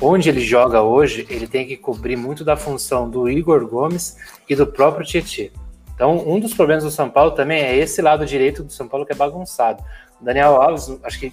Onde 0.00 0.28
ele 0.28 0.40
joga 0.40 0.82
hoje, 0.82 1.26
ele 1.30 1.46
tem 1.46 1.66
que 1.66 1.76
cobrir 1.76 2.16
muito 2.16 2.44
da 2.44 2.56
função 2.56 3.08
do 3.08 3.28
Igor 3.28 3.66
Gomes 3.66 4.16
e 4.48 4.54
do 4.56 4.66
próprio 4.66 5.06
Tietchan. 5.06 5.50
Então, 5.94 6.16
um 6.28 6.40
dos 6.40 6.52
problemas 6.52 6.82
do 6.84 6.90
São 6.90 7.08
Paulo 7.08 7.30
também 7.32 7.62
é 7.62 7.76
esse 7.76 8.02
lado 8.02 8.26
direito 8.26 8.64
do 8.64 8.72
São 8.72 8.88
Paulo 8.88 9.06
que 9.06 9.12
é 9.12 9.16
bagunçado. 9.16 9.82
O 10.20 10.24
Daniel 10.24 10.60
Alves, 10.60 10.90
acho 11.04 11.20
que 11.20 11.32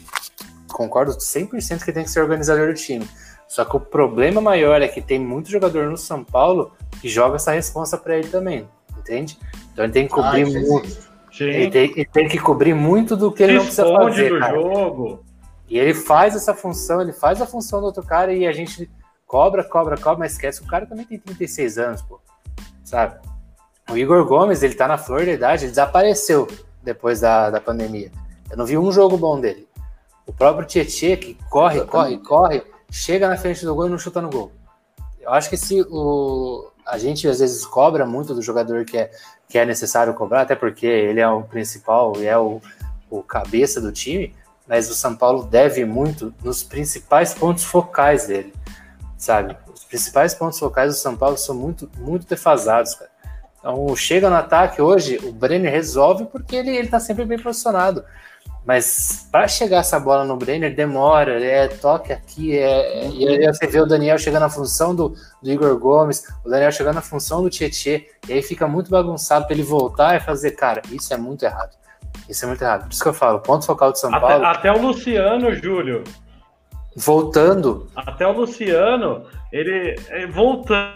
concordo 0.72 1.12
100% 1.14 1.84
que 1.84 1.92
tem 1.92 2.04
que 2.04 2.10
ser 2.12 2.22
organizador 2.22 2.68
do 2.68 2.74
time. 2.76 3.08
Só 3.48 3.66
que 3.66 3.76
o 3.76 3.80
problema 3.80 4.40
maior 4.40 4.82
é 4.82 4.88
que 4.88 5.02
tem 5.02 5.20
muito 5.20 5.50
jogador 5.50 5.90
no 5.90 5.98
São 5.98 6.24
Paulo 6.24 6.72
que 7.02 7.10
joga 7.10 7.36
essa 7.38 7.52
responsa 7.52 7.98
para 7.98 8.18
ele 8.18 8.28
também, 8.30 8.68
entende? 8.98 9.38
Então 9.74 9.84
ele 9.84 9.92
tem 9.94 10.08
que 10.08 10.14
Ah, 10.14 10.16
cobrir 10.24 10.48
isso 10.48 10.72
muito. 10.72 11.12
Ele 11.40 11.70
tem, 11.72 11.92
ele 11.92 12.06
tem 12.06 12.28
que 12.28 12.38
cobrir 12.38 12.74
muito 12.74 13.16
do 13.18 13.32
que 13.32 13.42
ele 13.44 13.54
Se 13.54 13.58
não 13.58 13.64
precisa 13.66 13.94
fazer. 13.94 14.30
do 14.34 14.40
cara. 14.40 14.54
jogo. 14.62 15.24
E 15.72 15.80
ele 15.80 15.94
faz 15.94 16.36
essa 16.36 16.54
função, 16.54 17.00
ele 17.00 17.14
faz 17.14 17.42
a 17.42 17.46
função 17.46 17.80
do 17.80 17.86
outro 17.86 18.04
cara 18.04 18.34
e 18.34 18.46
a 18.46 18.52
gente 18.52 18.92
cobra, 19.26 19.64
cobra, 19.64 19.96
cobra, 19.96 20.20
mas 20.20 20.34
esquece 20.34 20.60
que 20.60 20.68
o 20.68 20.70
cara 20.70 20.86
também 20.86 21.06
tem 21.06 21.18
36 21.18 21.78
anos, 21.78 22.02
pô. 22.02 22.20
Sabe? 22.84 23.18
O 23.90 23.98
Igor 23.98 24.26
Gomes, 24.26 24.64
ele 24.64 24.76
tá 24.76 24.86
na 24.86 24.98
flor 24.98 25.26
da 25.26 25.32
idade, 25.32 25.64
ele 25.64 25.70
desapareceu 25.72 26.46
depois 26.84 27.22
da, 27.22 27.50
da 27.50 27.62
pandemia. 27.62 28.12
Eu 28.50 28.58
não 28.58 28.66
vi 28.66 28.78
um 28.78 28.92
jogo 28.92 29.16
bom 29.16 29.40
dele. 29.40 29.66
O 30.28 30.34
próprio 30.34 30.68
Tietchan, 30.68 31.16
que 31.16 31.38
corre, 31.50 31.80
corre, 31.86 32.18
corre, 32.18 32.64
chega 32.92 33.30
na 33.30 33.38
frente 33.38 33.64
do 33.64 33.74
gol 33.74 33.88
e 33.88 33.90
não 33.90 33.98
chuta 33.98 34.22
no 34.22 34.30
gol. 34.30 34.52
Eu 35.22 35.32
acho 35.32 35.50
que 35.50 35.56
se 35.56 35.82
o, 35.90 36.70
a 36.86 36.98
gente 36.98 37.30
às 37.30 37.40
vezes 37.40 37.66
cobra 37.66 38.06
muito 38.06 38.36
do 38.36 38.42
jogador 38.42 38.84
que 38.84 38.98
é, 38.98 39.10
que 39.48 39.58
é 39.58 39.66
necessário 39.66 40.14
cobrar, 40.16 40.42
até 40.42 40.54
porque 40.54 40.86
ele 40.86 41.22
é 41.22 41.30
o 41.30 41.44
principal 41.44 42.12
e 42.18 42.26
é 42.26 42.38
o, 42.38 42.62
o 43.10 43.24
cabeça 43.24 43.80
do 43.80 43.94
time, 43.94 44.36
mas 44.72 44.90
o 44.90 44.94
São 44.96 45.14
Paulo 45.14 45.44
deve 45.44 45.84
muito 45.84 46.34
nos 46.42 46.64
principais 46.64 47.34
pontos 47.34 47.66
focais 47.66 48.28
dele, 48.28 48.54
sabe? 49.18 49.58
Os 49.68 49.84
principais 49.84 50.34
pontos 50.34 50.58
focais 50.58 50.94
do 50.94 50.98
São 50.98 51.14
Paulo 51.14 51.38
são 51.38 51.54
muito, 51.54 51.92
muito 51.98 52.26
defasados, 52.26 52.96
cara. 52.96 53.12
Então, 53.60 53.94
chega 53.98 54.30
no 54.30 54.36
ataque 54.38 54.82
hoje, 54.82 55.20
o 55.24 55.34
Brenner 55.34 55.70
resolve 55.70 56.24
porque 56.24 56.56
ele, 56.56 56.70
ele 56.70 56.88
tá 56.88 57.02
sempre 57.02 57.26
bem 57.26 57.38
posicionado. 57.38 58.06
Mas 58.66 59.28
para 59.30 59.46
chegar 59.46 59.80
essa 59.80 60.00
bola 60.00 60.24
no 60.24 60.38
Brenner 60.38 60.74
demora, 60.74 61.44
é 61.44 61.68
toque 61.68 62.14
aqui, 62.14 62.58
é, 62.58 63.10
e 63.10 63.28
aí 63.28 63.48
você 63.48 63.68
vê 63.68 63.82
o 63.82 63.86
Daniel 63.86 64.18
chegando 64.18 64.44
na 64.44 64.50
função 64.50 64.96
do, 64.96 65.10
do 65.44 65.52
Igor 65.52 65.78
Gomes, 65.78 66.24
o 66.46 66.50
Daniel 66.50 66.72
chegando 66.72 66.96
na 66.96 67.02
função 67.02 67.44
do 67.44 67.50
Tietê, 67.50 68.08
e 68.26 68.32
aí 68.32 68.42
fica 68.42 68.70
muito 68.70 68.90
bagunçado 68.90 69.44
para 69.44 69.54
ele 69.54 69.64
voltar 69.64 70.16
e 70.16 70.22
fazer, 70.22 70.52
cara, 70.52 70.82
isso 70.90 71.14
é 71.14 71.18
muito 71.18 71.44
errado. 71.44 71.81
Isso 72.30 72.46
é 72.46 72.48
muito 72.48 72.62
errado. 72.62 72.84
Por 72.84 72.92
isso 72.94 73.04
que 73.04 73.10
eu 73.10 73.14
falo, 73.14 73.40
ponto 73.40 73.66
focal 73.66 73.92
do 73.92 73.98
São 73.98 74.14
Até, 74.14 74.28
Paulo, 74.28 74.46
até 74.46 74.72
o 74.72 74.82
Luciano, 74.82 75.54
Júlio. 75.54 76.04
voltando, 76.96 77.88
Até 77.96 78.26
o 78.28 78.32
Luciano, 78.32 79.26
ele 79.52 79.96
é, 80.10 80.26
voltando, 80.28 80.94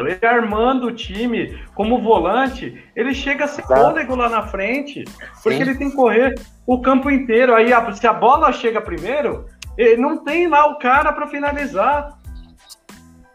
ele 0.00 0.18
armando 0.26 0.86
o 0.86 0.92
time 0.92 1.58
como 1.74 2.00
volante, 2.02 2.82
ele 2.94 3.14
chega 3.14 3.44
a 3.44 3.48
ser 3.48 3.62
Exato. 3.62 3.80
fôlego 3.80 4.14
lá 4.14 4.28
na 4.28 4.46
frente, 4.46 5.04
porque 5.42 5.56
Sim. 5.56 5.62
ele 5.62 5.74
tem 5.74 5.90
que 5.90 5.96
correr 5.96 6.34
o 6.66 6.80
campo 6.80 7.10
inteiro. 7.10 7.54
Aí, 7.54 7.70
se 7.94 8.06
a 8.06 8.12
bola 8.12 8.52
chega 8.52 8.80
primeiro, 8.80 9.46
ele 9.76 10.00
não 10.00 10.24
tem 10.24 10.48
lá 10.48 10.66
o 10.66 10.78
cara 10.78 11.12
para 11.12 11.26
finalizar. 11.26 12.16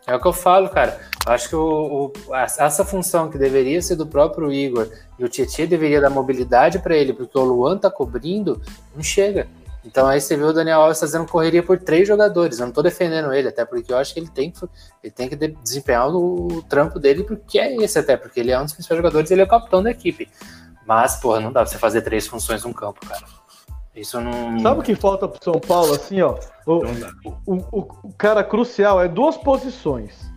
É 0.05 0.15
o 0.15 0.19
que 0.19 0.27
eu 0.27 0.33
falo, 0.33 0.69
cara. 0.69 0.99
Acho 1.25 1.47
que 1.49 1.55
o, 1.55 2.11
o- 2.27 2.35
essa 2.35 2.83
função 2.83 3.29
que 3.29 3.37
deveria 3.37 3.81
ser 3.81 3.95
do 3.95 4.05
próprio 4.05 4.51
Igor 4.51 4.89
e 5.17 5.23
o 5.23 5.29
Tietchan 5.29 5.65
deveria 5.67 6.01
dar 6.01 6.09
mobilidade 6.09 6.79
para 6.79 6.97
ele, 6.97 7.13
porque 7.13 7.37
o 7.37 7.43
Luan 7.43 7.77
tá 7.77 7.89
cobrindo, 7.89 8.61
não 8.95 9.01
chega. 9.01 9.47
Então 9.85 10.07
aí 10.07 10.19
você 10.19 10.35
vê 10.37 10.43
o 10.43 10.53
Daniel 10.53 10.81
Alves 10.81 10.99
fazendo 10.99 11.25
correria 11.27 11.61
por 11.63 11.77
três 11.79 12.07
jogadores. 12.07 12.59
Eu 12.59 12.65
não 12.67 12.73
tô 12.73 12.81
defendendo 12.81 13.33
ele, 13.33 13.47
até 13.49 13.65
porque 13.65 13.91
eu 13.91 13.97
acho 13.97 14.13
que 14.13 14.19
ele 14.19 14.29
tem 14.29 14.49
que, 14.51 14.59
ele 15.03 15.11
tem 15.11 15.27
que 15.29 15.35
de- 15.35 15.57
desempenhar 15.63 16.09
o, 16.09 16.47
o 16.57 16.63
trampo 16.63 16.99
dele, 16.99 17.23
porque 17.23 17.57
é 17.59 17.75
esse 17.77 17.99
até, 17.99 18.15
porque 18.17 18.39
ele 18.39 18.51
é 18.51 18.59
um 18.59 18.63
dos 18.63 18.73
principais 18.73 18.97
jogadores 18.97 19.29
ele 19.31 19.41
é 19.41 19.43
o 19.45 19.47
capitão 19.47 19.81
da 19.83 19.91
equipe. 19.91 20.29
Mas, 20.85 21.15
porra, 21.17 21.39
não 21.39 21.51
dá 21.51 21.61
pra 21.61 21.69
você 21.69 21.77
fazer 21.77 22.01
três 22.01 22.27
funções 22.27 22.63
num 22.63 22.73
campo, 22.73 23.05
cara. 23.05 23.23
Isso 23.95 24.19
não. 24.19 24.59
Sabe 24.59 24.79
o 24.79 24.83
que 24.83 24.95
falta 24.95 25.27
pro 25.27 25.41
São 25.43 25.59
Paulo, 25.59 25.93
assim, 25.93 26.21
ó? 26.21 26.37
O, 26.65 26.81
o, 27.45 27.55
o- 27.71 27.87
o 28.03 28.13
cara 28.17 28.43
crucial 28.43 29.01
é 29.01 29.07
duas 29.07 29.37
posições. 29.37 30.32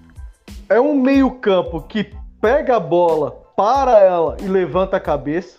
É 0.69 0.81
um 0.81 0.95
meio-campo 0.95 1.81
que 1.83 2.11
pega 2.41 2.77
a 2.77 2.81
bola, 2.81 3.31
para 3.57 3.99
ela 4.01 4.37
e 4.43 4.47
levanta 4.47 4.97
a 4.97 5.01
cabeça. 5.01 5.59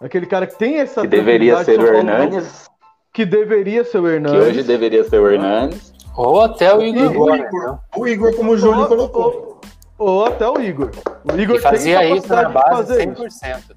Aquele 0.00 0.26
cara 0.26 0.46
que 0.46 0.56
tem 0.58 0.78
essa 0.78 1.02
Que 1.02 1.06
deveria 1.06 1.62
ser 1.64 1.78
o 1.78 1.86
Hernandes, 1.86 2.68
Que 3.12 3.24
deveria 3.24 3.84
ser 3.84 3.98
o 3.98 4.02
que 4.02 4.08
Hernandes. 4.08 4.46
hoje 4.48 4.62
deveria 4.62 5.04
ser 5.04 5.20
o 5.20 5.30
Hernandes. 5.30 5.92
Ou 6.16 6.40
até 6.40 6.74
o 6.74 6.82
Igor 6.82 7.02
E 7.02 7.06
o 7.06 7.12
Gomes, 7.14 7.40
Igor, 7.46 7.72
né? 7.72 7.78
o 7.96 8.08
Igor, 8.08 8.34
como 8.36 8.52
o 8.52 8.58
Júlio 8.58 8.80
Ou- 8.80 8.88
colocou. 8.88 9.60
Ou, 9.98 10.08
ou 10.08 10.24
até 10.26 10.48
o 10.48 10.60
Igor. 10.60 10.90
O 11.30 11.38
Igor 11.38 11.56
que 11.56 11.62
fazia 11.62 11.98
tem 12.00 12.16
isso 12.16 12.28
na 12.28 12.42
capacidade 12.44 13.00
de 13.00 13.06
base 13.12 13.16
fazer 13.16 13.26
isso. 13.28 13.44
100%. 13.44 13.76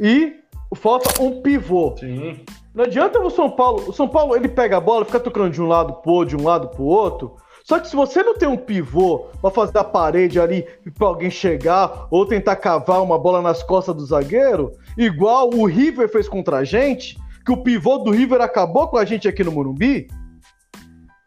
E 0.00 0.34
falta 0.76 1.22
um 1.22 1.42
pivô. 1.42 1.94
Sim. 1.98 2.44
Não 2.74 2.84
adianta 2.84 3.18
o 3.20 3.30
São 3.30 3.50
Paulo. 3.50 3.84
O 3.88 3.92
São 3.92 4.06
Paulo 4.08 4.36
ele 4.36 4.48
pega 4.48 4.76
a 4.76 4.80
bola, 4.80 5.04
fica 5.04 5.18
tocando 5.20 5.50
de 5.50 5.60
um 5.60 5.66
lado 5.66 5.94
pro 5.94 6.12
outro, 6.12 6.36
de 6.36 6.42
um 6.42 6.46
lado 6.46 6.68
pro 6.68 6.84
outro. 6.84 7.34
Só 7.68 7.78
que 7.78 7.86
se 7.86 7.94
você 7.94 8.22
não 8.22 8.34
tem 8.34 8.48
um 8.48 8.56
pivô 8.56 9.26
pra 9.42 9.50
fazer 9.50 9.76
a 9.76 9.84
parede 9.84 10.40
ali 10.40 10.66
pra 10.96 11.08
alguém 11.08 11.30
chegar 11.30 12.08
ou 12.10 12.24
tentar 12.24 12.56
cavar 12.56 13.02
uma 13.02 13.18
bola 13.18 13.42
nas 13.42 13.62
costas 13.62 13.94
do 13.94 14.06
zagueiro, 14.06 14.72
igual 14.96 15.50
o 15.52 15.66
River 15.66 16.08
fez 16.08 16.26
contra 16.26 16.56
a 16.56 16.64
gente, 16.64 17.18
que 17.44 17.52
o 17.52 17.62
pivô 17.62 17.98
do 17.98 18.10
River 18.10 18.40
acabou 18.40 18.88
com 18.88 18.96
a 18.96 19.04
gente 19.04 19.28
aqui 19.28 19.44
no 19.44 19.52
Morumbi, 19.52 20.08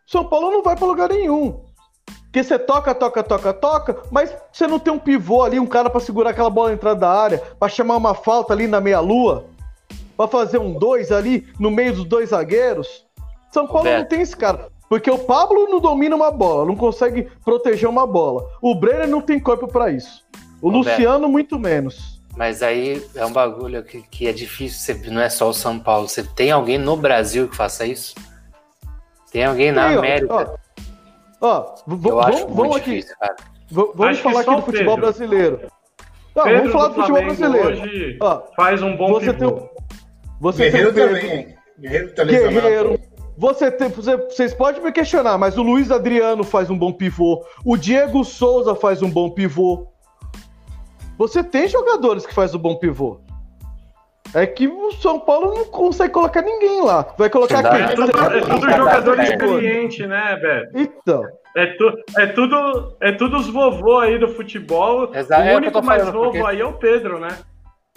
São 0.07 0.25
Paulo 0.25 0.49
não 0.49 0.63
vai 0.63 0.75
pra 0.75 0.87
lugar 0.87 1.09
nenhum. 1.09 1.63
Porque 2.23 2.43
você 2.43 2.57
toca, 2.57 2.95
toca, 2.95 3.21
toca, 3.21 3.53
toca, 3.53 4.01
mas 4.09 4.35
você 4.51 4.65
não 4.65 4.79
tem 4.79 4.91
um 4.91 4.97
pivô 4.97 5.43
ali, 5.43 5.59
um 5.59 5.67
cara 5.67 5.91
pra 5.91 6.01
segurar 6.01 6.31
aquela 6.31 6.49
bola 6.49 6.69
na 6.69 6.73
entrada 6.73 7.01
da 7.01 7.09
área, 7.11 7.37
pra 7.59 7.69
chamar 7.69 7.97
uma 7.97 8.15
falta 8.15 8.51
ali 8.51 8.65
na 8.65 8.81
meia-lua, 8.81 9.45
pra 10.17 10.27
fazer 10.27 10.57
um 10.57 10.73
dois 10.73 11.11
ali 11.11 11.47
no 11.59 11.69
meio 11.69 11.93
dos 11.93 12.05
dois 12.05 12.29
zagueiros. 12.29 13.05
São 13.51 13.67
Paulo 13.67 13.87
não 13.87 14.05
tem 14.05 14.21
esse 14.21 14.35
cara. 14.35 14.70
Porque 14.91 15.09
o 15.09 15.17
Pablo 15.19 15.69
não 15.69 15.79
domina 15.79 16.13
uma 16.17 16.29
bola, 16.29 16.65
não 16.65 16.75
consegue 16.75 17.25
proteger 17.45 17.87
uma 17.87 18.05
bola. 18.05 18.45
O 18.61 18.75
Brenner 18.75 19.07
não 19.07 19.21
tem 19.21 19.39
corpo 19.39 19.65
pra 19.65 19.89
isso. 19.89 20.21
O 20.61 20.67
Ô, 20.67 20.83
Beto. 20.83 20.89
Luciano, 20.89 21.29
muito 21.29 21.57
menos. 21.57 22.21
Mas 22.35 22.61
aí 22.61 23.01
é 23.15 23.25
um 23.25 23.31
bagulho 23.31 23.81
que, 23.85 24.01
que 24.01 24.27
é 24.27 24.33
difícil, 24.33 24.77
você- 24.97 25.09
não 25.09 25.21
é 25.21 25.29
só 25.29 25.47
o 25.47 25.53
São 25.53 25.79
Paulo. 25.79 26.09
Você 26.09 26.25
tem 26.25 26.51
alguém 26.51 26.77
no 26.77 26.97
Brasil 26.97 27.47
que 27.47 27.55
faça 27.55 27.85
isso? 27.85 28.15
Tem 29.31 29.45
alguém 29.45 29.71
na 29.71 29.87
Tem, 29.87 29.97
América? 29.97 30.59
Ó, 31.39 31.47
ó, 31.47 31.75
v- 31.87 32.09
eu 32.09 32.19
acho 32.19 32.31
vamos, 32.39 32.45
muito 32.47 32.55
vamos 32.57 32.75
aqui. 32.75 32.89
difícil, 32.95 33.15
cara. 33.17 33.35
v- 33.69 33.91
Vamos 33.95 34.05
Acho 34.07 34.21
falar 34.23 34.41
aqui 34.41 34.55
do 34.57 34.61
futebol 34.61 34.95
Pedro. 34.95 35.01
brasileiro. 35.13 35.59
Não, 36.35 36.43
Pedro 36.43 36.57
vamos 36.59 36.71
falar 36.73 36.87
do 36.89 36.93
do 36.95 36.99
futebol 36.99 37.21
brasileiro. 37.23 37.67
hoje 37.69 38.17
Ó, 38.21 38.41
faz 38.57 38.81
um 38.81 38.97
bom 38.97 39.07
você 39.13 39.33
pivô. 39.33 39.51
tem 39.51 39.69
Você 40.41 40.63
Guerreiro 40.69 40.93
tem 40.93 41.07
também? 41.07 41.55
Guerreiro 41.79 42.13
tá 42.13 42.23
lesionado. 42.23 42.61
Guerreiro. 42.61 42.99
Você 43.41 43.71
tem, 43.71 43.89
você- 43.89 44.17
vocês 44.17 44.53
podem 44.53 44.83
me 44.83 44.91
questionar, 44.91 45.35
mas 45.35 45.57
o 45.57 45.63
Luiz 45.63 45.89
Adriano 45.89 46.43
faz 46.43 46.69
um 46.69 46.77
bom 46.77 46.93
pivô. 46.93 47.43
O 47.65 47.75
Diego 47.75 48.23
Souza 48.23 48.75
faz 48.75 49.01
um 49.01 49.09
bom 49.09 49.31
pivô. 49.31 49.87
Você 51.17 51.43
tem 51.43 51.67
jogadores 51.67 52.23
que 52.23 52.35
faz 52.35 52.53
um 52.53 52.59
bom 52.59 52.75
pivô. 52.75 53.19
É 54.35 54.45
que 54.45 54.67
o 54.67 54.91
São 54.91 55.19
Paulo 55.19 55.55
não 55.55 55.65
consegue 55.65 56.13
colocar 56.13 56.43
ninguém 56.43 56.83
lá. 56.83 57.03
Vai 57.17 57.31
colocar 57.31 57.63
quem? 57.63 57.81
É 57.81 57.87
tudo, 57.95 58.11
é 58.11 58.41
tudo 58.41 58.69
jogador 58.71 59.19
experiente, 59.19 60.05
né, 60.05 60.37
Beto? 60.37 60.77
Então, 60.77 61.23
É, 61.57 61.65
tu, 61.65 61.91
é, 62.19 62.27
tudo, 62.27 62.95
é 63.01 63.11
tudo 63.11 63.37
os 63.37 63.49
vovô 63.49 63.97
aí 63.97 64.19
do 64.19 64.27
futebol. 64.29 65.13
Exato, 65.15 65.41
é 65.41 65.47
o 65.47 65.51
eu 65.53 65.57
único 65.57 65.73
tô 65.73 65.81
mais 65.81 66.03
falando, 66.03 66.15
novo 66.15 66.31
porque- 66.31 66.45
aí 66.47 66.61
é 66.61 66.65
o 66.65 66.73
Pedro, 66.73 67.19
né? 67.19 67.29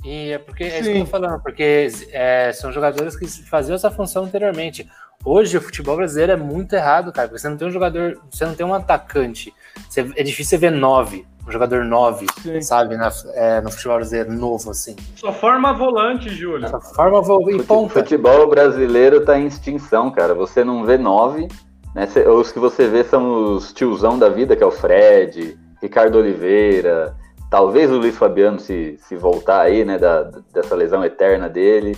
E 0.05 0.33
é 0.33 0.39
porque 0.39 0.65
é 0.65 0.69
isso 0.69 0.85
Sim. 0.85 0.93
que 0.93 0.99
eu 1.01 1.05
tô 1.05 1.11
falando, 1.11 1.41
porque 1.43 1.89
é, 2.13 2.51
são 2.53 2.73
jogadores 2.73 3.15
que 3.17 3.27
faziam 3.49 3.75
essa 3.77 3.91
função 3.91 4.25
anteriormente. 4.25 4.87
Hoje 5.25 5.57
o 5.57 5.61
futebol 5.63 5.97
brasileiro 5.97 6.33
é 6.33 6.37
muito 6.37 6.75
errado, 6.75 7.11
cara, 7.13 7.29
porque 7.29 7.41
você 7.41 7.49
não 7.49 7.57
tem 7.57 7.67
um 7.69 7.71
jogador, 7.71 8.19
você 8.31 8.45
não 8.45 8.55
tem 8.55 8.65
um 8.67 8.75
atacante. 8.75 9.55
Você- 9.89 10.13
é 10.17 10.23
difícil 10.23 10.51
você 10.51 10.59
ver 10.59 10.71
nove, 10.71 11.27
um 11.49 11.51
jogador 11.51 11.83
nove, 11.85 12.27
Sim. 12.43 12.61
sabe, 12.61 12.97
na- 12.97 13.11
é, 13.35 13.61
no 13.63 13.71
futebol 13.71 13.97
brasileiro 13.97 14.33
novo, 14.33 14.71
assim. 14.71 14.95
Só 15.17 15.33
forma 15.33 15.73
volante, 15.73 16.29
Júlio. 16.29 16.61
Dessa 16.61 16.79
forma, 16.81 17.23
vou 17.23 17.51
e 17.51 17.63
ponta. 17.63 17.95
Futebol 17.95 18.47
brasileiro 18.49 19.25
tá 19.25 19.39
em 19.39 19.47
extinção, 19.47 20.11
cara. 20.11 20.35
Você 20.35 20.63
não 20.63 20.85
vê 20.85 20.99
nove, 20.99 21.49
né? 21.95 22.07
Cê- 22.07 22.29
Os 22.29 22.53
que 22.53 22.59
você 22.59 22.87
vê 22.87 23.03
são 23.05 23.55
os 23.55 23.73
tiozão 23.73 24.19
da 24.19 24.29
vida, 24.29 24.55
que 24.55 24.63
é 24.63 24.67
o 24.67 24.71
Fred, 24.71 25.57
Ricardo 25.81 26.19
Oliveira, 26.19 27.15
talvez 27.51 27.91
o 27.91 27.97
Luiz 27.97 28.17
Fabiano 28.17 28.59
se, 28.59 28.99
se 28.99 29.17
voltar 29.17 29.61
aí, 29.63 29.85
né, 29.87 29.99
da, 29.99 30.25
dessa 30.53 30.75
lesão 30.75 31.03
eterna 31.05 31.49
dele. 31.49 31.97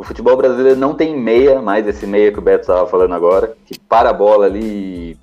O 0.00 0.02
futebol 0.02 0.34
brasileiro 0.34 0.80
não 0.80 0.94
tem 0.94 1.14
meia, 1.14 1.60
mais 1.60 1.86
esse 1.86 2.06
meia 2.06 2.32
que 2.32 2.38
o 2.38 2.42
Beto 2.42 2.62
estava 2.62 2.86
falando 2.86 3.14
agora, 3.14 3.54
que 3.66 3.78
para 3.78 4.08
a 4.08 4.14
bola 4.14 4.46
ali, 4.46 5.14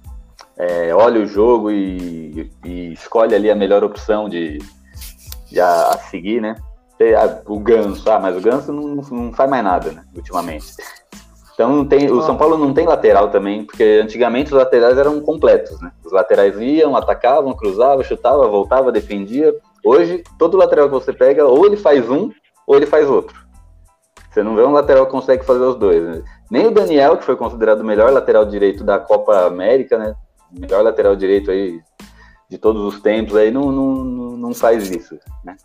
é, 0.56 0.94
olha 0.94 1.20
o 1.20 1.26
jogo 1.26 1.72
e, 1.72 2.52
e 2.64 2.94
escolhe 2.94 3.34
ali 3.34 3.50
a 3.50 3.56
melhor 3.56 3.84
opção 3.84 4.30
de, 4.30 4.60
de 5.50 5.60
a, 5.60 5.88
a 5.88 5.98
seguir, 5.98 6.40
né? 6.40 6.58
O 7.48 7.58
Ganso, 7.58 8.08
ah, 8.08 8.20
mas 8.20 8.38
o 8.38 8.40
Ganso 8.40 8.72
não, 8.72 9.04
não 9.10 9.34
faz 9.34 9.50
mais 9.50 9.64
nada, 9.64 9.92
né, 9.94 10.04
ultimamente. 10.16 10.68
Então 11.56 11.76
não 11.76 11.84
tem, 11.84 12.12
o 12.12 12.22
São 12.22 12.38
Paulo 12.38 12.56
não 12.56 12.72
tem 12.72 12.86
lateral 12.86 13.30
também, 13.32 13.66
porque 13.66 14.02
antigamente 14.04 14.54
os 14.54 14.60
laterais 14.60 14.96
eram 14.96 15.20
completos, 15.22 15.82
né? 15.82 15.92
Os 16.06 16.12
laterais 16.12 16.56
iam, 16.62 16.96
atacavam, 16.96 17.56
cruzavam, 17.56 18.04
chutavam, 18.04 18.52
voltava, 18.52 18.92
defendia. 18.92 19.56
Hoje, 19.84 20.24
todo 20.38 20.56
lateral 20.56 20.86
que 20.86 20.94
você 20.94 21.12
pega, 21.12 21.48
ou 21.48 21.66
ele 21.66 21.78
faz 21.78 22.08
um, 22.08 22.30
ou 22.68 22.76
ele 22.76 22.86
faz 22.86 23.10
outro. 23.10 23.47
Você 24.38 24.44
não 24.44 24.56
vê 24.56 24.62
um 24.62 24.72
lateral 24.72 25.08
que 25.08 25.12
consegue 25.12 25.44
fazer 25.44 25.64
os 25.64 25.76
dois. 25.78 26.04
né? 26.04 26.22
Nem 26.52 26.68
o 26.68 26.72
Daniel, 26.72 27.18
que 27.18 27.24
foi 27.24 27.36
considerado 27.36 27.82
o 27.82 27.84
melhor 27.84 28.12
lateral 28.12 28.46
direito 28.46 28.84
da 28.84 29.00
Copa 29.00 29.48
América, 29.48 29.98
né? 29.98 30.14
O 30.56 30.60
melhor 30.62 30.84
lateral 30.84 31.16
direito 31.16 31.50
aí 31.50 31.82
de 32.48 32.60
todos 32.60 32.84
os 32.84 33.02
tempos 33.02 33.36
aí, 33.36 33.50
não, 33.50 33.72
não, 33.72 33.96
não 34.38 34.54
faz 34.54 34.92
isso, 34.92 35.18
né? 35.44 35.56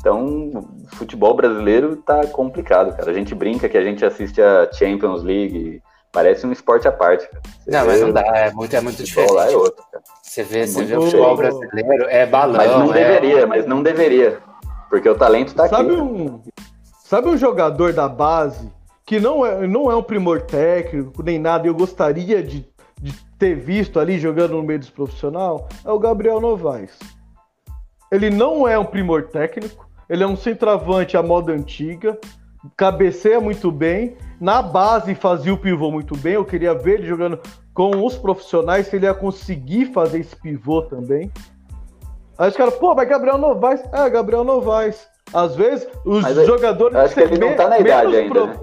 Então, 0.00 0.24
o 0.24 0.96
futebol 0.96 1.34
brasileiro 1.34 1.96
tá 1.96 2.26
complicado, 2.28 2.96
cara. 2.96 3.10
A 3.10 3.12
gente 3.14 3.34
brinca 3.34 3.68
que 3.68 3.76
a 3.76 3.84
gente 3.84 4.02
assiste 4.02 4.40
a 4.40 4.72
Champions 4.72 5.22
League, 5.22 5.82
parece 6.10 6.46
um 6.46 6.52
esporte 6.52 6.88
à 6.88 6.92
parte, 6.92 7.28
cara. 7.28 7.42
Você 7.62 7.70
Não, 7.70 7.84
mas 7.84 8.00
não 8.00 8.12
dá, 8.12 8.22
é 8.22 8.50
muito, 8.52 8.74
é 8.74 8.80
muito 8.80 8.96
futebol 9.06 9.34
lá 9.34 9.42
é 9.42 9.46
diferente. 9.48 9.64
outro, 9.66 9.84
cara. 9.92 10.04
Você 10.22 10.42
vê, 10.42 10.66
você 10.66 10.78
muito 10.78 10.88
vê 10.88 10.96
o 10.96 11.02
futebol 11.02 11.36
brasileiro, 11.36 12.04
é 12.08 12.24
balão. 12.24 12.56
Mas 12.56 12.70
não 12.70 12.94
é- 12.94 13.04
deveria, 13.04 13.46
mas 13.46 13.66
não 13.66 13.82
deveria. 13.82 14.38
Porque 14.88 15.06
o 15.10 15.14
talento 15.14 15.54
tá 15.54 15.68
sabe 15.68 15.92
aqui. 15.92 16.00
um, 16.00 16.40
sabe 17.08 17.26
um 17.26 17.38
jogador 17.38 17.94
da 17.94 18.06
base 18.06 18.70
que 19.06 19.18
não 19.18 19.44
é, 19.44 19.66
não 19.66 19.90
é 19.90 19.96
um 19.96 20.02
primor 20.02 20.42
técnico 20.42 21.22
nem 21.22 21.38
nada, 21.38 21.66
eu 21.66 21.74
gostaria 21.74 22.42
de, 22.42 22.68
de 23.00 23.12
ter 23.38 23.54
visto 23.54 23.98
ali 23.98 24.18
jogando 24.18 24.56
no 24.56 24.62
meio 24.62 24.78
dos 24.78 24.90
profissional? 24.90 25.66
É 25.86 25.90
o 25.90 25.98
Gabriel 25.98 26.38
Novaes. 26.38 26.98
Ele 28.12 28.28
não 28.28 28.68
é 28.68 28.78
um 28.78 28.84
primor 28.84 29.28
técnico, 29.28 29.88
ele 30.06 30.22
é 30.22 30.26
um 30.26 30.36
centroavante 30.36 31.16
à 31.16 31.22
moda 31.22 31.50
antiga, 31.50 32.18
cabeceia 32.76 33.40
muito 33.40 33.72
bem, 33.72 34.18
na 34.38 34.60
base 34.60 35.14
fazia 35.14 35.54
o 35.54 35.58
pivô 35.58 35.90
muito 35.90 36.14
bem. 36.14 36.34
Eu 36.34 36.44
queria 36.44 36.74
ver 36.74 36.98
ele 36.98 37.06
jogando 37.06 37.40
com 37.72 38.04
os 38.04 38.18
profissionais, 38.18 38.86
se 38.86 38.96
ele 38.96 39.06
ia 39.06 39.14
conseguir 39.14 39.86
fazer 39.94 40.20
esse 40.20 40.36
pivô 40.36 40.82
também. 40.82 41.32
Aí 42.36 42.50
os 42.50 42.56
caras, 42.56 42.74
pô, 42.74 42.94
mas 42.94 43.08
Gabriel 43.08 43.38
Novaes. 43.38 43.82
É, 43.94 44.10
Gabriel 44.10 44.44
Novaes. 44.44 45.08
Às 45.32 45.54
vezes, 45.56 45.86
os 46.04 46.22
Mas 46.22 46.46
jogadores. 46.46 46.94
eu 46.94 47.00
acho 47.02 47.14
que 47.14 47.20
ele 47.20 47.38
não 47.38 47.54
tá 47.54 47.68
na 47.68 47.78
idade 47.78 48.16
ainda, 48.16 48.46
né? 48.46 48.60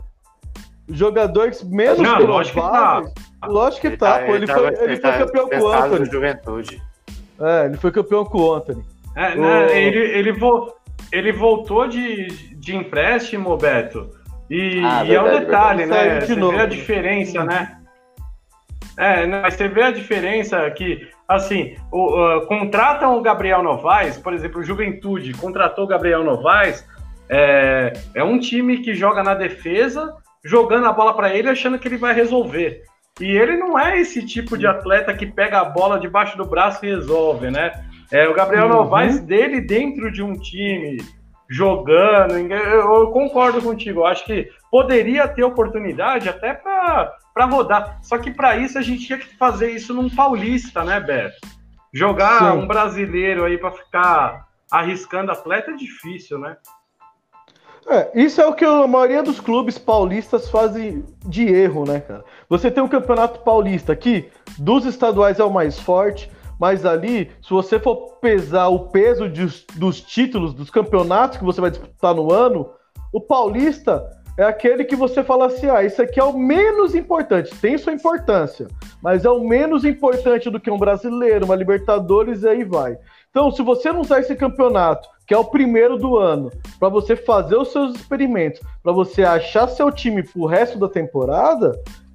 Jogadores 0.90 1.64
menos 1.64 1.98
Não, 2.00 2.20
lógico 2.26 2.62
que 2.62 2.68
tá. 2.72 3.04
Lógico 3.48 3.90
que 3.90 3.98
tá, 3.98 4.20
pô. 4.20 4.36
Ele, 4.36 4.48
foi, 4.48 4.68
ele 4.84 4.98
foi 4.98 5.12
campeão 5.18 5.50
com 5.50 5.60
o 5.60 5.72
Anthony. 5.72 6.06
Juventude. 6.12 6.82
É, 7.40 7.66
ele 7.66 7.78
foi 7.78 7.92
campeão 7.92 8.26
com 8.26 8.38
o 8.40 8.54
Anthony. 8.54 8.84
É, 9.16 9.36
né, 9.36 9.66
Ô. 9.66 9.70
ele, 9.70 9.98
ele, 10.00 10.32
vo- 10.34 10.74
ele 11.12 11.32
voltou 11.32 11.88
de, 11.88 12.28
de 12.56 12.76
empréstimo, 12.76 13.56
Beto. 13.58 14.10
E, 14.50 14.80
Ah, 14.86 15.04
e 15.06 15.16
é 15.16 15.22
um 15.22 15.24
verdade, 15.26 15.46
detalhe, 15.46 15.86
verdade. 15.86 16.10
né? 16.10 16.22
Você 16.22 16.36
novo. 16.36 16.56
vê 16.58 16.64
a 16.64 16.66
diferença, 16.68 17.44
né? 17.44 17.78
É, 18.98 19.26
mas 19.26 19.54
você 19.56 19.68
vê 19.68 19.84
a 19.84 19.92
diferença 19.92 20.70
que, 20.72 21.08
assim, 21.28 21.76
o, 21.92 22.16
ah, 22.16 22.46
contratam 22.46 23.18
o 23.18 23.22
Gabriel 23.22 23.64
Novaes, 23.64 24.18
por 24.18 24.34
exemplo, 24.34 24.62
o 24.62 24.64
Juventude 24.64 25.34
contratou 25.34 25.86
o 25.86 25.88
Gabriel 25.88 26.24
Novaes, 26.24 26.86
é, 27.30 27.94
é 28.14 28.24
um 28.24 28.40
time 28.40 28.80
que 28.80 28.94
joga 28.94 29.24
na 29.24 29.34
defesa, 29.34 30.16
jogando 30.44 30.86
a 30.86 30.94
bola 30.94 31.16
para 31.16 31.36
ele, 31.36 31.50
achando 31.50 31.80
que 31.80 31.88
ele 31.88 31.98
vai 31.98 32.14
resolver. 32.14 32.84
E 33.20 33.26
ele 33.26 33.56
não 33.58 33.80
é 33.80 34.00
esse 34.00 34.26
tipo 34.26 34.58
de 34.58 34.68
atleta 34.68 35.14
que 35.14 35.26
pega 35.26 35.62
a 35.62 35.66
bola 35.66 36.00
debaixo 36.00 36.38
do 36.38 36.46
braço 36.46 36.86
e 36.86 36.90
resolve, 36.90 37.50
né? 37.50 37.72
É, 38.12 38.28
o 38.28 38.34
Gabriel 38.34 38.66
Uhum. 38.66 38.74
Novaes 38.74 39.20
dele 39.22 39.62
dentro 39.62 40.12
de 40.12 40.22
um 40.22 40.34
time, 40.34 40.98
jogando. 41.50 42.34
Eu, 42.36 43.12
concordo 43.12 43.62
contigo. 43.62 44.02
Eu 44.02 44.06
acho 44.06 44.26
que 44.26 44.50
poderia 44.72 45.28
ter 45.28 45.44
oportunidade 45.44 46.30
até 46.30 46.54
para 46.54 47.46
rodar. 47.46 48.00
Só 48.02 48.18
que 48.18 48.32
para 48.32 48.58
isso 48.58 48.78
a 48.78 48.82
gente 48.82 49.06
tinha 49.06 49.20
que 49.20 49.36
fazer 49.38 49.72
isso 49.72 49.94
num 49.94 50.10
paulista, 50.10 50.84
né, 50.84 51.00
Beto? 51.00 51.36
Jogar 51.94 52.40
Sim. 52.40 52.60
um 52.60 52.68
brasileiro 52.68 53.46
aí 53.46 53.58
para 53.58 53.72
ficar 53.72 54.48
arriscando 54.72 55.32
atleta 55.32 55.72
é 55.72 55.76
difícil, 55.76 56.40
né? 56.40 56.58
É, 57.88 58.12
isso 58.16 58.42
é 58.42 58.48
o 58.48 58.54
que 58.54 58.66
a 58.66 58.88
maioria 58.88 59.22
dos 59.22 59.40
clubes 59.40 59.78
paulistas 59.78 60.50
fazem 60.50 61.06
de 61.24 61.48
erro, 61.48 61.86
né, 61.86 62.00
cara? 62.00 62.26
Você 62.50 62.72
tem 62.72 62.84
um 62.84 62.88
campeonato 62.88 63.42
paulista 63.42 63.94
aqui, 63.94 64.28
dos 64.58 64.86
estaduais 64.86 65.40
é 65.40 65.44
o 65.44 65.52
mais 65.52 65.80
forte, 65.80 66.32
mas 66.60 66.86
ali, 66.86 67.32
se 67.42 67.50
você 67.50 67.80
for 67.80 68.18
pesar 68.22 68.68
o 68.68 68.88
peso 68.90 69.30
de- 69.30 69.66
dos 69.76 70.02
títulos, 70.02 70.54
dos 70.54 70.70
campeonatos 70.70 71.38
que 71.38 71.44
você 71.44 71.60
vai 71.62 71.72
disputar 71.72 72.14
no 72.14 72.32
ano, 72.32 72.70
o 73.12 73.22
paulista 73.22 74.10
é 74.38 74.44
aquele 74.44 74.84
que 74.84 74.96
você 74.96 75.24
fala 75.24 75.48
assim: 75.48 75.70
ah, 75.70 75.84
isso 75.84 76.02
aqui 76.02 76.20
é 76.20 76.24
o 76.24 76.38
menos 76.38 76.94
importante, 76.96 77.56
tem 77.56 77.78
sua 77.78 77.94
importância, 77.94 78.68
mas 79.02 79.26
é 79.26 79.30
o 79.30 79.44
menos 79.44 79.86
importante 79.86 80.50
do 80.50 80.60
que 80.60 80.72
um 80.72 80.78
brasileiro, 80.78 81.46
uma 81.46 81.56
Libertadores 81.56 82.44
e 82.44 82.48
aí 82.48 82.64
vai. 82.64 82.98
Então, 83.30 83.52
se 83.52 83.62
você 83.62 83.92
não 83.92 84.02
usar 84.02 84.20
esse 84.20 84.36
campeonato, 84.36 85.08
que 85.28 85.34
é 85.34 85.38
o 85.38 85.46
primeiro 85.46 85.98
do 85.98 86.18
ano, 86.18 86.52
para 86.80 86.88
você 86.88 87.16
fazer 87.16 87.56
os 87.56 87.72
seus 87.72 87.96
experimentos, 87.96 88.62
para 88.84 88.92
você 88.92 89.24
achar 89.24 89.68
seu 89.68 89.92
time 89.92 90.24
pro 90.24 90.46
resto 90.46 90.78
da 90.78 90.88
temporada, 90.88 91.72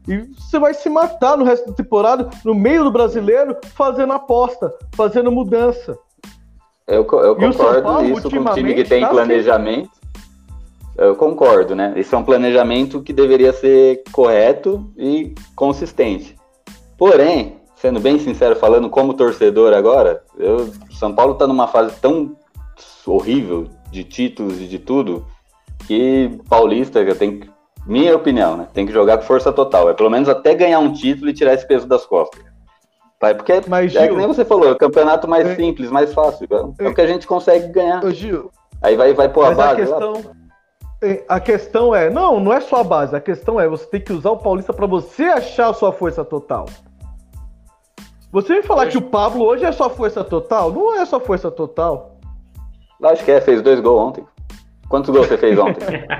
E 0.08 0.18
você 0.38 0.58
vai 0.58 0.74
se 0.74 0.88
matar 0.88 1.36
no 1.36 1.44
resto 1.44 1.68
da 1.68 1.74
temporada, 1.74 2.28
no 2.44 2.54
meio 2.54 2.84
do 2.84 2.90
brasileiro, 2.90 3.56
fazendo 3.74 4.12
aposta, 4.12 4.72
fazendo 4.94 5.30
mudança. 5.30 5.98
Eu, 6.86 7.02
eu 7.02 7.36
concordo 7.36 7.82
Paulo, 7.82 8.18
isso 8.18 8.30
com 8.30 8.38
um 8.38 8.54
time 8.54 8.74
que 8.74 8.84
tem 8.84 9.02
tá 9.02 9.08
planejamento. 9.08 9.90
Eu 10.98 11.14
concordo, 11.14 11.74
né? 11.74 11.92
Esse 11.96 12.14
é 12.14 12.18
um 12.18 12.24
planejamento 12.24 13.00
que 13.02 13.12
deveria 13.12 13.52
ser 13.52 14.02
correto 14.12 14.90
e 14.96 15.34
consistente. 15.54 16.36
Porém, 16.98 17.60
sendo 17.76 18.00
bem 18.00 18.18
sincero, 18.18 18.56
falando 18.56 18.90
como 18.90 19.14
torcedor 19.14 19.72
agora, 19.72 20.22
eu, 20.36 20.70
São 20.90 21.14
Paulo 21.14 21.34
tá 21.34 21.46
numa 21.46 21.68
fase 21.68 21.94
tão 22.00 22.36
horrível 23.06 23.68
de 23.90 24.04
títulos 24.04 24.60
e 24.60 24.66
de 24.66 24.78
tudo 24.78 25.24
que 25.86 26.38
Paulista 26.48 27.00
eu 27.00 27.16
tenho 27.16 27.40
que, 27.40 27.50
minha 27.86 28.14
opinião, 28.14 28.56
né? 28.56 28.68
Tem 28.72 28.86
que 28.86 28.92
jogar 28.92 29.18
com 29.18 29.24
força 29.24 29.52
total. 29.52 29.90
É 29.90 29.94
pelo 29.94 30.10
menos 30.10 30.28
até 30.28 30.54
ganhar 30.54 30.78
um 30.78 30.92
título 30.92 31.30
e 31.30 31.34
tirar 31.34 31.54
esse 31.54 31.66
peso 31.66 31.86
das 31.86 32.04
costas. 32.06 32.40
Pai, 33.18 33.34
Porque 33.34 33.60
Mas, 33.68 33.94
é 33.94 34.00
Gil- 34.04 34.10
que 34.10 34.16
nem 34.16 34.26
você 34.26 34.44
falou, 34.44 34.66
é 34.68 34.72
o 34.72 34.76
campeonato 34.78 35.28
mais 35.28 35.46
É. 35.46 35.54
simples, 35.56 35.90
mais 35.90 36.12
fácil. 36.14 36.46
É 36.78 36.84
É. 36.84 36.88
o 36.88 36.94
que 36.94 37.00
a 37.00 37.06
gente 37.06 37.26
consegue 37.26 37.68
ganhar. 37.68 38.02
Ô, 38.04 38.10
Gil, 38.10 38.50
Aí 38.82 38.96
vai, 38.96 39.12
vai 39.12 39.28
pôr 39.28 39.44
a 39.44 39.48
mas 39.50 39.58
a 39.58 39.62
base 39.74 39.84
lá. 39.90 39.98
questão, 39.98 40.32
é, 41.02 41.24
a 41.28 41.38
questão 41.40 41.94
é, 41.94 42.08
não, 42.08 42.40
não 42.40 42.50
é 42.52 42.60
só 42.62 42.76
a 42.76 42.84
base, 42.84 43.14
a 43.14 43.20
questão 43.20 43.60
é, 43.60 43.68
você 43.68 43.84
tem 43.84 44.00
que 44.00 44.12
usar 44.12 44.30
o 44.30 44.38
Paulista 44.38 44.72
pra 44.72 44.86
você 44.86 45.24
achar 45.24 45.68
a 45.68 45.74
sua 45.74 45.92
força 45.92 46.24
total. 46.24 46.64
Você 48.32 48.54
me 48.54 48.62
falar 48.62 48.86
que 48.86 48.96
o 48.96 49.02
Pablo 49.02 49.44
hoje 49.44 49.64
é 49.64 49.72
sua 49.72 49.90
força 49.90 50.22
total? 50.24 50.70
Não 50.72 50.94
é 50.98 51.04
sua 51.04 51.20
força 51.20 51.50
total. 51.50 52.12
Acho 53.02 53.24
que 53.24 53.30
é, 53.32 53.40
fez 53.40 53.60
dois 53.60 53.80
gols 53.80 54.00
ontem. 54.08 54.24
Quantos 54.90 55.08
gols 55.14 55.28
você 55.28 55.38
fez 55.38 55.56
ontem? 55.56 55.86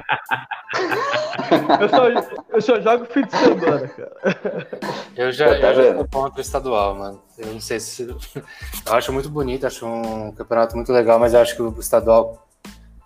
Eu 1.81 1.89
só, 1.89 2.09
eu 2.55 2.63
só 2.63 2.81
jogo 2.81 3.05
fim 3.07 3.23
de 3.23 3.37
semana, 3.37 3.89
cara. 3.89 4.69
Eu 5.17 5.33
já, 5.33 5.49
Tá 5.49 5.73
eu 5.73 5.95
já 5.97 6.05
contra 6.07 6.39
o 6.39 6.41
estadual, 6.41 6.95
mano. 6.95 7.21
Eu 7.37 7.55
não 7.55 7.61
sei 7.61 7.81
se. 7.81 8.05
Eu 8.05 8.93
acho 8.93 9.13
muito 9.13 9.29
bonito, 9.29 9.67
acho 9.67 9.85
um 9.85 10.31
campeonato 10.31 10.77
muito 10.77 10.93
legal, 10.93 11.19
mas 11.19 11.35
eu 11.35 11.41
acho 11.41 11.57
que 11.57 11.63
o 11.63 11.75
estadual 11.81 12.47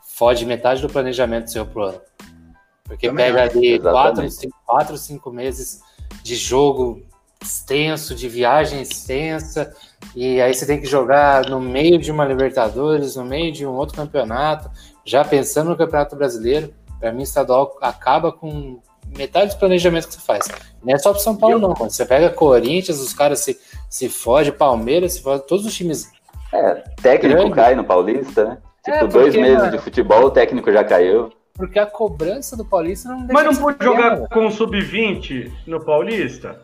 fode 0.02 0.44
metade 0.44 0.82
do 0.82 0.90
planejamento 0.90 1.50
seu 1.50 1.64
pro 1.64 1.84
ano. 1.84 2.00
Porque 2.84 3.08
Também 3.08 3.26
pega 3.26 3.44
acho. 3.44 3.58
ali 3.58 3.80
quatro, 3.80 4.30
cinco, 4.30 4.56
quatro, 4.66 4.98
cinco 4.98 5.30
meses 5.32 5.80
de 6.22 6.36
jogo 6.36 7.02
extenso, 7.40 8.14
de 8.14 8.28
viagem 8.28 8.82
extensa, 8.82 9.74
e 10.14 10.40
aí 10.40 10.52
você 10.52 10.66
tem 10.66 10.80
que 10.80 10.86
jogar 10.86 11.48
no 11.48 11.60
meio 11.60 11.98
de 11.98 12.10
uma 12.10 12.24
Libertadores, 12.24 13.16
no 13.16 13.24
meio 13.24 13.52
de 13.52 13.66
um 13.66 13.72
outro 13.72 13.96
campeonato, 13.96 14.70
já 15.04 15.24
pensando 15.24 15.70
no 15.70 15.76
Campeonato 15.76 16.16
Brasileiro. 16.16 16.72
Para 17.00 17.12
mim, 17.12 17.20
o 17.20 17.22
estadual 17.24 17.76
acaba 17.80 18.32
com 18.32 18.80
metade 19.16 19.46
dos 19.46 19.54
planejamentos 19.56 20.06
que 20.08 20.14
você 20.14 20.20
faz. 20.20 20.48
Não 20.82 20.94
é 20.94 20.98
só 20.98 21.12
pro 21.12 21.20
São 21.20 21.36
Paulo, 21.36 21.58
não. 21.58 21.68
mano. 21.70 21.90
Você 21.90 22.04
pega 22.06 22.30
Corinthians, 22.30 22.98
os 23.00 23.12
caras 23.12 23.40
se, 23.40 23.58
se 23.90 24.08
fode, 24.08 24.50
Palmeiras, 24.52 25.14
se 25.14 25.22
fode, 25.22 25.46
todos 25.46 25.66
os 25.66 25.74
times. 25.74 26.10
É, 26.52 26.74
técnico 27.02 27.36
Grande. 27.40 27.54
cai 27.54 27.74
no 27.74 27.84
Paulista, 27.84 28.44
né? 28.44 28.58
Tipo, 28.84 28.96
É, 28.96 29.00
porque, 29.00 29.12
dois 29.12 29.34
meses 29.34 29.58
mano- 29.58 29.70
de 29.72 29.78
futebol, 29.78 30.24
o 30.24 30.30
técnico 30.30 30.72
já 30.72 30.84
caiu. 30.84 31.30
Porque 31.54 31.78
a 31.78 31.86
cobrança 31.86 32.56
do 32.56 32.64
Paulista 32.64 33.08
não 33.08 33.18
deixa 33.18 33.32
Mas 33.32 33.44
não 33.44 33.50
de 33.50 33.56
ser 33.56 33.62
pode 33.62 33.78
pequena, 33.78 33.94
jogar 34.16 34.28
com 34.28 34.46
o 34.46 34.50
sub-20 34.50 35.52
no 35.66 35.84
Paulista? 35.84 36.60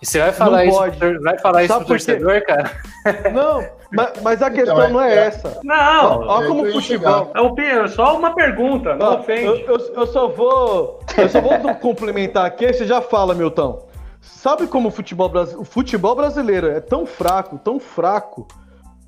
E 0.00 0.06
você 0.06 0.18
vai 0.20 0.32
falar 0.32 0.58
Não 0.58 0.64
isso, 0.64 0.78
pode. 0.78 0.96
pro 0.98 1.22
vai 1.22 1.38
falar 1.38 1.62
isso 1.62 1.72
Sabe 1.72 1.84
pro 1.86 1.94
torcedor, 1.94 2.42
cara? 2.44 2.70
Não, 3.32 3.64
mas, 3.92 4.12
mas 4.22 4.42
a 4.42 4.50
questão 4.50 4.74
Então, 4.74 4.86
é- 4.86 4.90
não 4.90 5.00
é, 5.00 5.14
é- 5.14 5.26
essa. 5.26 5.60
Não, 5.64 6.22
é 6.42 6.46
como 6.46 6.66
ia 6.66 6.72
futebol. 6.72 7.32
é, 7.34 7.38
é 7.40 7.88
só 7.88 8.18
uma 8.18 8.34
pergunta, 8.34 8.94
não 8.94 9.06
Ó, 9.06 9.14
ofende. 9.20 9.44
eu, 9.44 9.56
eu, 9.56 9.94
eu 9.94 10.06
só 10.06 10.28
vou. 10.28 11.00
Eu 11.16 11.28
só 11.28 11.40
vou 11.40 11.50
complementar 11.80 12.44
aqui, 12.44 12.70
você 12.72 12.84
já 12.84 13.00
fala, 13.00 13.34
Milton. 13.34 13.86
Sabe 14.20 14.66
como 14.66 14.88
o 14.88 14.90
futebol, 14.90 15.30
o 15.56 15.64
futebol 15.64 16.14
brasileiro 16.14 16.66
é 16.68 16.80
tão 16.80 17.06
fraco, 17.06 17.58
tão 17.58 17.78
fraco, 17.78 18.46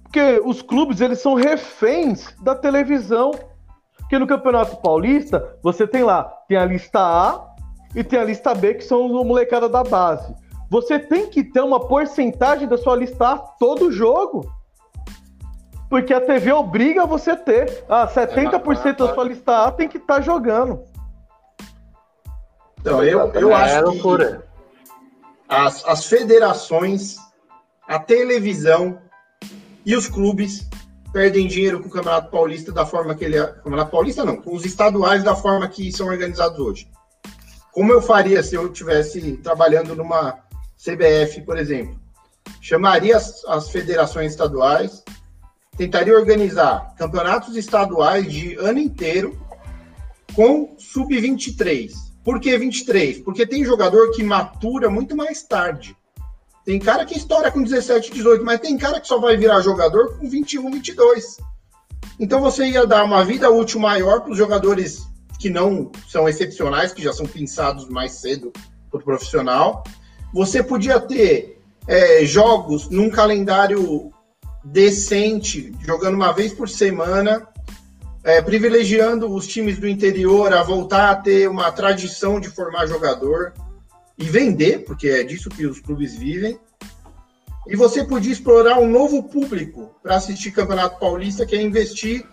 porque 0.04 0.40
os 0.44 0.62
clubes 0.62 1.00
eles 1.00 1.20
são 1.20 1.34
reféns 1.34 2.34
da 2.42 2.54
televisão. 2.54 3.32
Porque 3.98 4.18
no 4.18 4.26
Campeonato 4.26 4.76
Paulista, 4.78 5.56
você 5.62 5.86
tem 5.86 6.02
lá, 6.02 6.22
tem 6.48 6.56
a 6.56 6.64
lista 6.64 6.98
A 6.98 7.44
e 7.94 8.02
tem 8.02 8.18
a 8.18 8.24
lista 8.24 8.54
B, 8.54 8.74
que 8.74 8.84
são 8.84 9.04
os 9.06 9.26
molecada 9.26 9.68
da 9.68 9.84
base. 9.84 10.34
Você 10.70 10.98
tem 10.98 11.28
que 11.28 11.42
ter 11.42 11.60
uma 11.60 11.80
porcentagem 11.80 12.68
da 12.68 12.76
sua 12.76 12.94
lista 12.94 13.30
A 13.30 13.38
todo 13.38 13.90
jogo. 13.90 14.52
Porque 15.88 16.12
a 16.12 16.20
TV 16.20 16.52
obriga 16.52 17.06
você 17.06 17.30
a 17.30 17.36
ter. 17.36 17.84
Ah, 17.88 18.06
70% 18.06 18.96
da 18.96 19.14
sua 19.14 19.24
lista 19.24 19.64
A 19.64 19.72
tem 19.72 19.88
que 19.88 19.96
estar 19.96 20.20
jogando. 20.20 20.82
Então, 22.80 23.02
eu, 23.02 23.32
eu 23.32 23.50
é 23.50 23.54
acho 23.54 23.92
que 23.92 24.48
as, 25.48 25.84
as 25.86 26.04
federações, 26.04 27.16
a 27.86 27.98
televisão 27.98 28.98
e 29.84 29.96
os 29.96 30.06
clubes 30.06 30.68
perdem 31.12 31.46
dinheiro 31.46 31.80
com 31.80 31.88
o 31.88 31.90
Campeonato 31.90 32.30
Paulista 32.30 32.70
da 32.70 32.84
forma 32.84 33.14
que 33.14 33.24
ele 33.24 33.38
é. 33.38 33.46
Campeonato 33.46 33.90
Paulista 33.90 34.24
não, 34.24 34.36
com 34.36 34.54
os 34.54 34.66
estaduais 34.66 35.24
da 35.24 35.34
forma 35.34 35.66
que 35.66 35.90
são 35.90 36.06
organizados 36.06 36.58
hoje. 36.58 36.90
Como 37.72 37.92
eu 37.92 38.02
faria 38.02 38.42
se 38.42 38.54
eu 38.54 38.66
estivesse 38.66 39.38
trabalhando 39.38 39.96
numa 39.96 40.47
CBF, 40.82 41.42
por 41.42 41.58
exemplo? 41.58 41.98
Chamaria 42.60 43.16
as, 43.16 43.44
as 43.44 43.70
federações 43.70 44.32
estaduais, 44.32 45.02
tentaria 45.76 46.14
organizar 46.14 46.94
campeonatos 46.96 47.56
estaduais 47.56 48.30
de 48.30 48.54
ano 48.56 48.78
inteiro 48.78 49.38
com 50.34 50.74
sub-23. 50.78 51.92
Por 52.24 52.40
que 52.40 52.56
23? 52.56 53.20
Porque 53.20 53.46
tem 53.46 53.64
jogador 53.64 54.10
que 54.12 54.22
matura 54.22 54.90
muito 54.90 55.16
mais 55.16 55.42
tarde. 55.42 55.96
Tem 56.64 56.78
cara 56.78 57.06
que 57.06 57.16
estoura 57.16 57.50
com 57.50 57.62
17, 57.62 58.12
18, 58.12 58.44
mas 58.44 58.60
tem 58.60 58.76
cara 58.76 59.00
que 59.00 59.08
só 59.08 59.18
vai 59.18 59.36
virar 59.36 59.62
jogador 59.62 60.18
com 60.18 60.28
21, 60.28 60.70
22. 60.70 61.38
Então 62.20 62.40
você 62.40 62.66
ia 62.66 62.86
dar 62.86 63.04
uma 63.04 63.24
vida 63.24 63.50
útil 63.50 63.80
maior 63.80 64.20
para 64.20 64.32
os 64.32 64.36
jogadores 64.36 65.08
que 65.38 65.48
não 65.48 65.90
são 66.08 66.28
excepcionais, 66.28 66.92
que 66.92 67.02
já 67.02 67.12
são 67.12 67.24
pensados 67.24 67.88
mais 67.88 68.12
cedo 68.12 68.52
para 68.90 69.00
o 69.00 69.02
profissional. 69.02 69.82
Você 70.32 70.62
podia 70.62 71.00
ter 71.00 71.60
é, 71.86 72.24
jogos 72.24 72.88
num 72.90 73.10
calendário 73.10 74.12
decente, 74.64 75.72
jogando 75.80 76.14
uma 76.14 76.32
vez 76.32 76.52
por 76.52 76.68
semana, 76.68 77.48
é, 78.22 78.42
privilegiando 78.42 79.32
os 79.32 79.46
times 79.46 79.78
do 79.78 79.88
interior 79.88 80.52
a 80.52 80.62
voltar 80.62 81.10
a 81.10 81.16
ter 81.16 81.48
uma 81.48 81.72
tradição 81.72 82.38
de 82.38 82.48
formar 82.48 82.86
jogador 82.86 83.54
e 84.18 84.24
vender, 84.24 84.84
porque 84.84 85.08
é 85.08 85.22
disso 85.22 85.48
que 85.48 85.66
os 85.66 85.80
clubes 85.80 86.14
vivem. 86.14 86.58
E 87.66 87.76
você 87.76 88.04
podia 88.04 88.32
explorar 88.32 88.78
um 88.78 88.88
novo 88.88 89.22
público 89.22 89.94
para 90.02 90.16
assistir 90.16 90.50
Campeonato 90.50 90.98
Paulista, 90.98 91.46
que 91.46 91.54
é 91.54 91.62
investir 91.62 92.26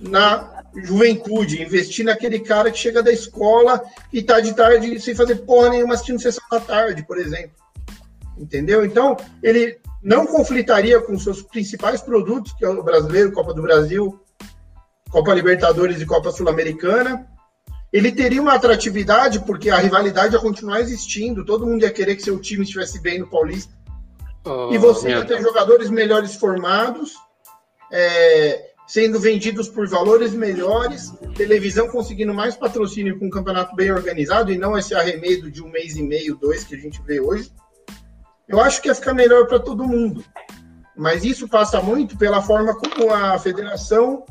na 0.00 0.62
juventude, 0.74 1.62
investir 1.62 2.04
naquele 2.04 2.40
cara 2.40 2.70
que 2.70 2.78
chega 2.78 3.02
da 3.02 3.12
escola 3.12 3.82
e 4.12 4.22
tá 4.22 4.40
de 4.40 4.54
tarde 4.54 4.98
sem 5.00 5.14
fazer 5.14 5.36
porra 5.36 5.70
nenhuma 5.70 5.94
assistindo 5.94 6.20
sessão 6.20 6.44
da 6.50 6.60
tarde, 6.60 7.04
por 7.04 7.18
exemplo. 7.18 7.52
Entendeu? 8.38 8.84
Então, 8.84 9.16
ele 9.42 9.78
não 10.02 10.26
conflitaria 10.26 11.00
com 11.00 11.18
seus 11.18 11.42
principais 11.42 12.00
produtos, 12.00 12.52
que 12.52 12.64
é 12.64 12.68
o 12.68 12.82
brasileiro, 12.82 13.32
Copa 13.32 13.52
do 13.52 13.62
Brasil, 13.62 14.18
Copa 15.10 15.34
Libertadores 15.34 16.00
e 16.00 16.06
Copa 16.06 16.30
Sul-Americana. 16.30 17.26
Ele 17.92 18.12
teria 18.12 18.40
uma 18.40 18.54
atratividade, 18.54 19.40
porque 19.40 19.68
a 19.68 19.78
rivalidade 19.78 20.34
ia 20.34 20.40
continuar 20.40 20.80
existindo, 20.80 21.44
todo 21.44 21.66
mundo 21.66 21.82
ia 21.82 21.90
querer 21.90 22.16
que 22.16 22.22
seu 22.22 22.38
time 22.38 22.62
estivesse 22.62 23.00
bem 23.00 23.18
no 23.18 23.28
Paulista. 23.28 23.74
Ô, 24.44 24.72
E 24.72 24.78
você 24.78 25.10
ia 25.10 25.24
ter 25.24 25.42
jogadores 25.42 25.90
melhores 25.90 26.36
formados, 26.36 27.14
é, 27.92 28.69
sendo 28.90 29.20
vendidos 29.20 29.68
por 29.68 29.86
valores 29.86 30.34
melhores, 30.34 31.12
televisão 31.36 31.86
conseguindo 31.86 32.34
mais 32.34 32.56
patrocínio 32.56 33.16
com 33.20 33.26
um 33.26 33.30
campeonato 33.30 33.76
bem 33.76 33.92
organizado 33.92 34.50
e 34.50 34.58
não 34.58 34.76
esse 34.76 34.92
arremedo 34.96 35.48
de 35.48 35.62
um 35.62 35.68
mês 35.68 35.94
e 35.94 36.02
meio, 36.02 36.34
dois 36.34 36.64
que 36.64 36.74
a 36.74 36.78
gente 36.78 37.00
vê 37.02 37.20
hoje. 37.20 37.52
Eu 38.48 38.60
acho 38.60 38.82
que 38.82 38.88
ia 38.88 38.94
ficar 38.96 39.14
melhor 39.14 39.46
para 39.46 39.60
todo 39.60 39.86
mundo. 39.86 40.24
Mas 40.96 41.22
isso 41.22 41.46
passa 41.46 41.80
muito 41.80 42.18
pela 42.18 42.42
forma 42.42 42.74
como 42.74 43.14
a 43.14 43.38
federação, 43.38 44.26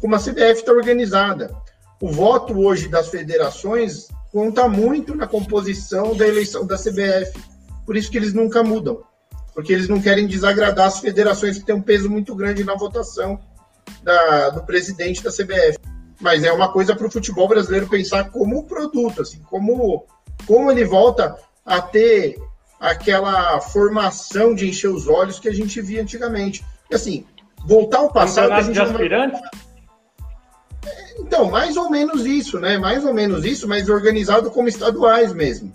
como 0.00 0.16
a 0.16 0.18
CBF 0.18 0.54
está 0.54 0.72
organizada. 0.72 1.54
O 2.00 2.10
voto 2.10 2.58
hoje 2.58 2.88
das 2.88 3.08
federações 3.08 4.08
conta 4.32 4.68
muito 4.68 5.14
na 5.14 5.28
composição 5.28 6.16
da 6.16 6.26
eleição 6.26 6.66
da 6.66 6.76
CBF. 6.76 7.38
Por 7.86 7.96
isso 7.96 8.10
que 8.10 8.16
eles 8.16 8.34
nunca 8.34 8.64
mudam 8.64 9.00
porque 9.54 9.70
eles 9.70 9.86
não 9.86 10.00
querem 10.00 10.26
desagradar 10.26 10.86
as 10.86 10.98
federações 10.98 11.58
que 11.58 11.64
têm 11.66 11.74
um 11.74 11.82
peso 11.82 12.08
muito 12.08 12.34
grande 12.34 12.64
na 12.64 12.74
votação 12.74 13.38
da- 14.02 14.50
do 14.50 14.62
presidente 14.62 15.22
da 15.22 15.30
CBF. 15.30 15.78
Mas 16.20 16.44
é 16.44 16.52
uma 16.52 16.72
coisa 16.72 16.94
para 16.94 17.06
o 17.06 17.10
futebol 17.10 17.48
brasileiro 17.48 17.88
pensar 17.88 18.30
como 18.30 18.64
produto, 18.64 19.22
assim, 19.22 19.40
como, 19.50 20.06
como 20.46 20.70
ele 20.70 20.84
volta 20.84 21.36
a 21.66 21.80
ter 21.80 22.36
aquela 22.78 23.60
formação 23.60 24.54
de 24.54 24.68
encher 24.68 24.88
os 24.88 25.08
olhos 25.08 25.38
que 25.40 25.48
a 25.48 25.54
gente 25.54 25.80
via 25.80 26.02
antigamente. 26.02 26.64
E, 26.90 26.94
assim, 26.94 27.24
voltar 27.66 27.98
ao 27.98 28.12
passado. 28.12 28.52
a 28.52 28.60
gente 28.60 28.72
de 28.74 28.78
não 28.80 28.86
vai- 28.86 29.40
então, 31.18 31.50
mais 31.50 31.76
ou 31.76 31.90
menos 31.90 32.26
isso, 32.26 32.58
né? 32.58 32.78
Mais 32.78 33.04
ou 33.04 33.14
menos 33.14 33.44
isso, 33.44 33.68
mas 33.68 33.88
organizado 33.88 34.50
como 34.50 34.68
estaduais 34.68 35.32
mesmo. 35.32 35.72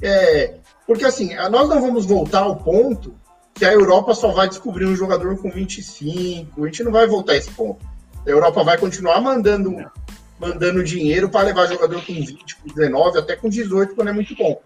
É, 0.00 0.54
porque 0.86 1.04
assim, 1.04 1.34
nós 1.50 1.68
não 1.68 1.80
vamos 1.80 2.04
voltar 2.04 2.40
ao 2.40 2.56
ponto 2.56 3.14
que 3.54 3.64
a 3.64 3.72
Europa 3.72 4.14
só 4.14 4.32
vai 4.32 4.48
descobrir 4.48 4.86
um 4.86 4.96
jogador 4.96 5.36
com 5.38 5.50
25. 5.50 6.62
A 6.62 6.66
gente 6.66 6.84
não 6.84 6.92
vai 6.92 7.06
voltar 7.06 7.32
a 7.32 7.36
esse 7.36 7.50
ponto. 7.50 7.84
A 8.26 8.30
Europa 8.30 8.62
vai 8.64 8.78
continuar 8.78 9.20
mandando, 9.20 9.74
mandando 10.38 10.82
dinheiro 10.82 11.28
para 11.28 11.46
levar 11.46 11.66
jogador 11.66 12.04
com 12.04 12.14
20, 12.14 12.56
com 12.56 12.68
19, 12.68 13.18
até 13.18 13.36
com 13.36 13.48
18, 13.48 13.94
quando 13.94 14.08
é 14.08 14.12
muito 14.12 14.34
bom. 14.36 14.60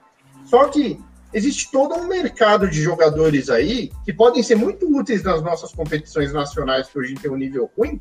Só 0.45 0.69
que 0.69 0.99
existe 1.33 1.71
todo 1.71 1.95
um 1.95 2.07
mercado 2.07 2.69
de 2.69 2.81
jogadores 2.81 3.51
aí 3.51 3.91
que 4.05 4.13
podem 4.13 4.43
ser 4.43 4.55
muito 4.55 4.87
úteis 4.95 5.23
nas 5.23 5.43
nossas 5.43 5.73
competições 5.73 6.33
nacionais, 6.33 6.89
que 6.89 6.99
hoje 6.99 7.15
tem 7.15 7.31
um 7.31 7.37
nível 7.37 7.71
ruim, 7.77 8.01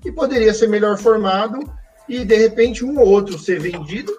que 0.00 0.10
poderia 0.10 0.54
ser 0.54 0.68
melhor 0.68 0.96
formado 0.98 1.60
e 2.08 2.24
de 2.24 2.36
repente 2.36 2.84
um 2.84 2.98
ou 2.98 3.06
outro 3.06 3.38
ser 3.38 3.60
vendido, 3.60 4.12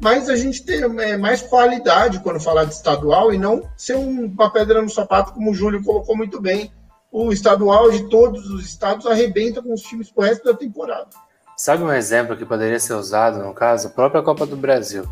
mas 0.00 0.30
a 0.30 0.36
gente 0.36 0.64
ter 0.64 0.82
é, 0.82 1.16
mais 1.16 1.42
qualidade 1.42 2.20
quando 2.20 2.40
falar 2.40 2.64
de 2.64 2.72
estadual 2.72 3.32
e 3.32 3.38
não 3.38 3.62
ser 3.76 3.94
uma 3.94 4.50
pedra 4.50 4.80
no 4.80 4.88
sapato, 4.88 5.32
como 5.32 5.50
o 5.50 5.54
Júlio 5.54 5.84
colocou 5.84 6.16
muito 6.16 6.40
bem. 6.40 6.72
O 7.12 7.32
estadual 7.32 7.90
de 7.90 8.08
todos 8.08 8.48
os 8.50 8.64
estados 8.64 9.04
arrebenta 9.04 9.60
com 9.60 9.74
os 9.74 9.82
times 9.82 10.10
pro 10.10 10.24
resto 10.24 10.44
da 10.44 10.54
temporada. 10.54 11.08
Sabe 11.56 11.82
um 11.82 11.92
exemplo 11.92 12.36
que 12.36 12.46
poderia 12.46 12.80
ser 12.80 12.94
usado, 12.94 13.40
no 13.40 13.52
caso? 13.52 13.88
A 13.88 13.90
própria 13.90 14.22
Copa 14.22 14.46
do 14.46 14.56
Brasil. 14.56 15.04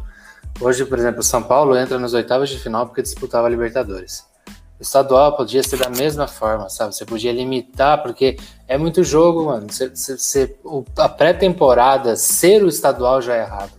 Hoje, 0.60 0.84
por 0.86 0.98
exemplo, 0.98 1.20
o 1.20 1.24
São 1.24 1.42
Paulo 1.42 1.76
entra 1.76 1.98
nas 1.98 2.14
oitavas 2.14 2.48
de 2.48 2.58
final 2.58 2.86
porque 2.86 3.02
disputava 3.02 3.46
a 3.46 3.50
Libertadores. 3.50 4.24
O 4.78 4.82
estadual 4.82 5.36
podia 5.36 5.62
ser 5.62 5.78
da 5.78 5.90
mesma 5.90 6.26
forma, 6.26 6.68
sabe? 6.68 6.94
Você 6.94 7.04
podia 7.04 7.32
limitar, 7.32 8.02
porque 8.02 8.38
é 8.66 8.78
muito 8.78 9.02
jogo, 9.04 9.46
mano. 9.46 9.66
Você, 9.70 9.88
você, 9.88 10.16
você, 10.16 10.56
a 10.96 11.08
pré-temporada 11.08 12.16
ser 12.16 12.62
o 12.62 12.68
estadual 12.68 13.20
já 13.20 13.34
é 13.34 13.40
errado. 13.40 13.77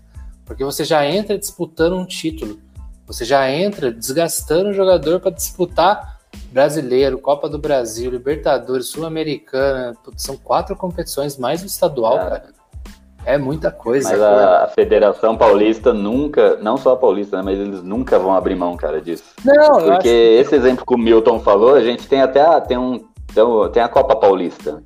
Porque 0.49 0.65
você 0.65 0.83
já 0.83 1.05
entra 1.05 1.37
disputando 1.37 1.95
um 1.95 2.03
título. 2.03 2.57
Você 3.05 3.23
já 3.23 3.51
entra 3.51 3.91
desgastando 3.91 4.71
o 4.71 4.73
jogador 4.73 5.19
para 5.19 5.29
disputar 5.29 6.19
brasileiro, 6.51 7.19
Copa 7.19 7.47
do 7.47 7.59
Brasil, 7.59 8.09
Libertadores, 8.09 8.87
Sul-Americana. 8.87 9.95
São 10.17 10.35
quatro 10.35 10.75
competições 10.75 11.37
mais 11.37 11.61
o 11.61 11.67
estadual, 11.67 12.17
é. 12.17 12.29
cara. 12.29 12.43
É 13.25 13.37
muita 13.37 13.69
coisa. 13.69 14.09
Mas 14.09 14.19
a, 14.19 14.63
a, 14.63 14.67
Federação 14.69 15.37
Paulista 15.37 15.93
nunca, 15.93 16.55
não 16.55 16.77
só 16.77 16.93
a 16.93 16.97
Paulista, 16.97 17.37
né, 17.37 17.43
mas 17.43 17.59
eles 17.59 17.83
nunca 17.83 18.17
vão 18.17 18.33
abrir 18.33 18.55
mão, 18.55 18.75
cara, 18.75 18.99
disso. 18.99 19.25
Não, 19.45 19.83
Porque 19.83 20.09
esse 20.09 20.55
exemplo 20.55 20.83
que 20.83 20.95
o 20.95 20.97
Milton 20.97 21.39
falou, 21.41 21.75
a 21.75 21.81
gente 21.81 22.07
tem 22.07 22.23
até 22.23 22.41
a, 22.41 22.59
tem 22.59 22.77
um, 22.77 22.97
tem 23.71 23.83
a 23.83 23.87
Copa 23.87 24.15
Paulista, 24.15 24.81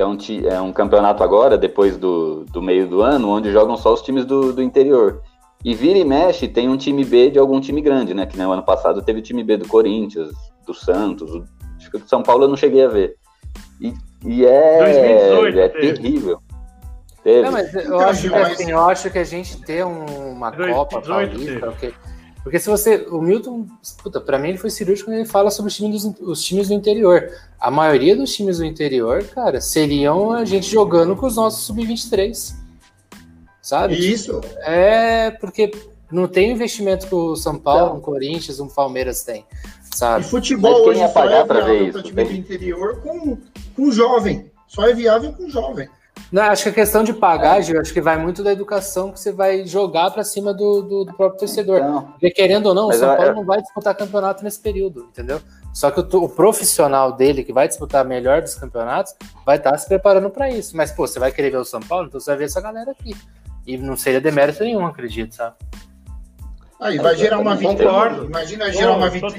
que 0.00 0.02
é 0.02 0.06
um, 0.06 0.16
é 0.48 0.60
um 0.60 0.72
campeonato 0.72 1.22
agora, 1.22 1.58
depois 1.58 1.96
do, 1.96 2.44
do 2.46 2.62
meio 2.62 2.88
do 2.88 3.02
ano, 3.02 3.28
onde 3.28 3.52
jogam 3.52 3.76
só 3.76 3.92
os 3.92 4.02
times 4.02 4.24
do, 4.24 4.52
do 4.52 4.62
interior. 4.62 5.22
E 5.62 5.74
vira 5.74 5.98
e 5.98 6.04
mexe, 6.04 6.48
tem 6.48 6.68
um 6.68 6.76
time 6.76 7.04
B 7.04 7.30
de 7.30 7.38
algum 7.38 7.60
time 7.60 7.82
grande, 7.82 8.14
né? 8.14 8.24
Que 8.24 8.38
no 8.38 8.50
ano 8.50 8.62
passado 8.62 9.02
teve 9.02 9.18
o 9.18 9.22
time 9.22 9.44
B 9.44 9.58
do 9.58 9.68
Corinthians, 9.68 10.30
do 10.66 10.72
Santos, 10.72 11.30
acho 11.76 11.90
que 11.90 11.98
do 11.98 12.08
São 12.08 12.22
Paulo 12.22 12.44
eu 12.44 12.48
não 12.48 12.56
cheguei 12.56 12.84
a 12.84 12.88
ver. 12.88 13.16
E, 13.80 13.92
e 14.24 14.46
é, 14.46 14.78
2018, 14.78 15.58
é 15.58 15.68
terrível. 15.68 16.38
Teve. 17.22 17.42
Não, 17.42 17.52
mas 17.52 17.74
eu 17.74 18.00
acho, 18.00 18.28
que, 18.30 18.34
assim, 18.34 18.70
eu 18.70 18.80
acho 18.80 19.10
que 19.10 19.18
a 19.18 19.24
gente 19.24 19.60
ter 19.60 19.84
uma 19.84 20.50
18, 20.50 20.74
Copa 20.74 21.02
Paulista, 21.02 21.74
porque, 22.42 22.58
se 22.58 22.68
você. 22.68 23.06
O 23.10 23.20
Milton, 23.20 23.66
puta, 24.02 24.20
pra 24.20 24.38
mim 24.38 24.50
ele 24.50 24.58
foi 24.58 24.70
cirúrgico 24.70 25.10
quando 25.10 25.18
ele 25.18 25.28
fala 25.28 25.50
sobre 25.50 25.68
os 25.70 25.76
times, 25.76 26.04
dos, 26.04 26.20
os 26.20 26.42
times 26.42 26.68
do 26.68 26.74
interior. 26.74 27.30
A 27.58 27.70
maioria 27.70 28.16
dos 28.16 28.34
times 28.34 28.58
do 28.58 28.64
interior, 28.64 29.22
cara, 29.24 29.60
seriam 29.60 30.32
a 30.32 30.44
gente 30.44 30.70
jogando 30.70 31.14
com 31.14 31.26
os 31.26 31.36
nossos 31.36 31.64
sub-23. 31.64 32.54
Sabe? 33.60 33.94
Isso. 33.94 34.40
É, 34.62 35.30
porque 35.32 35.70
não 36.10 36.26
tem 36.26 36.50
investimento 36.50 37.06
que 37.06 37.14
o 37.14 37.36
São 37.36 37.58
Paulo, 37.58 37.98
o 37.98 38.00
Corinthians, 38.00 38.58
o 38.58 38.66
Palmeiras 38.66 39.22
tem. 39.22 39.44
Sabe? 39.94 40.24
E 40.24 40.28
futebol 40.28 40.88
hoje 40.88 41.00
só 41.12 41.24
é 41.24 41.28
viável 41.28 41.46
para 41.46 42.02
time 42.02 42.24
do 42.24 42.32
interior 42.32 43.00
com, 43.02 43.38
com 43.76 43.90
jovem. 43.92 44.50
Só 44.66 44.88
é 44.88 44.94
viável 44.94 45.32
com 45.32 45.48
jovem. 45.50 45.88
Não, 46.30 46.42
acho 46.42 46.62
que 46.62 46.68
a 46.68 46.72
questão 46.72 47.02
de 47.02 47.12
pagar, 47.12 47.60
Gil, 47.60 47.80
acho 47.80 47.92
que 47.92 48.00
vai 48.00 48.16
muito 48.16 48.42
da 48.42 48.52
educação 48.52 49.10
que 49.10 49.18
você 49.18 49.32
vai 49.32 49.66
jogar 49.66 50.12
para 50.12 50.22
cima 50.22 50.54
do, 50.54 50.80
do, 50.80 51.04
do, 51.04 51.14
próprio 51.14 51.40
torcedor. 51.40 51.80
Não. 51.80 52.02
Porque 52.02 52.30
querendo 52.30 52.66
ou 52.66 52.74
não, 52.74 52.88
o 52.88 52.92
São 52.92 53.16
Paulo 53.16 53.30
eu... 53.30 53.34
não 53.34 53.44
vai 53.44 53.60
disputar 53.60 53.96
campeonato 53.96 54.44
nesse 54.44 54.60
período, 54.60 55.08
entendeu? 55.10 55.40
Só 55.74 55.90
que 55.90 56.00
o, 56.00 56.24
o, 56.24 56.28
profissional 56.28 57.12
dele, 57.12 57.42
que 57.42 57.52
vai 57.52 57.66
disputar 57.66 58.04
melhor 58.04 58.42
dos 58.42 58.54
campeonatos, 58.54 59.14
vai 59.44 59.56
estar 59.56 59.72
tá 59.72 59.78
se 59.78 59.88
preparando 59.88 60.30
para 60.30 60.48
isso. 60.48 60.76
Mas, 60.76 60.92
pô, 60.92 61.04
você 61.04 61.18
vai 61.18 61.32
querer 61.32 61.50
ver 61.50 61.58
o 61.58 61.64
São 61.64 61.80
Paulo, 61.80 62.06
então 62.06 62.20
você 62.20 62.30
vai 62.30 62.38
ver 62.38 62.44
essa 62.44 62.60
galera 62.60 62.92
aqui. 62.92 63.16
E 63.66 63.76
não 63.76 63.96
seria 63.96 64.20
demérito 64.20 64.62
nenhum, 64.62 64.86
acredito, 64.86 65.34
sabe? 65.34 65.56
Aí 66.80 66.96
vai 66.98 67.16
gerar 67.16 67.40
uma 67.40 67.56
vitória. 67.56 68.22
Imagina 68.24 68.72
gerar 68.72 68.96
uma 68.96 69.10
vitória. 69.10 69.38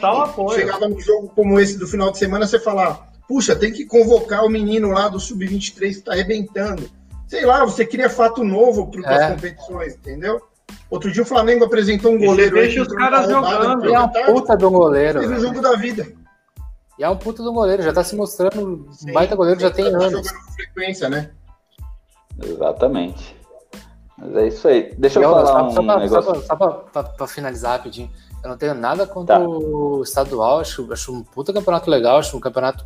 Chegava 0.54 0.90
num 0.90 1.00
jogo 1.00 1.32
como 1.34 1.58
esse 1.60 1.78
do 1.78 1.88
final 1.88 2.12
de 2.12 2.18
semana, 2.18 2.46
você 2.46 2.60
falar 2.60 3.11
Puxa, 3.32 3.56
tem 3.56 3.72
que 3.72 3.86
convocar 3.86 4.44
o 4.44 4.50
menino 4.50 4.90
lá 4.90 5.08
do 5.08 5.18
Sub-23 5.18 5.80
que 5.80 5.86
está 5.86 6.12
arrebentando. 6.12 6.92
Sei 7.30 7.46
lá, 7.46 7.64
você 7.64 7.86
cria 7.86 8.10
fato 8.10 8.44
novo 8.44 8.92
para 8.92 9.10
as 9.10 9.22
é. 9.22 9.32
competições, 9.32 9.96
entendeu? 9.96 10.42
Outro 10.90 11.10
dia 11.10 11.24
o 11.24 11.26
Flamengo 11.26 11.64
apresentou 11.64 12.12
um 12.12 12.20
goleiro. 12.20 12.58
Você 12.58 12.64
deixa 12.64 12.82
os 12.82 12.90
caras 12.90 13.30
jogando. 13.30 13.86
E 13.86 13.94
é 13.94 14.02
um 14.02 14.10
puta 14.10 14.58
do 14.58 14.70
goleiro. 14.70 15.20
Fez 15.20 15.32
o 15.32 15.40
jogo 15.40 15.62
da 15.62 15.78
vida. 15.78 16.12
E 17.00 17.04
é 17.06 17.10
um 17.10 17.16
puta 17.16 17.42
do 17.42 17.54
goleiro, 17.54 17.82
já 17.82 17.94
tá 17.94 18.04
se 18.04 18.18
mostrando 18.18 18.86
um 19.08 19.14
baita 19.14 19.34
goleiro, 19.34 19.62
já 19.62 19.72
tem 19.72 19.90
tá 19.90 19.98
anos. 19.98 20.12
jogando 20.12 20.46
com 20.46 20.52
frequência, 20.52 21.08
né? 21.08 21.32
Exatamente. 22.44 23.38
Mas 24.18 24.36
é 24.36 24.48
isso 24.48 24.68
aí. 24.68 24.94
Deixa 24.98 25.20
eu, 25.20 25.24
eu 25.24 25.30
falar 25.30 25.46
só, 25.46 25.68
um 25.68 25.72
só 25.72 25.84
pra, 25.84 26.00
negócio. 26.00 26.44
Só 26.44 26.56
para 26.56 27.28
finalizar 27.28 27.78
rapidinho. 27.78 28.12
Eu 28.44 28.50
não 28.50 28.58
tenho 28.58 28.74
nada 28.74 29.08
contra 29.08 29.40
tá. 29.40 29.48
o 29.48 30.02
estadual, 30.04 30.60
acho, 30.60 30.92
acho 30.92 31.14
um 31.14 31.24
puta 31.24 31.54
campeonato 31.54 31.90
legal, 31.90 32.18
acho 32.18 32.36
um 32.36 32.40
campeonato 32.40 32.84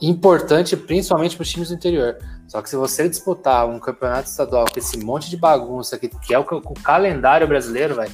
importante, 0.00 0.76
principalmente 0.76 1.36
para 1.36 1.42
os 1.42 1.50
times 1.50 1.68
do 1.68 1.74
interior. 1.74 2.18
Só 2.46 2.62
que 2.62 2.70
se 2.70 2.76
você 2.76 3.08
disputar 3.08 3.66
um 3.68 3.78
campeonato 3.78 4.28
estadual 4.28 4.64
com 4.72 4.78
esse 4.78 4.98
monte 4.98 5.28
de 5.28 5.36
bagunça 5.36 5.98
que, 5.98 6.08
que 6.08 6.32
é 6.32 6.38
o, 6.38 6.42
o 6.42 6.74
calendário 6.74 7.46
brasileiro, 7.46 7.94
vai, 7.94 8.08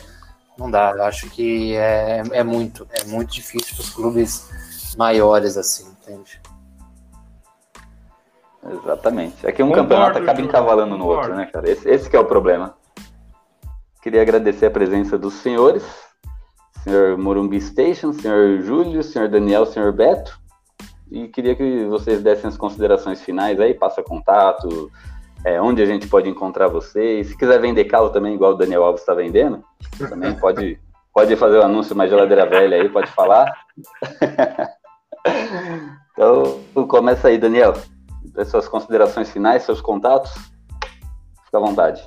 não 0.58 0.70
dá. 0.70 0.92
Eu 0.92 1.04
acho 1.04 1.28
que 1.30 1.74
é, 1.76 2.22
é 2.32 2.42
muito, 2.42 2.86
é 2.90 3.04
muito 3.04 3.32
difícil 3.32 3.76
para 3.76 3.82
os 3.82 3.90
clubes 3.90 4.94
maiores 4.96 5.56
assim, 5.56 5.86
entende? 6.02 6.40
Exatamente. 8.82 9.46
É 9.46 9.52
que 9.52 9.62
um 9.62 9.68
concordo, 9.68 9.88
campeonato 9.88 10.18
acaba 10.18 10.40
encavalando 10.40 10.96
no 10.96 11.06
outro, 11.06 11.34
né, 11.34 11.46
cara? 11.46 11.70
Esse, 11.70 11.88
esse 11.88 12.16
é 12.16 12.18
o 12.18 12.24
problema. 12.24 12.74
Queria 14.02 14.22
agradecer 14.22 14.66
a 14.66 14.70
presença 14.70 15.18
dos 15.18 15.34
senhores, 15.34 15.84
senhor 16.82 17.18
Morumbi 17.18 17.60
Station, 17.60 18.12
senhor 18.12 18.62
Júlio, 18.62 19.02
senhor 19.02 19.28
Daniel, 19.28 19.66
senhor 19.66 19.92
Beto 19.92 20.43
e 21.10 21.28
queria 21.28 21.54
que 21.54 21.84
vocês 21.84 22.22
dessem 22.22 22.48
as 22.48 22.56
considerações 22.56 23.22
finais 23.22 23.60
aí, 23.60 23.74
passa 23.74 24.02
contato, 24.02 24.90
é, 25.44 25.60
onde 25.60 25.82
a 25.82 25.86
gente 25.86 26.08
pode 26.08 26.28
encontrar 26.28 26.68
vocês. 26.68 27.28
Se 27.28 27.36
quiser 27.36 27.60
vender 27.60 27.84
carro 27.84 28.10
também, 28.10 28.34
igual 28.34 28.52
o 28.52 28.56
Daniel 28.56 28.84
Alves 28.84 29.02
está 29.02 29.14
vendendo, 29.14 29.62
também 29.98 30.34
pode, 30.40 30.78
pode 31.12 31.36
fazer 31.36 31.58
o 31.58 31.60
um 31.60 31.64
anúncio 31.64 31.94
mais 31.94 32.10
geladeira 32.10 32.46
velha 32.46 32.76
aí, 32.80 32.88
pode 32.88 33.10
falar. 33.10 33.52
então, 36.12 36.60
começa 36.88 37.28
aí, 37.28 37.38
Daniel. 37.38 37.74
As 38.36 38.48
suas 38.48 38.66
considerações 38.66 39.30
finais, 39.30 39.62
seus 39.62 39.80
contatos. 39.80 40.32
Fica 41.44 41.58
à 41.58 41.60
vontade. 41.60 42.02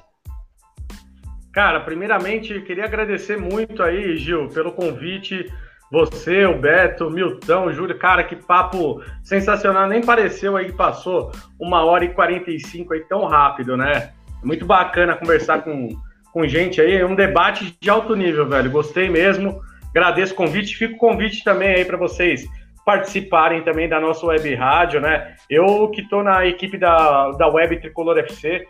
Cara, 1.53 1.80
primeiramente, 1.80 2.61
queria 2.61 2.86
agradecer 2.86 3.38
muito 3.38 3.82
aí, 3.82 4.18
Gil, 4.18 4.49
pelo 4.49 4.74
convite 4.74 5.52
você, 5.91 6.45
o 6.45 6.59
Beto, 6.59 7.07
o 7.07 7.09
Milton, 7.09 7.68
o 7.68 7.73
Júlio, 7.73 7.97
cara, 7.97 8.23
que 8.23 8.35
papo 8.35 9.01
sensacional. 9.23 9.88
Nem 9.88 10.01
pareceu 10.01 10.57
aí 10.57 10.65
que 10.65 10.73
passou 10.73 11.31
uma 11.59 11.84
hora 11.84 12.03
e 12.03 12.14
45 12.14 12.93
aí 12.93 13.01
tão 13.01 13.26
rápido, 13.26 13.77
né? 13.77 14.11
Muito 14.43 14.65
bacana 14.65 15.15
conversar 15.15 15.64
com, 15.64 15.89
com 16.34 16.47
gente 16.47 16.81
aí. 16.81 16.97
É 16.97 17.05
um 17.05 17.15
debate 17.15 17.77
de 17.80 17.89
alto 17.89 18.15
nível, 18.15 18.47
velho. 18.47 18.69
Gostei 18.69 19.09
mesmo. 19.09 19.61
Agradeço 19.89 20.34
o 20.34 20.38
convite. 20.38 20.76
Fica 20.76 20.95
o 20.95 20.97
convite 20.97 21.43
também 21.43 21.69
aí 21.69 21.85
para 21.85 21.97
vocês 21.97 22.45
participarem 22.88 23.64
também 23.64 23.89
da 23.89 23.99
nossa 23.99 24.26
web 24.26 24.55
rádio, 24.55 25.01
né? 25.01 25.35
Eu 25.49 25.89
que 25.89 25.99
estou 25.99 26.23
na 26.23 26.45
equipe 26.45 26.77
da, 26.77 27.31
da 27.31 27.45
Web 27.45 27.81
Tricolor 27.81 28.18
FC. 28.18 28.65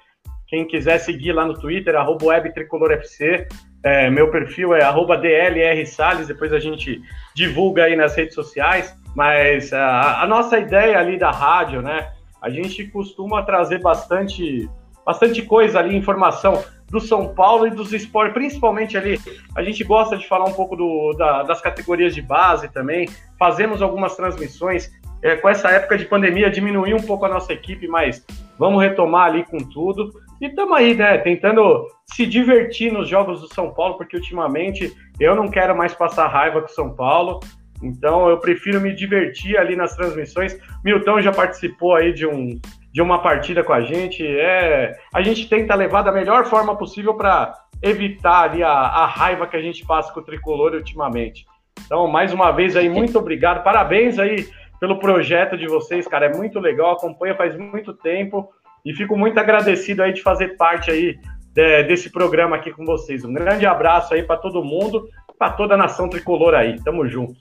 Quem 0.47 0.65
quiser 0.65 0.97
seguir 0.97 1.33
lá 1.33 1.45
no 1.45 1.53
Twitter, 1.53 1.95
arroba 1.95 2.25
Web 2.25 2.51
Tricolor 2.51 2.93
FC. 2.93 3.47
É, 3.83 4.09
meu 4.09 4.29
perfil 4.29 4.73
é 4.73 4.81
@dlr_salles. 4.81 6.27
Depois 6.27 6.51
a 6.51 6.59
gente 6.59 7.01
divulga 7.35 7.85
aí 7.85 7.95
nas 7.95 8.15
redes 8.15 8.35
sociais. 8.35 8.95
Mas 9.15 9.73
a, 9.73 10.21
a, 10.21 10.27
nossa 10.27 10.59
ideia 10.59 10.99
ali 10.99 11.17
da 11.17 11.31
rádio, 11.31 11.81
né? 11.81 12.11
A 12.41 12.49
gente 12.49 12.85
costuma 12.85 13.41
trazer 13.41 13.81
bastante, 13.81 14.69
bastante 15.05 15.41
coisa 15.41 15.79
ali, 15.79 15.95
informação 15.95 16.63
do 16.89 17.01
São 17.01 17.33
Paulo 17.33 17.67
e 17.67 17.71
dos 17.71 17.91
esportes, 17.93 18.33
principalmente 18.33 18.97
ali. 18.97 19.19
A 19.55 19.63
gente 19.63 19.83
gosta 19.83 20.17
de 20.17 20.27
falar 20.27 20.45
um 20.45 20.53
pouco 20.53 20.75
do, 20.75 21.13
da, 21.17 21.43
das 21.43 21.59
categorias 21.61 22.13
de 22.13 22.21
base 22.21 22.69
também. 22.69 23.09
Fazemos 23.37 23.81
algumas 23.81 24.15
transmissões. 24.15 24.91
É, 25.21 25.35
com 25.35 25.49
essa 25.49 25.69
época 25.69 25.97
de 25.97 26.05
pandemia 26.05 26.49
diminuiu 26.49 26.95
um 26.95 27.01
pouco 27.01 27.25
a 27.25 27.29
nossa 27.29 27.51
equipe, 27.51 27.87
mas 27.87 28.23
vamos 28.57 28.81
retomar 28.81 29.25
ali 29.25 29.43
com 29.43 29.57
tudo. 29.57 30.13
E 30.39 30.45
estamos 30.45 30.77
aí, 30.77 30.93
né, 30.93 31.17
tentando 31.17 31.87
se 32.05 32.25
divertir 32.25 32.91
nos 32.91 33.09
jogos 33.09 33.41
do 33.41 33.53
São 33.53 33.73
Paulo, 33.73 33.97
porque 33.97 34.15
ultimamente 34.15 34.93
eu 35.19 35.35
não 35.35 35.49
quero 35.49 35.75
mais 35.75 35.93
passar 35.93 36.27
raiva 36.27 36.61
com 36.61 36.67
o 36.67 36.71
São 36.71 36.95
Paulo. 36.95 37.39
Então 37.81 38.29
eu 38.29 38.37
prefiro 38.39 38.79
me 38.81 38.93
divertir 38.93 39.57
ali 39.57 39.75
nas 39.75 39.95
transmissões. 39.95 40.57
Milton 40.83 41.21
já 41.21 41.31
participou 41.31 41.95
aí 41.95 42.13
de, 42.13 42.25
um, 42.25 42.59
de 42.91 43.01
uma 43.01 43.19
partida 43.21 43.63
com 43.63 43.73
a 43.73 43.81
gente. 43.81 44.25
É, 44.25 44.95
a 45.13 45.21
gente 45.21 45.49
tenta 45.49 45.75
levar 45.75 46.01
da 46.03 46.11
melhor 46.11 46.45
forma 46.45 46.75
possível 46.75 47.15
para 47.15 47.53
evitar 47.81 48.43
ali 48.43 48.63
a, 48.63 48.71
a 48.71 49.05
raiva 49.05 49.47
que 49.47 49.55
a 49.55 49.61
gente 49.61 49.85
passa 49.85 50.11
com 50.13 50.19
o 50.19 50.23
tricolor 50.23 50.73
ultimamente. 50.73 51.45
Então, 51.85 52.07
mais 52.07 52.33
uma 52.33 52.51
vez 52.51 52.75
aí, 52.75 52.89
muito 52.89 53.17
obrigado. 53.17 53.63
Parabéns 53.63 54.17
aí 54.17 54.47
pelo 54.79 54.99
projeto 54.99 55.57
de 55.57 55.67
vocês, 55.67 56.07
cara. 56.07 56.27
É 56.27 56.35
muito 56.35 56.59
legal, 56.59 56.91
acompanha 56.91 57.35
faz 57.35 57.55
muito 57.55 57.93
tempo 57.93 58.49
e 58.87 58.95
fico 58.95 59.17
muito 59.17 59.37
agradecido 59.37 60.01
aí 60.01 60.13
de 60.13 60.21
fazer 60.21 60.55
parte 60.55 60.89
aí 60.89 61.19
de, 61.53 61.83
desse 61.83 62.09
programa 62.09 62.55
aqui 62.55 62.71
com 62.71 62.85
vocês. 62.85 63.25
Um 63.25 63.33
grande 63.33 63.65
abraço 63.65 64.13
aí 64.13 64.23
para 64.23 64.37
todo 64.37 64.63
mundo, 64.63 65.09
para 65.37 65.51
toda 65.51 65.73
a 65.73 65.77
nação 65.77 66.09
tricolor 66.09 66.53
aí. 66.53 66.81
Tamo 66.81 67.05
junto. 67.05 67.35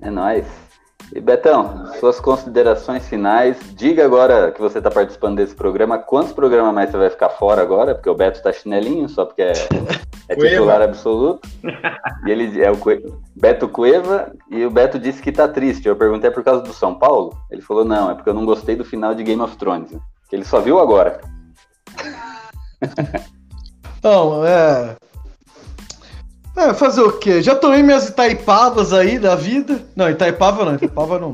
É 0.00 0.10
nóis. 0.10 0.63
E 1.14 1.20
Betão, 1.20 1.86
suas 2.00 2.18
considerações 2.18 3.08
finais. 3.08 3.56
Diga 3.76 4.04
agora 4.04 4.50
que 4.50 4.60
você 4.60 4.78
está 4.78 4.90
participando 4.90 5.36
desse 5.36 5.54
programa, 5.54 5.96
quantos 5.96 6.32
programas 6.32 6.74
mais 6.74 6.90
você 6.90 6.96
vai 6.96 7.08
ficar 7.08 7.28
fora 7.28 7.62
agora? 7.62 7.94
Porque 7.94 8.10
o 8.10 8.16
Beto 8.16 8.38
está 8.38 8.52
chinelinho, 8.52 9.08
só 9.08 9.24
porque 9.24 9.42
é, 9.42 9.52
é 10.28 10.34
titular 10.34 10.82
absoluto. 10.82 11.48
E 12.26 12.30
ele 12.32 12.60
é 12.60 12.68
o 12.68 12.76
Beto 13.36 13.68
Cueva, 13.68 14.32
e 14.50 14.66
o 14.66 14.70
Beto 14.70 14.98
disse 14.98 15.22
que 15.22 15.30
está 15.30 15.46
triste. 15.46 15.86
Eu 15.86 15.94
perguntei 15.94 16.32
por 16.32 16.42
causa 16.42 16.62
do 16.62 16.72
São 16.72 16.96
Paulo. 16.96 17.38
Ele 17.48 17.62
falou: 17.62 17.84
não, 17.84 18.10
é 18.10 18.14
porque 18.16 18.30
eu 18.30 18.34
não 18.34 18.44
gostei 18.44 18.74
do 18.74 18.84
final 18.84 19.14
de 19.14 19.22
Game 19.22 19.40
of 19.40 19.56
Thrones. 19.56 19.96
Que 20.28 20.34
ele 20.34 20.44
só 20.44 20.58
viu 20.58 20.80
agora. 20.80 21.20
Não, 24.02 24.44
é. 24.44 24.96
É, 26.56 26.72
fazer 26.72 27.02
o 27.02 27.12
quê? 27.18 27.42
Já 27.42 27.54
tomei 27.54 27.82
minhas 27.82 28.08
Itaipavas 28.08 28.92
aí 28.92 29.18
da 29.18 29.34
vida. 29.34 29.84
Não, 29.96 30.08
Itaipava 30.08 30.64
não, 30.64 30.74
Itaipava 30.76 31.18
não. 31.18 31.32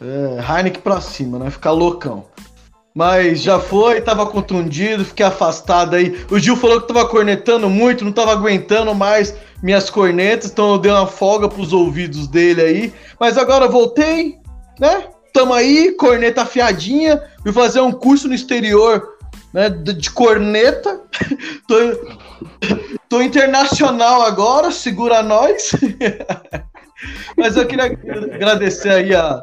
É, 0.00 0.58
Heineken 0.58 0.80
pra 0.80 1.00
cima, 1.00 1.38
né? 1.38 1.50
Ficar 1.50 1.72
loucão. 1.72 2.24
Mas 2.94 3.40
já 3.40 3.60
foi, 3.60 4.00
tava 4.00 4.26
contundido, 4.26 5.04
fiquei 5.04 5.24
afastado 5.24 5.94
aí. 5.94 6.18
O 6.30 6.38
Gil 6.38 6.56
falou 6.56 6.80
que 6.80 6.88
tava 6.88 7.06
cornetando 7.06 7.68
muito, 7.68 8.04
não 8.04 8.10
tava 8.10 8.32
aguentando 8.32 8.94
mais 8.94 9.34
minhas 9.62 9.90
cornetas, 9.90 10.50
então 10.50 10.72
eu 10.72 10.78
dei 10.78 10.90
uma 10.90 11.06
folga 11.06 11.48
pros 11.48 11.72
ouvidos 11.72 12.26
dele 12.26 12.62
aí. 12.62 12.94
Mas 13.18 13.38
agora 13.38 13.68
voltei, 13.68 14.38
né? 14.78 15.04
Tamo 15.32 15.52
aí, 15.52 15.92
corneta 15.92 16.42
afiadinha. 16.42 17.22
Fui 17.42 17.52
fazer 17.52 17.80
um 17.80 17.92
curso 17.92 18.26
no 18.26 18.34
exterior 18.34 19.06
né, 19.52 19.68
de 19.68 20.10
corneta. 20.10 21.00
tô, 21.68 21.76
tô 23.08 23.20
internacional 23.20 24.22
agora, 24.22 24.70
segura 24.70 25.22
nós. 25.22 25.72
Mas 27.36 27.56
eu 27.56 27.66
queria 27.66 27.86
agradecer 27.86 28.90
aí 28.90 29.14
a, 29.14 29.40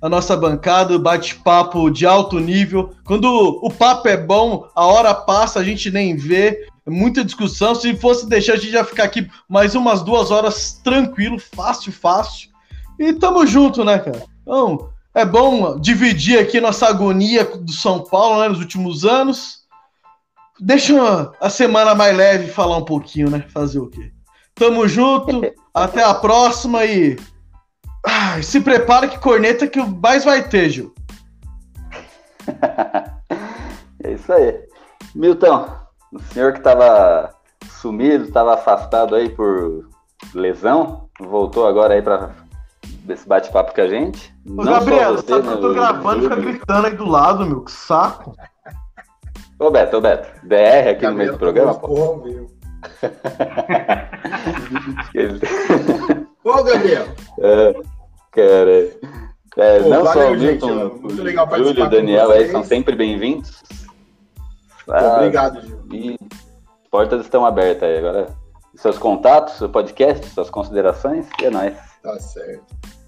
a 0.00 0.08
nossa 0.08 0.36
bancada, 0.36 0.98
bate-papo 0.98 1.90
de 1.90 2.06
alto 2.06 2.38
nível. 2.38 2.94
Quando 3.04 3.26
o 3.62 3.70
papo 3.70 4.08
é 4.08 4.16
bom, 4.16 4.68
a 4.74 4.86
hora 4.86 5.14
passa, 5.14 5.60
a 5.60 5.64
gente 5.64 5.90
nem 5.90 6.16
vê. 6.16 6.66
É 6.86 6.90
muita 6.90 7.24
discussão. 7.24 7.74
Se 7.74 7.94
fosse 7.96 8.28
deixar, 8.28 8.54
a 8.54 8.56
gente 8.56 8.72
ia 8.72 8.84
ficar 8.84 9.04
aqui 9.04 9.28
mais 9.48 9.74
umas 9.74 10.02
duas 10.02 10.30
horas 10.30 10.80
tranquilo, 10.82 11.38
fácil, 11.38 11.92
fácil. 11.92 12.50
E 12.98 13.12
tamo 13.12 13.46
junto, 13.46 13.84
né, 13.84 13.98
cara? 13.98 14.22
Então, 14.42 14.90
é 15.14 15.24
bom 15.24 15.78
dividir 15.78 16.38
aqui 16.38 16.60
nossa 16.60 16.86
agonia 16.86 17.44
do 17.44 17.72
São 17.72 18.00
Paulo 18.00 18.40
né, 18.40 18.48
nos 18.48 18.58
últimos 18.58 19.04
anos. 19.04 19.61
Deixa 20.64 21.32
a 21.40 21.50
semana 21.50 21.92
mais 21.92 22.16
leve 22.16 22.46
falar 22.46 22.76
um 22.76 22.84
pouquinho, 22.84 23.28
né? 23.28 23.44
Fazer 23.48 23.80
o 23.80 23.88
quê? 23.88 24.12
Tamo 24.54 24.86
junto, 24.86 25.40
até 25.74 26.04
a 26.04 26.14
próxima 26.14 26.84
e. 26.84 27.18
Ai, 28.06 28.44
se 28.44 28.60
prepara 28.60 29.08
que 29.08 29.18
corneta 29.18 29.66
que 29.66 29.80
mais 29.82 30.24
vai 30.24 30.48
ter, 30.48 30.70
Gil. 30.70 30.94
é 34.04 34.12
isso 34.12 34.32
aí. 34.32 34.60
Milton, 35.16 35.68
o 36.12 36.20
senhor 36.32 36.52
que 36.52 36.58
estava 36.58 37.34
sumido, 37.80 38.24
estava 38.24 38.54
afastado 38.54 39.16
aí 39.16 39.30
por 39.30 39.88
lesão, 40.32 41.08
voltou 41.20 41.66
agora 41.66 41.94
aí 41.94 42.02
para 42.02 42.30
desse 43.04 43.26
bate-papo 43.26 43.74
com 43.74 43.80
a 43.80 43.88
gente. 43.88 44.32
Ô, 44.46 44.62
Não 44.62 44.72
Gabriel, 44.74 45.16
você, 45.16 45.26
sabe 45.26 45.48
que 45.48 45.54
eu 45.54 45.60
tô 45.60 45.74
gravando 45.74 46.20
e 46.20 46.22
fica 46.22 46.36
gritando 46.36 46.86
aí 46.86 46.94
do 46.94 47.08
lado, 47.08 47.44
meu, 47.44 47.62
que 47.62 47.72
saco. 47.72 48.36
Ô 49.62 49.70
Beto, 49.70 49.98
ô 49.98 50.00
Beto, 50.00 50.28
BR 50.42 50.88
aqui 50.90 51.06
no 51.06 51.14
meio 51.14 51.30
do 51.32 51.38
programa, 51.38 51.74
pô. 51.74 51.88
Ô, 56.44 56.64
Gabriel. 56.64 57.06
É, 57.38 57.72
cara. 58.32 58.90
É, 59.56 59.80
pô, 59.80 59.88
não 59.88 60.02
valeu, 60.02 60.12
só 60.12 60.32
o 60.32 60.36
Milton, 60.36 60.98
o 61.04 61.10
Júlio 61.10 61.32
e 61.32 61.36
o 61.82 61.90
Daniel 61.90 62.32
aí 62.32 62.50
são 62.50 62.64
sempre 62.64 62.96
bem-vindos. 62.96 63.62
Ah, 64.88 65.18
Obrigado, 65.18 65.60
Gil. 65.60 65.78
E 65.92 66.18
portas 66.90 67.20
estão 67.20 67.46
abertas 67.46 67.88
aí. 67.88 67.98
Agora, 67.98 68.34
seus 68.74 68.98
contatos, 68.98 69.58
seu 69.58 69.68
podcast, 69.68 70.26
suas 70.30 70.50
considerações, 70.50 71.28
e 71.40 71.44
é 71.44 71.50
nóis. 71.50 71.76
Tá 72.02 72.18
certo. 72.18 72.64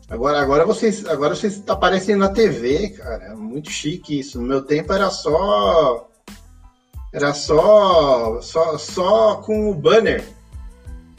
Agora, 0.09 0.41
agora 0.41 0.65
vocês, 0.65 1.05
agora 1.09 1.35
vocês 1.35 1.61
aparecem 1.67 2.15
na 2.15 2.29
TV, 2.29 2.91
cara. 2.91 3.25
É 3.25 3.35
muito 3.35 3.71
chique 3.71 4.21
isso. 4.21 4.41
No 4.41 4.47
meu 4.47 4.63
tempo 4.63 4.93
era 4.93 5.11
só 5.11 6.07
era 7.15 7.33
só 7.33 8.41
só 8.43 8.77
só 8.77 9.37
com 9.37 9.71
o 9.71 9.75
banner. 9.75 10.25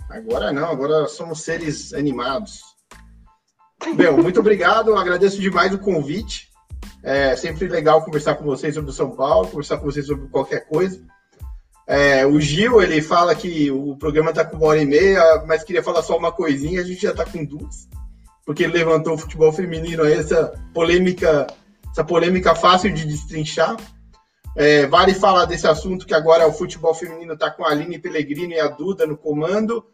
Agora 0.09 0.51
não, 0.51 0.69
agora 0.69 1.07
somos 1.07 1.41
seres 1.41 1.93
animados. 1.93 2.59
Bem, 3.95 4.11
muito 4.11 4.41
obrigado, 4.41 4.93
agradeço 4.93 5.39
demais 5.39 5.73
o 5.73 5.79
convite. 5.79 6.49
É 7.01 7.35
sempre 7.37 7.69
legal 7.69 8.03
conversar 8.03 8.35
com 8.35 8.43
vocês 8.43 8.75
sobre 8.75 8.89
o 8.89 8.93
São 8.93 9.11
Paulo, 9.11 9.47
conversar 9.47 9.77
com 9.77 9.85
vocês 9.85 10.05
sobre 10.05 10.27
qualquer 10.27 10.67
coisa. 10.67 11.01
É, 11.87 12.25
o 12.25 12.41
Gil, 12.41 12.81
ele 12.81 13.01
fala 13.01 13.33
que 13.33 13.71
o 13.71 13.95
programa 13.95 14.31
está 14.31 14.43
com 14.43 14.57
uma 14.57 14.67
hora 14.67 14.81
e 14.81 14.85
meia, 14.85 15.45
mas 15.47 15.63
queria 15.63 15.83
falar 15.83 16.01
só 16.01 16.17
uma 16.17 16.31
coisinha, 16.31 16.81
a 16.81 16.83
gente 16.83 17.01
já 17.03 17.11
está 17.11 17.23
com 17.23 17.45
duas, 17.45 17.87
porque 18.45 18.63
ele 18.63 18.73
levantou 18.73 19.13
o 19.13 19.17
futebol 19.17 19.53
feminino 19.53 20.03
essa 20.03 20.51
polêmica, 20.73 21.47
essa 21.89 22.03
polêmica 22.03 22.53
fácil 22.53 22.91
de 22.91 23.05
destrinchar. 23.05 23.77
É, 24.55 24.87
vale 24.87 25.13
falar 25.13 25.45
desse 25.45 25.67
assunto 25.67 26.05
que 26.05 26.13
agora 26.13 26.47
o 26.47 26.53
futebol 26.53 26.93
feminino 26.93 27.33
está 27.33 27.51
com 27.51 27.65
a 27.65 27.71
Aline 27.71 27.99
Pellegrini 27.99 28.55
e 28.55 28.59
a 28.59 28.67
Duda 28.67 29.05
no 29.05 29.17
comando, 29.17 29.85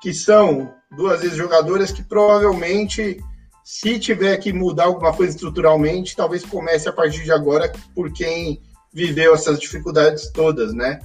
que 0.00 0.14
são 0.14 0.72
duas 0.96 1.22
ex-jogadoras 1.22 1.92
que 1.92 2.02
provavelmente, 2.02 3.22
se 3.62 3.98
tiver 3.98 4.36
que 4.38 4.52
mudar 4.52 4.84
alguma 4.84 5.12
coisa 5.12 5.34
estruturalmente, 5.34 6.16
talvez 6.16 6.44
comece 6.44 6.88
a 6.88 6.92
partir 6.92 7.24
de 7.24 7.32
agora 7.32 7.70
por 7.94 8.10
quem 8.10 8.62
viveu 8.92 9.34
essas 9.34 9.58
dificuldades 9.58 10.30
todas, 10.32 10.72
né? 10.72 10.98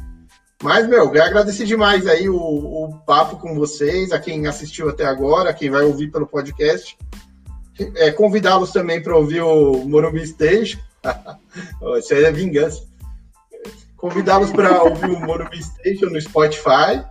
Mas, 0.63 0.87
meu, 0.87 1.13
eu 1.13 1.23
agradecer 1.23 1.65
demais 1.65 2.07
aí 2.07 2.29
o, 2.29 2.37
o 2.37 2.97
papo 3.05 3.37
com 3.37 3.55
vocês, 3.55 4.11
a 4.11 4.19
quem 4.19 4.47
assistiu 4.47 4.87
até 4.87 5.03
agora, 5.05 5.49
a 5.49 5.53
quem 5.53 5.69
vai 5.69 5.81
ouvir 5.81 6.11
pelo 6.11 6.27
podcast. 6.27 6.95
É, 7.95 8.11
Convidá-los 8.11 8.71
também 8.71 9.01
para 9.01 9.17
ouvir 9.17 9.41
o 9.41 9.73
Morumbi 9.85 10.25
Station. 10.25 10.79
Isso 11.97 12.13
aí 12.13 12.23
é 12.25 12.31
vingança. 12.31 12.90
Convidá-los 14.01 14.51
para 14.51 14.81
ouvir 14.81 15.11
o 15.11 15.19
Morumbi 15.19 15.61
Station 15.61 16.07
no 16.07 16.19
Spotify. 16.19 17.05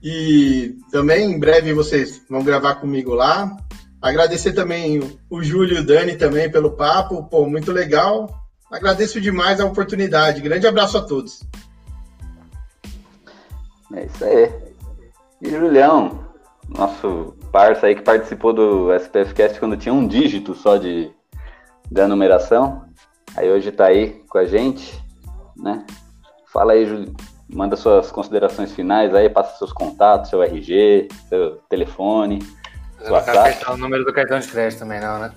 E 0.00 0.76
também 0.92 1.32
em 1.32 1.38
breve 1.38 1.74
vocês 1.74 2.22
vão 2.30 2.44
gravar 2.44 2.76
comigo 2.76 3.12
lá. 3.12 3.56
Agradecer 4.00 4.52
também 4.52 5.18
o 5.28 5.42
Júlio 5.42 5.78
e 5.78 5.80
o 5.80 5.84
Dani 5.84 6.14
também 6.14 6.48
pelo 6.48 6.76
papo. 6.76 7.24
Pô, 7.24 7.44
muito 7.44 7.72
legal. 7.72 8.32
Agradeço 8.70 9.20
demais 9.20 9.60
a 9.60 9.66
oportunidade. 9.66 10.40
Grande 10.40 10.66
abraço 10.68 10.96
a 10.96 11.02
todos. 11.02 11.42
É 13.94 14.04
isso 14.04 14.24
aí. 14.24 14.52
E 15.42 15.50
Julião, 15.50 16.24
nosso 16.68 17.34
parça 17.50 17.88
aí 17.88 17.96
que 17.96 18.02
participou 18.02 18.52
do 18.52 18.94
SPF 18.94 19.34
Cast 19.34 19.58
quando 19.58 19.76
tinha 19.76 19.92
um 19.92 20.06
dígito 20.06 20.54
só 20.54 20.76
de 20.76 21.10
da 21.90 22.06
numeração. 22.06 22.84
Aí 23.36 23.50
hoje 23.50 23.70
está 23.70 23.86
aí 23.86 24.22
com 24.28 24.38
a 24.38 24.44
gente, 24.44 25.02
né? 25.56 25.84
Fala 26.52 26.72
aí. 26.72 27.12
Manda 27.48 27.76
suas 27.76 28.10
considerações 28.10 28.72
finais 28.72 29.14
aí, 29.14 29.28
passa 29.28 29.58
seus 29.58 29.72
contatos, 29.72 30.30
seu 30.30 30.42
RG, 30.42 31.08
seu 31.28 31.56
telefone. 31.68 32.38
Você 32.98 33.10
não 33.10 33.22
quer 33.22 33.70
o 33.70 33.76
número 33.76 34.04
do 34.04 34.12
cartão 34.12 34.38
de 34.38 34.48
crédito 34.48 34.78
também, 34.78 34.98
não, 34.98 35.18
né? 35.18 35.32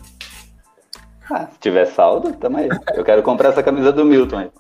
Ah, 1.30 1.48
se 1.48 1.60
tiver 1.60 1.86
saldo, 1.86 2.32
tamo 2.34 2.58
aí. 2.58 2.70
Eu 2.96 3.04
quero 3.04 3.22
comprar 3.22 3.50
essa 3.50 3.62
camisa 3.62 3.92
do 3.92 4.06
Milton 4.06 4.38
aí. 4.38 4.52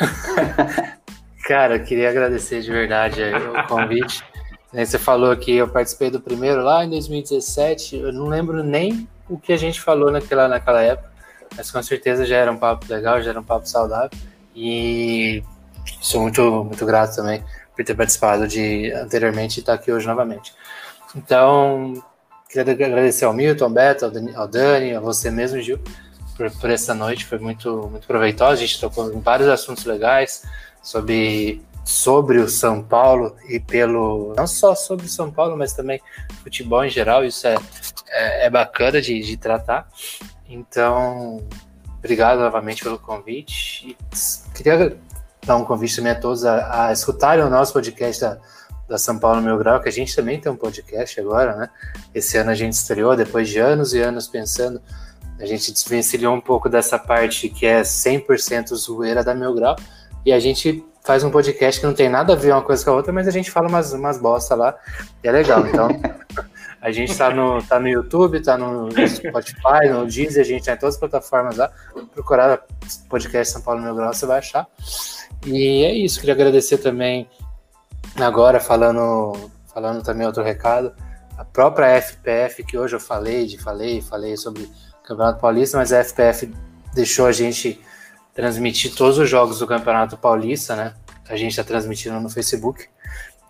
Cara, 1.46 1.76
eu 1.76 1.84
queria 1.84 2.10
agradecer 2.10 2.60
de 2.60 2.70
verdade 2.70 3.22
o 3.22 3.68
convite. 3.68 4.24
Você 4.72 4.98
falou 4.98 5.34
que 5.36 5.56
eu 5.56 5.68
participei 5.68 6.10
do 6.10 6.20
primeiro 6.20 6.62
lá 6.62 6.84
em 6.84 6.90
2017. 6.90 7.96
Eu 7.96 8.12
não 8.12 8.26
lembro 8.26 8.62
nem 8.62 9.08
o 9.28 9.38
que 9.38 9.52
a 9.52 9.56
gente 9.56 9.80
falou 9.80 10.10
naquela, 10.10 10.48
naquela 10.48 10.82
época. 10.82 11.07
Mas 11.56 11.70
com 11.70 11.82
certeza 11.82 12.24
já 12.24 12.36
era 12.36 12.50
um 12.52 12.56
papo 12.56 12.86
legal, 12.88 13.22
já 13.22 13.30
era 13.30 13.40
um 13.40 13.44
papo 13.44 13.68
saudável. 13.68 14.10
E 14.54 15.42
sou 16.00 16.22
muito, 16.22 16.64
muito 16.64 16.84
grato 16.84 17.16
também 17.16 17.44
por 17.74 17.84
ter 17.84 17.94
participado 17.94 18.48
de 18.48 18.92
anteriormente 18.92 19.58
e 19.58 19.60
estar 19.60 19.74
aqui 19.74 19.92
hoje 19.92 20.06
novamente. 20.06 20.52
Então, 21.14 22.02
queria 22.48 22.72
agradecer 22.72 23.24
ao 23.24 23.32
Milton, 23.32 23.64
ao 23.64 23.70
Beto, 23.70 24.04
ao 24.34 24.48
Dani, 24.48 24.94
a 24.94 25.00
você 25.00 25.30
mesmo, 25.30 25.60
Gil, 25.60 25.78
por, 26.36 26.50
por 26.50 26.70
essa 26.70 26.94
noite. 26.94 27.24
Foi 27.24 27.38
muito, 27.38 27.88
muito 27.90 28.06
proveitosa. 28.06 28.54
A 28.54 28.66
gente 28.66 28.80
tocou 28.80 29.12
em 29.12 29.20
vários 29.20 29.48
assuntos 29.48 29.84
legais 29.84 30.42
sobre 30.82 31.62
sobre 31.88 32.36
o 32.36 32.46
São 32.50 32.82
Paulo 32.82 33.34
e 33.48 33.58
pelo 33.58 34.34
não 34.36 34.46
só 34.46 34.74
sobre 34.74 35.06
o 35.06 35.08
São 35.08 35.32
Paulo, 35.32 35.56
mas 35.56 35.72
também 35.72 36.02
futebol 36.42 36.84
em 36.84 36.90
geral. 36.90 37.24
Isso 37.24 37.46
é, 37.46 37.56
é, 38.08 38.46
é 38.46 38.50
bacana 38.50 39.00
de, 39.00 39.18
de 39.20 39.36
tratar. 39.38 39.88
Então, 40.48 41.46
obrigado 41.98 42.38
novamente 42.38 42.82
pelo 42.82 42.98
convite. 42.98 43.88
E 43.90 43.96
queria 44.54 44.96
dar 45.44 45.56
um 45.56 45.64
convite 45.64 45.96
também 45.96 46.12
a 46.12 46.20
todos 46.20 46.44
a, 46.44 46.88
a 46.88 46.92
escutarem 46.92 47.44
o 47.44 47.50
nosso 47.50 47.72
podcast 47.72 48.20
da, 48.20 48.38
da 48.88 48.98
São 48.98 49.18
Paulo 49.18 49.42
Meu 49.42 49.58
Grau, 49.58 49.80
que 49.80 49.88
a 49.88 49.92
gente 49.92 50.16
também 50.16 50.40
tem 50.40 50.50
um 50.50 50.56
podcast 50.56 51.20
agora, 51.20 51.56
né? 51.56 51.70
Esse 52.14 52.38
ano 52.38 52.50
a 52.50 52.54
gente 52.54 52.72
estreou, 52.72 53.14
depois 53.14 53.48
de 53.48 53.58
anos 53.58 53.92
e 53.92 54.00
anos 54.00 54.26
pensando, 54.26 54.80
a 55.38 55.46
gente 55.46 55.72
desvencilhou 55.72 56.34
um 56.34 56.40
pouco 56.40 56.68
dessa 56.68 56.98
parte 56.98 57.48
que 57.48 57.66
é 57.66 57.82
100% 57.82 58.74
zoeira 58.74 59.22
da 59.22 59.34
Meu 59.34 59.54
Grau, 59.54 59.76
e 60.24 60.32
a 60.32 60.40
gente 60.40 60.84
faz 61.04 61.22
um 61.22 61.30
podcast 61.30 61.80
que 61.80 61.86
não 61.86 61.94
tem 61.94 62.08
nada 62.08 62.32
a 62.32 62.36
ver 62.36 62.52
uma 62.52 62.62
coisa 62.62 62.84
com 62.84 62.90
a 62.90 62.94
outra, 62.94 63.12
mas 63.12 63.28
a 63.28 63.30
gente 63.30 63.50
fala 63.50 63.68
umas, 63.68 63.92
umas 63.92 64.18
bosta 64.18 64.54
lá, 64.54 64.74
e 65.22 65.28
é 65.28 65.32
legal. 65.32 65.66
Então, 65.66 65.88
a 66.80 66.90
gente 66.90 67.16
tá 67.16 67.30
no, 67.30 67.62
tá 67.62 67.78
no 67.80 67.88
YouTube, 67.88 68.40
tá 68.40 68.56
no 68.56 68.88
Spotify, 69.08 69.88
no 69.90 70.06
Deezer, 70.06 70.42
a 70.42 70.46
gente 70.46 70.64
tá 70.64 70.72
em 70.72 70.76
todas 70.76 70.94
as 70.94 71.00
plataformas 71.00 71.56
lá. 71.56 71.70
Procurar 72.14 72.60
podcast 73.08 73.52
São 73.52 73.62
Paulo 73.62 73.82
Meu 73.82 73.94
Grau, 73.94 74.12
você 74.12 74.26
vai 74.26 74.38
achar. 74.38 74.66
E 75.46 75.84
é 75.84 75.92
isso, 75.92 76.20
queria 76.20 76.34
agradecer 76.34 76.78
também 76.78 77.28
agora 78.16 78.60
falando 78.60 79.50
falando 79.72 80.02
também 80.02 80.26
outro 80.26 80.42
recado, 80.42 80.92
a 81.36 81.44
própria 81.44 82.00
FPF 82.02 82.64
que 82.64 82.76
hoje 82.76 82.96
eu 82.96 83.00
falei, 83.00 83.46
de 83.46 83.56
falei, 83.58 84.00
falei 84.02 84.36
sobre 84.36 84.64
o 84.64 85.06
Campeonato 85.06 85.40
Paulista, 85.40 85.78
mas 85.78 85.92
a 85.92 86.02
FPF 86.02 86.52
deixou 86.94 87.26
a 87.26 87.32
gente 87.32 87.80
transmitir 88.34 88.94
todos 88.96 89.18
os 89.18 89.30
jogos 89.30 89.60
do 89.60 89.66
Campeonato 89.68 90.16
Paulista, 90.16 90.74
né? 90.74 90.94
A 91.28 91.36
gente 91.36 91.50
está 91.50 91.62
transmitindo 91.62 92.18
no 92.18 92.28
Facebook. 92.28 92.88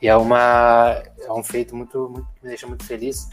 E 0.00 0.08
é 0.08 0.16
uma 0.16 1.02
é 1.20 1.32
um 1.32 1.42
feito 1.42 1.74
muito, 1.74 2.08
muito 2.08 2.28
que 2.34 2.42
me 2.42 2.48
deixa 2.48 2.66
muito 2.66 2.84
feliz, 2.84 3.28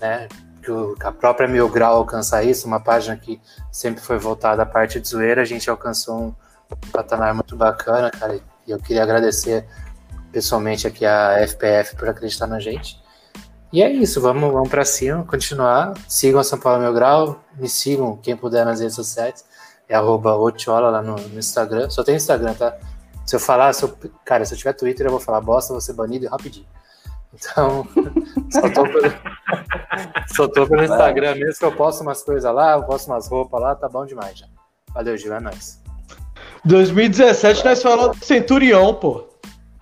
né? 0.00 0.28
Que, 0.62 0.70
o, 0.70 0.94
que 0.94 1.06
a 1.06 1.12
própria 1.12 1.48
Mil 1.48 1.68
Grau 1.68 1.96
alcançar 1.96 2.44
isso, 2.44 2.66
uma 2.66 2.80
página 2.80 3.16
que 3.16 3.40
sempre 3.70 4.02
foi 4.02 4.18
voltada 4.18 4.62
à 4.62 4.66
parte 4.66 5.00
de 5.00 5.08
zoeira, 5.08 5.42
a 5.42 5.44
gente 5.44 5.70
alcançou 5.70 6.18
um 6.18 6.34
patamar 6.92 7.34
muito 7.34 7.56
bacana, 7.56 8.10
cara. 8.10 8.40
E 8.66 8.70
eu 8.70 8.78
queria 8.78 9.02
agradecer 9.02 9.66
pessoalmente 10.32 10.86
aqui 10.86 11.06
a 11.06 11.38
FPF 11.46 11.96
por 11.96 12.08
acreditar 12.08 12.46
na 12.46 12.58
gente. 12.58 13.00
E 13.72 13.82
é 13.82 13.90
isso, 13.90 14.20
vamos, 14.20 14.50
vamos 14.50 14.68
para 14.68 14.84
cima, 14.84 15.24
continuar. 15.24 15.92
Sigam 16.08 16.40
a 16.40 16.44
São 16.44 16.58
Paulo 16.58 16.80
Meu 16.80 16.92
Grau, 16.92 17.38
me 17.56 17.68
sigam, 17.68 18.16
quem 18.16 18.36
puder, 18.36 18.64
nas 18.64 18.80
redes 18.80 18.96
sociais. 18.96 19.44
É 19.86 19.94
arroba 19.94 20.36
Otiola 20.36 20.90
lá 20.90 21.02
no, 21.02 21.16
no, 21.16 21.38
Instagram. 21.38 21.88
Só 21.90 22.02
tem 22.02 22.16
Instagram, 22.16 22.54
tá? 22.54 22.76
Se 23.28 23.36
eu 23.36 23.40
falar, 23.40 23.74
se 23.74 23.82
eu, 23.84 23.94
cara, 24.24 24.42
se 24.46 24.54
eu 24.54 24.58
tiver 24.58 24.72
Twitter, 24.72 25.04
eu 25.04 25.10
vou 25.10 25.20
falar 25.20 25.42
bosta, 25.42 25.74
vou 25.74 25.82
ser 25.82 25.92
banido 25.92 26.26
rapidinho. 26.28 26.64
Então, 27.34 27.86
só 28.50 28.62
tô 28.70 28.84
pelo, 28.84 29.14
só 30.34 30.48
tô 30.48 30.66
pelo 30.66 30.82
Instagram 30.82 31.34
mesmo, 31.34 31.58
que 31.58 31.64
eu 31.66 31.72
posto 31.72 32.00
umas 32.00 32.22
coisas 32.22 32.50
lá, 32.50 32.72
eu 32.72 32.84
posto 32.84 33.08
umas 33.08 33.28
roupas 33.28 33.60
lá, 33.60 33.74
tá 33.74 33.86
bom 33.86 34.06
demais 34.06 34.38
já. 34.38 34.46
Valeu, 34.94 35.14
Gil, 35.18 35.34
é 35.34 35.40
nóis. 35.40 35.78
2017 36.64 37.66
nós 37.66 37.82
falamos 37.82 38.16
do 38.16 38.24
Centurião, 38.24 38.94
pô. 38.94 39.28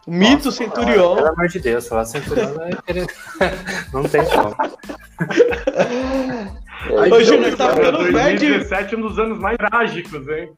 O 0.08 0.10
mito 0.10 0.46
Nossa, 0.46 0.56
Centurião. 0.56 1.14
Pelo 1.14 1.28
amor 1.28 1.46
de 1.46 1.60
Deus, 1.60 1.86
falar 1.86 2.04
Centurião 2.04 2.52
é 2.62 2.70
querer... 2.84 3.06
não 3.94 4.02
tem 4.08 4.24
como. 4.24 4.56
Aí, 7.00 7.12
Hoje 7.12 7.36
nós 7.36 7.54
tá 7.54 7.72
ficando 7.72 7.98
2017 7.98 8.92
é 8.92 8.98
um 8.98 9.02
dos 9.02 9.16
anos 9.20 9.38
mais 9.38 9.56
trágicos, 9.56 10.26
hein? 10.26 10.52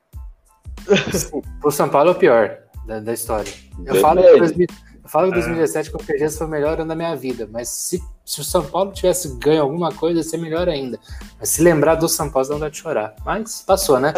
o 1.63 1.71
São 1.71 1.91
Paulo 1.91 2.09
é 2.09 2.13
o 2.13 2.15
pior 2.15 2.68
da, 2.89 3.01
da 3.01 3.13
história. 3.13 3.53
Eu 3.85 3.97
falo, 3.97 4.23
que 4.23 4.39
2000, 4.39 4.67
eu 5.05 5.09
falo 5.09 5.29
que 5.29 5.35
2017 5.35 5.91
com 5.91 6.03
certeza 6.03 6.39
foi 6.39 6.47
o 6.47 6.51
melhor 6.51 6.81
ano 6.81 6.89
da 6.89 6.95
minha 6.95 7.15
vida, 7.15 7.47
mas 7.53 7.69
se, 7.69 8.03
se 8.25 8.41
o 8.41 8.45
São 8.45 8.65
Paulo 8.65 8.93
tivesse 8.93 9.37
ganho 9.37 9.63
alguma 9.63 9.93
coisa, 9.93 10.21
ia 10.21 10.25
ser 10.25 10.39
melhor 10.39 10.69
ainda. 10.69 10.99
Mas 11.39 11.51
se 11.51 11.63
lembrar 11.63 11.97
do 11.97 12.09
São 12.09 12.31
Paulo, 12.31 12.49
não 12.49 12.59
dá 12.59 12.71
de 12.71 12.79
chorar. 12.79 13.15
Mas 13.25 13.63
passou, 13.67 14.01
né? 14.01 14.15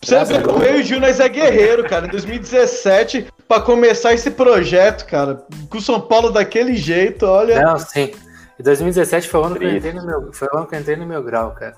Você 0.00 0.24
vê 0.24 0.40
como 0.40 0.62
eu 0.62 0.78
e 0.78 0.82
o 0.82 0.84
Gil, 0.84 1.00
nós 1.00 1.18
é 1.18 1.28
guerreiro, 1.28 1.88
cara. 1.88 2.06
Em 2.06 2.10
2017, 2.10 3.26
para 3.48 3.60
começar 3.60 4.14
esse 4.14 4.30
projeto, 4.30 5.04
cara, 5.06 5.44
com 5.68 5.78
o 5.78 5.82
São 5.82 6.00
Paulo 6.00 6.30
daquele 6.30 6.76
jeito, 6.76 7.26
olha. 7.26 7.60
Não, 7.60 7.78
sim. 7.78 8.12
E 8.58 8.62
2017 8.62 9.28
foi 9.28 9.40
o 9.40 9.44
ano 9.44 9.56
que 9.56 9.64
eu 9.64 9.76
entrei 9.76 9.92
no 9.92 10.06
meu, 10.06 10.32
foi 10.32 10.48
o 10.52 10.56
ano 10.56 10.66
que 10.66 10.74
eu 10.76 10.80
entrei 10.80 10.96
no 10.96 11.06
meu 11.06 11.22
grau, 11.22 11.50
cara. 11.52 11.74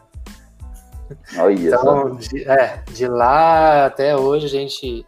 Olha 1.38 1.54
então, 1.54 2.16
de, 2.16 2.44
é, 2.44 2.82
de 2.92 3.06
lá 3.06 3.86
até 3.86 4.14
hoje 4.14 4.44
a 4.44 4.50
gente 4.50 5.06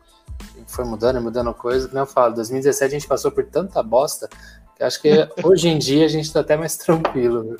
foi 0.70 0.84
mudando 0.84 1.20
mudando 1.20 1.52
coisa. 1.54 1.88
Como 1.88 2.00
eu 2.00 2.06
falo, 2.06 2.34
2017 2.34 2.84
a 2.84 2.98
gente 2.98 3.08
passou 3.08 3.30
por 3.30 3.44
tanta 3.44 3.82
bosta 3.82 4.28
que 4.76 4.84
acho 4.84 5.02
que 5.02 5.28
hoje 5.44 5.68
em 5.68 5.78
dia 5.78 6.06
a 6.06 6.08
gente 6.08 6.32
tá 6.32 6.40
até 6.40 6.56
mais 6.56 6.76
tranquilo. 6.76 7.56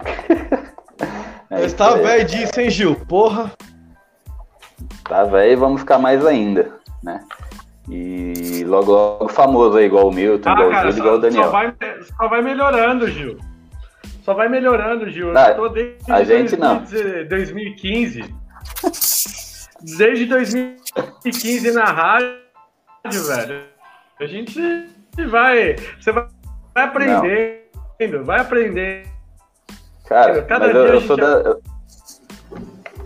É 1.48 1.60
Mas 1.60 1.72
tá 1.74 1.94
velho 1.94 2.24
disso, 2.24 2.60
hein, 2.60 2.68
Gil? 2.68 2.96
Porra. 3.06 3.52
Tá 5.04 5.22
velho, 5.22 5.58
vamos 5.58 5.80
ficar 5.80 5.96
mais 5.96 6.26
ainda, 6.26 6.74
né? 7.04 7.24
E 7.88 8.64
logo, 8.66 8.90
logo 8.90 9.28
famoso 9.28 9.76
aí, 9.76 9.86
igual 9.86 10.08
o 10.08 10.12
Milton, 10.12 10.48
ah, 10.48 10.52
igual 10.52 10.70
cara, 10.70 10.88
o 10.88 10.90
Gil, 10.90 11.00
igual 11.00 11.14
o 11.14 11.20
Daniel. 11.20 11.44
Só 11.44 11.50
vai, 11.50 11.74
só 12.18 12.28
vai 12.28 12.42
melhorando, 12.42 13.08
Gil. 13.08 13.38
Só 14.24 14.34
vai 14.34 14.48
melhorando, 14.48 15.08
Gil. 15.08 15.38
Ah, 15.38 15.52
Eu 15.52 15.68
desde 15.68 16.10
a 16.10 16.24
gente 16.24 16.56
2015, 16.56 16.58
não. 16.58 17.28
2015. 17.28 18.34
Desde 19.96 20.26
2015 20.26 20.85
na 21.72 21.84
rádio, 21.84 23.24
velho. 23.26 23.64
A 24.20 24.26
gente 24.26 24.60
vai. 25.28 25.76
Você 26.00 26.12
vai 26.12 26.26
aprendendo, 26.74 28.18
não. 28.18 28.24
vai 28.24 28.40
aprendendo. 28.40 29.08
Cara, 30.08 30.42
Cada 30.42 30.66
mas 30.66 30.76
eu, 30.76 30.84
eu 30.86 31.00
sou 31.00 31.16
da. 31.16 31.26
Eu, 31.26 31.62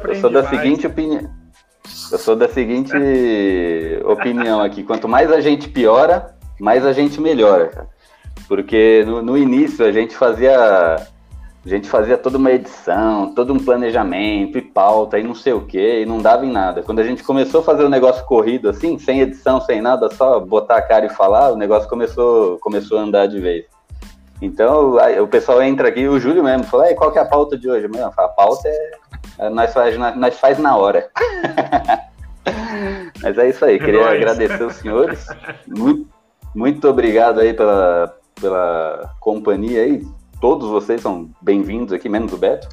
eu 0.05 0.15
sou 0.17 0.31
da 0.31 0.49
seguinte 0.49 0.87
opinião 0.87 1.41
eu 2.13 2.19
sou 2.19 2.35
da 2.35 2.49
seguinte 2.49 2.93
opinião 4.05 4.61
aqui: 4.61 4.83
quanto 4.83 5.09
mais 5.09 5.31
a 5.31 5.41
gente 5.41 5.69
piora, 5.69 6.35
mais 6.59 6.85
a 6.85 6.93
gente 6.93 7.21
melhora, 7.21 7.69
cara. 7.69 7.89
Porque 8.49 9.05
no, 9.07 9.23
no 9.23 9.39
início 9.39 9.85
a 9.85 9.93
gente 9.93 10.17
fazia 10.17 11.07
a 11.65 11.69
gente 11.69 11.89
fazia 11.89 12.17
toda 12.17 12.39
uma 12.39 12.51
edição, 12.51 13.35
todo 13.35 13.53
um 13.53 13.59
planejamento 13.59 14.57
e 14.57 14.63
pauta 14.63 15.19
e 15.19 15.23
não 15.23 15.35
sei 15.35 15.53
o 15.53 15.67
que, 15.67 16.01
e 16.01 16.07
não 16.07 16.19
dava 16.19 16.47
em 16.47 16.51
nada. 16.51 16.83
Quando 16.83 17.01
a 17.01 17.05
gente 17.05 17.23
começou 17.23 17.61
a 17.61 17.65
fazer 17.65 17.83
o 17.83 17.87
um 17.87 17.91
negócio 17.91 18.25
corrido 18.25 18.69
assim, 18.69 18.99
sem 18.99 19.21
edição, 19.21 19.61
sem 19.61 19.81
nada, 19.81 20.11
só 20.11 20.41
botar 20.41 20.77
a 20.77 20.83
cara 20.83 21.07
e 21.07 21.11
falar, 21.11 21.53
o 21.53 21.57
negócio 21.57 21.89
começou, 21.89 22.59
começou 22.59 22.99
a 22.99 23.03
andar 23.03 23.27
de 23.27 23.39
vez. 23.39 23.67
Então 24.41 24.99
aí, 24.99 25.21
o 25.21 25.29
pessoal 25.29 25.63
entra 25.63 25.89
aqui, 25.89 26.09
o 26.09 26.19
Júlio 26.19 26.43
mesmo, 26.43 26.65
fala, 26.65 26.95
qual 26.95 27.13
que 27.13 27.19
é 27.19 27.23
a 27.23 27.27
pauta 27.27 27.59
de 27.59 27.69
hoje? 27.69 27.87
Meu, 27.89 28.07
a 28.07 28.29
pauta 28.29 28.67
é 28.67 28.91
é, 29.41 29.49
nós 29.49 29.73
faz, 29.73 29.97
nós 29.97 30.39
faz 30.39 30.59
na 30.59 30.77
hora. 30.77 31.09
Mas 33.23 33.39
é 33.39 33.49
isso 33.49 33.65
aí, 33.65 33.79
queria 33.79 34.03
é 34.03 34.17
agradecer 34.17 34.63
os 34.63 34.75
senhores. 34.75 35.27
Muito, 35.67 36.07
muito 36.55 36.89
obrigado 36.89 37.41
aí 37.41 37.55
pela, 37.55 38.15
pela 38.39 39.15
companhia 39.19 39.83
aí. 39.83 40.07
Todos 40.41 40.71
vocês 40.71 41.03
são 41.03 41.31
bem-vindos 41.43 41.93
aqui, 41.93 42.09
menos 42.09 42.33
o 42.33 42.39
Beto. 42.39 42.67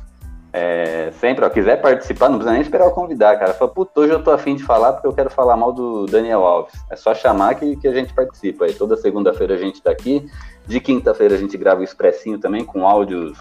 É, 0.53 1.11
sempre, 1.19 1.43
ó, 1.43 1.49
quiser 1.49 1.81
participar, 1.81 2.29
não 2.29 2.37
precisa 2.37 2.53
nem 2.53 2.61
esperar 2.61 2.85
eu 2.85 2.91
convidar, 2.91 3.37
cara. 3.37 3.53
Fala, 3.53 3.69
puta, 3.69 3.99
hoje 3.99 4.13
eu 4.13 4.23
tô 4.23 4.31
afim 4.31 4.55
de 4.55 4.63
falar 4.63 4.93
porque 4.93 5.05
eu 5.05 5.11
quero 5.11 5.29
falar 5.29 5.57
mal 5.57 5.73
do 5.73 6.05
Daniel 6.05 6.45
Alves. 6.45 6.73
É 6.89 6.95
só 6.95 7.13
chamar 7.13 7.55
que, 7.55 7.75
que 7.75 7.85
a 7.85 7.93
gente 7.93 8.13
participa. 8.13 8.63
Aí 8.63 8.73
toda 8.73 8.95
segunda-feira 8.95 9.55
a 9.55 9.57
gente 9.57 9.81
tá 9.81 9.91
aqui. 9.91 10.25
De 10.65 10.79
quinta-feira 10.79 11.35
a 11.35 11.37
gente 11.37 11.57
grava 11.57 11.81
o 11.81 11.83
expressinho 11.83 12.39
também 12.39 12.63
com 12.63 12.87
áudios 12.87 13.37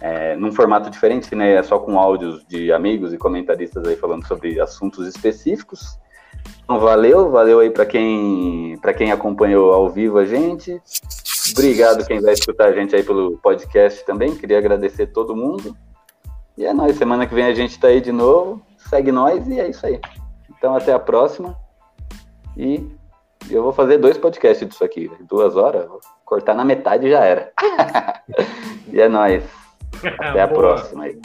é, 0.00 0.34
num 0.34 0.50
formato 0.50 0.90
diferente, 0.90 1.32
né? 1.36 1.54
É 1.54 1.62
só 1.62 1.78
com 1.78 1.96
áudios 1.96 2.44
de 2.48 2.72
amigos 2.72 3.14
e 3.14 3.18
comentaristas 3.18 3.86
aí 3.86 3.94
falando 3.94 4.26
sobre 4.26 4.60
assuntos 4.60 5.06
específicos. 5.06 5.96
Então, 6.64 6.80
valeu, 6.80 7.30
valeu 7.30 7.60
aí 7.60 7.70
para 7.70 7.86
quem 7.86 8.76
para 8.82 8.92
quem 8.92 9.12
acompanhou 9.12 9.72
ao 9.72 9.88
vivo 9.88 10.18
a 10.18 10.24
gente. 10.24 10.82
Obrigado 11.52 12.06
quem 12.06 12.20
vai 12.20 12.34
escutar 12.34 12.66
a 12.68 12.72
gente 12.72 12.94
aí 12.94 13.02
pelo 13.02 13.38
podcast 13.38 14.04
também. 14.04 14.36
Queria 14.36 14.58
agradecer 14.58 15.06
todo 15.08 15.36
mundo. 15.36 15.76
E 16.56 16.64
é 16.64 16.72
nóis, 16.72 16.96
semana 16.96 17.26
que 17.26 17.34
vem 17.34 17.44
a 17.44 17.54
gente 17.54 17.78
tá 17.78 17.88
aí 17.88 18.00
de 18.00 18.12
novo. 18.12 18.62
Segue 18.76 19.12
nós 19.12 19.46
e 19.48 19.60
é 19.60 19.68
isso 19.68 19.84
aí. 19.86 20.00
Então 20.56 20.74
até 20.74 20.92
a 20.92 20.98
próxima. 20.98 21.56
E 22.56 22.86
eu 23.48 23.62
vou 23.62 23.72
fazer 23.72 23.98
dois 23.98 24.18
podcasts 24.18 24.68
disso 24.68 24.84
aqui, 24.84 25.10
duas 25.22 25.56
horas, 25.56 25.86
vou 25.86 26.00
cortar 26.24 26.54
na 26.54 26.64
metade 26.64 27.08
já 27.08 27.24
era. 27.24 27.52
e 28.92 29.00
é 29.00 29.08
nóis. 29.08 29.44
Até 30.20 30.42
a 30.42 30.48
próxima 30.48 31.04
aí. 31.04 31.20